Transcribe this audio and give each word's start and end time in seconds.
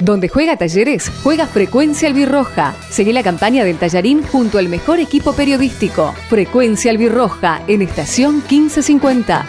Donde 0.00 0.28
juega 0.28 0.56
Talleres, 0.56 1.10
juega 1.22 1.46
Frecuencia 1.46 2.08
Albirroja. 2.08 2.74
Seguí 2.88 3.12
la 3.12 3.22
campaña 3.22 3.64
del 3.64 3.76
Tallarín 3.76 4.22
junto 4.22 4.58
al 4.58 4.68
mejor 4.68 4.98
equipo 4.98 5.34
periodístico. 5.34 6.14
Frecuencia 6.28 6.90
Albirroja 6.90 7.60
en 7.66 7.82
estación 7.82 8.36
1550. 8.36 9.44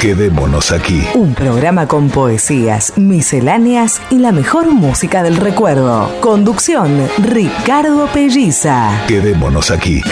Quedémonos 0.00 0.72
aquí. 0.72 1.02
Un 1.14 1.34
programa 1.34 1.86
con 1.86 2.08
poesías, 2.08 2.96
misceláneas 2.96 4.00
y 4.08 4.18
la 4.18 4.32
mejor 4.32 4.72
música 4.72 5.22
del 5.22 5.36
recuerdo. 5.36 6.10
Conducción, 6.20 7.06
Ricardo 7.18 8.06
Pelliza. 8.06 9.04
Quedémonos 9.06 9.70
aquí. 9.70 10.02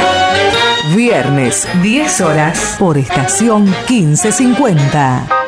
Viernes, 0.94 1.66
10 1.82 2.20
horas, 2.20 2.76
por 2.78 2.98
estación 2.98 3.64
1550. 3.88 5.47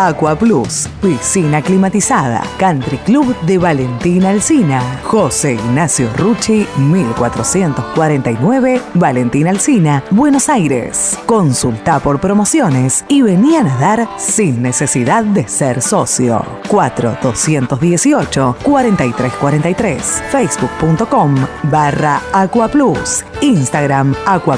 Aqua 0.07 0.35
Plus, 0.35 0.89
piscina 0.99 1.61
climatizada, 1.61 2.41
Country 2.57 2.97
Club 2.97 3.35
de 3.45 3.59
Valentina 3.59 4.29
Alcina, 4.29 4.81
José 5.03 5.53
Ignacio 5.53 6.09
Rucci, 6.17 6.65
1449, 6.77 8.81
Valentina 8.95 9.51
Alcina, 9.51 10.03
Buenos 10.09 10.49
Aires. 10.49 11.19
Consulta 11.27 11.99
por 11.99 12.19
promociones 12.19 13.05
y 13.09 13.21
vení 13.21 13.57
a 13.57 13.63
nadar 13.63 14.09
sin 14.17 14.63
necesidad 14.63 15.23
de 15.23 15.47
ser 15.47 15.83
socio. 15.83 16.43
4218 16.67 18.55
4343, 18.63 20.23
facebook.com 20.31 21.35
barra 21.63 22.21
Aqua 22.33 22.67
Plus, 22.69 23.23
Instagram 23.41 24.15
Aqua 24.25 24.57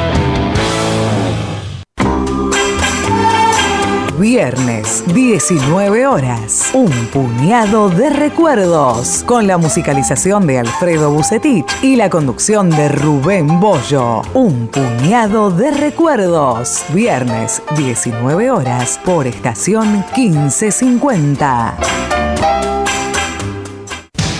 Viernes, 4.33 5.03
19 5.13 6.07
horas. 6.07 6.71
Un 6.73 6.89
puñado 7.07 7.89
de 7.89 8.09
recuerdos. 8.09 9.25
Con 9.25 9.45
la 9.45 9.57
musicalización 9.57 10.47
de 10.47 10.59
Alfredo 10.59 11.11
Bucetich 11.11 11.65
y 11.81 11.97
la 11.97 12.09
conducción 12.09 12.69
de 12.69 12.87
Rubén 12.87 13.59
Bollo. 13.59 14.21
Un 14.33 14.69
puñado 14.69 15.51
de 15.51 15.71
recuerdos. 15.71 16.85
Viernes, 16.93 17.61
19 17.75 18.51
horas. 18.51 19.01
Por 19.03 19.27
estación 19.27 20.05
1550. 20.15 21.75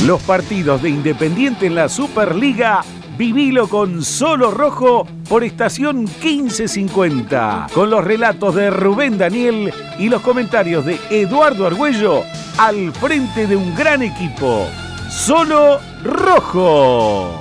Los 0.06 0.22
partidos 0.22 0.84
de 0.84 0.90
Independiente 0.90 1.66
en 1.66 1.76
la 1.76 1.90
Superliga 1.90 2.82
Vivilo 3.18 3.68
con 3.68 4.04
Solo 4.04 4.52
Rojo 4.52 5.08
por 5.28 5.44
estación 5.44 6.04
1550, 6.04 7.68
con 7.74 7.90
los 7.90 8.04
relatos 8.04 8.56
de 8.56 8.70
Rubén 8.70 9.18
Daniel 9.18 9.74
y 10.00 10.10
los 10.10 10.22
comentarios 10.22 10.86
de 10.86 11.00
Eduardo 11.10 11.68
Argüello 11.68 12.24
al 12.58 12.92
frente 12.94 13.48
de 13.48 13.56
un 13.56 13.76
gran 13.76 14.02
equipo. 14.02 14.68
Solo 15.10 15.80
Rojo. 16.04 17.41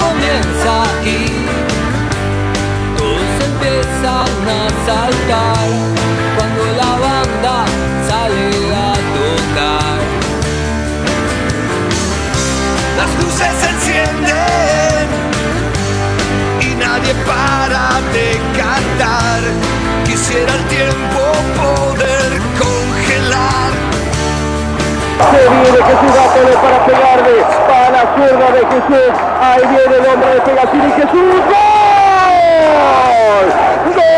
Comienza 0.00 0.74
y 1.04 1.26
todos 2.96 3.34
empiezan 3.50 4.32
a 4.48 4.68
saltar 4.86 5.68
cuando 6.36 6.62
la 6.80 6.92
banda 7.06 7.64
sale 8.08 8.46
a 8.74 8.92
tocar. 9.16 9.98
Las 12.98 13.10
luces 13.20 13.52
se 13.60 13.68
encienden 13.74 15.06
y 16.60 16.74
nadie 16.74 17.14
para 17.26 18.00
de 18.12 18.40
cantar. 18.56 19.40
Quisiera 20.06 20.52
el 20.54 20.64
tiempo 20.66 21.20
poder 21.56 22.11
Se 25.30 25.40
viene 25.48 25.78
Jesús 25.84 26.12
Gátoles 26.14 26.56
para 26.56 26.78
pegarle 26.86 27.44
para 27.68 27.90
la 27.90 28.02
zurda 28.14 28.48
de 28.52 28.62
Jesús. 28.66 29.12
Ahí 29.40 29.62
viene 29.66 29.94
el 29.98 30.06
hombre 30.06 30.30
de 30.34 30.40
Pegasini. 30.40 30.90
Jesús. 30.92 31.10
¡Gol! 31.12 31.62
¡Gol! 33.94 34.12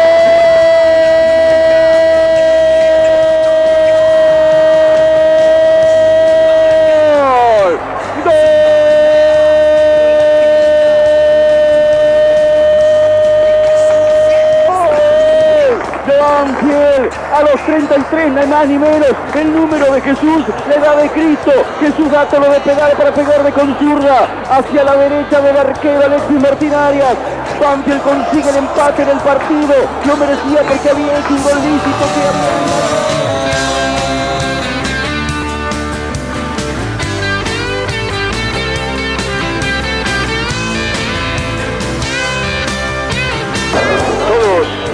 a 17.35 17.43
los 17.43 17.61
33, 17.67 18.33
ni 18.33 18.47
más 18.47 18.69
ni 18.69 18.79
menos, 18.79 19.11
el 19.35 19.53
número 19.53 19.93
de 19.93 20.01
Jesús, 20.01 20.45
la 20.69 20.75
edad 20.77 20.97
de 20.97 21.09
Cristo, 21.11 21.51
Jesús 21.81 22.09
lo 22.09 22.51
de 22.51 22.61
para 22.61 23.13
pegarle 23.13 23.53
con 23.53 23.77
zurda 23.79 24.27
hacia 24.51 24.85
la 24.85 24.97
derecha 24.97 25.41
del 25.41 25.57
arquero 25.57 26.05
Alexis 26.05 26.41
Martín 26.41 26.75
Arias. 26.75 27.17
Banfield 27.61 28.03
consigue 28.03 28.51
el 28.51 28.57
empate 28.57 29.03
en 29.03 29.09
el 29.11 29.19
partido, 29.19 29.75
lo 30.07 30.17
merecía 30.17 30.63
porque 30.69 30.91
había 30.91 31.19
hecho 31.19 31.35
un 31.35 31.43
gol 31.43 31.57
lícito 31.57 32.05
que 32.15 32.21
había... 32.29 33.05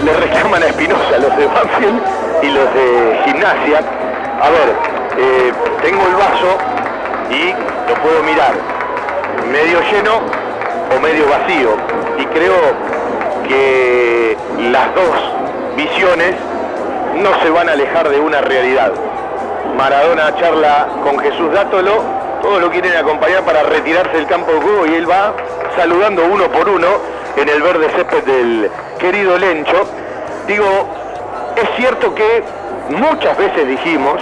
le 0.05 0.14
reclaman 0.14 0.62
a 0.62 0.66
Espinosa, 0.66 1.19
los 1.19 1.37
de 1.37 1.46
Banfield 1.46 2.00
y 2.43 2.46
los 2.49 2.75
de 2.75 3.20
Gimnasia. 3.25 3.81
A 4.40 4.49
ver, 4.49 5.00
eh, 5.19 5.53
tengo 5.83 6.07
el 6.07 6.15
vaso 6.15 6.59
y 7.31 7.53
lo 7.89 7.95
puedo 8.03 8.23
mirar 8.23 8.55
medio 9.51 9.81
lleno 9.81 10.21
o 10.97 11.01
medio 11.01 11.29
vacío. 11.29 11.71
Y 12.19 12.27
creo 12.27 12.55
que 13.47 14.37
las 14.71 14.95
dos 14.95 15.17
visiones 15.77 16.35
no 17.17 17.31
se 17.43 17.51
van 17.51 17.69
a 17.69 17.73
alejar 17.73 18.09
de 18.09 18.21
una 18.21 18.41
realidad. 18.41 18.93
Maradona 19.77 20.35
charla 20.37 20.89
con 21.05 21.19
Jesús 21.19 21.53
Dátolo, 21.53 22.03
todos 22.43 22.61
lo 22.61 22.71
quieren 22.71 22.97
acompañar 22.97 23.43
para 23.43 23.62
retirarse 23.62 24.17
del 24.17 24.27
campo 24.27 24.53
de 24.53 24.61
juego 24.61 24.87
y 24.87 24.95
él 24.95 25.09
va 25.09 25.35
saludando 25.77 26.25
uno 26.25 26.49
por 26.49 26.69
uno 26.69 26.89
en 27.37 27.49
el 27.49 27.62
verde 27.62 27.89
césped 27.95 28.25
del 28.25 28.71
querido 28.99 29.39
Lencho. 29.39 29.87
Digo, 30.47 30.67
es 31.57 31.69
cierto 31.77 32.15
que 32.15 32.43
muchas 32.91 33.37
veces 33.37 33.69
dijimos 33.69 34.21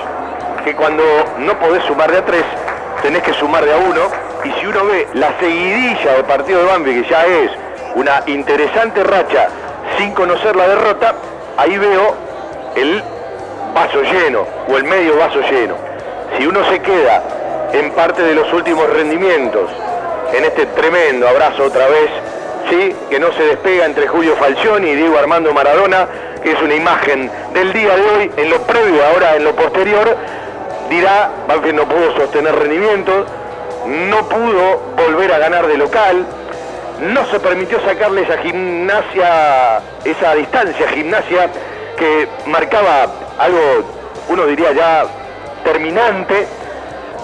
que 0.65 0.75
cuando 0.75 1.03
no 1.39 1.59
podés 1.59 1.85
sumar 1.85 2.11
de 2.11 2.19
a 2.19 2.25
tres, 2.25 2.45
tenés 3.03 3.23
que 3.23 3.33
sumar 3.35 3.65
de 3.65 3.73
a 3.73 3.77
uno, 3.77 4.03
y 4.45 4.53
si 4.61 4.67
uno 4.67 4.85
ve 4.87 5.07
la 5.15 5.33
seguidilla 5.39 6.15
del 6.15 6.25
partido 6.25 6.61
de 6.61 6.67
Bambi, 6.67 7.03
que 7.03 7.09
ya 7.09 7.25
es 7.27 7.51
una 7.95 8.23
interesante 8.27 9.03
racha 9.03 9.49
sin 9.97 10.13
conocer 10.13 10.55
la 10.57 10.69
derrota, 10.69 11.15
ahí 11.57 11.77
veo 11.77 12.15
el 12.77 13.03
vaso 13.75 14.03
lleno 14.03 14.47
o 14.69 14.77
el 14.77 14.85
medio 14.85 15.17
vaso 15.17 15.41
lleno. 15.41 15.75
Si 16.37 16.47
uno 16.47 16.65
se 16.71 16.81
queda 16.81 17.23
en 17.73 17.91
parte 17.93 18.23
de 18.23 18.35
los 18.35 18.53
últimos 18.53 18.89
rendimientos, 18.91 19.71
en 20.33 20.45
este 20.45 20.67
tremendo 20.67 21.29
abrazo 21.29 21.65
otra 21.65 21.87
vez, 21.89 22.11
sí, 22.71 22.95
que 23.11 23.19
no 23.19 23.33
se 23.33 23.43
despega 23.45 23.87
entre 23.87 24.07
Julio 24.07 24.37
Falcioni 24.37 24.91
y 24.91 24.95
Diego 24.95 25.19
Armando 25.19 25.53
Maradona, 25.53 26.07
que 26.43 26.53
es 26.53 26.63
una 26.63 26.75
imagen 26.75 27.31
del 27.55 27.73
día 27.73 27.97
de 27.97 28.03
hoy, 28.03 28.33
en 28.37 28.51
lo 28.51 28.61
previo, 28.63 29.05
ahora 29.07 29.37
en 29.37 29.45
lo 29.45 29.55
posterior, 29.57 30.17
dirá, 30.89 31.31
Banfield 31.47 31.77
no 31.77 31.89
pudo 31.89 32.15
sostener 32.17 32.55
rendimientos, 32.55 33.27
no 33.87 34.29
pudo 34.29 34.81
volver 34.97 35.33
a 35.33 35.39
ganar 35.39 35.67
de 35.67 35.77
local, 35.77 36.27
no 37.01 37.27
se 37.27 37.39
permitió 37.41 37.81
sacarle 37.81 38.23
esa 38.23 38.39
gimnasia, 38.39 39.81
esa 40.05 40.35
distancia 40.35 40.89
gimnasia 40.89 41.49
que 41.97 42.29
marcaba 42.47 43.07
algo, 43.39 43.61
uno 44.29 44.47
diría 44.47 44.73
ya 44.73 45.05
terminante, 45.65 46.47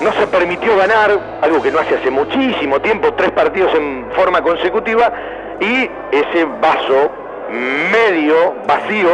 no 0.01 0.13
se 0.13 0.27
permitió 0.27 0.77
ganar, 0.77 1.19
algo 1.41 1.63
que 1.63 1.71
no 1.71 1.79
hace 1.79 1.97
hace 1.97 2.11
muchísimo 2.11 2.81
tiempo, 2.81 3.15
tres 3.15 3.31
partidos 3.31 3.75
en 3.75 4.11
forma 4.15 4.43
consecutiva, 4.43 5.13
y 5.61 5.91
ese 6.11 6.45
vaso 6.61 7.11
medio 7.51 8.55
vacío 8.67 9.11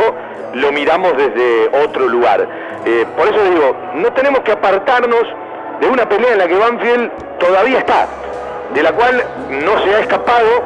lo 0.55 0.73
miramos 0.73 1.17
desde 1.17 1.69
otro 1.85 2.09
lugar. 2.09 2.49
Eh, 2.87 3.07
por 3.17 3.29
eso 3.29 3.43
digo, 3.45 3.77
no 3.95 4.13
tenemos 4.13 4.41
que 4.41 4.53
apartarnos 4.53 5.23
de 5.81 5.89
una 5.89 6.09
pelea 6.09 6.33
en 6.33 6.39
la 6.39 6.49
que 6.49 6.57
Banfield 6.57 7.11
todavía 7.39 7.79
está, 7.79 8.07
de 8.75 8.83
la 8.83 8.93
cual 8.93 9.23
no 9.51 9.83
se 9.83 9.95
ha 9.95 10.01
escapado 10.01 10.63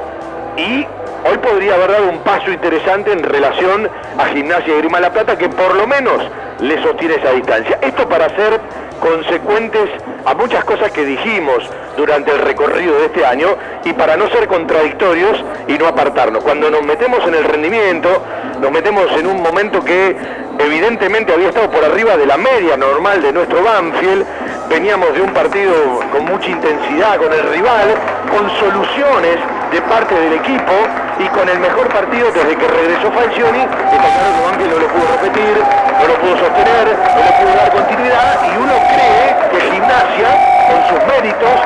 y 0.57 0.87
hoy 1.29 1.39
podría 1.43 1.75
haber 1.75 1.93
dado 1.93 2.09
un 2.11 2.19
paso 2.19 2.51
interesante 2.51 3.13
en 3.13 3.23
relación 3.23 3.89
a 4.19 4.27
Gimnasia 4.27 4.75
y 4.75 4.79
Grima 4.79 5.01
La 5.01 5.13
Plata 5.13 5.37
que 5.37 5.49
por 5.49 5.75
lo 5.75 5.87
menos 5.87 6.23
le 6.61 6.81
sostiene 6.83 7.17
esa 7.17 7.31
distancia. 7.31 7.79
Esto 7.81 8.09
para 8.09 8.29
ser 8.37 8.61
consecuentes 9.01 9.91
a 10.25 10.35
muchas 10.35 10.65
cosas 10.65 10.91
que 10.93 11.05
dijimos 11.05 11.69
durante 11.97 12.33
el 12.33 12.39
recorrido 12.39 12.97
de 12.99 13.07
este 13.07 13.25
año 13.25 13.49
y 13.85 13.93
para 13.93 14.17
no 14.17 14.29
ser 14.29 14.47
contradictorios 14.49 15.45
y 15.69 15.75
no 15.75 15.87
apartarnos. 15.87 16.43
Cuando 16.43 16.71
nos 16.71 16.83
metemos 16.83 17.27
en 17.27 17.35
el 17.35 17.45
rendimiento, 17.45 18.23
nos 18.61 18.71
metemos 18.71 19.11
en 19.13 19.27
un 19.27 19.43
momento 19.43 19.85
que 19.85 20.17
evidentemente 20.59 21.33
había 21.33 21.49
estado 21.49 21.71
por 21.71 21.85
arriba 21.85 22.17
de 22.17 22.27
la 22.27 22.37
media 22.37 22.77
normal 22.77 23.23
de 23.23 23.33
nuestro 23.33 23.63
Banfield, 23.63 24.25
veníamos 24.69 25.13
de 25.15 25.21
un 25.21 25.33
partido 25.33 25.73
con 26.11 26.25
mucha 26.25 26.49
intensidad 26.49 27.19
con 27.19 27.33
el 27.33 27.43
rival, 27.51 27.95
con 28.31 28.51
soluciones 28.59 29.39
de 29.75 29.83
parte 29.83 30.15
del 30.15 30.35
equipo 30.35 30.73
y 31.19 31.27
con 31.31 31.49
el 31.49 31.59
mejor 31.59 31.89
partido 31.89 32.31
desde 32.31 32.55
que 32.55 32.69
regresó 32.69 33.11
Falcioni, 33.11 33.59
está 33.59 33.99
claro 33.99 34.31
que 34.31 34.43
Banfield 34.47 34.71
no 34.71 34.79
lo 34.79 34.87
pudo 34.87 35.07
repetir, 35.19 35.55
no 35.99 36.07
lo 36.07 36.15
pudo 36.15 36.39
sostener, 36.39 36.87
no 36.95 37.23
le 37.25 37.33
pudo 37.43 37.57
dar 37.59 37.71
continuidad 37.73 38.39
y 38.45 38.57
uno 38.57 38.75
cree 38.87 39.35
que 39.51 39.73
Gimnasia, 39.73 40.31
con 40.71 40.79
sus 40.89 41.07
méritos, 41.11 41.57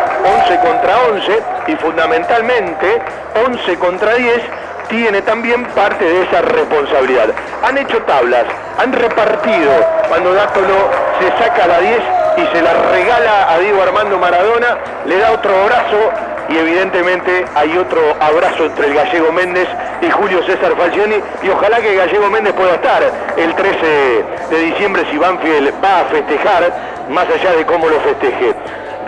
11 0.40 0.58
contra 0.60 0.98
11 1.12 1.42
y 1.66 1.76
fundamentalmente 1.76 3.02
11 3.46 3.76
contra 3.76 4.14
10, 4.14 4.40
tiene 4.88 5.20
también 5.20 5.66
parte 5.66 6.02
de 6.02 6.22
esa 6.22 6.40
responsabilidad. 6.40 7.28
Han 7.62 7.76
hecho 7.76 8.02
tablas, 8.04 8.44
han 8.78 8.90
repartido 8.90 9.70
cuando 10.08 10.32
Dátolo 10.32 10.88
se 11.20 11.44
saca 11.44 11.66
la 11.66 11.78
10 11.80 12.00
y 12.38 12.56
se 12.56 12.62
la 12.62 12.72
regala 12.90 13.52
a 13.52 13.58
Diego 13.58 13.82
Armando 13.82 14.16
Maradona, 14.16 14.78
le 15.04 15.18
da 15.18 15.32
otro 15.32 15.54
abrazo 15.60 16.27
y 16.48 16.56
evidentemente 16.56 17.44
hay 17.54 17.76
otro 17.76 18.00
abrazo 18.20 18.66
entre 18.66 18.86
el 18.86 18.94
gallego 18.94 19.32
Méndez 19.32 19.68
y 20.00 20.10
Julio 20.10 20.42
César 20.44 20.74
Falcioni 20.76 21.16
y 21.42 21.48
ojalá 21.48 21.80
que 21.80 21.94
gallego 21.94 22.30
Méndez 22.30 22.54
pueda 22.54 22.74
estar 22.74 23.02
el 23.36 23.54
13 23.54 24.24
de 24.50 24.58
diciembre 24.62 25.04
si 25.10 25.18
Banfield 25.18 25.72
va 25.84 26.00
a 26.00 26.04
festejar, 26.06 27.06
más 27.10 27.26
allá 27.28 27.52
de 27.52 27.66
cómo 27.66 27.88
lo 27.88 28.00
festeje. 28.00 28.54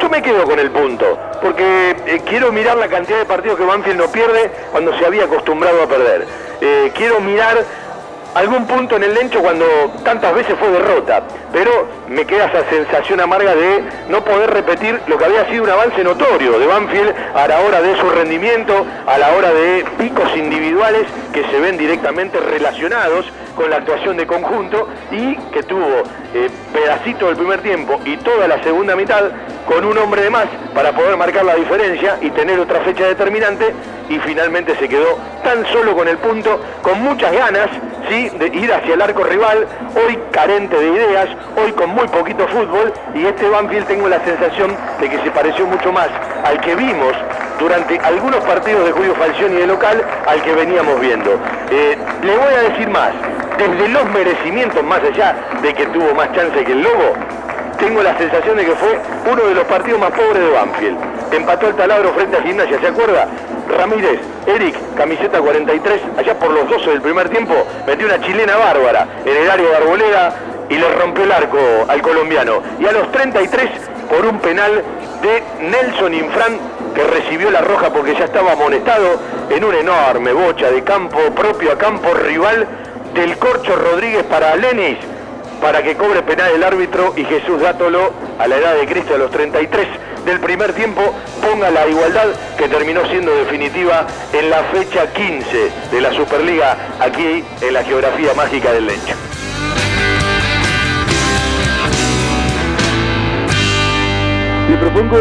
Yo 0.00 0.08
me 0.08 0.22
quedo 0.22 0.44
con 0.44 0.58
el 0.58 0.70
punto, 0.70 1.18
porque 1.42 1.94
eh, 2.06 2.20
quiero 2.26 2.52
mirar 2.52 2.76
la 2.78 2.88
cantidad 2.88 3.18
de 3.18 3.26
partidos 3.26 3.58
que 3.58 3.64
Banfield 3.64 3.98
no 3.98 4.08
pierde 4.08 4.50
cuando 4.70 4.96
se 4.98 5.04
había 5.04 5.24
acostumbrado 5.24 5.82
a 5.82 5.86
perder. 5.86 6.26
Eh, 6.60 6.90
quiero 6.94 7.20
mirar 7.20 7.58
algún 8.34 8.66
punto 8.66 8.96
en 8.96 9.04
el 9.04 9.14
lencho 9.14 9.40
cuando 9.40 9.64
tantas 10.04 10.34
veces 10.34 10.56
fue 10.58 10.70
derrota, 10.70 11.22
pero 11.52 11.88
me 12.08 12.24
queda 12.24 12.46
esa 12.46 12.68
sensación 12.70 13.20
amarga 13.20 13.54
de 13.54 13.84
no 14.08 14.24
poder 14.24 14.50
repetir 14.50 15.00
lo 15.06 15.18
que 15.18 15.24
había 15.24 15.48
sido 15.48 15.64
un 15.64 15.70
avance 15.70 16.02
notorio 16.04 16.58
de 16.58 16.66
Banfield 16.66 17.14
a 17.34 17.48
la 17.48 17.60
hora 17.60 17.80
de 17.80 17.96
su 17.96 18.08
rendimiento, 18.08 18.86
a 19.06 19.18
la 19.18 19.32
hora 19.32 19.52
de 19.52 19.84
picos 19.98 20.36
individuales 20.36 21.06
que 21.32 21.44
se 21.44 21.60
ven 21.60 21.76
directamente 21.76 22.38
relacionados 22.38 23.26
con 23.54 23.70
la 23.70 23.76
actuación 23.76 24.16
de 24.16 24.26
conjunto 24.26 24.88
y 25.10 25.36
que 25.52 25.62
tuvo 25.62 26.02
eh, 26.34 26.48
pedacito 26.72 27.26
del 27.26 27.36
primer 27.36 27.60
tiempo 27.60 28.00
y 28.04 28.16
toda 28.18 28.48
la 28.48 28.62
segunda 28.62 28.96
mitad 28.96 29.30
con 29.66 29.84
un 29.84 29.98
hombre 29.98 30.22
de 30.22 30.30
más 30.30 30.46
para 30.74 30.92
poder 30.92 31.16
marcar 31.16 31.44
la 31.44 31.54
diferencia 31.54 32.18
y 32.20 32.30
tener 32.30 32.58
otra 32.58 32.80
fecha 32.80 33.06
determinante 33.06 33.74
y 34.08 34.18
finalmente 34.18 34.76
se 34.76 34.88
quedó 34.88 35.18
tan 35.44 35.64
solo 35.66 35.94
con 35.94 36.08
el 36.08 36.18
punto, 36.18 36.60
con 36.82 37.00
muchas 37.02 37.32
ganas 37.32 37.68
¿sí? 38.08 38.28
de 38.30 38.46
ir 38.48 38.72
hacia 38.72 38.94
el 38.94 39.02
arco 39.02 39.22
rival, 39.24 39.66
hoy 39.94 40.18
carente 40.32 40.76
de 40.76 40.88
ideas, 40.88 41.28
hoy 41.56 41.72
con 41.72 41.90
muy 41.90 42.08
poquito 42.08 42.46
fútbol 42.48 42.92
y 43.14 43.26
este 43.26 43.48
Banfield 43.48 43.86
tengo 43.86 44.08
la 44.08 44.24
sensación 44.24 44.76
de 45.00 45.08
que 45.08 45.18
se 45.22 45.30
pareció 45.30 45.66
mucho 45.66 45.92
más 45.92 46.08
al 46.44 46.60
que 46.60 46.74
vimos 46.74 47.14
durante 47.60 47.98
algunos 47.98 48.42
partidos 48.44 48.86
de 48.86 48.92
Julio 48.92 49.14
Falcioni 49.14 49.56
de 49.56 49.66
local 49.66 50.02
al 50.26 50.42
que 50.42 50.52
veníamos 50.54 50.98
viendo. 50.98 51.38
Eh, 51.70 51.96
le 52.24 52.36
voy 52.36 52.54
a 52.54 52.70
decir 52.70 52.88
más, 52.88 53.10
desde 53.58 53.88
los 53.88 54.04
merecimientos, 54.10 54.82
más 54.82 55.00
allá 55.04 55.36
de 55.62 55.74
que 55.74 55.86
tuvo 55.88 56.14
más 56.14 56.32
chance 56.32 56.64
que 56.64 56.72
el 56.72 56.82
Lobo, 56.82 57.12
tengo 57.78 58.02
la 58.02 58.16
sensación 58.16 58.56
de 58.56 58.64
que 58.64 58.72
fue 58.72 58.98
uno 59.30 59.44
de 59.44 59.54
los 59.54 59.64
partidos 59.64 60.00
más 60.00 60.10
pobres 60.10 60.42
de 60.42 60.50
Banfield. 60.50 60.98
Empató 61.32 61.68
el 61.68 61.76
taladro 61.76 62.12
frente 62.14 62.38
a 62.38 62.42
Gimnasia, 62.42 62.80
¿se 62.80 62.88
acuerda? 62.88 63.28
Ramírez, 63.76 64.20
Eric, 64.46 64.74
camiseta 64.96 65.40
43, 65.40 66.00
allá 66.18 66.34
por 66.38 66.50
los 66.50 66.68
12 66.68 66.90
del 66.90 67.00
primer 67.02 67.28
tiempo, 67.28 67.54
metió 67.86 68.06
una 68.06 68.20
chilena 68.20 68.56
bárbara 68.56 69.06
en 69.24 69.36
el 69.36 69.50
área 69.50 69.68
de 69.68 69.76
Arboleda 69.76 70.34
y 70.68 70.76
le 70.76 70.88
rompió 70.94 71.24
el 71.24 71.32
arco 71.32 71.58
al 71.88 72.02
colombiano. 72.02 72.62
Y 72.78 72.86
a 72.86 72.92
los 72.92 73.10
33, 73.12 73.70
por 74.10 74.26
un 74.26 74.38
penal 74.40 74.82
de 75.22 75.42
Nelson 75.60 76.14
Infran, 76.14 76.58
que 76.94 77.04
recibió 77.04 77.50
la 77.50 77.60
roja 77.60 77.90
porque 77.90 78.14
ya 78.14 78.24
estaba 78.24 78.52
amonestado 78.52 79.20
en 79.50 79.64
una 79.64 79.78
enorme 79.78 80.32
bocha 80.32 80.70
de 80.70 80.82
campo 80.82 81.18
propio 81.34 81.72
a 81.72 81.78
campo 81.78 82.14
rival 82.14 82.66
del 83.14 83.36
Corcho 83.38 83.76
Rodríguez 83.76 84.24
para 84.24 84.56
Lenis, 84.56 84.98
para 85.60 85.82
que 85.82 85.96
cobre 85.96 86.22
penal 86.22 86.50
el 86.54 86.62
árbitro 86.62 87.12
y 87.16 87.24
Jesús 87.24 87.60
Dátolo, 87.60 88.12
a 88.38 88.46
la 88.46 88.56
edad 88.56 88.74
de 88.74 88.86
Cristo, 88.86 89.14
a 89.14 89.18
los 89.18 89.30
33 89.30 89.86
del 90.24 90.40
primer 90.40 90.72
tiempo, 90.72 91.14
ponga 91.40 91.70
la 91.70 91.86
igualdad 91.86 92.28
que 92.56 92.68
terminó 92.68 93.06
siendo 93.06 93.34
definitiva 93.34 94.06
en 94.32 94.50
la 94.50 94.64
fecha 94.64 95.12
15 95.12 95.70
de 95.90 96.00
la 96.00 96.12
Superliga, 96.12 96.76
aquí 97.00 97.44
en 97.60 97.74
la 97.74 97.82
geografía 97.84 98.32
mágica 98.34 98.72
del 98.72 98.86
Lencho. 98.86 99.29
Le 104.70 104.76
propongo 104.76 105.16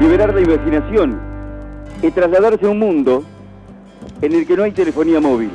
liberar 0.00 0.32
la 0.32 0.40
imaginación 0.40 1.20
y 2.00 2.10
trasladarse 2.10 2.64
a 2.64 2.70
un 2.70 2.78
mundo 2.78 3.22
en 4.22 4.32
el 4.32 4.46
que 4.46 4.56
no 4.56 4.62
hay 4.62 4.72
telefonía 4.72 5.20
móvil, 5.20 5.50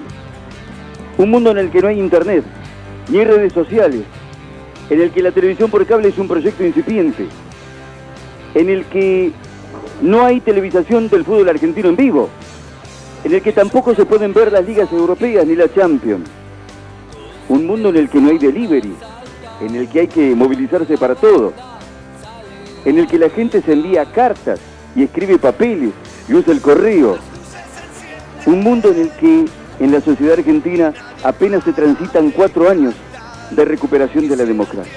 un 1.17 1.31
mundo 1.31 1.49
en 1.49 1.57
el 1.57 1.71
que 1.71 1.81
no 1.81 1.87
hay 1.87 1.99
internet, 1.99 2.43
ni 3.07 3.23
redes 3.23 3.51
sociales, 3.51 4.03
en 4.91 5.01
el 5.01 5.09
que 5.09 5.23
la 5.23 5.31
televisión 5.31 5.71
por 5.71 5.83
cable 5.87 6.09
es 6.09 6.19
un 6.19 6.27
proyecto 6.27 6.63
incipiente, 6.63 7.27
en 8.53 8.69
el 8.69 8.85
que 8.85 9.31
no 10.03 10.23
hay 10.23 10.41
televisación 10.41 11.09
del 11.09 11.25
fútbol 11.25 11.49
argentino 11.49 11.89
en 11.89 11.95
vivo, 11.95 12.29
en 13.23 13.33
el 13.33 13.41
que 13.41 13.51
tampoco 13.51 13.95
se 13.95 14.05
pueden 14.05 14.31
ver 14.31 14.51
las 14.51 14.63
ligas 14.63 14.91
europeas 14.93 15.47
ni 15.47 15.55
la 15.55 15.73
Champions. 15.73 16.29
Un 17.47 17.65
mundo 17.65 17.89
en 17.89 17.97
el 17.97 18.09
que 18.09 18.21
no 18.21 18.29
hay 18.29 18.37
delivery, 18.37 18.93
en 19.61 19.75
el 19.75 19.89
que 19.89 20.01
hay 20.01 20.07
que 20.07 20.35
movilizarse 20.35 20.99
para 20.99 21.15
todo, 21.15 21.51
en 22.85 22.97
el 22.97 23.07
que 23.07 23.19
la 23.19 23.29
gente 23.29 23.61
se 23.61 23.73
envía 23.73 24.05
cartas 24.11 24.59
y 24.95 25.03
escribe 25.03 25.37
papeles 25.37 25.91
y 26.27 26.33
usa 26.33 26.53
el 26.53 26.61
correo. 26.61 27.17
Un 28.45 28.61
mundo 28.61 28.91
en 28.91 29.01
el 29.01 29.11
que 29.11 29.45
en 29.79 29.91
la 29.91 30.01
sociedad 30.01 30.39
argentina 30.39 30.93
apenas 31.23 31.63
se 31.63 31.73
transitan 31.73 32.31
cuatro 32.31 32.69
años 32.69 32.93
de 33.51 33.65
recuperación 33.65 34.27
de 34.27 34.35
la 34.35 34.45
democracia. 34.45 34.93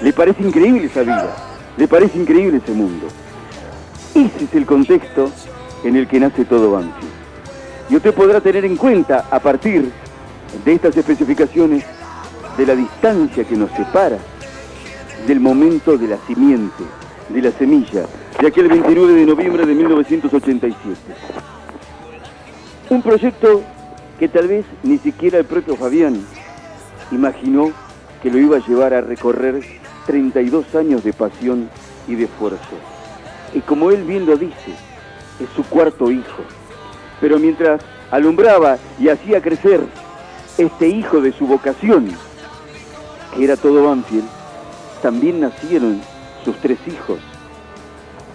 ¿Le 0.00 0.12
parece 0.12 0.42
increíble 0.42 0.86
esa 0.86 1.02
vida? 1.02 1.34
¿Le 1.76 1.88
parece 1.88 2.18
increíble 2.18 2.60
ese 2.62 2.72
mundo? 2.72 3.06
Ese 4.14 4.44
es 4.44 4.54
el 4.54 4.66
contexto 4.66 5.30
en 5.84 5.96
el 5.96 6.06
que 6.06 6.20
nace 6.20 6.44
todo 6.44 6.72
Banfield. 6.72 7.12
Y 7.88 7.96
usted 7.96 8.14
podrá 8.14 8.40
tener 8.40 8.64
en 8.64 8.76
cuenta, 8.76 9.26
a 9.30 9.38
partir 9.38 9.90
de 10.64 10.72
estas 10.72 10.96
especificaciones, 10.96 11.84
de 12.56 12.66
la 12.66 12.74
distancia 12.74 13.44
que 13.44 13.56
nos 13.56 13.70
separa 13.72 14.18
del 15.26 15.40
momento 15.40 15.96
de 15.96 16.08
la 16.08 16.18
simiente, 16.26 16.84
de 17.28 17.42
la 17.42 17.52
semilla, 17.52 18.06
de 18.40 18.46
aquel 18.46 18.68
29 18.68 19.14
de 19.14 19.26
noviembre 19.26 19.66
de 19.66 19.74
1987. 19.74 20.98
Un 22.90 23.02
proyecto 23.02 23.62
que 24.18 24.28
tal 24.28 24.48
vez 24.48 24.66
ni 24.82 24.98
siquiera 24.98 25.38
el 25.38 25.44
propio 25.44 25.76
Fabián 25.76 26.24
imaginó 27.10 27.72
que 28.22 28.30
lo 28.30 28.38
iba 28.38 28.56
a 28.56 28.66
llevar 28.66 28.94
a 28.94 29.00
recorrer 29.00 29.62
32 30.06 30.74
años 30.74 31.04
de 31.04 31.12
pasión 31.12 31.68
y 32.08 32.14
de 32.14 32.24
esfuerzo. 32.24 32.76
Y 33.54 33.60
como 33.60 33.90
él 33.90 34.04
bien 34.04 34.26
lo 34.26 34.36
dice, 34.36 34.72
es 35.40 35.48
su 35.54 35.64
cuarto 35.64 36.10
hijo. 36.10 36.42
Pero 37.20 37.38
mientras 37.38 37.80
alumbraba 38.10 38.78
y 38.98 39.08
hacía 39.08 39.40
crecer 39.40 39.80
este 40.58 40.88
hijo 40.88 41.20
de 41.20 41.32
su 41.32 41.46
vocación, 41.46 42.10
que 43.34 43.44
era 43.44 43.56
todo 43.56 43.84
Banfield, 43.84 44.41
también 45.02 45.40
nacieron 45.40 46.00
sus 46.44 46.56
tres 46.58 46.78
hijos, 46.86 47.18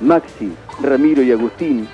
Maxi, 0.01 0.51
Ramiro 0.81 1.24
y 1.24 1.31
Agustín, 1.31 1.88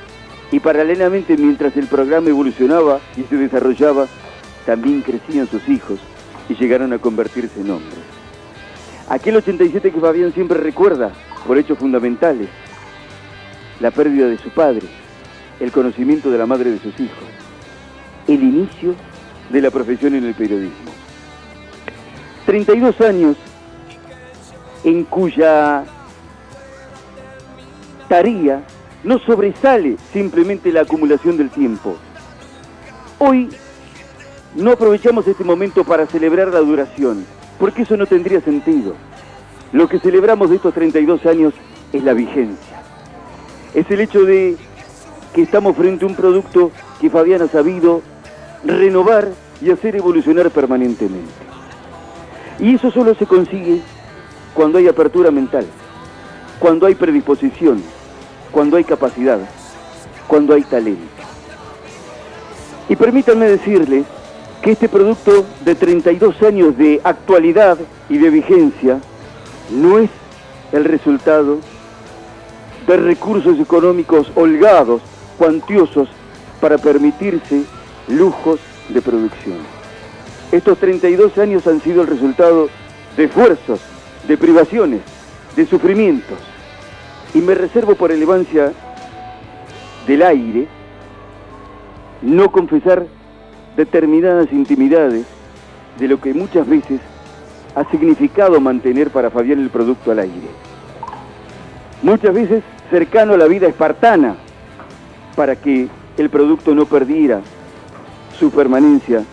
y 0.52 0.60
paralelamente 0.60 1.38
mientras 1.38 1.78
el 1.78 1.88
programa 1.88 2.30
evolucionaba 2.30 3.00
y 3.16 3.22
se 3.24 3.38
desarrollaba, 3.38 4.08
también 4.66 5.02
crecían 5.02 5.48
sus 5.48 5.68
hijos 5.70 6.00
y 6.50 6.56
llegaron 6.56 6.92
a 6.92 6.98
convertirse 6.98 7.62
en 7.62 7.72
hombres. 7.72 8.00
Aquel 9.10 9.38
87 9.38 9.92
que 9.92 10.00
Fabián 10.00 10.34
siempre 10.34 10.60
recuerda 10.60 11.12
por 11.48 11.58
hechos 11.58 11.78
fundamentales, 11.78 12.50
la 13.80 13.92
pérdida 13.92 14.28
de 14.28 14.38
su 14.38 14.50
padre, 14.50 14.88
el 15.60 15.72
conocimiento 15.72 16.32
de 16.32 16.38
la 16.38 16.46
madre 16.46 16.72
de 16.72 16.80
sus 16.80 17.00
hijos, 17.00 17.28
el 18.28 18.42
inicio 18.42 18.96
de 19.52 19.62
la 19.62 19.72
profesión 19.72 20.16
en 20.16 20.24
el 20.26 20.34
periodismo. 20.34 20.92
32 22.46 23.02
años 23.02 23.38
en 24.84 25.04
cuya 25.06 25.84
tarea 28.08 28.64
no 29.04 29.20
sobresale 29.20 29.98
simplemente 30.12 30.72
la 30.72 30.82
acumulación 30.82 31.38
del 31.38 31.50
tiempo. 31.50 31.96
Hoy 33.20 33.50
no 34.56 34.72
aprovechamos 34.72 35.28
este 35.28 35.44
momento 35.44 35.84
para 35.84 36.06
celebrar 36.06 36.50
la 36.50 36.60
duración, 36.60 37.26
porque 37.60 37.84
eso 37.84 37.98
no 37.98 38.06
tendría 38.06 38.42
sentido. 38.42 38.96
Lo 39.72 39.88
que 39.88 40.00
celebramos 40.00 40.50
de 40.50 40.58
estos 40.58 40.74
32 40.74 41.26
años 41.26 41.54
es 41.92 42.04
la 42.04 42.14
vigencia. 42.14 42.82
Es 43.74 43.90
el 43.90 44.02
hecho 44.02 44.24
de 44.24 44.56
que 45.34 45.42
estamos 45.42 45.76
frente 45.76 46.06
a 46.06 46.08
un 46.08 46.16
producto 46.16 46.72
que 47.02 47.10
Fabián 47.10 47.42
ha 47.42 47.48
sabido 47.48 48.02
renovar 48.64 49.30
y 49.62 49.72
hacer 49.72 49.96
evolucionar 49.96 50.52
permanentemente. 50.52 51.32
Y 52.60 52.76
eso 52.76 52.92
solo 52.92 53.16
se 53.16 53.26
consigue 53.26 53.82
cuando 54.54 54.78
hay 54.78 54.88
apertura 54.88 55.32
mental, 55.32 55.66
cuando 56.60 56.86
hay 56.86 56.96
predisposición, 56.96 57.82
cuando 58.52 58.78
hay 58.78 58.84
capacidad, 58.84 59.40
cuando 60.28 60.54
hay 60.54 60.64
talento. 60.64 61.02
Y 62.90 62.96
permítanme 62.96 63.48
decirles 63.48 64.06
que 64.62 64.72
este 64.72 64.88
producto 64.88 65.46
de 65.66 65.76
32 65.76 66.42
años 66.44 66.78
de 66.78 67.02
actualidad 67.04 67.78
y 68.10 68.18
de 68.18 68.30
vigencia 68.30 69.00
no 69.72 70.00
es 70.00 70.10
el 70.72 70.86
resultado 70.86 71.60
de 72.88 72.98
recursos 72.98 73.60
económicos 73.60 74.32
holgados, 74.36 75.02
cuantiosos, 75.38 76.08
para 76.60 76.78
permitirse 76.78 77.64
lujos 78.08 78.60
de 78.90 79.02
producción. 79.02 79.58
Estos 80.52 80.78
32 80.78 81.38
años 81.38 81.66
han 81.68 81.82
sido 81.82 82.02
el 82.02 82.08
resultado 82.08 82.70
de 83.18 83.26
esfuerzos, 83.26 83.80
de 84.28 84.38
privaciones, 84.38 85.02
de 85.56 85.66
sufrimientos. 85.66 86.38
Y 87.34 87.40
me 87.40 87.56
reservo 87.56 87.96
por 87.96 88.12
elevancia 88.12 88.72
del 90.08 90.22
aire 90.22 90.68
no 92.22 92.52
confesar 92.52 93.06
determinadas 93.76 94.52
intimidades 94.52 95.26
de 96.00 96.08
lo 96.08 96.20
que 96.20 96.34
muchas 96.34 96.68
veces 96.68 97.02
ha 97.76 97.90
significado 97.90 98.60
mantener 98.60 99.10
para 99.10 99.32
Fabián 99.32 99.60
el 99.60 99.70
producto 99.70 100.12
al 100.12 100.20
aire. 100.20 100.48
Muchas 102.02 102.34
veces 102.34 102.64
cercano 102.90 103.34
a 103.34 103.38
la 103.38 103.48
vida 103.48 103.68
espartana 103.68 104.36
para 105.36 105.56
que 105.56 105.88
el 106.18 106.30
producto 106.30 106.76
no 106.76 106.86
perdiera 106.86 107.42
su 108.40 108.52
permanencia 108.52 109.24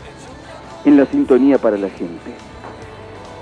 en 0.85 0.97
la 0.97 1.07
sintonía 1.07 1.59
para 1.59 1.77
la 1.77 1.91
gente. 1.91 2.33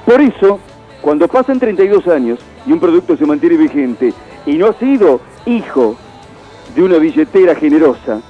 Por 0.05 0.21
eso, 0.21 0.59
cuando 1.01 1.29
pasan 1.29 1.59
32 1.59 2.07
años 2.09 2.39
y 2.67 2.73
un 2.73 2.81
producto 2.81 3.17
se 3.17 3.27
mantiene 3.27 3.57
vigente 3.57 4.13
y 4.47 4.57
no 4.57 4.67
ha 4.69 4.73
sido 4.75 5.21
hijo 5.47 5.97
de 6.75 6.83
una 6.83 6.99
billetera 6.99 7.55
generosa, 7.55 8.21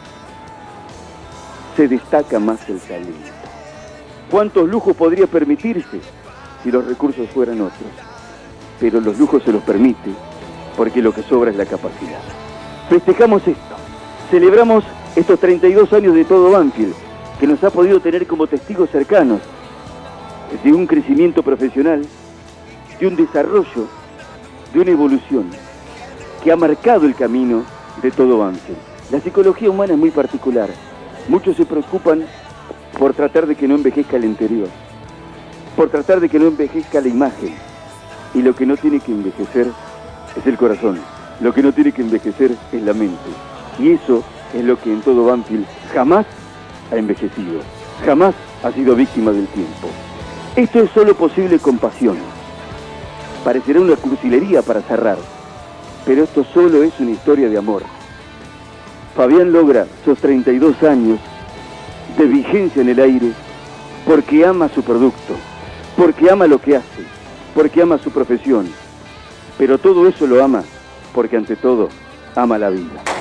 se 1.76 1.88
destaca 1.88 2.38
más 2.38 2.68
el 2.68 2.78
talento. 2.80 3.30
¿Cuántos 4.30 4.68
lujos 4.68 4.94
podría 4.94 5.26
permitirse 5.26 6.00
si 6.62 6.70
los 6.70 6.86
recursos 6.86 7.28
fueran 7.30 7.60
otros? 7.60 7.90
Pero 8.78 9.00
los 9.00 9.18
lujos 9.18 9.42
se 9.42 9.52
los 9.52 9.62
permite 9.62 10.10
porque 10.76 11.02
lo 11.02 11.12
que 11.12 11.22
sobra 11.22 11.50
es 11.50 11.56
la 11.56 11.66
capacidad. 11.66 12.20
Festejamos 12.88 13.46
esto, 13.46 13.76
celebramos 14.30 14.84
estos 15.16 15.40
32 15.40 15.92
años 15.92 16.14
de 16.14 16.24
todo 16.24 16.50
Banfield, 16.50 16.94
que 17.40 17.46
nos 17.46 17.62
ha 17.64 17.70
podido 17.70 18.00
tener 18.00 18.26
como 18.26 18.46
testigos 18.46 18.90
cercanos 18.90 19.40
de 20.62 20.72
un 20.72 20.86
crecimiento 20.86 21.42
profesional, 21.42 22.06
de 23.00 23.06
un 23.06 23.16
desarrollo, 23.16 23.86
de 24.72 24.80
una 24.80 24.90
evolución 24.90 25.50
que 26.42 26.52
ha 26.52 26.56
marcado 26.56 27.06
el 27.06 27.14
camino 27.14 27.62
de 28.02 28.10
todo 28.10 28.38
Banfield. 28.38 28.78
La 29.10 29.20
psicología 29.20 29.70
humana 29.70 29.94
es 29.94 29.98
muy 29.98 30.10
particular. 30.10 30.68
Muchos 31.28 31.56
se 31.56 31.66
preocupan 31.66 32.24
por 32.98 33.14
tratar 33.14 33.46
de 33.46 33.54
que 33.54 33.68
no 33.68 33.74
envejezca 33.74 34.16
el 34.16 34.24
interior, 34.24 34.68
por 35.76 35.88
tratar 35.90 36.20
de 36.20 36.28
que 36.28 36.38
no 36.38 36.46
envejezca 36.46 37.00
la 37.00 37.08
imagen. 37.08 37.54
Y 38.34 38.42
lo 38.42 38.54
que 38.54 38.66
no 38.66 38.76
tiene 38.76 39.00
que 39.00 39.12
envejecer 39.12 39.66
es 40.36 40.46
el 40.46 40.56
corazón, 40.56 40.98
lo 41.40 41.52
que 41.52 41.62
no 41.62 41.72
tiene 41.72 41.92
que 41.92 42.02
envejecer 42.02 42.54
es 42.72 42.82
la 42.82 42.92
mente. 42.92 43.30
Y 43.78 43.92
eso 43.92 44.22
es 44.54 44.64
lo 44.64 44.78
que 44.78 44.92
en 44.92 45.00
todo 45.00 45.24
Banfield 45.26 45.66
jamás 45.92 46.26
ha 46.90 46.96
envejecido, 46.96 47.60
jamás 48.04 48.34
ha 48.62 48.72
sido 48.72 48.94
víctima 48.94 49.30
del 49.30 49.46
tiempo. 49.48 49.88
Esto 50.56 50.80
es 50.80 50.90
solo 50.90 51.14
posible 51.14 51.58
con 51.58 51.78
pasión. 51.78 52.16
Parecerá 53.48 53.80
una 53.80 53.96
cursilería 53.96 54.60
para 54.60 54.82
cerrar, 54.82 55.16
pero 56.04 56.24
esto 56.24 56.44
solo 56.52 56.82
es 56.82 56.92
una 57.00 57.12
historia 57.12 57.48
de 57.48 57.56
amor. 57.56 57.82
Fabián 59.16 59.52
logra 59.52 59.86
sus 60.04 60.18
32 60.18 60.82
años 60.82 61.18
de 62.18 62.26
vigencia 62.26 62.82
en 62.82 62.90
el 62.90 63.00
aire 63.00 63.32
porque 64.04 64.44
ama 64.44 64.68
su 64.68 64.82
producto, 64.82 65.32
porque 65.96 66.30
ama 66.30 66.46
lo 66.46 66.60
que 66.60 66.76
hace, 66.76 67.04
porque 67.54 67.80
ama 67.80 67.96
su 67.96 68.10
profesión, 68.10 68.68
pero 69.56 69.78
todo 69.78 70.06
eso 70.06 70.26
lo 70.26 70.44
ama 70.44 70.62
porque 71.14 71.38
ante 71.38 71.56
todo 71.56 71.88
ama 72.34 72.58
la 72.58 72.68
vida. 72.68 73.17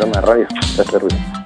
Programa 0.00 0.20
de 0.20 0.26
radio, 0.26 1.39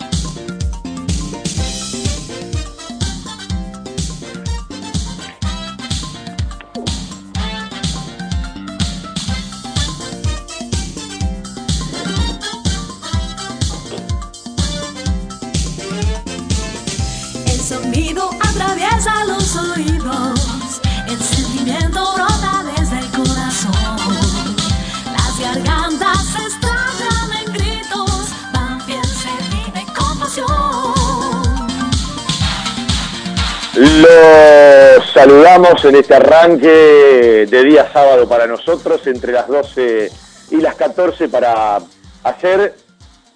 Saludamos 35.13 35.85
en 35.85 35.95
este 35.95 36.15
arranque 36.15 37.47
de 37.49 37.65
día 37.65 37.91
sábado 37.93 38.29
para 38.29 38.47
nosotros, 38.47 39.07
entre 39.07 39.33
las 39.33 39.47
12 39.47 40.11
y 40.51 40.57
las 40.57 40.75
14, 40.75 41.29
para 41.29 41.79
hacer 42.25 42.75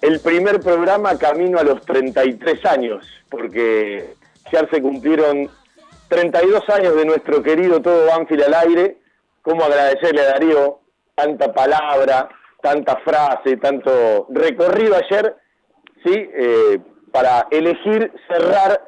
el 0.01 0.19
primer 0.19 0.59
programa 0.59 1.17
camino 1.17 1.57
a 1.57 1.63
los 1.63 1.81
33 1.85 2.65
años, 2.65 3.05
porque 3.29 4.13
ya 4.51 4.67
se 4.69 4.81
cumplieron 4.81 5.49
32 6.09 6.69
años 6.69 6.95
de 6.95 7.05
nuestro 7.05 7.41
querido 7.41 7.81
Todo 7.81 8.07
Banfield 8.07 8.43
al 8.43 8.53
aire. 8.53 8.97
¿Cómo 9.41 9.63
agradecerle 9.63 10.21
a 10.21 10.31
Darío 10.31 10.79
tanta 11.15 11.53
palabra, 11.53 12.29
tanta 12.61 12.97
frase, 12.97 13.57
tanto 13.57 14.27
recorrido 14.29 14.95
ayer, 14.95 15.35
¿sí? 16.03 16.29
Eh, 16.33 16.79
para 17.11 17.47
elegir 17.51 18.11
cerrar 18.27 18.81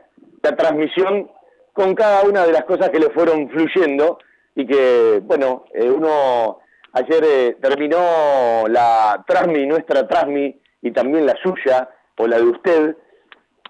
la 0.44 0.56
transmisión 0.56 1.30
con 1.74 1.96
cada 1.96 2.24
una 2.24 2.46
de 2.46 2.52
las 2.52 2.66
cosas 2.66 2.90
que 2.90 3.00
le 3.00 3.10
fueron 3.10 3.50
fluyendo 3.50 4.20
y 4.56 4.66
que, 4.66 5.22
bueno, 5.24 5.66
eh, 5.74 5.90
uno 5.90 6.60
ayer 6.94 7.24
eh, 7.24 7.58
terminó 7.62 8.68
la 8.68 9.24
Trasmi, 9.26 9.66
nuestra 9.66 10.08
Trasmi, 10.08 10.60
y 10.82 10.92
también 10.92 11.26
la 11.26 11.36
suya, 11.42 11.90
o 12.18 12.28
la 12.28 12.38
de 12.38 12.44
usted, 12.44 12.96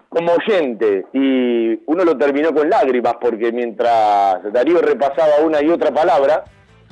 como 0.08 0.32
oyente, 0.32 1.06
y 1.12 1.80
uno 1.86 2.04
lo 2.04 2.16
terminó 2.18 2.52
con 2.52 2.68
lágrimas, 2.68 3.14
porque 3.20 3.52
mientras 3.52 4.52
Darío 4.52 4.80
repasaba 4.80 5.36
una 5.44 5.62
y 5.62 5.70
otra 5.70 5.90
palabra, 5.92 6.44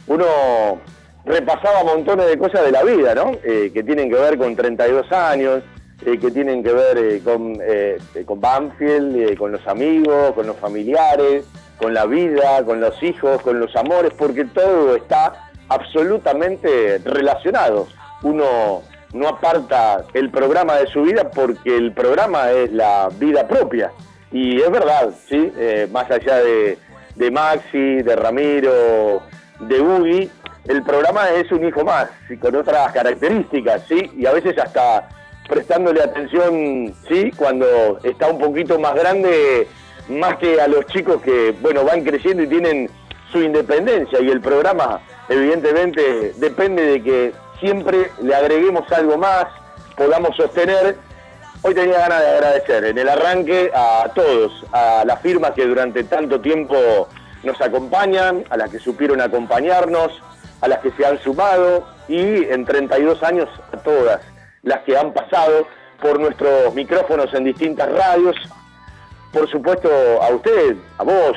uno 0.06 0.24
repasaba 1.24 1.84
montones 1.84 2.26
de 2.28 2.38
cosas 2.38 2.64
de 2.64 2.72
la 2.72 2.82
vida, 2.82 3.14
¿no? 3.14 3.32
Eh, 3.44 3.70
que 3.74 3.82
tienen 3.82 4.08
que 4.10 4.16
ver 4.16 4.38
con 4.38 4.56
32 4.56 5.10
años, 5.12 5.62
eh, 6.06 6.18
que 6.18 6.30
tienen 6.30 6.62
que 6.62 6.72
ver 6.72 6.96
eh, 6.96 7.20
con, 7.22 7.58
eh, 7.60 7.98
con 8.24 8.40
Banfield, 8.40 9.36
con 9.36 9.52
los 9.52 9.66
amigos, 9.66 10.32
con 10.32 10.46
los 10.46 10.56
familiares, 10.56 11.44
con 11.78 11.92
la 11.92 12.06
vida, 12.06 12.64
con 12.64 12.80
los 12.80 13.02
hijos, 13.02 13.42
con 13.42 13.60
los 13.60 13.76
amores, 13.76 14.12
porque 14.16 14.46
todo 14.46 14.96
está 14.96 15.50
absolutamente 15.68 16.98
relacionado. 17.04 17.86
Uno 18.22 18.82
no 19.12 19.28
aparta 19.28 20.04
el 20.14 20.30
programa 20.30 20.76
de 20.76 20.86
su 20.86 21.02
vida 21.02 21.30
porque 21.30 21.76
el 21.76 21.92
programa 21.92 22.50
es 22.50 22.72
la 22.72 23.10
vida 23.18 23.46
propia. 23.46 23.92
Y 24.32 24.60
es 24.60 24.70
verdad, 24.70 25.10
¿sí? 25.28 25.52
Más 25.90 26.10
allá 26.10 26.36
de, 26.36 26.78
de 27.16 27.30
Maxi, 27.30 28.02
de 28.02 28.16
Ramiro, 28.16 29.22
de 29.60 29.80
Ugi, 29.80 30.30
el 30.66 30.82
programa 30.82 31.30
es 31.30 31.50
un 31.50 31.66
hijo 31.66 31.84
más 31.84 32.08
con 32.40 32.54
otras 32.54 32.92
características, 32.92 33.82
¿sí? 33.88 34.10
Y 34.16 34.26
a 34.26 34.32
veces 34.32 34.56
hasta 34.58 35.08
prestándole 35.50 36.00
atención, 36.00 36.94
¿sí? 37.08 37.32
Cuando 37.36 37.98
está 38.04 38.28
un 38.28 38.38
poquito 38.38 38.78
más 38.78 38.94
grande, 38.94 39.66
más 40.08 40.36
que 40.38 40.60
a 40.60 40.68
los 40.68 40.86
chicos 40.86 41.20
que, 41.20 41.52
bueno, 41.60 41.84
van 41.84 42.04
creciendo 42.04 42.44
y 42.44 42.46
tienen 42.46 42.88
su 43.32 43.42
independencia. 43.42 44.20
Y 44.20 44.30
el 44.30 44.40
programa, 44.40 45.00
evidentemente, 45.28 46.32
depende 46.36 46.82
de 46.84 47.02
que 47.02 47.32
siempre 47.58 48.12
le 48.22 48.34
agreguemos 48.34 48.90
algo 48.92 49.18
más, 49.18 49.46
podamos 49.96 50.36
sostener. 50.36 50.96
Hoy 51.62 51.74
tenía 51.74 51.98
ganas 51.98 52.20
de 52.20 52.28
agradecer 52.28 52.84
en 52.84 52.96
el 52.96 53.08
arranque 53.08 53.70
a 53.74 54.08
todos, 54.14 54.64
a 54.72 55.04
las 55.04 55.20
firmas 55.20 55.50
que 55.50 55.66
durante 55.66 56.04
tanto 56.04 56.40
tiempo 56.40 57.08
nos 57.42 57.60
acompañan, 57.60 58.44
a 58.50 58.56
las 58.56 58.70
que 58.70 58.78
supieron 58.78 59.20
acompañarnos, 59.20 60.12
a 60.60 60.68
las 60.68 60.78
que 60.78 60.92
se 60.92 61.04
han 61.04 61.18
sumado 61.18 61.86
y 62.08 62.44
en 62.44 62.64
32 62.64 63.22
años 63.22 63.48
a 63.72 63.76
todas 63.78 64.20
las 64.62 64.80
que 64.80 64.96
han 64.96 65.12
pasado 65.12 65.66
por 66.00 66.18
nuestros 66.18 66.74
micrófonos 66.74 67.32
en 67.34 67.44
distintas 67.44 67.90
radios. 67.92 68.36
Por 69.32 69.48
supuesto 69.48 69.88
a 70.22 70.28
usted, 70.34 70.76
a 70.98 71.04
vos, 71.04 71.36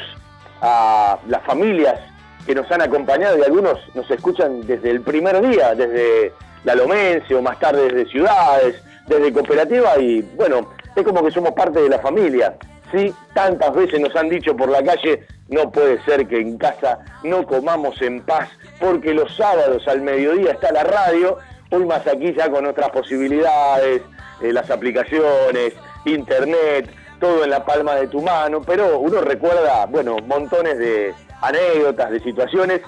a 0.62 1.20
las 1.28 1.44
familias 1.44 2.00
que 2.46 2.56
nos 2.56 2.70
han 2.72 2.82
acompañado 2.82 3.38
y 3.38 3.44
algunos 3.44 3.80
nos 3.96 4.10
escuchan 4.10 4.66
desde 4.66 4.90
el 4.90 5.02
primer 5.02 5.42
día, 5.42 5.76
desde 5.76 6.34
la 6.64 6.76
Lomense 6.76 7.36
o 7.36 7.42
más 7.42 7.60
tarde 7.60 7.90
desde 7.90 8.12
ciudades, 8.12 8.82
desde 9.08 9.34
cooperativa 9.34 9.98
y 9.98 10.22
bueno, 10.36 10.72
es 10.96 11.04
como 11.04 11.24
que 11.24 11.32
somos 11.32 11.52
parte 11.52 11.82
de 11.82 11.90
la 11.90 12.00
familia. 12.00 12.56
Sí, 12.92 13.14
tantas 13.34 13.74
veces 13.74 14.00
nos 14.00 14.16
han 14.16 14.30
dicho 14.30 14.56
por 14.56 14.70
la 14.70 14.84
calle, 14.84 15.26
no 15.50 15.72
puede 15.72 16.02
ser 16.04 16.28
que 16.28 16.40
en 16.40 16.58
casa 16.58 17.00
no 17.24 17.46
comamos 17.46 18.00
en 18.02 18.22
paz, 18.22 18.50
porque 18.80 19.14
los 19.14 19.36
sábados 19.36 19.88
al 19.88 20.02
mediodía 20.02 20.52
está 20.52 20.72
la 20.72 20.84
radio, 20.84 21.38
hoy 21.74 21.86
más 21.86 22.06
aquí 22.08 22.34
ya 22.34 22.50
con 22.52 22.66
otras 22.66 22.90
posibilidades, 22.92 24.02
eh, 24.42 24.54
las 24.54 24.70
aplicaciones, 24.70 25.74
internet, 26.06 26.90
todo 27.20 27.44
en 27.44 27.50
la 27.50 27.66
palma 27.66 27.96
de 27.96 28.08
tu 28.08 28.22
mano, 28.22 28.62
pero 28.62 29.00
uno 29.00 29.22
recuerda, 29.22 29.86
bueno, 29.88 30.18
montones 30.28 30.78
de 30.78 31.14
anécdotas, 31.42 32.12
de 32.12 32.20
situaciones. 32.20 32.82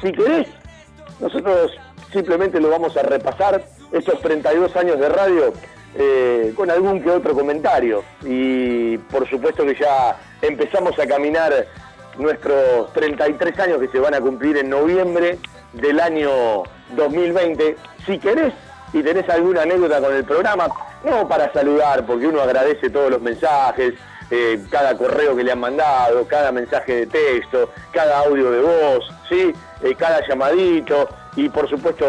Si 0.00 0.10
querés, 0.12 0.48
nosotros 1.20 1.72
simplemente 2.12 2.60
lo 2.60 2.70
vamos 2.70 2.96
a 2.96 3.02
repasar, 3.02 3.62
estos 3.92 4.20
32 4.22 4.74
años 4.76 4.98
de 4.98 5.08
radio, 5.08 5.52
eh, 5.94 6.52
con 6.56 6.70
algún 6.70 7.02
que 7.02 7.10
otro 7.10 7.34
comentario. 7.34 8.02
Y 8.24 8.96
por 8.98 9.28
supuesto 9.28 9.64
que 9.64 9.74
ya 9.74 10.16
empezamos 10.40 10.98
a 10.98 11.06
caminar 11.06 11.66
nuestros 12.18 12.92
33 12.94 13.58
años 13.60 13.78
que 13.78 13.88
se 13.88 14.00
van 14.00 14.14
a 14.14 14.20
cumplir 14.20 14.56
en 14.56 14.70
noviembre 14.70 15.38
del 15.74 16.00
año 16.00 16.62
2020. 16.96 17.76
Si 18.06 18.18
querés 18.18 18.52
y 18.92 19.02
tenés 19.02 19.28
alguna 19.28 19.62
anécdota 19.62 20.00
con 20.00 20.14
el 20.14 20.24
programa, 20.24 20.68
no 21.04 21.26
para 21.28 21.52
saludar, 21.52 22.04
porque 22.04 22.26
uno 22.26 22.42
agradece 22.42 22.90
todos 22.90 23.10
los 23.10 23.22
mensajes, 23.22 23.94
eh, 24.30 24.60
cada 24.70 24.96
correo 24.96 25.36
que 25.36 25.44
le 25.44 25.52
han 25.52 25.60
mandado, 25.60 26.26
cada 26.26 26.52
mensaje 26.52 26.94
de 26.94 27.06
texto, 27.06 27.70
cada 27.92 28.20
audio 28.20 28.50
de 28.50 28.60
voz, 28.60 29.10
¿sí? 29.28 29.52
Eh, 29.82 29.94
cada 29.96 30.26
llamadito 30.26 31.08
y 31.36 31.48
por 31.48 31.68
supuesto 31.68 32.06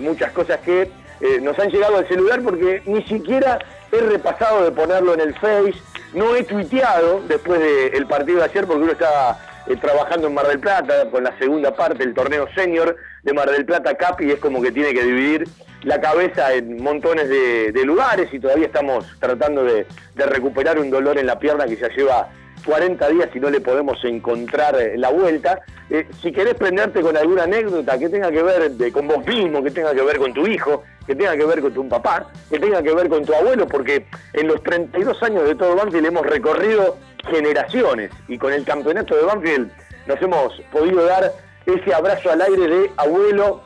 muchas 0.00 0.32
cosas 0.32 0.60
que 0.60 0.90
eh, 1.20 1.40
nos 1.40 1.58
han 1.58 1.70
llegado 1.70 1.98
al 1.98 2.08
celular 2.08 2.40
porque 2.42 2.82
ni 2.86 3.02
siquiera 3.04 3.58
he 3.92 4.00
repasado 4.00 4.64
de 4.64 4.72
ponerlo 4.72 5.14
en 5.14 5.20
el 5.20 5.34
Face, 5.34 5.74
no 6.14 6.34
he 6.34 6.42
tuiteado 6.42 7.20
después 7.28 7.60
del 7.60 8.06
partido 8.06 8.38
de 8.38 8.44
ayer 8.44 8.66
porque 8.66 8.82
uno 8.82 8.92
estaba 8.92 9.38
eh, 9.68 9.76
trabajando 9.76 10.26
en 10.26 10.34
Mar 10.34 10.48
del 10.48 10.58
Plata 10.58 11.08
con 11.10 11.22
la 11.22 11.36
segunda 11.38 11.74
parte 11.76 11.98
del 11.98 12.12
torneo 12.12 12.48
senior 12.54 12.96
de 13.22 13.32
Mar 13.32 13.50
del 13.50 13.64
Plata 13.64 13.94
Cup 13.94 14.20
y 14.20 14.30
es 14.30 14.38
como 14.38 14.60
que 14.60 14.72
tiene 14.72 14.92
que 14.92 15.04
dividir 15.04 15.48
la 15.82 16.00
cabeza 16.00 16.52
en 16.52 16.82
montones 16.82 17.28
de, 17.28 17.72
lugares 17.84 18.32
y 18.32 18.38
todavía 18.38 18.66
estamos 18.66 19.04
tratando 19.18 19.64
de, 19.64 19.86
de 20.14 20.26
recuperar 20.26 20.78
un 20.78 20.90
dolor 20.90 21.18
en 21.18 21.26
la 21.26 21.38
pierna 21.38 21.66
que 21.66 21.76
ya 21.76 21.88
lleva 21.88 22.30
40 22.64 23.08
días 23.08 23.28
y 23.34 23.40
no 23.40 23.50
le 23.50 23.60
podemos 23.60 24.02
encontrar 24.04 24.80
eh, 24.80 24.96
la 24.96 25.10
vuelta. 25.10 25.60
Eh, 25.90 26.06
si 26.22 26.32
querés 26.32 26.54
prenderte 26.54 27.00
con 27.00 27.16
alguna 27.16 27.44
anécdota 27.44 27.98
que 27.98 28.08
tenga 28.08 28.30
que 28.30 28.42
ver 28.42 28.72
con 28.92 29.08
vos 29.08 29.26
mismo, 29.26 29.62
que 29.62 29.70
tenga 29.70 29.94
que 29.94 30.02
ver 30.02 30.18
con 30.18 30.32
tu 30.32 30.46
hijo, 30.46 30.82
que 31.06 31.14
tenga 31.14 31.36
que 31.36 31.44
ver 31.44 31.60
con 31.60 31.72
tu 31.72 31.88
papá, 31.88 32.30
que 32.48 32.58
tenga 32.58 32.82
que 32.82 32.94
ver 32.94 33.08
con 33.08 33.24
tu 33.24 33.34
abuelo, 33.34 33.66
porque 33.66 34.06
en 34.32 34.46
los 34.46 34.62
32 34.62 35.22
años 35.22 35.44
de 35.44 35.54
todo 35.54 35.76
Banfield 35.76 36.06
hemos 36.06 36.26
recorrido 36.26 36.96
generaciones 37.28 38.10
y 38.28 38.38
con 38.38 38.52
el 38.52 38.64
campeonato 38.64 39.16
de 39.16 39.22
Banfield 39.22 39.70
nos 40.06 40.20
hemos 40.22 40.60
podido 40.72 41.04
dar 41.04 41.32
ese 41.66 41.94
abrazo 41.94 42.30
al 42.30 42.40
aire 42.42 42.68
de 42.68 42.90
abuelo, 42.96 43.62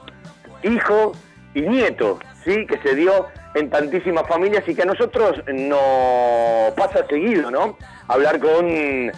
hijo 0.62 1.12
y 1.54 1.62
nieto, 1.62 2.18
¿sí? 2.44 2.66
que 2.66 2.78
se 2.78 2.94
dio 2.94 3.26
en 3.54 3.70
tantísimas 3.70 4.26
familias 4.28 4.64
y 4.66 4.74
que 4.74 4.82
a 4.82 4.86
nosotros 4.86 5.42
no 5.52 5.78
pasa 6.76 7.06
seguido, 7.08 7.50
¿no? 7.50 7.78
Hablar 8.06 8.38
con 8.38 8.66
eh, 8.68 9.12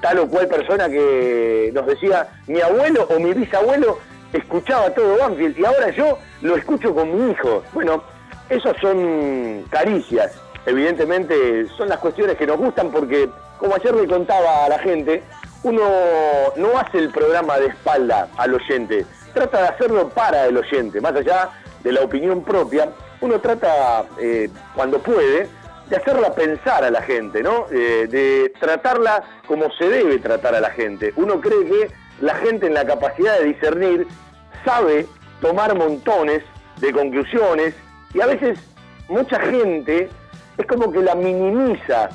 tal 0.00 0.18
o 0.18 0.28
cual 0.28 0.48
persona 0.48 0.88
que 0.88 1.70
nos 1.72 1.86
decía, 1.86 2.28
mi 2.48 2.60
abuelo 2.60 3.06
o 3.08 3.20
mi 3.20 3.32
bisabuelo 3.32 3.98
escuchaba 4.32 4.90
todo 4.90 5.18
Banfield 5.18 5.58
y 5.58 5.64
ahora 5.64 5.90
yo 5.90 6.18
lo 6.42 6.56
escucho 6.56 6.94
con 6.94 7.14
mi 7.14 7.30
hijo. 7.30 7.62
Bueno, 7.72 8.02
esas 8.48 8.76
son 8.80 9.64
caricias, 9.70 10.32
evidentemente 10.66 11.66
son 11.76 11.88
las 11.88 11.98
cuestiones 11.98 12.36
que 12.36 12.46
nos 12.46 12.56
gustan 12.56 12.90
porque, 12.90 13.28
como 13.58 13.74
ayer 13.74 13.94
le 13.94 14.06
contaba 14.06 14.64
a 14.64 14.68
la 14.68 14.78
gente, 14.78 15.22
uno 15.62 15.82
no 16.56 16.78
hace 16.78 16.98
el 16.98 17.10
programa 17.10 17.58
de 17.58 17.66
espalda 17.66 18.28
al 18.36 18.54
oyente, 18.54 19.06
trata 19.34 19.62
de 19.62 19.68
hacerlo 19.68 20.08
para 20.08 20.46
el 20.46 20.56
oyente, 20.56 21.00
más 21.00 21.14
allá 21.14 21.50
de 21.82 21.92
la 21.92 22.02
opinión 22.02 22.42
propia, 22.42 22.90
uno 23.20 23.40
trata, 23.40 24.04
eh, 24.20 24.48
cuando 24.74 24.98
puede, 24.98 25.48
de 25.88 25.96
hacerla 25.96 26.34
pensar 26.34 26.84
a 26.84 26.90
la 26.90 27.02
gente, 27.02 27.42
¿no? 27.42 27.66
Eh, 27.70 28.08
de 28.10 28.52
tratarla 28.58 29.22
como 29.46 29.70
se 29.72 29.88
debe 29.88 30.18
tratar 30.18 30.54
a 30.54 30.60
la 30.60 30.70
gente. 30.70 31.12
Uno 31.16 31.40
cree 31.40 31.64
que 31.64 31.90
la 32.20 32.34
gente 32.36 32.66
en 32.66 32.74
la 32.74 32.84
capacidad 32.84 33.38
de 33.38 33.44
discernir 33.44 34.06
sabe 34.64 35.06
tomar 35.40 35.76
montones 35.76 36.42
de 36.80 36.92
conclusiones 36.92 37.74
y 38.14 38.20
a 38.20 38.26
veces 38.26 38.58
mucha 39.08 39.38
gente 39.38 40.08
es 40.58 40.66
como 40.66 40.90
que 40.90 41.00
la 41.00 41.14
minimiza 41.14 42.08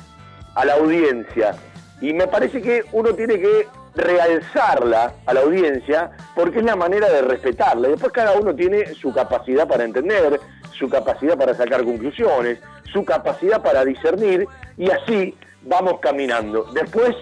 a 0.54 0.64
la 0.64 0.74
audiencia. 0.74 1.54
Y 2.02 2.12
me 2.12 2.26
parece 2.26 2.60
que 2.60 2.84
uno 2.90 3.14
tiene 3.14 3.38
que 3.38 3.68
realzarla 3.94 5.12
a 5.24 5.34
la 5.34 5.40
audiencia 5.40 6.10
porque 6.34 6.58
es 6.58 6.64
la 6.64 6.74
manera 6.74 7.08
de 7.08 7.22
respetarla. 7.22 7.88
Después 7.88 8.12
cada 8.12 8.32
uno 8.32 8.52
tiene 8.54 8.92
su 8.94 9.12
capacidad 9.14 9.68
para 9.68 9.84
entender, 9.84 10.40
su 10.72 10.88
capacidad 10.88 11.38
para 11.38 11.54
sacar 11.54 11.84
conclusiones, 11.84 12.58
su 12.92 13.04
capacidad 13.04 13.62
para 13.62 13.84
discernir 13.84 14.48
y 14.76 14.90
así 14.90 15.36
vamos 15.62 16.00
caminando. 16.00 16.64
Después 16.74 17.14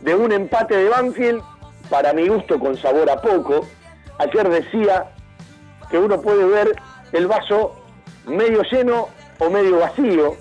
de 0.00 0.16
un 0.16 0.32
empate 0.32 0.76
de 0.78 0.88
Banfield, 0.88 1.40
para 1.88 2.12
mi 2.12 2.26
gusto 2.26 2.58
con 2.58 2.76
sabor 2.76 3.08
a 3.10 3.20
poco, 3.20 3.64
ayer 4.18 4.48
decía 4.48 5.12
que 5.92 5.98
uno 5.98 6.20
puede 6.20 6.44
ver 6.44 6.74
el 7.12 7.28
vaso 7.28 7.76
medio 8.26 8.62
lleno 8.62 9.10
o 9.38 9.48
medio 9.48 9.78
vacío 9.78 10.34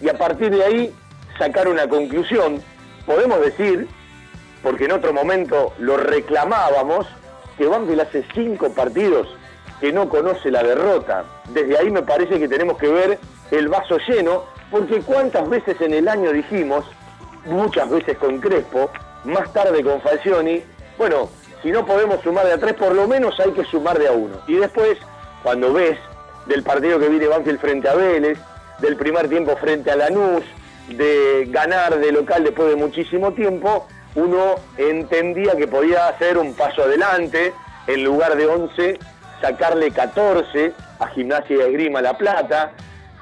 y 0.00 0.08
a 0.08 0.16
partir 0.16 0.50
de 0.50 0.64
ahí 0.64 0.94
sacar 1.36 1.66
una 1.66 1.88
conclusión. 1.88 2.62
Podemos 3.10 3.40
decir, 3.40 3.88
porque 4.62 4.84
en 4.84 4.92
otro 4.92 5.12
momento 5.12 5.72
lo 5.80 5.96
reclamábamos, 5.96 7.08
que 7.58 7.66
Banfield 7.66 8.02
hace 8.02 8.24
cinco 8.32 8.72
partidos 8.72 9.26
que 9.80 9.92
no 9.92 10.08
conoce 10.08 10.48
la 10.48 10.62
derrota. 10.62 11.24
Desde 11.48 11.76
ahí 11.76 11.90
me 11.90 12.02
parece 12.02 12.38
que 12.38 12.46
tenemos 12.46 12.78
que 12.78 12.86
ver 12.86 13.18
el 13.50 13.66
vaso 13.66 13.98
lleno, 14.06 14.44
porque 14.70 15.00
cuántas 15.00 15.48
veces 15.48 15.80
en 15.80 15.94
el 15.94 16.06
año 16.06 16.30
dijimos, 16.32 16.84
muchas 17.46 17.90
veces 17.90 18.16
con 18.16 18.38
Crespo, 18.38 18.92
más 19.24 19.52
tarde 19.52 19.82
con 19.82 20.00
Falcioni, 20.02 20.62
bueno, 20.96 21.30
si 21.62 21.72
no 21.72 21.84
podemos 21.84 22.22
sumar 22.22 22.46
de 22.46 22.52
a 22.52 22.58
tres, 22.58 22.74
por 22.74 22.94
lo 22.94 23.08
menos 23.08 23.40
hay 23.40 23.50
que 23.50 23.64
sumar 23.64 23.98
de 23.98 24.06
a 24.06 24.12
uno. 24.12 24.36
Y 24.46 24.54
después, 24.54 24.96
cuando 25.42 25.72
ves 25.72 25.98
del 26.46 26.62
partido 26.62 27.00
que 27.00 27.08
viene 27.08 27.26
Banfield 27.26 27.58
frente 27.58 27.88
a 27.88 27.94
Vélez, 27.96 28.38
del 28.78 28.94
primer 28.94 29.28
tiempo 29.28 29.56
frente 29.56 29.90
a 29.90 29.96
Lanús, 29.96 30.44
de 30.96 31.46
ganar 31.48 31.98
de 31.98 32.12
local 32.12 32.44
después 32.44 32.68
de 32.68 32.76
muchísimo 32.76 33.32
tiempo, 33.32 33.86
uno 34.14 34.56
entendía 34.76 35.56
que 35.56 35.68
podía 35.68 36.08
hacer 36.08 36.38
un 36.38 36.54
paso 36.54 36.82
adelante, 36.82 37.52
en 37.86 38.04
lugar 38.04 38.36
de 38.36 38.46
11 38.46 38.98
sacarle 39.40 39.90
14 39.90 40.72
a 40.98 41.06
Gimnasia 41.08 41.56
y 41.56 41.60
Esgrima 41.60 42.02
La 42.02 42.16
Plata, 42.18 42.72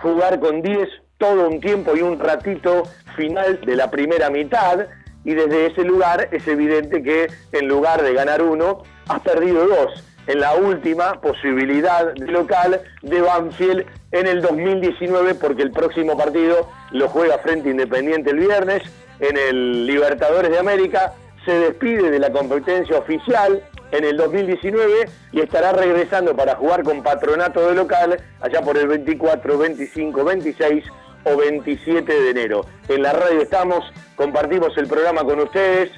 jugar 0.02 0.40
con 0.40 0.62
10 0.62 0.88
todo 1.18 1.48
un 1.48 1.61
tiempo 1.61 1.96
y 1.96 2.02
un 2.02 2.18
ratito 2.18 2.85
final 3.16 3.61
de 3.61 3.76
la 3.76 3.90
primera 3.90 4.31
mitad, 4.31 4.87
y 5.24 5.35
desde 5.35 5.66
ese 5.66 5.85
lugar 5.85 6.28
es 6.33 6.46
evidente 6.48 7.02
que 7.02 7.28
en 7.52 7.68
lugar 7.68 8.02
de 8.02 8.14
ganar 8.14 8.42
uno, 8.42 8.83
has 9.09 9.20
perdido 9.20 9.66
dos 9.66 10.04
en 10.29 10.41
la 10.41 10.55
última 10.55 11.21
posibilidad 11.21 12.14
local 12.19 12.83
de 13.03 13.21
Banfield 13.21 13.87
en 14.12 14.27
el 14.27 14.43
2019, 14.43 15.35
porque 15.35 15.62
el 15.62 15.73
próximo 15.73 16.17
partido 16.17 16.71
lo 16.93 17.09
juega 17.09 17.38
frente 17.38 17.71
Independiente 17.71 18.31
el 18.31 18.38
viernes 18.38 18.83
en 19.21 19.37
el 19.37 19.87
Libertadores 19.87 20.51
de 20.51 20.59
América, 20.59 21.14
se 21.45 21.53
despide 21.53 22.11
de 22.11 22.19
la 22.19 22.31
competencia 22.31 22.99
oficial 22.99 23.62
en 23.91 24.05
el 24.05 24.19
2019 24.19 25.09
y 25.33 25.41
estará 25.41 25.73
regresando 25.73 26.37
para 26.37 26.57
jugar 26.57 26.83
con 26.83 27.03
patronato 27.03 27.67
de 27.67 27.75
local 27.75 28.21
allá 28.41 28.61
por 28.61 28.77
el 28.77 28.87
24, 28.87 29.59
25, 29.59 30.25
26 30.25 30.85
o 31.25 31.37
27 31.37 32.12
de 32.12 32.31
enero. 32.31 32.67
En 32.88 33.03
la 33.03 33.14
radio 33.14 33.41
estamos, 33.41 33.83
compartimos 34.14 34.77
el 34.77 34.87
programa 34.87 35.25
con 35.25 35.41
ustedes, 35.41 35.91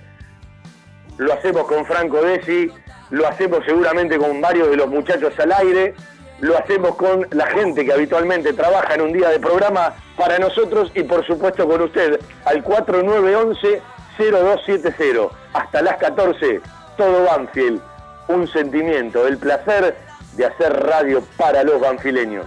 lo 1.18 1.32
hacemos 1.32 1.64
con 1.64 1.84
Franco 1.84 2.22
Desi, 2.22 2.70
lo 3.10 3.26
hacemos 3.26 3.64
seguramente 3.64 4.18
con 4.18 4.40
varios 4.40 4.70
de 4.70 4.76
los 4.76 4.88
muchachos 4.88 5.32
al 5.38 5.52
aire, 5.52 5.94
lo 6.40 6.56
hacemos 6.56 6.96
con 6.96 7.26
la 7.30 7.46
gente 7.46 7.84
que 7.84 7.92
habitualmente 7.92 8.52
trabaja 8.52 8.94
en 8.94 9.02
un 9.02 9.12
día 9.12 9.28
de 9.28 9.38
programa 9.38 9.94
para 10.16 10.38
nosotros 10.38 10.90
y 10.94 11.02
por 11.02 11.26
supuesto 11.26 11.68
con 11.68 11.82
usted 11.82 12.18
al 12.44 12.62
4911 12.62 13.82
0270 14.18 15.28
hasta 15.52 15.82
las 15.82 15.96
14 15.96 16.60
todo 16.96 17.24
Banfield, 17.24 17.80
un 18.28 18.46
sentimiento, 18.48 19.26
el 19.26 19.38
placer 19.38 19.96
de 20.36 20.44
hacer 20.44 20.72
radio 20.72 21.22
para 21.38 21.64
los 21.64 21.80
banfileños. 21.80 22.46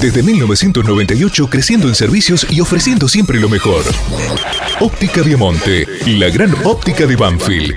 desde 0.00 0.22
1998 0.22 1.48
creciendo 1.48 1.88
en 1.88 1.94
servicios 1.94 2.46
y 2.50 2.60
ofreciendo 2.60 3.08
siempre 3.08 3.40
lo 3.40 3.48
mejor. 3.48 3.84
Óptica 4.80 5.22
Viamonte, 5.22 5.86
la 6.06 6.28
gran 6.28 6.54
óptica 6.64 7.06
de 7.06 7.16
Banfield. 7.16 7.76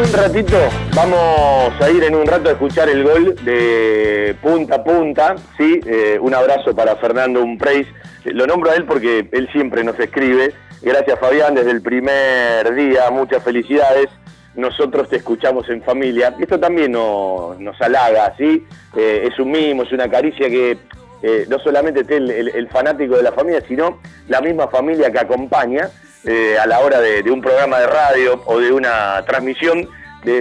Un 0.00 0.12
ratito 0.14 0.56
vamos 0.94 1.72
a 1.80 1.90
ir 1.90 2.02
en 2.04 2.14
un 2.14 2.26
rato 2.26 2.48
a 2.48 2.52
escuchar 2.52 2.88
el 2.88 3.04
gol 3.04 3.34
de 3.44 4.34
punta 4.40 4.76
a 4.76 4.84
punta, 4.84 5.34
¿sí? 5.58 5.80
Eh, 5.84 6.18
un 6.20 6.34
abrazo 6.34 6.74
para 6.74 6.96
Fernando 6.96 7.42
Umpreis. 7.42 7.86
Lo 8.24 8.46
nombro 8.46 8.70
a 8.70 8.76
él 8.76 8.86
porque 8.86 9.28
él 9.30 9.48
siempre 9.52 9.84
nos 9.84 9.98
escribe. 9.98 10.54
Gracias 10.80 11.18
Fabián, 11.18 11.54
desde 11.54 11.72
el 11.72 11.82
primer 11.82 12.74
día, 12.74 13.10
muchas 13.10 13.42
felicidades. 13.42 14.06
Nosotros 14.54 15.08
te 15.08 15.16
escuchamos 15.16 15.68
en 15.68 15.82
familia. 15.82 16.34
Esto 16.40 16.58
también 16.58 16.92
nos, 16.92 17.58
nos 17.60 17.78
halaga, 17.80 18.34
¿sí? 18.38 18.66
Eh, 18.96 19.28
es 19.30 19.38
un 19.38 19.50
mimo, 19.50 19.82
es 19.82 19.92
una 19.92 20.08
caricia 20.08 20.48
que 20.48 20.78
eh, 21.22 21.46
no 21.48 21.58
solamente 21.58 22.00
esté 22.00 22.16
el, 22.16 22.68
fanático 22.68 23.16
de 23.16 23.22
la 23.22 23.32
familia, 23.32 23.62
sino 23.68 23.98
la 24.28 24.40
misma 24.40 24.68
familia 24.68 25.10
que 25.10 25.18
acompaña 25.18 25.90
eh, 26.24 26.56
a 26.58 26.66
la 26.66 26.80
hora 26.80 27.00
de, 27.00 27.30
un 27.30 27.42
programa 27.42 27.78
de 27.78 27.86
radio 27.86 28.42
o 28.46 28.58
de 28.58 28.72
una 28.72 29.22
transmisión. 29.26 29.88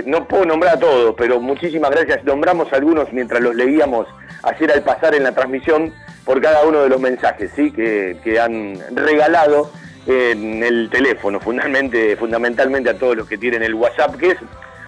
no 0.06 0.28
puedo 0.28 0.46
nombrar 0.46 0.76
a 0.76 0.80
todos, 0.80 1.16
pero 1.18 1.42
muchísimas 1.42 1.92
gracias. 1.92 2.24
Nombramos 2.24 2.72
algunos 2.72 3.12
mientras 3.12 3.42
los 3.42 3.56
leíamos 3.56 4.08
ayer 4.44 4.72
al 4.72 4.84
pasar 4.84 5.16
en 5.16 5.24
la 5.24 5.34
transmisión 5.34 5.94
por 6.24 6.42
cada 6.42 6.64
uno 6.64 6.84
de 6.84 6.90
los 6.90 7.02
mensajes 7.02 7.52
¿sí? 7.56 7.72
que, 7.72 8.40
han 8.40 8.80
regalado 8.96 9.72
en 10.08 10.64
el 10.64 10.90
teléfono, 10.90 11.40
fundamentalmente, 11.40 12.16
fundamentalmente 12.16 12.90
a 12.90 12.98
todos 12.98 13.18
los 13.18 13.28
que 13.28 13.38
tienen 13.38 13.64
el 13.64 13.74
WhatsApp, 13.74 14.16
que 14.16 14.32
es 14.32 14.38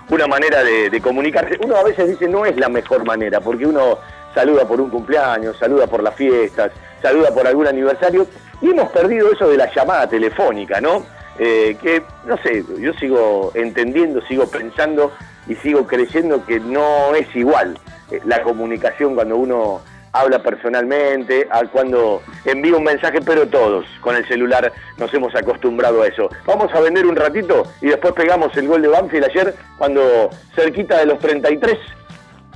una 0.10 0.28
manera 0.28 0.64
de, 0.64 0.90
de 0.90 1.02
comunicarse. 1.02 1.58
Uno 1.64 1.76
a 1.76 1.84
veces 1.84 2.08
dice 2.08 2.28
no 2.28 2.46
es 2.46 2.56
la 2.58 2.70
mejor 2.70 3.06
manera, 3.06 3.42
porque 3.42 3.66
uno 3.66 3.98
saluda 4.34 4.68
por 4.68 4.82
un 4.82 4.90
cumpleaños, 4.90 5.58
saluda 5.58 5.88
por 5.88 6.04
las 6.04 6.16
fiestas, 6.16 6.72
saluda 7.02 7.34
por 7.34 7.48
algún 7.48 7.68
aniversario, 7.68 8.28
y 8.62 8.70
hemos 8.70 8.92
perdido 8.92 9.32
eso 9.32 9.48
de 9.50 9.58
la 9.58 9.74
llamada 9.74 10.08
telefónica, 10.08 10.80
¿no? 10.80 11.06
Eh, 11.40 11.78
que, 11.82 12.04
no 12.26 12.38
sé, 12.38 12.64
yo 12.80 12.94
sigo 12.94 13.52
entendiendo, 13.56 14.22
sigo 14.28 14.48
pensando 14.48 15.12
y 15.48 15.56
sigo 15.56 15.88
creyendo 15.88 16.46
que 16.46 16.60
no 16.60 17.16
es 17.16 17.34
igual 17.36 17.80
eh, 18.12 18.22
la 18.26 18.44
comunicación 18.44 19.16
cuando 19.16 19.38
uno 19.38 19.82
habla 20.14 20.44
personalmente, 20.44 21.48
a 21.50 21.64
cuando 21.66 22.22
envía 22.46 22.76
un 22.76 22.84
mensaje, 22.84 23.22
pero 23.22 23.48
todos 23.48 23.86
con 24.02 24.16
el 24.16 24.28
celular 24.28 24.72
nos 24.98 25.14
hemos 25.14 25.34
acostumbrado 25.36 26.02
a 26.02 26.08
eso. 26.08 26.30
Vamos 26.46 26.74
a 26.74 26.82
vender 26.82 27.06
un 27.06 27.16
ratito 27.16 27.64
y 27.82 27.88
después 27.88 28.14
pegamos 28.14 28.56
el 28.58 28.68
gol 28.68 28.82
de 28.82 28.90
Banfield 28.90 29.26
ayer 29.26 29.56
cuando 29.78 30.30
cerquita 30.54 31.00
de 31.00 31.06
los 31.06 31.20
33 31.20 31.78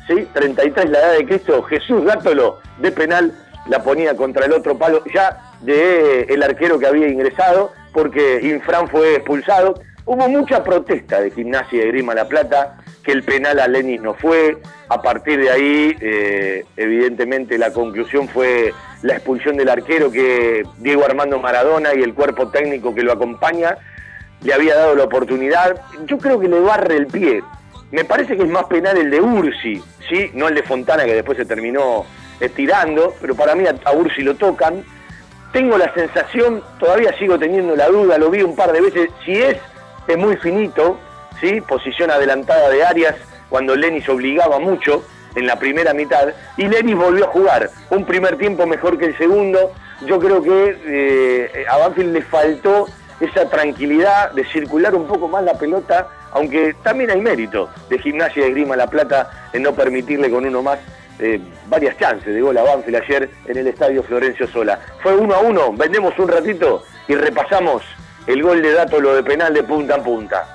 ¿sí? 0.07 0.27
33 0.33 0.89
la 0.89 0.99
edad 0.99 1.17
de 1.17 1.25
Cristo, 1.25 1.63
Jesús 1.63 2.03
Gátolo 2.05 2.59
de 2.79 2.91
penal 2.91 3.33
la 3.67 3.81
ponía 3.83 4.15
contra 4.15 4.45
el 4.45 4.53
otro 4.53 4.77
palo 4.77 5.03
ya 5.13 5.53
de 5.61 6.21
el 6.23 6.43
arquero 6.43 6.77
que 6.77 6.87
había 6.87 7.07
ingresado 7.07 7.71
porque 7.95 8.41
Infran 8.43 8.89
fue 8.89 9.15
expulsado. 9.15 9.81
Hubo 10.05 10.27
mucha 10.29 10.63
protesta 10.63 11.21
de 11.21 11.31
Gimnasia 11.31 11.79
de 11.79 11.87
Grima 11.87 12.13
La 12.13 12.27
Plata, 12.27 12.77
que 13.03 13.11
el 13.11 13.23
penal 13.23 13.59
a 13.59 13.67
Lenis 13.67 14.01
no 14.01 14.13
fue. 14.13 14.57
A 14.89 15.01
partir 15.01 15.39
de 15.39 15.49
ahí, 15.49 15.97
eh, 15.99 16.65
evidentemente, 16.77 17.57
la 17.57 17.71
conclusión 17.71 18.27
fue 18.27 18.71
la 19.01 19.15
expulsión 19.15 19.57
del 19.57 19.69
arquero 19.69 20.11
que 20.11 20.63
Diego 20.77 21.05
Armando 21.05 21.39
Maradona 21.39 21.95
y 21.95 22.03
el 22.03 22.13
cuerpo 22.13 22.49
técnico 22.49 22.93
que 22.93 23.01
lo 23.01 23.13
acompaña 23.13 23.77
le 24.43 24.53
había 24.53 24.75
dado 24.75 24.93
la 24.93 25.05
oportunidad. 25.05 25.81
Yo 26.05 26.17
creo 26.19 26.39
que 26.39 26.49
le 26.49 26.59
barre 26.59 26.97
el 26.97 27.07
pie. 27.07 27.41
Me 27.95 28.03
parece 28.03 28.35
que 28.35 28.43
es 28.43 28.49
más 28.49 28.65
penal 28.65 28.97
el 28.97 29.09
de 29.09 29.21
Ursi, 29.21 29.81
¿sí? 30.09 30.29
no 30.33 30.49
el 30.49 30.55
de 30.55 30.63
Fontana 30.63 31.05
que 31.05 31.13
después 31.13 31.37
se 31.37 31.45
terminó 31.45 32.05
estirando, 32.41 33.15
pero 33.21 33.35
para 33.35 33.55
mí 33.55 33.63
a, 33.67 33.91
Ursi 33.93 34.21
lo 34.21 34.35
tocan. 34.35 34.83
Tengo 35.53 35.77
la 35.77 35.93
sensación, 35.93 36.61
todavía 36.77 37.17
sigo 37.17 37.39
teniendo 37.39 37.73
la 37.73 37.87
duda, 37.87 38.17
lo 38.17 38.29
vi 38.29 38.41
un 38.41 38.53
par 38.53 38.73
de 38.73 38.81
veces, 38.81 39.09
si 39.23 39.41
es, 39.41 39.59
es 40.09 40.17
muy 40.17 40.35
finito, 40.35 40.99
¿sí? 41.39 41.61
posición 41.61 42.11
adelantada 42.11 42.67
de 42.67 42.83
Arias 42.83 43.15
cuando 43.47 43.77
Lenis 43.77 44.09
obligaba 44.09 44.59
mucho 44.59 45.05
en 45.35 45.47
la 45.47 45.57
primera 45.57 45.93
mitad 45.93 46.33
y 46.57 46.67
Lenis 46.67 46.97
volvió 46.97 47.23
a 47.23 47.29
jugar 47.29 47.69
un 47.91 48.03
primer 48.03 48.37
tiempo 48.37 48.67
mejor 48.67 48.97
que 48.97 49.05
el 49.05 49.17
segundo. 49.17 49.71
Yo 50.05 50.19
creo 50.19 50.43
que 50.43 50.77
eh, 50.85 51.65
a 51.69 51.77
Banfield 51.77 52.11
le 52.11 52.23
faltó 52.23 52.87
esa 53.21 53.49
tranquilidad 53.49 54.31
de 54.33 54.43
circular 54.47 54.93
un 54.95 55.07
poco 55.07 55.29
más 55.29 55.45
la 55.45 55.53
pelota 55.53 56.09
aunque 56.35 56.75
también 56.83 57.09
hay 57.09 57.21
mérito 57.21 57.69
de 57.89 57.97
Gimnasia 57.97 58.43
de 58.43 58.51
Grima 58.51 58.75
La 58.75 58.87
Plata 58.87 59.49
en 59.53 59.63
no 59.63 59.73
permitirle 59.73 60.29
con 60.29 60.45
uno 60.45 60.61
más 60.61 60.77
eh, 61.17 61.39
varias 61.67 61.97
chances 61.97 62.33
de 62.33 62.41
gol 62.41 62.57
a 62.57 62.63
Banfield 62.63 62.97
ayer 62.97 63.29
en 63.45 63.57
el 63.57 63.67
estadio 63.67 64.03
Florencio 64.03 64.45
Sola. 64.47 64.77
Fue 65.01 65.15
uno 65.15 65.33
a 65.33 65.39
uno, 65.39 65.71
vendemos 65.71 66.13
un 66.19 66.27
ratito 66.27 66.83
y 67.07 67.15
repasamos 67.15 67.83
el 68.27 68.43
gol 68.43 68.61
de 68.61 68.73
dato 68.73 68.99
lo 68.99 69.15
de 69.15 69.23
penal 69.23 69.53
de 69.53 69.63
punta 69.63 69.95
a 69.95 70.03
punta. 70.03 70.54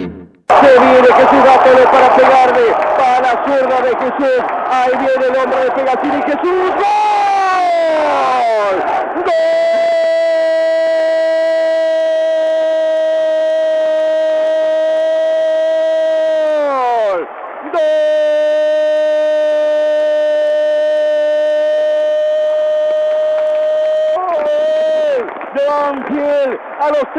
Se 0.59 0.79
viene 0.79 1.07
Jesús 1.07 1.43
Gátole 1.45 1.83
para 1.87 2.15
pegarle. 2.15 2.75
Para 2.97 3.21
la 3.21 3.33
zurda 3.45 3.81
de 3.81 3.95
Jesús. 3.95 4.43
Ahí 4.69 4.91
viene 4.97 5.25
el 5.27 5.35
hombre 5.35 5.59
de 5.65 5.71
Pegatini. 5.71 6.21
Jesús. 6.23 6.71
¡Gol! 6.75 6.85
¡Gol! 9.15 9.80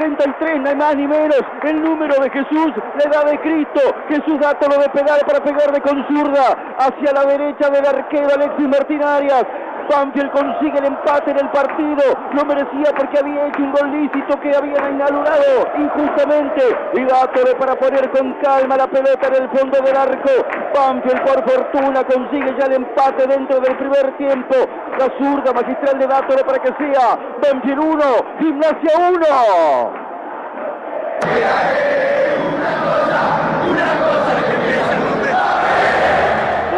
33, 0.03 0.61
no 0.61 0.69
hay 0.69 0.75
más 0.75 0.97
ni 0.97 1.07
menos. 1.07 1.41
El 1.63 1.81
número 1.81 2.15
de 2.21 2.29
Jesús, 2.31 2.73
la 2.99 3.05
edad 3.05 3.25
de 3.31 3.39
Cristo. 3.41 3.81
Jesús 4.09 4.41
da 4.41 4.55
todo 4.55 4.81
de 4.81 4.89
pedal 4.89 5.21
para 5.25 5.39
pegarle 5.45 5.81
con 5.81 6.05
zurda 6.09 6.57
hacia 6.79 7.13
la 7.13 7.25
derecha 7.25 7.71
del 7.71 7.87
arquero 7.87 8.27
Alexis 8.35 8.69
Martín 8.69 9.03
Arias. 9.03 9.45
Banfield 9.89 10.31
consigue 10.31 10.79
el 10.79 10.87
empate 10.87 11.31
en 11.31 11.39
el 11.39 11.51
partido. 11.51 12.03
No 12.33 12.45
merecía 12.45 12.93
porque 12.97 13.19
había 13.19 13.47
hecho 13.47 13.63
un 13.63 13.73
gol 13.73 13.91
lícito 13.93 14.41
que 14.41 14.57
habían 14.57 14.95
inaugurado 14.95 15.69
injustamente. 15.77 16.63
Y 16.95 17.05
Dátole 17.05 17.55
para 17.57 17.75
poner 17.77 18.11
con 18.11 18.33
calma 18.35 18.77
la 18.77 18.87
pelota 18.87 19.29
en 19.29 19.43
el 19.43 19.49
fondo 19.51 19.81
del 19.81 19.97
arco. 19.97 20.31
Banfield 20.75 21.23
por 21.23 21.51
fortuna 21.51 22.05
consigue 22.05 22.55
ya 22.59 22.67
el 22.67 22.73
empate 22.75 23.27
dentro 23.27 23.61
del 23.61 23.77
primer 23.77 24.17
tiempo. 24.17 24.55
La 24.99 25.07
zurda 25.19 25.53
magistral 25.53 25.99
de 25.99 26.07
Dátole 26.07 26.45
para 26.45 26.59
que 26.59 26.73
sea 26.79 27.19
Banfield 27.43 27.79
1, 27.79 28.05
Gimnasia 28.39 28.91
1. 29.11 30.03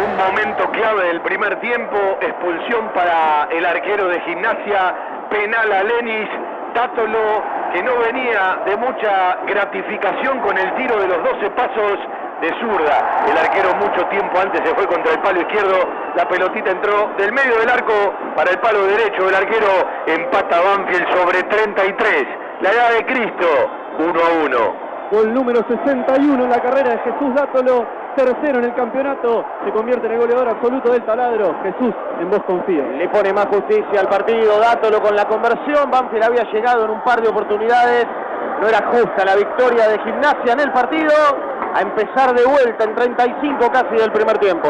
Un 0.05 0.17
momento 0.17 0.64
clave 0.75 1.07
del 1.07 1.21
primer 1.21 1.59
tiempo, 1.59 1.97
expulsión 2.21 2.89
para 2.93 3.47
el 3.51 3.65
arquero 3.65 4.07
de 4.07 4.19
gimnasia, 4.21 4.93
penal 5.29 5.71
a 5.71 5.83
Lenis, 5.83 6.29
Tátolo, 6.73 7.41
que 7.73 7.81
no 7.81 7.97
venía 7.99 8.59
de 8.65 8.75
mucha 8.77 9.37
gratificación 9.47 10.39
con 10.39 10.57
el 10.57 10.73
tiro 10.75 10.99
de 10.99 11.07
los 11.07 11.23
12 11.23 11.49
pasos 11.51 11.99
de 12.41 12.49
zurda. 12.59 13.25
El 13.29 13.37
arquero 13.37 13.73
mucho 13.75 14.05
tiempo 14.07 14.37
antes 14.39 14.61
se 14.67 14.75
fue 14.75 14.85
contra 14.87 15.13
el 15.13 15.19
palo 15.19 15.41
izquierdo, 15.41 15.87
la 16.15 16.27
pelotita 16.27 16.71
entró 16.71 17.09
del 17.17 17.31
medio 17.31 17.59
del 17.59 17.69
arco 17.69 18.13
para 18.35 18.51
el 18.51 18.59
palo 18.59 18.85
derecho, 18.85 19.29
el 19.29 19.35
arquero 19.35 19.67
empata 20.07 20.59
Banfield 20.59 21.07
sobre 21.15 21.43
33. 21.43 22.27
La 22.61 22.71
edad 22.71 22.91
de 22.91 23.05
Cristo, 23.05 23.47
1 23.99 24.19
a 24.19 24.45
1. 24.45 24.57
Gol 25.11 25.33
número 25.33 25.63
61 25.67 26.43
en 26.43 26.49
la 26.49 26.59
carrera 26.59 26.91
de 26.91 26.99
Jesús 26.99 27.33
Dátolo, 27.35 27.85
tercero 28.15 28.59
en 28.59 28.65
el 28.65 28.73
campeonato, 28.73 29.45
se 29.63 29.71
convierte 29.71 30.07
en 30.07 30.13
el 30.13 30.19
goleador 30.19 30.49
absoluto 30.49 30.91
del 30.91 31.03
taladro. 31.03 31.55
Jesús, 31.63 31.93
en 32.19 32.29
vos 32.29 32.41
confío. 32.47 32.83
Le 32.91 33.09
pone 33.09 33.33
más 33.33 33.47
justicia 33.47 33.99
al 33.99 34.07
partido, 34.07 34.59
Dátolo 34.59 35.01
con 35.01 35.15
la 35.15 35.25
conversión, 35.25 35.91
Banfield 35.91 36.23
había 36.23 36.43
llegado 36.51 36.85
en 36.85 36.91
un 36.91 37.03
par 37.03 37.21
de 37.21 37.29
oportunidades, 37.29 38.05
no 38.61 38.67
era 38.67 38.87
justa 38.91 39.25
la 39.25 39.35
victoria 39.35 39.89
de 39.89 39.99
gimnasia 39.99 40.53
en 40.53 40.59
el 40.61 40.71
partido, 40.71 41.13
a 41.73 41.81
empezar 41.81 42.33
de 42.33 42.45
vuelta 42.45 42.85
en 42.85 42.95
35 42.95 43.71
casi 43.71 43.95
del 43.95 44.11
primer 44.11 44.37
tiempo. 44.37 44.69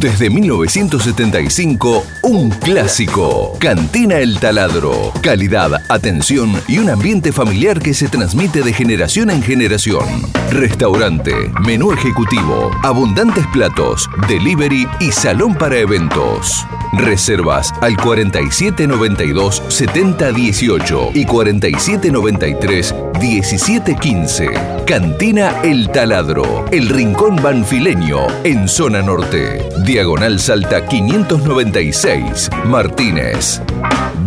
desde 0.00 0.30
1975, 0.30 2.04
un 2.22 2.50
clásico. 2.50 3.56
Cantina 3.58 4.18
El 4.18 4.38
Taladro. 4.38 5.12
Calidad, 5.22 5.82
atención 5.88 6.52
y 6.68 6.78
un 6.78 6.90
ambiente 6.90 7.32
familiar 7.32 7.80
que 7.80 7.94
se 7.94 8.08
transmite 8.08 8.62
de 8.62 8.72
generación 8.72 9.30
en 9.30 9.42
generación. 9.42 10.06
Restaurante, 10.50 11.34
menú 11.64 11.92
ejecutivo, 11.92 12.70
abundantes 12.82 13.46
platos, 13.52 14.08
delivery 14.28 14.86
y 15.00 15.10
salón 15.10 15.54
para 15.54 15.78
eventos. 15.78 16.66
Reservas 16.92 17.72
al 17.80 17.96
4792 17.96 19.62
7018 19.68 21.10
y 21.14 21.24
4793 21.24 22.94
1715. 23.18 24.50
Cantina 24.86 25.62
El 25.62 25.88
Taladro, 25.90 26.64
el 26.70 26.88
rincón 26.88 27.36
banfileño 27.36 28.26
en 28.44 28.68
zona 28.68 29.02
norte. 29.02 29.68
Diagonal 29.84 30.38
Salta 30.38 30.86
596, 30.86 32.50
Martínez. 32.64 33.62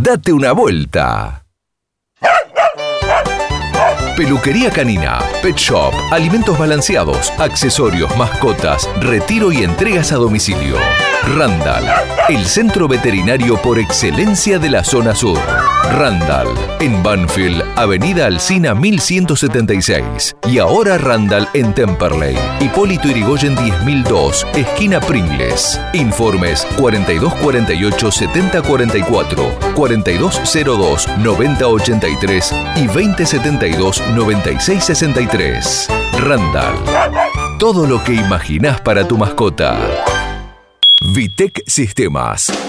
Date 0.01 0.33
una 0.33 0.53
vuelta. 0.53 1.43
Peluquería 4.17 4.69
canina, 4.69 5.19
pet 5.41 5.55
shop, 5.55 5.93
alimentos 6.11 6.57
balanceados, 6.57 7.31
accesorios, 7.37 8.13
mascotas, 8.17 8.89
retiro 8.99 9.51
y 9.53 9.63
entregas 9.63 10.11
a 10.11 10.15
domicilio. 10.15 10.75
Randall, 11.37 11.85
el 12.27 12.45
centro 12.45 12.87
veterinario 12.87 13.55
por 13.61 13.79
excelencia 13.79 14.59
de 14.59 14.69
la 14.71 14.83
zona 14.83 15.15
sur. 15.15 15.39
Randall, 15.91 16.47
en 16.79 17.01
Banfield, 17.01 17.63
Avenida 17.75 18.27
Alcina 18.27 18.75
1176. 18.75 20.35
Y 20.47 20.59
ahora 20.59 20.97
Randall 20.97 21.47
en 21.53 21.73
Temperley. 21.73 22.37
Hipólito 22.59 23.07
Irigoyen 23.07 23.55
10002, 23.55 24.45
esquina 24.55 24.99
Pringles. 24.99 25.79
Informes 25.93 26.67
4248 26.77 28.11
7044, 28.11 29.59
4202 29.75 31.07
9083 31.17 32.53
y 32.75 32.85
2072 32.85 34.03
9663. 34.15 35.87
Randall. 36.19 36.75
Todo 37.57 37.87
lo 37.87 38.03
que 38.03 38.13
imaginás 38.13 38.79
para 38.81 39.07
tu 39.07 39.17
mascota. 39.17 39.77
Vitec 41.13 41.63
Sistemas. 41.65 42.68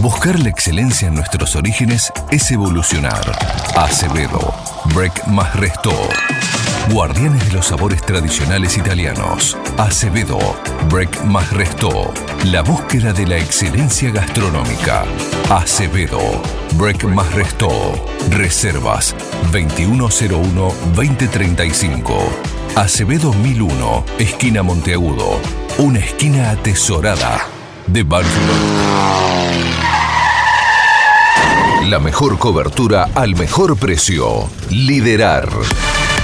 Buscar 0.00 0.38
la 0.38 0.48
excelencia 0.50 1.08
en 1.08 1.14
nuestros 1.14 1.56
orígenes 1.56 2.12
es 2.30 2.50
evolucionar. 2.50 3.32
Acevedo, 3.76 4.54
Break 4.94 5.26
más 5.26 5.56
Resto. 5.56 5.90
Guardianes 6.90 7.46
de 7.46 7.54
los 7.54 7.64
sabores 7.66 8.02
tradicionales 8.02 8.76
italianos. 8.76 9.56
Acevedo, 9.78 10.38
Break 10.90 11.24
más 11.24 11.50
Resto. 11.50 12.12
La 12.44 12.60
búsqueda 12.62 13.14
de 13.14 13.26
la 13.26 13.38
excelencia 13.38 14.10
gastronómica. 14.10 15.06
Acevedo, 15.48 16.20
Break 16.74 17.04
más 17.04 17.32
Resto. 17.32 17.70
Reservas 18.30 19.14
2101-2035. 19.50 22.04
Acevedo 22.76 23.32
1001, 23.32 24.04
esquina 24.18 24.62
Monteagudo. 24.62 25.40
Una 25.78 26.00
esquina 26.00 26.50
atesorada 26.50 27.55
de 27.86 28.02
Barcelona. 28.02 29.46
La 31.84 31.98
mejor 32.00 32.38
cobertura 32.38 33.10
al 33.14 33.36
mejor 33.36 33.76
precio. 33.76 34.48
Liderar. 34.70 35.48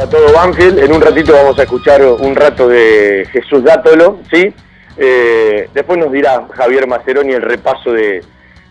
a 0.00 0.06
todo 0.08 0.32
Banfield. 0.32 0.78
En 0.78 0.92
un 0.92 1.00
ratito 1.00 1.32
vamos 1.32 1.58
a 1.58 1.62
escuchar 1.62 2.04
un 2.04 2.34
rato 2.34 2.68
de 2.68 3.26
Jesús 3.32 3.62
Dátolo, 3.62 4.20
¿sí? 4.32 4.52
Eh, 4.96 5.68
después 5.72 5.98
nos 5.98 6.12
dirá 6.12 6.46
Javier 6.52 6.86
Maceroni 6.86 7.32
el 7.32 7.42
repaso 7.42 7.92
de, 7.92 8.22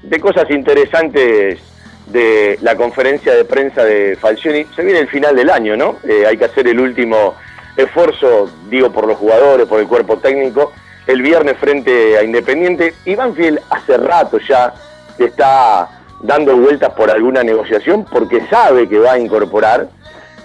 de 0.02 0.20
cosas 0.20 0.50
interesantes 0.50 1.60
de 2.08 2.58
la 2.62 2.76
conferencia 2.76 3.34
de 3.34 3.46
prensa 3.46 3.84
de 3.84 4.18
Falcioni. 4.20 4.66
Se 4.76 4.84
viene 4.84 5.00
el 5.00 5.08
final 5.08 5.36
del 5.36 5.50
año, 5.50 5.76
¿no? 5.78 5.98
Eh, 6.04 6.26
hay 6.28 6.38
que 6.38 6.46
hacer 6.46 6.68
el 6.68 6.80
último 6.80 7.36
esfuerzo, 7.78 8.50
digo, 8.70 8.92
por 8.92 9.08
los 9.08 9.18
jugadores, 9.18 9.68
por 9.68 9.80
el 9.80 9.88
cuerpo 9.88 10.18
técnico, 10.18 10.72
el 11.08 11.22
viernes 11.22 11.58
frente 11.58 12.18
a 12.18 12.24
Independiente. 12.24 12.94
Y 13.06 13.16
Banfield 13.16 13.60
hace 13.70 13.98
rato 13.98 14.40
ya 14.40 14.74
está 15.18 15.90
dando 16.22 16.56
vueltas 16.56 16.94
por 16.94 17.12
alguna 17.12 17.44
negociación 17.44 18.06
porque 18.06 18.46
sabe 18.48 18.88
que 18.88 19.00
va 19.00 19.14
a 19.14 19.20
incorporar 19.20 19.88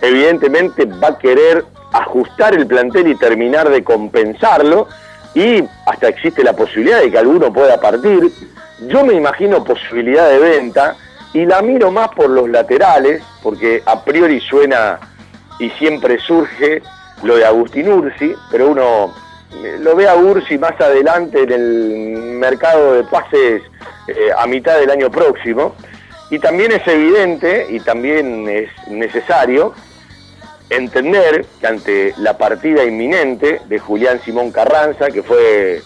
evidentemente 0.00 0.84
va 0.86 1.08
a 1.08 1.18
querer 1.18 1.64
ajustar 1.92 2.54
el 2.54 2.66
plantel 2.66 3.08
y 3.08 3.14
terminar 3.14 3.68
de 3.70 3.82
compensarlo 3.82 4.88
y 5.34 5.62
hasta 5.86 6.08
existe 6.08 6.42
la 6.42 6.54
posibilidad 6.54 7.00
de 7.00 7.10
que 7.10 7.18
alguno 7.18 7.52
pueda 7.52 7.80
partir. 7.80 8.30
Yo 8.88 9.04
me 9.04 9.14
imagino 9.14 9.64
posibilidad 9.64 10.28
de 10.28 10.38
venta 10.38 10.96
y 11.32 11.44
la 11.44 11.62
miro 11.62 11.90
más 11.90 12.08
por 12.08 12.30
los 12.30 12.48
laterales, 12.48 13.22
porque 13.42 13.82
a 13.84 14.04
priori 14.04 14.40
suena 14.40 14.98
y 15.58 15.70
siempre 15.70 16.18
surge 16.18 16.82
lo 17.22 17.36
de 17.36 17.44
Agustín 17.44 17.88
Ursi, 17.88 18.34
pero 18.50 18.68
uno 18.68 19.14
eh, 19.62 19.76
lo 19.80 19.96
ve 19.96 20.08
a 20.08 20.14
Ursi 20.14 20.58
más 20.58 20.80
adelante 20.80 21.42
en 21.42 21.52
el 21.52 22.16
mercado 22.38 22.94
de 22.94 23.04
pases 23.04 23.62
eh, 24.06 24.30
a 24.36 24.46
mitad 24.46 24.78
del 24.78 24.90
año 24.90 25.10
próximo. 25.10 25.74
Y 26.30 26.38
también 26.38 26.72
es 26.72 26.86
evidente 26.86 27.66
y 27.70 27.80
también 27.80 28.48
es 28.48 28.70
necesario 28.88 29.74
entender 30.70 31.46
que 31.60 31.66
ante 31.66 32.14
la 32.18 32.36
partida 32.36 32.84
inminente 32.84 33.60
de 33.66 33.78
Julián 33.78 34.20
Simón 34.24 34.50
Carranza, 34.50 35.08
que 35.08 35.22
fue 35.22 35.82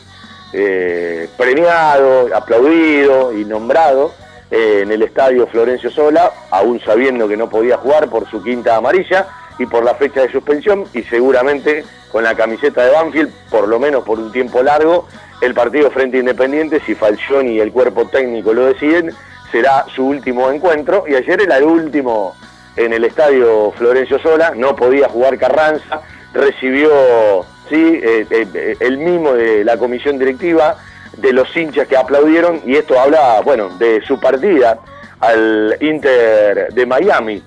eh, 0.53 1.29
premiado, 1.37 2.35
aplaudido 2.35 3.33
y 3.33 3.45
nombrado 3.45 4.13
eh, 4.51 4.81
en 4.83 4.93
el 4.93 5.03
estadio 5.03 5.47
Florencio 5.47 5.91
Sola, 5.91 6.33
aún 6.51 6.81
sabiendo 6.81 7.29
que 7.29 7.37
no 7.37 7.49
podía 7.49 7.79
jugar 7.79 8.09
por 8.09 8.29
su 8.29 8.43
quinta 8.43 8.77
amarilla 8.77 9.29
y 9.59 9.67
por 9.67 9.85
la 9.85 9.95
fecha 9.95 10.23
de 10.23 10.33
suspensión 10.33 10.85
y 10.93 11.03
seguramente 11.05 11.85
con 12.11 12.25
la 12.25 12.35
camiseta 12.35 12.85
de 12.85 12.93
Banfield, 12.93 13.33
por 13.51 13.69
lo 13.69 13.79
menos 13.79 14.05
por 14.05 14.19
un 14.19 14.33
tiempo 14.33 14.63
largo, 14.63 15.07
el 15.41 15.55
partido 15.55 15.91
frente 15.91 16.19
Independiente, 16.19 16.81
si 16.87 16.95
Falcioni 16.95 17.55
y 17.55 17.61
el 17.61 17.73
cuerpo 17.73 18.07
técnico 18.07 18.53
lo 18.53 18.67
deciden, 18.67 19.13
será 19.51 19.87
su 19.95 20.07
último 20.07 20.51
encuentro. 20.51 21.05
Y 21.09 21.15
ayer 21.15 21.43
era 21.43 21.57
el 21.57 21.65
último 21.65 22.35
en 22.77 22.93
el 22.93 23.05
estadio 23.05 23.73
Florencio 23.73 24.19
Sola, 24.19 24.53
no 24.57 24.75
podía 24.75 25.09
jugar 25.09 25.39
Carranza, 25.39 26.01
recibió 26.33 27.45
sí, 27.69 28.01
eh, 28.03 28.27
eh, 28.31 28.77
el 28.81 28.99
mismo 28.99 29.33
de 29.35 29.65
la 29.65 29.77
comisión 29.77 30.19
directiva, 30.19 30.77
de 31.17 31.33
los 31.33 31.55
hinchas 31.57 31.87
que 31.89 31.97
aplaudieron, 31.97 32.63
y 32.65 32.77
esto 32.77 32.99
habla, 32.99 33.41
bueno, 33.43 33.69
de 33.79 34.01
su 34.07 34.19
partida 34.19 34.79
al 35.21 35.77
Inter 35.81 36.73
de 36.73 36.87
Miami. 36.87 37.43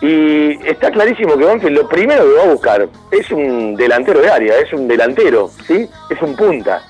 Y 0.00 0.68
está 0.68 0.90
clarísimo 0.90 1.38
que 1.38 1.44
Banfield 1.44 1.78
lo 1.78 1.88
primero 1.88 2.24
que 2.24 2.36
va 2.36 2.42
a 2.42 2.52
buscar 2.52 2.88
es 3.10 3.30
un 3.30 3.74
delantero 3.76 4.20
de 4.20 4.30
área, 4.30 4.58
es 4.58 4.72
un 4.72 4.86
delantero, 4.86 5.50
¿sí? 5.66 5.88
Es 6.10 6.20
un 6.20 6.36
punta. 6.36 6.82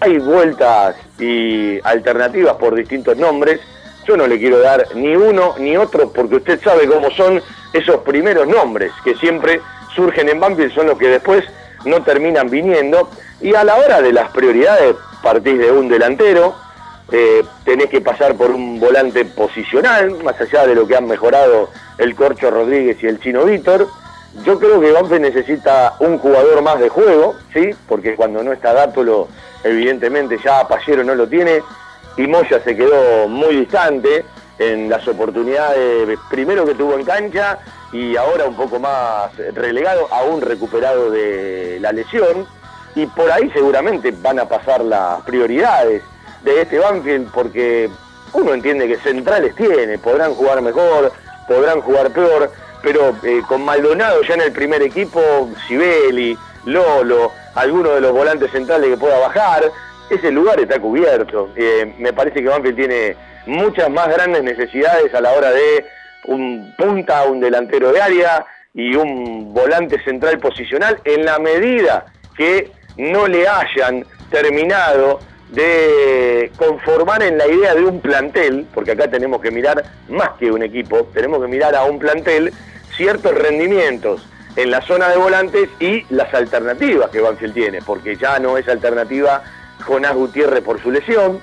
Hay 0.00 0.18
vueltas 0.18 0.96
y 1.18 1.78
alternativas 1.84 2.54
por 2.54 2.74
distintos 2.74 3.16
nombres, 3.18 3.60
yo 4.06 4.16
no 4.16 4.26
le 4.26 4.38
quiero 4.38 4.60
dar 4.60 4.86
ni 4.94 5.14
uno 5.16 5.54
ni 5.58 5.76
otro 5.76 6.12
porque 6.12 6.36
usted 6.36 6.60
sabe 6.62 6.86
cómo 6.86 7.10
son 7.10 7.42
esos 7.72 7.96
primeros 8.02 8.46
nombres 8.46 8.92
que 9.04 9.14
siempre 9.16 9.60
surgen 9.94 10.28
en 10.28 10.40
Banfield, 10.40 10.74
son 10.74 10.86
los 10.86 10.98
que 10.98 11.08
después 11.08 11.44
no 11.84 12.02
terminan 12.02 12.48
viniendo. 12.48 13.10
Y 13.40 13.54
a 13.54 13.64
la 13.64 13.76
hora 13.76 14.00
de 14.00 14.12
las 14.12 14.30
prioridades 14.30 14.96
partís 15.22 15.58
de 15.58 15.70
un 15.70 15.88
delantero, 15.88 16.54
eh, 17.12 17.42
tenés 17.64 17.90
que 17.90 18.00
pasar 18.00 18.34
por 18.34 18.50
un 18.50 18.80
volante 18.80 19.24
posicional, 19.24 20.22
más 20.22 20.40
allá 20.40 20.66
de 20.66 20.74
lo 20.74 20.86
que 20.86 20.96
han 20.96 21.06
mejorado 21.06 21.70
el 21.98 22.14
Corcho 22.14 22.50
Rodríguez 22.50 23.02
y 23.02 23.06
el 23.06 23.20
Chino 23.20 23.44
Víctor. 23.44 23.86
Yo 24.44 24.58
creo 24.58 24.80
que 24.80 24.90
Banfield 24.90 25.22
necesita 25.22 25.94
un 26.00 26.18
jugador 26.18 26.62
más 26.62 26.80
de 26.80 26.88
juego, 26.88 27.34
¿sí? 27.52 27.70
porque 27.88 28.16
cuando 28.16 28.42
no 28.42 28.52
está 28.52 28.72
Dátolo, 28.72 29.28
evidentemente 29.62 30.38
ya 30.44 30.66
Pallero 30.66 31.04
no 31.04 31.14
lo 31.14 31.28
tiene, 31.28 31.62
y 32.16 32.26
Moya 32.26 32.60
se 32.62 32.76
quedó 32.76 33.28
muy 33.28 33.56
distante 33.56 34.24
en 34.58 34.88
las 34.88 35.06
oportunidades 35.08 36.18
primero 36.30 36.64
que 36.64 36.74
tuvo 36.74 36.94
en 36.96 37.04
cancha 37.04 37.58
y 37.92 38.16
ahora 38.16 38.46
un 38.46 38.56
poco 38.56 38.78
más 38.78 39.36
relegado, 39.54 40.08
aún 40.12 40.40
recuperado 40.40 41.10
de 41.10 41.78
la 41.80 41.92
lesión. 41.92 42.46
Y 42.96 43.06
por 43.06 43.30
ahí 43.30 43.50
seguramente 43.50 44.12
van 44.20 44.38
a 44.38 44.48
pasar 44.48 44.82
las 44.84 45.22
prioridades 45.22 46.02
de 46.42 46.62
este 46.62 46.78
Banfield 46.78 47.30
porque 47.32 47.90
uno 48.32 48.52
entiende 48.52 48.88
que 48.88 48.98
centrales 48.98 49.54
tiene, 49.54 49.98
podrán 49.98 50.34
jugar 50.34 50.60
mejor, 50.60 51.12
podrán 51.48 51.80
jugar 51.80 52.10
peor, 52.10 52.50
pero 52.82 53.16
eh, 53.22 53.42
con 53.48 53.64
Maldonado 53.64 54.22
ya 54.22 54.34
en 54.34 54.42
el 54.42 54.52
primer 54.52 54.82
equipo, 54.82 55.20
Sibeli, 55.66 56.36
Lolo, 56.66 57.32
alguno 57.54 57.90
de 57.90 58.00
los 58.00 58.12
volantes 58.12 58.50
centrales 58.50 58.90
que 58.90 58.96
pueda 58.96 59.18
bajar, 59.18 59.64
ese 60.10 60.30
lugar 60.30 60.60
está 60.60 60.78
cubierto. 60.78 61.50
Eh, 61.56 61.94
me 61.98 62.12
parece 62.12 62.42
que 62.42 62.48
Banfield 62.48 62.76
tiene 62.76 63.16
muchas 63.46 63.90
más 63.90 64.08
grandes 64.08 64.42
necesidades 64.42 65.14
a 65.14 65.20
la 65.20 65.32
hora 65.32 65.50
de 65.50 65.84
un 66.26 66.74
punta, 66.76 67.24
un 67.24 67.40
delantero 67.40 67.92
de 67.92 68.00
área 68.00 68.44
y 68.72 68.94
un 68.96 69.52
volante 69.52 70.02
central 70.02 70.38
posicional 70.38 70.98
en 71.04 71.24
la 71.24 71.38
medida 71.38 72.06
que 72.36 72.70
no 72.96 73.26
le 73.26 73.46
hayan 73.46 74.04
terminado 74.30 75.20
de 75.50 76.50
conformar 76.56 77.22
en 77.22 77.38
la 77.38 77.46
idea 77.46 77.74
de 77.74 77.84
un 77.84 78.00
plantel, 78.00 78.66
porque 78.74 78.92
acá 78.92 79.08
tenemos 79.08 79.40
que 79.40 79.50
mirar 79.50 79.84
más 80.08 80.30
que 80.38 80.50
un 80.50 80.62
equipo, 80.62 81.08
tenemos 81.14 81.40
que 81.40 81.48
mirar 81.48 81.74
a 81.76 81.84
un 81.84 81.98
plantel 81.98 82.52
ciertos 82.96 83.34
rendimientos 83.34 84.26
en 84.56 84.70
la 84.70 84.80
zona 84.82 85.08
de 85.08 85.16
volantes 85.16 85.68
y 85.80 86.04
las 86.10 86.32
alternativas 86.34 87.10
que 87.10 87.20
Banfield 87.20 87.54
tiene, 87.54 87.82
porque 87.82 88.16
ya 88.16 88.38
no 88.38 88.56
es 88.58 88.68
alternativa 88.68 89.42
Jonás 89.86 90.14
Gutiérrez 90.14 90.62
por 90.62 90.82
su 90.82 90.90
lesión, 90.90 91.40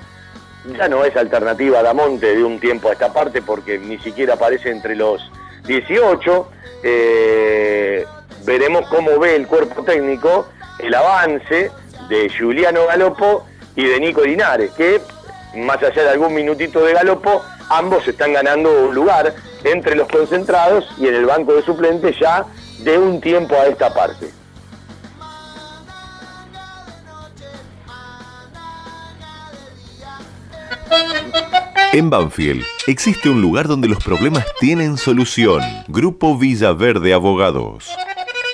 ya 0.78 0.88
no 0.88 1.04
es 1.04 1.16
alternativa 1.16 1.80
a 1.80 1.82
Damonte 1.82 2.36
de 2.36 2.44
un 2.44 2.60
tiempo 2.60 2.88
a 2.88 2.92
esta 2.92 3.12
parte 3.12 3.42
porque 3.42 3.78
ni 3.78 3.98
siquiera 3.98 4.34
aparece 4.34 4.70
entre 4.70 4.94
los 4.94 5.30
18. 5.66 6.48
Eh, 6.84 8.04
veremos 8.44 8.88
cómo 8.88 9.18
ve 9.18 9.36
el 9.36 9.46
cuerpo 9.46 9.82
técnico 9.82 10.46
el 10.78 10.94
avance 10.94 11.70
de 12.08 12.30
Juliano 12.36 12.86
Galopo 12.86 13.44
y 13.76 13.86
de 13.86 14.00
Nico 14.00 14.22
Linares, 14.22 14.72
que 14.72 15.00
más 15.56 15.82
allá 15.82 16.02
de 16.02 16.10
algún 16.10 16.34
minutito 16.34 16.84
de 16.84 16.92
Galopo, 16.92 17.42
ambos 17.70 18.06
están 18.06 18.32
ganando 18.32 18.86
un 18.86 18.94
lugar 18.94 19.32
entre 19.64 19.94
los 19.94 20.08
concentrados 20.08 20.88
y 20.98 21.06
en 21.06 21.14
el 21.14 21.26
banco 21.26 21.54
de 21.54 21.62
suplentes 21.62 22.18
ya 22.18 22.44
de 22.80 22.98
un 22.98 23.20
tiempo 23.20 23.54
a 23.54 23.66
esta 23.66 23.94
parte. 23.94 24.30
En 31.92 32.08
Banfield 32.08 32.64
existe 32.86 33.28
un 33.28 33.42
lugar 33.42 33.68
donde 33.68 33.86
los 33.86 34.02
problemas 34.02 34.46
tienen 34.60 34.96
solución. 34.96 35.60
Grupo 35.88 36.38
Villaverde 36.38 37.12
Abogados. 37.12 37.90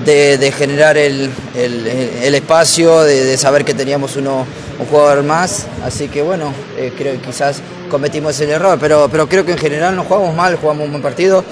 de- 0.05 0.51
generar 0.51 0.97
el, 0.97 1.29
el- 1.55 2.35
espacio, 2.35 3.03
de, 3.03 3.23
de 3.23 3.37
saber 3.37 3.63
que 3.63 3.73
teníamos 3.73 4.15
uno, 4.17 4.45
un 4.79 4.85
jugador 4.87 5.23
más, 5.23 5.65
así 5.85 6.07
que 6.09 6.21
bueno, 6.21 6.53
eh, 6.77 6.91
creo 6.97 7.13
que 7.13 7.19
quizás 7.27 7.61
cometimos 7.89 8.39
el 8.41 8.49
error, 8.49 8.77
pero, 8.79 9.07
pero 9.11 9.27
creo 9.29 9.45
que 9.45 9.53
en 9.53 9.57
general 9.57 9.95
no 9.95 10.03
jugamos 10.03 10.35
mal, 10.35 10.55
jugamos 10.57 10.85
un 10.85 10.91
buen 10.91 11.01
partido 11.03 11.43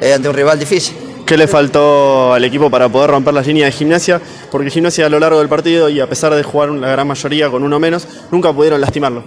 eh, 0.00 0.12
ante 0.14 0.28
un 0.28 0.34
rival 0.34 0.58
difícil. 0.58 0.96
¿Qué 1.24 1.36
le 1.36 1.46
faltó 1.46 2.34
al 2.34 2.44
equipo 2.44 2.68
para 2.68 2.88
poder 2.88 3.10
romper 3.10 3.32
las 3.32 3.46
líneas 3.46 3.66
de 3.68 3.72
gimnasia? 3.72 4.20
Porque 4.50 4.68
gimnasia 4.70 5.06
a 5.06 5.08
lo 5.08 5.20
largo 5.20 5.38
del 5.38 5.48
partido 5.48 5.88
y 5.88 6.00
a 6.00 6.06
pesar 6.08 6.34
de 6.34 6.42
jugar 6.42 6.70
la 6.70 6.88
gran 6.88 7.06
mayoría 7.06 7.48
con 7.48 7.62
uno 7.62 7.78
menos, 7.78 8.06
nunca 8.32 8.52
pudieron 8.52 8.80
lastimarlo. 8.80 9.24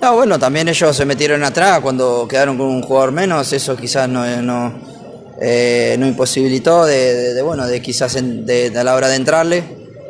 No, 0.00 0.14
bueno, 0.14 0.38
también 0.38 0.68
ellos 0.68 0.96
se 0.96 1.04
metieron 1.04 1.42
atrás 1.42 1.80
cuando 1.80 2.26
quedaron 2.28 2.56
con 2.56 2.66
un 2.68 2.82
jugador 2.82 3.10
menos, 3.12 3.52
eso 3.52 3.76
quizás 3.76 4.08
no, 4.08 4.24
no, 4.42 4.72
eh, 5.40 5.96
no 5.98 6.06
imposibilitó 6.06 6.84
de, 6.86 7.14
de- 7.14 7.34
de, 7.34 7.42
bueno, 7.42 7.66
de 7.66 7.82
quizás 7.82 8.14
en- 8.14 8.46
de, 8.46 8.70
de 8.70 8.78
a 8.78 8.84
la 8.84 8.94
hora 8.94 9.08
de 9.08 9.16
entrarle. 9.16 9.64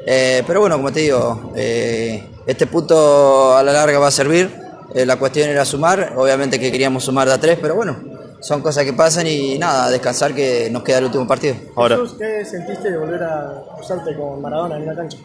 Eh, 0.07 0.43
pero 0.47 0.61
bueno, 0.61 0.77
como 0.77 0.93
te 0.93 1.01
digo, 1.01 1.53
eh, 1.57 2.23
este 2.47 2.67
punto 2.67 3.57
a 3.57 3.63
la 3.63 3.73
larga 3.73 3.99
va 3.99 4.09
a 4.09 4.11
servir. 4.11 4.51
Eh, 4.95 5.05
la 5.07 5.17
cuestión 5.17 5.49
era 5.49 5.65
sumar, 5.65 6.13
obviamente 6.17 6.59
que 6.61 6.71
queríamos 6.71 7.05
sumar 7.05 7.27
de 7.29 7.35
a 7.35 7.39
tres, 7.39 7.59
pero 7.61 7.75
bueno, 7.75 7.97
son 8.41 8.61
cosas 8.63 8.85
que 8.85 8.93
pasan 8.93 9.27
y 9.27 9.59
nada, 9.59 9.91
descansar 9.91 10.35
que 10.35 10.69
nos 10.71 10.83
queda 10.83 10.99
el 10.99 11.05
último 11.07 11.27
partido. 11.27 11.55
Jesús, 12.03 12.17
¿qué 12.19 12.45
sentiste 12.45 12.91
de 12.91 12.97
volver 12.99 13.23
a 13.23 13.53
cruzarte 13.75 14.15
con 14.17 14.41
Maradona 14.43 14.77
en 14.77 14.87
la 14.87 14.95
cancha? 14.95 15.19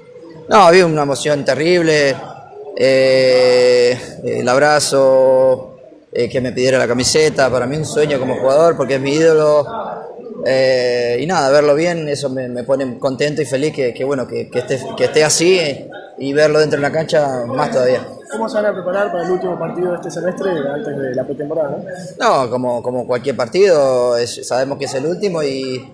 No, 0.50 0.58
había 0.64 0.86
una 0.86 1.04
emoción 1.04 1.46
terrible. 1.46 2.16
Eh, 2.76 3.98
el 4.24 4.48
abrazo, 4.48 5.76
eh, 6.12 6.30
que 6.30 6.42
me 6.42 6.52
pidiera 6.52 6.78
la 6.78 6.88
camiseta, 6.88 7.50
para 7.50 7.66
mí 7.66 7.76
un 7.78 7.86
sueño 7.86 8.20
como 8.20 8.38
jugador 8.40 8.76
porque 8.78 8.96
es 8.96 9.02
mi 9.02 9.14
ídolo. 9.14 9.66
eh, 10.46 11.18
y 11.22 11.26
nada, 11.26 11.50
verlo 11.52 11.74
bien, 11.76 12.08
eso 12.10 12.30
me, 12.30 12.50
me 12.50 12.64
pone 12.64 13.00
contento 13.00 13.42
y 13.42 13.46
feliz 13.46 13.74
que, 13.74 13.94
que, 13.94 14.04
bueno, 14.04 14.28
que, 14.28 14.50
que 14.50 14.60
esté, 14.60 14.80
que 14.98 15.06
esté 15.06 15.24
así 15.24 15.88
y 16.18 16.34
verlo 16.34 16.60
dentro 16.60 16.78
de 16.78 16.82
la 16.82 16.92
cancha 16.92 17.46
más 17.48 17.72
todavía. 17.72 18.06
¿Cómo 18.32 18.50
se 18.50 18.56
van 18.56 18.66
a 18.66 18.74
preparar 18.74 19.12
para 19.12 19.24
el 19.26 19.32
último 19.32 19.58
partido 19.60 19.92
de 19.92 19.96
este 19.98 20.12
semestre 20.12 20.50
antes 20.52 20.98
de 20.98 21.16
la 21.16 21.24
pretemporada? 21.24 21.78
¿no? 22.18 22.44
No, 22.44 22.50
como, 22.50 22.82
como 22.84 23.06
cualquier 23.08 23.36
partido, 23.38 24.18
es- 24.18 24.46
sabemos 24.48 24.78
que 24.80 24.86
es 24.86 24.94
el 24.96 25.06
último 25.06 25.42
y, 25.44 25.88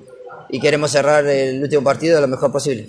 y 0.49 0.59
queremos 0.59 0.91
cerrar 0.91 1.25
el 1.27 1.61
último 1.61 1.83
partido 1.83 2.19
lo 2.21 2.27
mejor 2.27 2.51
posible. 2.51 2.87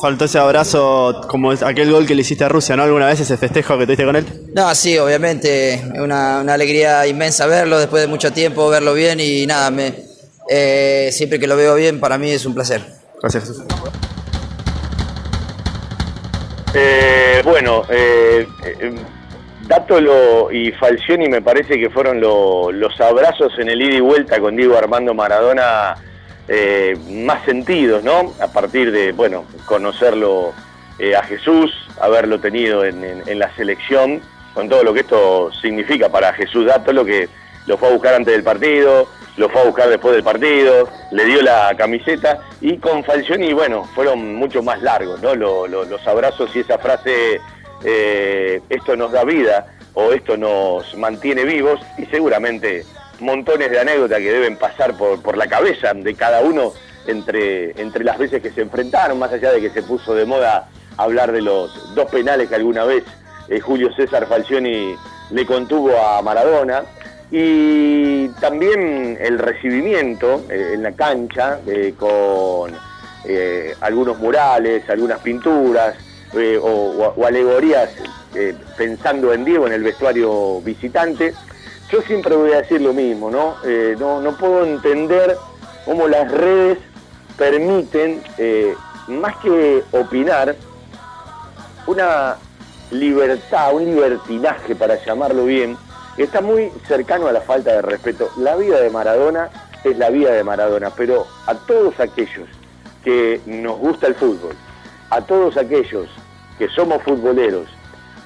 Faltó 0.00 0.24
ese 0.26 0.38
abrazo 0.38 1.22
como 1.28 1.50
aquel 1.50 1.90
gol 1.90 2.06
que 2.06 2.14
le 2.14 2.20
hiciste 2.22 2.44
a 2.44 2.48
Rusia, 2.48 2.76
¿no? 2.76 2.84
¿Alguna 2.84 3.06
vez 3.06 3.20
ese 3.20 3.36
festejo 3.36 3.76
que 3.76 3.84
tuviste 3.86 4.04
con 4.04 4.16
él? 4.16 4.24
No, 4.54 4.72
sí, 4.74 4.96
obviamente, 4.98 5.74
es 5.74 5.82
una, 5.98 6.40
una 6.40 6.54
alegría 6.54 7.06
inmensa 7.06 7.46
verlo 7.46 7.78
después 7.78 8.00
de 8.02 8.06
mucho 8.08 8.32
tiempo, 8.32 8.68
verlo 8.70 8.94
bien 8.94 9.18
y 9.20 9.46
nada, 9.46 9.70
me, 9.70 9.92
eh, 10.48 11.10
siempre 11.12 11.38
que 11.40 11.46
lo 11.46 11.56
veo 11.56 11.74
bien 11.74 11.98
para 12.00 12.18
mí 12.18 12.30
es 12.30 12.46
un 12.46 12.54
placer. 12.54 12.82
Gracias, 13.20 13.44
Jesús. 13.48 13.64
Eh, 16.74 17.42
bueno, 17.44 17.82
eh, 17.90 18.46
eh, 18.64 18.94
Dátolo 19.66 20.50
y 20.52 20.70
Falcioni 20.72 21.28
me 21.28 21.42
parece 21.42 21.78
que 21.78 21.90
fueron 21.90 22.20
lo- 22.20 22.70
los 22.72 22.98
abrazos 23.00 23.52
en 23.58 23.68
el 23.68 23.82
ida 23.82 23.96
y 23.96 24.00
vuelta 24.00 24.38
con 24.40 24.56
Diego 24.56 24.76
Armando 24.78 25.14
Maradona 25.14 25.94
eh, 26.52 26.96
más 27.08 27.44
sentidos, 27.44 28.02
¿no? 28.02 28.32
A 28.40 28.48
partir 28.48 28.90
de, 28.90 29.12
bueno, 29.12 29.44
conocerlo 29.66 30.52
eh, 30.98 31.14
a 31.14 31.22
Jesús, 31.22 31.70
haberlo 32.00 32.40
tenido 32.40 32.84
en, 32.84 33.38
la 33.38 33.54
selección, 33.54 34.20
con 34.52 34.68
todo 34.68 34.82
lo 34.82 34.92
que 34.92 35.00
esto 35.00 35.50
significa 35.62 36.08
para 36.08 36.32
Jesús 36.32 36.66
Dátolo, 36.66 37.04
que 37.04 37.28
lo 37.66 37.78
fue 37.78 37.88
a 37.88 37.92
buscar 37.92 38.14
antes 38.14 38.34
del 38.34 38.42
partido, 38.42 39.06
lo 39.36 39.48
fue 39.48 39.60
a 39.60 39.64
buscar 39.64 39.88
después 39.88 40.12
del 40.14 40.24
partido, 40.24 40.88
le 41.12 41.24
dio 41.24 41.40
la 41.40 41.72
camiseta 41.78 42.40
y 42.60 42.78
con 42.78 43.04
Falcioni, 43.04 43.52
bueno, 43.52 43.84
fueron 43.94 44.34
mucho 44.34 44.60
más 44.60 44.82
largos, 44.82 45.22
¿no? 45.22 45.36
Lo- 45.36 45.68
lo- 45.68 45.84
los 45.84 46.04
abrazos 46.08 46.50
y 46.56 46.58
esa 46.60 46.78
frase, 46.78 47.40
eh, 47.84 48.60
esto 48.68 48.96
nos 48.96 49.12
da 49.12 49.22
vida 49.24 49.66
o 49.94 50.10
esto 50.12 50.36
nos 50.36 50.96
mantiene 50.96 51.44
vivos 51.44 51.80
y 51.96 52.06
seguramente 52.06 52.84
montones 53.20 53.70
de 53.70 53.78
anécdotas 53.80 54.18
que 54.18 54.32
deben 54.32 54.56
pasar 54.56 54.96
por, 54.96 55.20
por 55.22 55.36
la 55.36 55.46
cabeza 55.46 55.92
de 55.94 56.14
cada 56.14 56.40
uno 56.42 56.72
entre, 57.06 57.80
entre 57.80 58.04
las 58.04 58.18
veces 58.18 58.42
que 58.42 58.50
se 58.50 58.60
enfrentaron, 58.62 59.18
más 59.18 59.32
allá 59.32 59.52
de 59.52 59.60
que 59.60 59.70
se 59.70 59.82
puso 59.82 60.14
de 60.14 60.24
moda 60.26 60.68
hablar 60.96 61.32
de 61.32 61.40
los 61.42 61.94
dos 61.94 62.10
penales 62.10 62.48
que 62.48 62.54
alguna 62.56 62.84
vez 62.84 63.04
eh, 63.48 63.60
Julio 63.60 63.92
César 63.94 64.26
Falcioni 64.26 64.94
le 65.30 65.46
contuvo 65.46 65.96
a 65.98 66.20
Maradona. 66.22 66.82
Y 67.32 68.26
también 68.40 69.16
el 69.20 69.38
recibimiento 69.38 70.44
eh, 70.50 70.72
en 70.74 70.82
la 70.82 70.92
cancha 70.92 71.60
eh, 71.66 71.94
con 71.96 72.72
eh, 73.24 73.74
algunos 73.80 74.18
murales, 74.18 74.88
algunas 74.90 75.20
pinturas, 75.20 75.94
o, 76.62 77.12
o- 77.16 77.26
alegorías 77.26 77.90
pensando 78.76 79.32
en 79.32 79.44
Diego 79.44 79.66
en 79.66 79.72
el 79.72 79.82
vestuario 79.82 80.60
visitante. 80.60 81.34
Yo 81.92 82.00
siempre 82.02 82.36
voy 82.36 82.52
a 82.52 82.58
decir 82.58 82.80
lo 82.80 82.92
mismo, 82.92 83.30
¿no? 83.30 83.56
Eh, 83.64 83.96
no, 83.98 84.20
puedo 84.38 84.64
entender 84.64 85.36
cómo 85.84 86.06
las 86.06 86.30
redes 86.30 86.78
permiten, 87.36 88.22
eh, 88.38 88.76
más 89.08 89.36
que 89.38 89.82
opinar, 89.90 90.54
una 91.88 92.36
libertad, 92.92 93.74
un 93.74 93.86
libertinaje 93.86 94.76
para 94.76 95.04
llamarlo 95.04 95.46
bien, 95.46 95.76
que 96.14 96.22
está 96.22 96.40
muy 96.40 96.70
cercano 96.86 97.26
a 97.26 97.32
la 97.32 97.40
falta 97.40 97.72
de 97.72 97.82
respeto. 97.82 98.30
La 98.36 98.54
vida 98.54 98.80
de 98.80 98.90
Maradona 98.90 99.50
es 99.82 99.98
la 99.98 100.10
vida 100.10 100.30
de 100.30 100.44
Maradona, 100.44 100.90
pero 100.90 101.26
a 101.46 101.54
todos 101.54 101.98
aquellos 101.98 102.48
que 103.02 103.40
nos 103.46 103.78
gusta 103.78 104.06
el 104.06 104.14
fútbol, 104.14 104.54
a 105.10 105.22
todos 105.22 105.56
aquellos 105.56 106.08
que 106.56 106.68
somos 106.68 107.02
futboleros, 107.02 107.68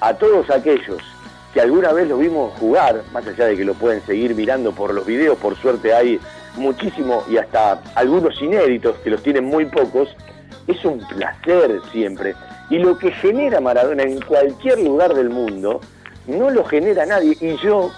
a 0.01 0.13
todos 0.13 0.51
aquellos 0.51 1.14
que 1.55 1.61
alguna 1.61 1.93
vez 1.93 2.09
lo 2.09 2.19
vimos 2.19 2.53
jugar, 2.59 3.05
más 3.13 3.25
allá 3.27 3.47
de 3.47 3.57
que 3.57 3.65
lo 3.65 3.75
pueden 3.75 4.05
seguir 4.05 4.35
mirando 4.35 4.73
por 4.73 4.93
los 4.93 5.07
videos, 5.07 5.39
por 5.39 5.57
suerte 5.57 5.95
hay 5.95 6.19
muchísimo 6.57 7.23
y 7.31 7.37
hasta 7.37 7.81
algunos 7.95 8.43
inéditos 8.43 8.97
que 8.99 9.11
los 9.11 9.23
tienen 9.23 9.45
muy 9.45 9.65
pocos, 9.67 10.09
es 10.67 10.85
un 10.85 10.99
placer 11.07 11.81
siempre. 11.93 12.35
Y 12.71 12.79
lo 12.79 12.99
que 12.99 13.13
genera 13.13 13.61
Maradona 13.61 14.03
en 14.03 14.21
cualquier 14.23 14.81
lugar 14.81 15.15
del 15.15 15.31
mundo, 15.31 15.81
no 16.27 16.51
lo 16.51 16.65
genera 16.65 17.07
nadie. 17.07 17.37
Y 17.41 17.57
yo 17.59 17.93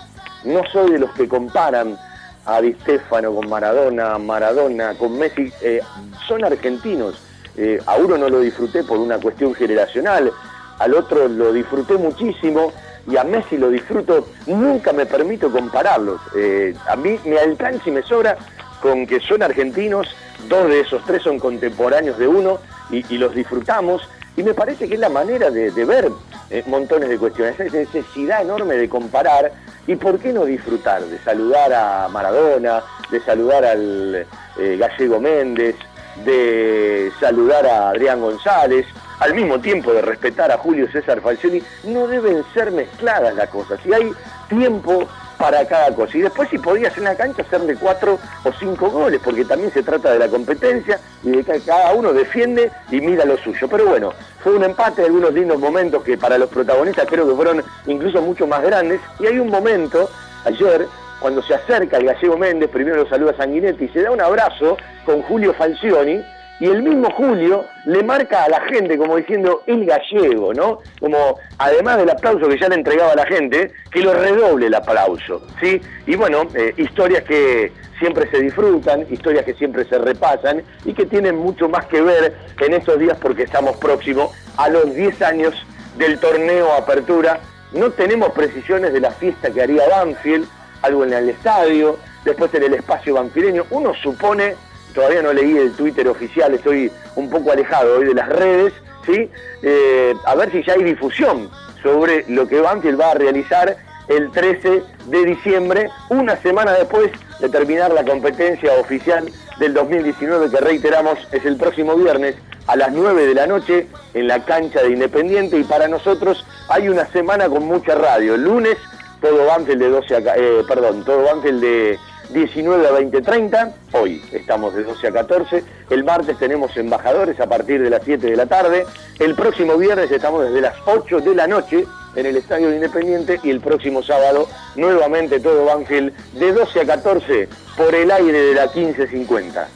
no 0.45 0.63
soy 0.71 0.91
de 0.91 0.99
los 0.99 1.11
que 1.13 1.27
comparan 1.27 1.97
a 2.45 2.61
Di 2.61 2.75
Stefano 2.83 3.35
con 3.35 3.49
Maradona, 3.49 4.19
Maradona 4.19 4.95
con 4.95 5.19
Messi. 5.19 5.51
Eh, 5.63 5.81
son 6.29 6.45
argentinos. 6.45 7.23
Eh, 7.57 7.81
a 7.87 7.97
uno 7.97 8.19
no 8.19 8.29
lo 8.29 8.41
disfruté 8.41 8.85
por 8.85 8.99
una 8.99 9.19
cuestión 9.19 9.55
generacional, 9.55 10.31
al 10.79 10.95
otro 10.95 11.27
lo 11.27 11.55
disfruté 11.55 11.97
muchísimo 11.97 12.71
y 13.07 13.17
a 13.17 13.25
Messi 13.25 13.57
lo 13.57 13.71
disfruto. 13.71 14.29
Nunca 14.47 14.93
me 14.93 15.07
permito 15.07 15.51
compararlos. 15.51 16.21
Eh, 16.37 16.75
a 16.89 16.97
mí 16.97 17.19
me 17.25 17.39
alcanza 17.39 17.89
y 17.89 17.93
me 17.93 18.03
sobra 18.03 18.37
con 18.81 19.07
que 19.07 19.21
son 19.21 19.43
argentinos, 19.43 20.09
dos 20.49 20.69
de 20.69 20.81
esos 20.81 21.05
tres 21.05 21.23
son 21.23 21.39
contemporáneos 21.39 22.19
de 22.19 22.29
uno 22.29 22.59
y, 22.91 23.03
los 23.19 23.35
disfrutamos. 23.35 24.09
Y 24.37 24.43
me 24.43 24.55
parece 24.55 24.87
que 24.87 24.95
es 24.95 25.01
la 25.01 25.09
manera 25.09 25.51
de, 25.51 25.71
de 25.71 25.85
ver 25.85 26.11
eh, 26.51 26.63
montones 26.67 27.09
de 27.09 27.19
cuestiones, 27.19 27.59
esa 27.59 27.77
necesidad 27.77 28.43
enorme 28.43 28.75
de 28.75 28.89
comparar 28.89 29.53
y 29.87 29.97
por 29.97 30.19
qué 30.19 30.33
no 30.33 30.45
disfrutar, 30.45 31.03
de 31.03 31.19
saludar 31.21 31.73
a 31.73 32.09
Maradona, 32.09 32.83
de 33.11 33.21
saludar 33.21 33.65
al 33.65 34.27
eh, 34.59 34.77
Gallego 34.79 35.21
Méndez, 35.21 35.77
de 36.25 37.11
saludar 37.21 37.67
a 37.67 37.91
Adrián 37.91 38.21
González, 38.21 38.87
al 39.21 39.35
mismo 39.35 39.61
tiempo 39.61 39.93
de 39.93 40.03
respetar 40.03 40.51
a 40.51 40.59
Julio 40.59 40.91
César 40.91 41.21
Falcioni, 41.21 41.63
no 41.85 42.07
deben 42.07 42.45
ser 42.55 42.71
mezcladas 42.71 43.35
las 43.35 43.49
cosas. 43.49 43.81
Y 43.85 43.93
hay 43.93 44.13
tiempo 44.49 45.09
para 45.39 45.67
cada 45.67 45.95
cosa. 45.95 46.17
Y 46.17 46.23
después 46.23 46.49
si 46.49 46.59
podías 46.59 46.97
en 46.97 47.05
la 47.05 47.15
cancha 47.15 47.43
hacerle 47.43 47.77
cuatro 47.77 48.19
o 48.45 48.53
cinco 48.59 48.91
goles, 48.91 49.21
porque 49.23 49.45
también 49.45 49.73
se 49.73 49.83
trata 49.83 50.13
de 50.13 50.19
la 50.19 50.29
competencia 50.29 50.99
y 51.23 51.31
de 51.31 51.45
que 51.45 51.61
cada 51.61 51.93
uno 51.93 52.13
defiende 52.13 52.71
y 52.91 53.01
mira 53.01 53.25
lo 53.25 53.37
suyo. 53.39 53.69
Pero 53.69 53.87
bueno, 53.87 54.13
fue 54.43 54.55
un 54.55 54.65
empate, 54.65 55.05
algunos 55.05 55.33
lindos 55.33 55.59
momentos 55.59 56.03
que 56.03 56.17
para 56.17 56.39
los 56.39 56.49
protagonistas 56.49 57.07
creo 57.09 57.29
que 57.29 57.35
fueron 57.35 57.63
incluso 57.87 58.21
mucho 58.23 58.47
más 58.47 58.63
grandes. 58.63 59.01
Y 59.19 59.27
hay 59.27 59.39
un 59.39 59.51
momento, 59.51 60.11
ayer, 60.45 60.87
cuando 61.21 61.43
se 61.43 61.55
acerca 61.55 61.97
el 61.99 62.07
gallego 62.07 62.37
Méndez, 62.37 62.71
primero 62.71 62.97
lo 62.97 63.09
saluda 63.09 63.37
Sanguinetti 63.37 63.85
y 63.85 63.89
se 63.89 64.03
da 64.03 64.11
un 64.11 64.21
abrazo 64.21 64.77
con 65.05 65.23
Julio 65.23 65.55
Falcioni, 65.55 66.23
y 66.59 66.67
el 66.67 66.83
mismo 66.83 67.11
Julio 67.11 67.65
le 67.85 68.03
marca 68.03 68.45
a 68.45 68.49
la 68.49 68.61
gente 68.63 68.97
como 68.97 69.17
diciendo 69.17 69.63
el 69.67 69.85
gallego, 69.85 70.55
¿no? 70.55 70.81
Como 71.01 71.39
además 71.59 71.99
del 71.99 72.11
aplauso 72.11 72.49
que 72.49 72.59
ya 72.59 72.69
le 72.69 72.77
entregaba 72.77 73.13
a 73.13 73.17
la 73.17 73.27
gente, 73.27 73.73
que 73.91 74.01
lo 74.01 74.15
redoble 74.15 74.67
el 74.67 74.75
aplauso, 74.75 75.47
¿sí? 75.61 75.81
Y 76.07 76.17
bueno, 76.17 76.45
eh, 76.55 76.73
historias 76.77 77.25
que 77.25 77.73
siempre 77.99 78.31
se 78.31 78.41
disfrutan, 78.41 79.07
historias 79.11 79.45
que 79.45 79.55
siempre 79.55 79.85
se 79.85 79.99
repasan 79.99 80.63
y 80.85 80.95
que 80.95 81.07
tienen 81.07 81.37
mucho 81.37 81.69
más 81.69 81.87
que 81.87 82.01
ver 82.01 82.35
en 82.61 82.75
estos 82.75 82.99
días 82.99 83.19
porque 83.21 83.43
estamos 83.43 83.77
próximos 83.77 84.31
a 84.57 84.69
los 84.69 84.95
10 84.95 85.23
años 85.23 85.55
del 85.99 86.19
torneo 86.19 86.73
Apertura. 86.73 87.41
No 87.73 87.91
tenemos 87.91 88.31
precisiones 88.33 88.93
de 88.93 89.01
la 89.01 89.11
fiesta 89.11 89.51
que 89.51 89.63
haría 89.63 89.89
Banfield, 89.89 90.47
algo 90.83 91.05
en 91.05 91.13
el 91.13 91.31
estadio, 91.31 91.99
después 92.25 92.53
en 92.55 92.65
el 92.65 92.75
espacio 92.75 93.15
banfileño. 93.15 93.65
Uno 93.71 93.93
supone 93.95 94.55
todavía 94.97 95.23
no 95.23 95.33
leí 95.33 95.57
el 95.57 95.73
Twitter 95.73 96.09
oficial, 96.09 96.55
estoy 96.55 96.91
un 97.15 97.29
poco 97.29 97.53
alejado 97.53 97.99
hoy 97.99 98.07
de 98.07 98.15
las 98.15 98.29
redes, 98.31 98.73
¿sí? 99.05 99.31
Eh, 99.63 100.15
a 100.25 100.35
ver 100.35 100.51
si 100.51 100.65
ya 100.65 100.73
hay 100.73 100.83
difusión 100.83 101.51
sobre 101.83 102.25
lo 102.29 102.49
que 102.49 102.61
Banfield 102.61 102.99
va 102.99 103.13
a 103.13 103.15
realizar 103.15 103.77
el 104.09 104.33
13 104.33 104.83
de 105.07 105.25
diciembre, 105.25 105.91
una 106.09 106.37
semana 106.37 106.73
después 106.73 107.11
de 107.41 107.49
terminar 107.51 107.93
la 107.93 108.05
competencia 108.05 108.73
oficial 108.81 109.31
del 109.59 109.75
2019, 109.75 110.51
que 110.51 110.61
reiteramos 110.61 111.19
es 111.31 111.45
el 111.45 111.57
próximo 111.57 111.95
viernes 111.95 112.35
a 112.67 112.75
las 112.77 112.91
9 112.91 113.27
de 113.27 113.35
la 113.35 113.47
noche 113.47 113.87
en 114.15 114.29
la 114.29 114.45
cancha 114.45 114.83
de 114.83 114.91
Independiente 114.91 115.59
y 115.59 115.65
para 115.65 115.89
nosotros 115.89 116.45
hay 116.69 116.89
una 116.89 117.07
semana 117.09 117.49
con 117.49 117.67
mucha 117.67 117.95
radio. 117.95 118.35
El 118.35 118.45
lunes 118.45 118.79
todo 119.21 119.47
Banfield 119.47 119.81
de 119.81 119.89
12 119.91 120.17
a, 120.17 120.19
eh, 120.37 120.63
perdón, 120.67 121.05
todo 121.05 121.25
Banfield 121.25 121.61
de 121.61 121.99
19 122.31 122.87
a 122.87 122.91
20.30, 122.91 123.73
hoy 123.93 124.23
estamos 124.33 124.75
de 124.75 124.85
12 124.85 125.09
a 125.09 125.13
14, 125.13 125.65
el 125.91 126.05
martes 126.05 126.39
tenemos 126.39 126.77
embajadores 126.77 127.39
a 127.41 127.49
partir 127.49 127.83
de 127.83 127.91
las 127.91 128.03
7 128.05 128.27
de 128.27 128.37
la 128.37 128.47
tarde, 128.47 128.85
el 129.19 129.35
próximo 129.35 129.77
viernes 129.77 130.11
estamos 130.11 130.45
desde 130.45 130.61
las 130.61 130.75
8 130.87 131.21
de 131.21 131.35
la 131.35 131.47
noche 131.47 131.87
en 132.17 132.27
el 132.27 132.37
Estadio 132.37 132.71
de 132.71 132.77
Independiente 132.77 133.41
y 133.43 133.51
el 133.51 133.61
próximo 133.61 134.03
sábado 134.03 134.49
nuevamente 134.75 135.41
todo 135.41 135.65
Banfield 135.65 136.13
de 136.33 136.53
12 136.53 136.81
a 136.81 136.87
14 136.87 137.49
por 137.77 137.95
el 137.95 138.11
aire 138.11 138.41
de 138.41 138.55
la 138.55 138.67
1550. 138.67 139.69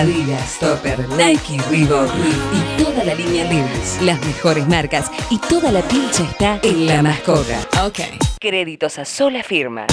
Adidas, 0.00 0.58
Topper, 0.58 1.06
Nike, 1.10 1.60
Reebok 1.70 2.08
y 2.54 2.82
toda 2.82 3.04
la 3.04 3.14
línea 3.14 3.44
Levi's. 3.44 4.00
Las 4.00 4.18
mejores 4.24 4.66
marcas 4.66 5.10
y 5.28 5.36
toda 5.36 5.70
la 5.70 5.82
pincha 5.82 6.22
está 6.22 6.58
en 6.62 6.86
La 6.86 7.02
Mascota. 7.02 7.60
Ok. 7.84 8.00
Créditos 8.40 8.98
a 8.98 9.04
sola 9.04 9.42
firma. 9.42 9.86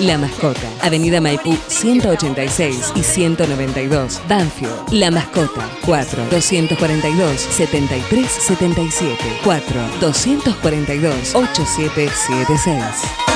La 0.00 0.18
Mascota, 0.18 0.66
Avenida 0.80 1.20
Maipú 1.20 1.56
186 1.68 2.94
y 2.96 3.02
192, 3.04 4.20
Banfield. 4.28 4.90
La 4.90 5.12
Mascota, 5.12 5.68
4 5.86 6.24
242 6.28 7.40
73 7.40 8.28
77 8.28 9.16
4 9.44 9.80
242 10.00 11.34
8776. 11.36 13.31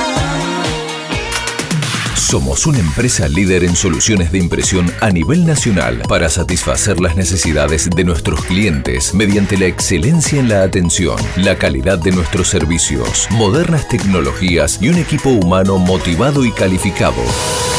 Somos 2.17 2.65
una 2.65 2.79
empresa 2.79 3.29
líder 3.29 3.63
en 3.63 3.75
soluciones 3.75 4.31
de 4.31 4.39
impresión 4.39 4.91
a 5.01 5.11
nivel 5.11 5.45
nacional 5.45 6.01
para 6.09 6.29
satisfacer 6.29 6.99
las 6.99 7.15
necesidades 7.15 7.89
de 7.95 8.03
nuestros 8.03 8.43
clientes 8.43 9.13
mediante 9.13 9.55
la 9.55 9.67
excelencia 9.67 10.39
en 10.39 10.49
la 10.49 10.63
atención, 10.63 11.15
la 11.37 11.55
calidad 11.55 11.99
de 11.99 12.11
nuestros 12.11 12.49
servicios, 12.49 13.27
modernas 13.31 13.87
tecnologías 13.87 14.79
y 14.81 14.89
un 14.89 14.97
equipo 14.97 15.29
humano 15.29 15.77
motivado 15.77 16.43
y 16.43 16.51
calificado 16.51 17.21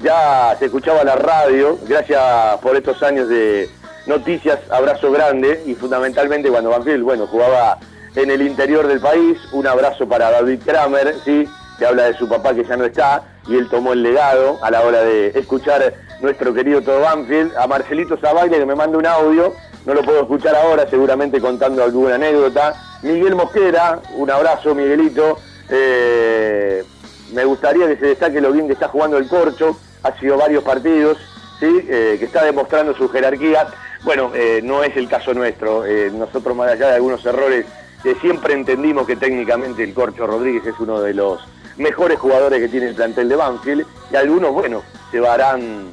ya 0.00 0.54
se 0.60 0.66
escuchaba 0.66 1.02
la 1.02 1.16
radio, 1.16 1.76
gracias 1.88 2.22
por 2.62 2.76
estos 2.76 3.02
años 3.02 3.28
de 3.28 3.68
noticias, 4.06 4.58
abrazo 4.70 5.10
grande 5.12 5.62
y 5.66 5.74
fundamentalmente 5.74 6.50
cuando 6.50 6.70
Banfield, 6.70 7.02
bueno, 7.02 7.26
jugaba 7.26 7.78
en 8.14 8.30
el 8.30 8.42
interior 8.42 8.86
del 8.86 9.00
país, 9.00 9.38
un 9.52 9.66
abrazo 9.66 10.08
para 10.08 10.30
David 10.30 10.60
Kramer, 10.64 11.14
¿sí? 11.24 11.48
que 11.78 11.86
habla 11.86 12.04
de 12.04 12.14
su 12.14 12.28
papá 12.28 12.54
que 12.54 12.64
ya 12.64 12.76
no 12.76 12.84
está 12.84 13.22
y 13.46 13.56
él 13.56 13.68
tomó 13.70 13.92
el 13.92 14.02
legado 14.02 14.58
a 14.62 14.70
la 14.70 14.82
hora 14.82 15.02
de 15.02 15.28
escuchar 15.28 15.94
nuestro 16.20 16.52
querido 16.52 16.82
todo 16.82 17.00
Banfield, 17.00 17.56
a 17.56 17.66
Marcelito 17.66 18.16
Zabaile 18.18 18.58
que 18.58 18.66
me 18.66 18.74
manda 18.74 18.98
un 18.98 19.06
audio, 19.06 19.54
no 19.86 19.94
lo 19.94 20.02
puedo 20.02 20.20
escuchar 20.20 20.54
ahora, 20.54 20.88
seguramente 20.88 21.40
contando 21.40 21.82
alguna 21.82 22.16
anécdota, 22.16 22.74
Miguel 23.02 23.34
Mosquera, 23.34 24.00
un 24.16 24.30
abrazo 24.30 24.74
Miguelito, 24.74 25.38
eh, 25.70 26.84
me 27.32 27.44
gustaría 27.44 27.86
que 27.86 27.96
se 27.96 28.06
destaque 28.06 28.40
lo 28.40 28.52
bien 28.52 28.66
que 28.66 28.74
está 28.74 28.88
jugando 28.88 29.16
el 29.16 29.28
Corcho, 29.28 29.76
ha 30.02 30.18
sido 30.18 30.36
varios 30.36 30.64
partidos, 30.64 31.18
¿sí? 31.60 31.86
Eh, 31.88 32.16
que 32.18 32.24
está 32.24 32.44
demostrando 32.44 32.94
su 32.94 33.08
jerarquía. 33.08 33.68
Bueno, 34.02 34.32
eh, 34.34 34.60
no 34.62 34.82
es 34.82 34.96
el 34.96 35.08
caso 35.08 35.34
nuestro. 35.34 35.84
Eh, 35.84 36.10
nosotros, 36.12 36.56
más 36.56 36.70
allá 36.70 36.88
de 36.88 36.94
algunos 36.94 37.24
errores, 37.24 37.66
que 38.02 38.14
siempre 38.16 38.54
entendimos 38.54 39.06
que 39.06 39.16
técnicamente 39.16 39.84
el 39.84 39.92
Corcho 39.92 40.26
Rodríguez 40.26 40.66
es 40.66 40.74
uno 40.78 41.00
de 41.00 41.12
los 41.12 41.46
mejores 41.76 42.18
jugadores 42.18 42.60
que 42.60 42.68
tiene 42.68 42.88
el 42.88 42.94
plantel 42.94 43.28
de 43.28 43.36
Banfield. 43.36 43.86
Y 44.10 44.16
algunos, 44.16 44.52
bueno, 44.52 44.82
se 45.10 45.20
van 45.20 45.90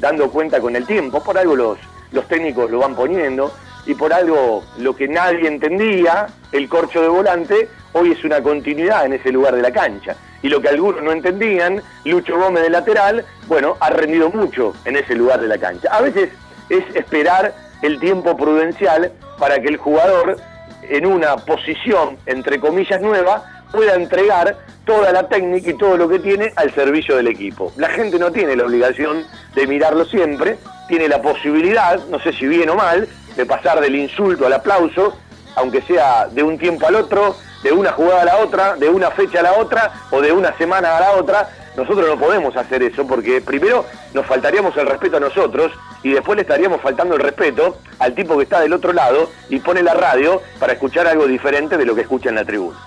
dando 0.00 0.30
cuenta 0.30 0.60
con 0.60 0.74
el 0.74 0.84
tiempo. 0.84 1.22
Por 1.22 1.38
algo 1.38 1.54
los, 1.54 1.78
los 2.10 2.26
técnicos 2.26 2.70
lo 2.70 2.80
van 2.80 2.96
poniendo. 2.96 3.52
Y 3.86 3.94
por 3.94 4.12
algo 4.12 4.64
lo 4.78 4.94
que 4.94 5.08
nadie 5.08 5.46
entendía, 5.46 6.26
el 6.50 6.68
corcho 6.68 7.02
de 7.02 7.08
volante, 7.08 7.68
hoy 7.92 8.12
es 8.12 8.24
una 8.24 8.42
continuidad 8.42 9.06
en 9.06 9.14
ese 9.14 9.30
lugar 9.30 9.54
de 9.54 9.62
la 9.62 9.72
cancha 9.72 10.16
y 10.42 10.48
lo 10.48 10.60
que 10.60 10.68
algunos 10.68 11.02
no 11.02 11.12
entendían, 11.12 11.82
Lucho 12.04 12.36
Gómez 12.36 12.64
de 12.64 12.70
lateral, 12.70 13.24
bueno, 13.46 13.76
ha 13.80 13.90
rendido 13.90 14.28
mucho 14.30 14.74
en 14.84 14.96
ese 14.96 15.14
lugar 15.14 15.40
de 15.40 15.48
la 15.48 15.58
cancha. 15.58 15.88
A 15.92 16.02
veces 16.02 16.30
es 16.68 16.84
esperar 16.94 17.54
el 17.82 17.98
tiempo 17.98 18.36
prudencial 18.36 19.12
para 19.38 19.60
que 19.60 19.68
el 19.68 19.76
jugador 19.76 20.36
en 20.82 21.06
una 21.06 21.36
posición, 21.36 22.18
entre 22.26 22.60
comillas, 22.60 23.00
nueva, 23.00 23.44
pueda 23.72 23.94
entregar 23.94 24.56
toda 24.84 25.12
la 25.12 25.28
técnica 25.28 25.70
y 25.70 25.74
todo 25.74 25.96
lo 25.96 26.08
que 26.08 26.18
tiene 26.18 26.52
al 26.56 26.72
servicio 26.74 27.16
del 27.16 27.28
equipo. 27.28 27.72
La 27.76 27.88
gente 27.88 28.18
no 28.18 28.30
tiene 28.32 28.56
la 28.56 28.64
obligación 28.64 29.24
de 29.54 29.66
mirarlo 29.66 30.04
siempre, 30.04 30.58
tiene 30.88 31.08
la 31.08 31.22
posibilidad, 31.22 32.04
no 32.08 32.18
sé 32.20 32.32
si 32.32 32.46
bien 32.46 32.68
o 32.70 32.74
mal, 32.74 33.08
de 33.36 33.46
pasar 33.46 33.80
del 33.80 33.96
insulto 33.96 34.46
al 34.46 34.52
aplauso, 34.52 35.16
aunque 35.56 35.82
sea 35.82 36.26
de 36.28 36.42
un 36.42 36.58
tiempo 36.58 36.86
al 36.86 36.96
otro, 36.96 37.36
de 37.62 37.72
una 37.72 37.92
jugada 37.92 38.22
a 38.22 38.24
la 38.24 38.36
otra, 38.38 38.76
de 38.76 38.88
una 38.88 39.10
fecha 39.10 39.40
a 39.40 39.42
la 39.42 39.52
otra 39.54 39.92
o 40.10 40.20
de 40.20 40.32
una 40.32 40.56
semana 40.58 40.96
a 40.96 41.00
la 41.00 41.12
otra. 41.12 41.48
Nosotros 41.76 42.06
no 42.06 42.18
podemos 42.18 42.56
hacer 42.56 42.82
eso 42.82 43.06
porque 43.06 43.40
primero 43.40 43.86
nos 44.12 44.26
faltaríamos 44.26 44.76
el 44.76 44.86
respeto 44.86 45.16
a 45.16 45.20
nosotros 45.20 45.72
y 46.02 46.10
después 46.10 46.36
le 46.36 46.42
estaríamos 46.42 46.80
faltando 46.80 47.14
el 47.14 47.22
respeto 47.22 47.78
al 47.98 48.14
tipo 48.14 48.36
que 48.36 48.44
está 48.44 48.60
del 48.60 48.72
otro 48.72 48.92
lado 48.92 49.30
y 49.48 49.58
pone 49.58 49.82
la 49.82 49.94
radio 49.94 50.42
para 50.58 50.74
escuchar 50.74 51.06
algo 51.06 51.26
diferente 51.26 51.78
de 51.78 51.86
lo 51.86 51.94
que 51.94 52.02
escucha 52.02 52.28
en 52.28 52.34
la 52.34 52.44
tribuna. 52.44 52.78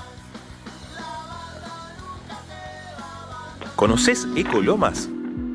¿Conoces 3.75 4.27
Ecolomas? 4.37 5.09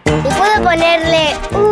¿Puedo 0.06 0.64
ponerle 0.64 1.34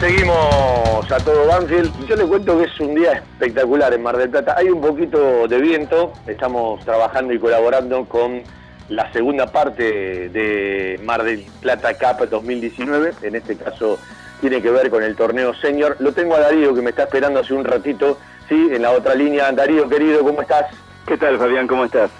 seguimos 0.00 1.12
a 1.12 1.18
todo 1.18 1.46
Banfield. 1.46 2.06
Yo 2.06 2.16
les 2.16 2.24
cuento 2.24 2.58
que 2.58 2.64
es 2.64 2.80
un 2.80 2.94
día 2.94 3.12
espectacular 3.12 3.92
en 3.92 4.02
Mar 4.02 4.16
del 4.16 4.30
Plata. 4.30 4.54
Hay 4.56 4.70
un 4.70 4.80
poquito 4.80 5.46
de 5.46 5.58
viento, 5.58 6.14
estamos 6.26 6.82
trabajando 6.86 7.34
y 7.34 7.38
colaborando 7.38 8.06
con 8.06 8.42
la 8.88 9.12
segunda 9.12 9.46
parte 9.52 10.30
de 10.30 10.98
Mar 11.04 11.22
del 11.22 11.44
Plata 11.60 11.92
Cup 11.94 12.28
2019. 12.30 13.12
En 13.22 13.36
este 13.36 13.56
caso 13.56 13.98
tiene 14.40 14.62
que 14.62 14.70
ver 14.70 14.88
con 14.88 15.02
el 15.02 15.14
torneo 15.16 15.52
senior. 15.54 15.96
Lo 16.00 16.12
tengo 16.12 16.34
a 16.34 16.40
Darío 16.40 16.74
que 16.74 16.80
me 16.80 16.90
está 16.90 17.02
esperando 17.02 17.40
hace 17.40 17.52
un 17.52 17.64
ratito, 17.64 18.18
sí, 18.48 18.70
en 18.72 18.80
la 18.80 18.92
otra 18.92 19.14
línea. 19.14 19.52
Darío, 19.52 19.86
querido, 19.86 20.22
¿cómo 20.22 20.40
estás? 20.40 20.64
¿Qué 21.06 21.18
tal, 21.18 21.38
Fabián? 21.38 21.66
¿Cómo 21.66 21.84
estás? 21.84 22.10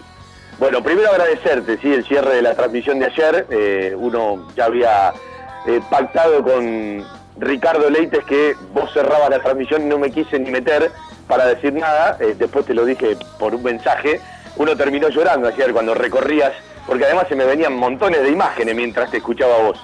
Bueno, 0.58 0.82
primero 0.82 1.08
agradecerte, 1.08 1.78
sí, 1.78 1.94
el 1.94 2.04
cierre 2.04 2.36
de 2.36 2.42
la 2.42 2.54
transmisión 2.54 2.98
de 2.98 3.06
ayer. 3.06 3.46
Eh, 3.48 3.94
uno 3.96 4.48
ya 4.54 4.66
había 4.66 5.14
eh, 5.66 5.80
pactado 5.90 6.42
con 6.42 7.02
Ricardo 7.40 7.88
Leites 7.88 8.24
que 8.24 8.54
vos 8.72 8.92
cerrabas 8.92 9.30
la 9.30 9.40
transmisión 9.40 9.82
y 9.82 9.86
no 9.86 9.98
me 9.98 10.10
quise 10.10 10.38
ni 10.38 10.50
meter 10.50 10.90
para 11.26 11.46
decir 11.46 11.72
nada. 11.72 12.16
Eh, 12.20 12.34
después 12.38 12.66
te 12.66 12.74
lo 12.74 12.84
dije 12.84 13.16
por 13.38 13.54
un 13.54 13.62
mensaje. 13.62 14.20
Uno 14.56 14.76
terminó 14.76 15.08
llorando 15.08 15.48
ayer 15.48 15.72
cuando 15.72 15.94
recorrías, 15.94 16.52
porque 16.86 17.04
además 17.04 17.26
se 17.28 17.36
me 17.36 17.44
venían 17.44 17.74
montones 17.74 18.22
de 18.22 18.30
imágenes 18.30 18.74
mientras 18.74 19.10
te 19.10 19.18
escuchaba 19.18 19.58
vos. 19.62 19.80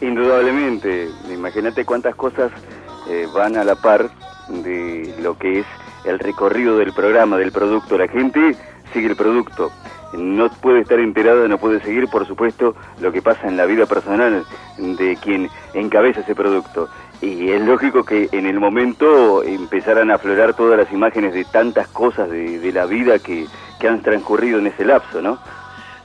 Indudablemente, 0.00 1.08
imagínate 1.30 1.84
cuántas 1.84 2.14
cosas 2.14 2.50
eh, 3.08 3.26
van 3.34 3.56
a 3.56 3.64
la 3.64 3.76
par 3.76 4.10
de 4.48 5.14
lo 5.20 5.38
que 5.38 5.60
es 5.60 5.66
el 6.04 6.18
recorrido 6.18 6.78
del 6.78 6.92
programa, 6.92 7.36
del 7.36 7.52
producto. 7.52 7.98
La 7.98 8.08
gente 8.08 8.56
sigue 8.92 9.08
el 9.08 9.16
producto. 9.16 9.70
No 10.12 10.50
puede 10.50 10.80
estar 10.80 10.98
enterada, 10.98 11.46
no 11.46 11.58
puede 11.58 11.80
seguir, 11.80 12.08
por 12.08 12.26
supuesto, 12.26 12.74
lo 13.00 13.12
que 13.12 13.22
pasa 13.22 13.46
en 13.46 13.56
la 13.56 13.66
vida 13.66 13.86
personal 13.86 14.44
de 14.76 15.16
quien 15.22 15.48
encabeza 15.74 16.20
ese 16.20 16.34
producto. 16.34 16.88
Y 17.20 17.50
es 17.50 17.60
lógico 17.60 18.04
que 18.04 18.28
en 18.32 18.46
el 18.46 18.58
momento 18.58 19.42
empezaran 19.42 20.10
a 20.10 20.14
aflorar 20.14 20.54
todas 20.54 20.78
las 20.78 20.90
imágenes 20.92 21.34
de 21.34 21.44
tantas 21.44 21.86
cosas 21.88 22.30
de, 22.30 22.58
de 22.58 22.72
la 22.72 22.86
vida 22.86 23.18
que, 23.18 23.46
que 23.78 23.88
han 23.88 24.02
transcurrido 24.02 24.58
en 24.58 24.68
ese 24.68 24.84
lapso, 24.84 25.20
¿no? 25.20 25.38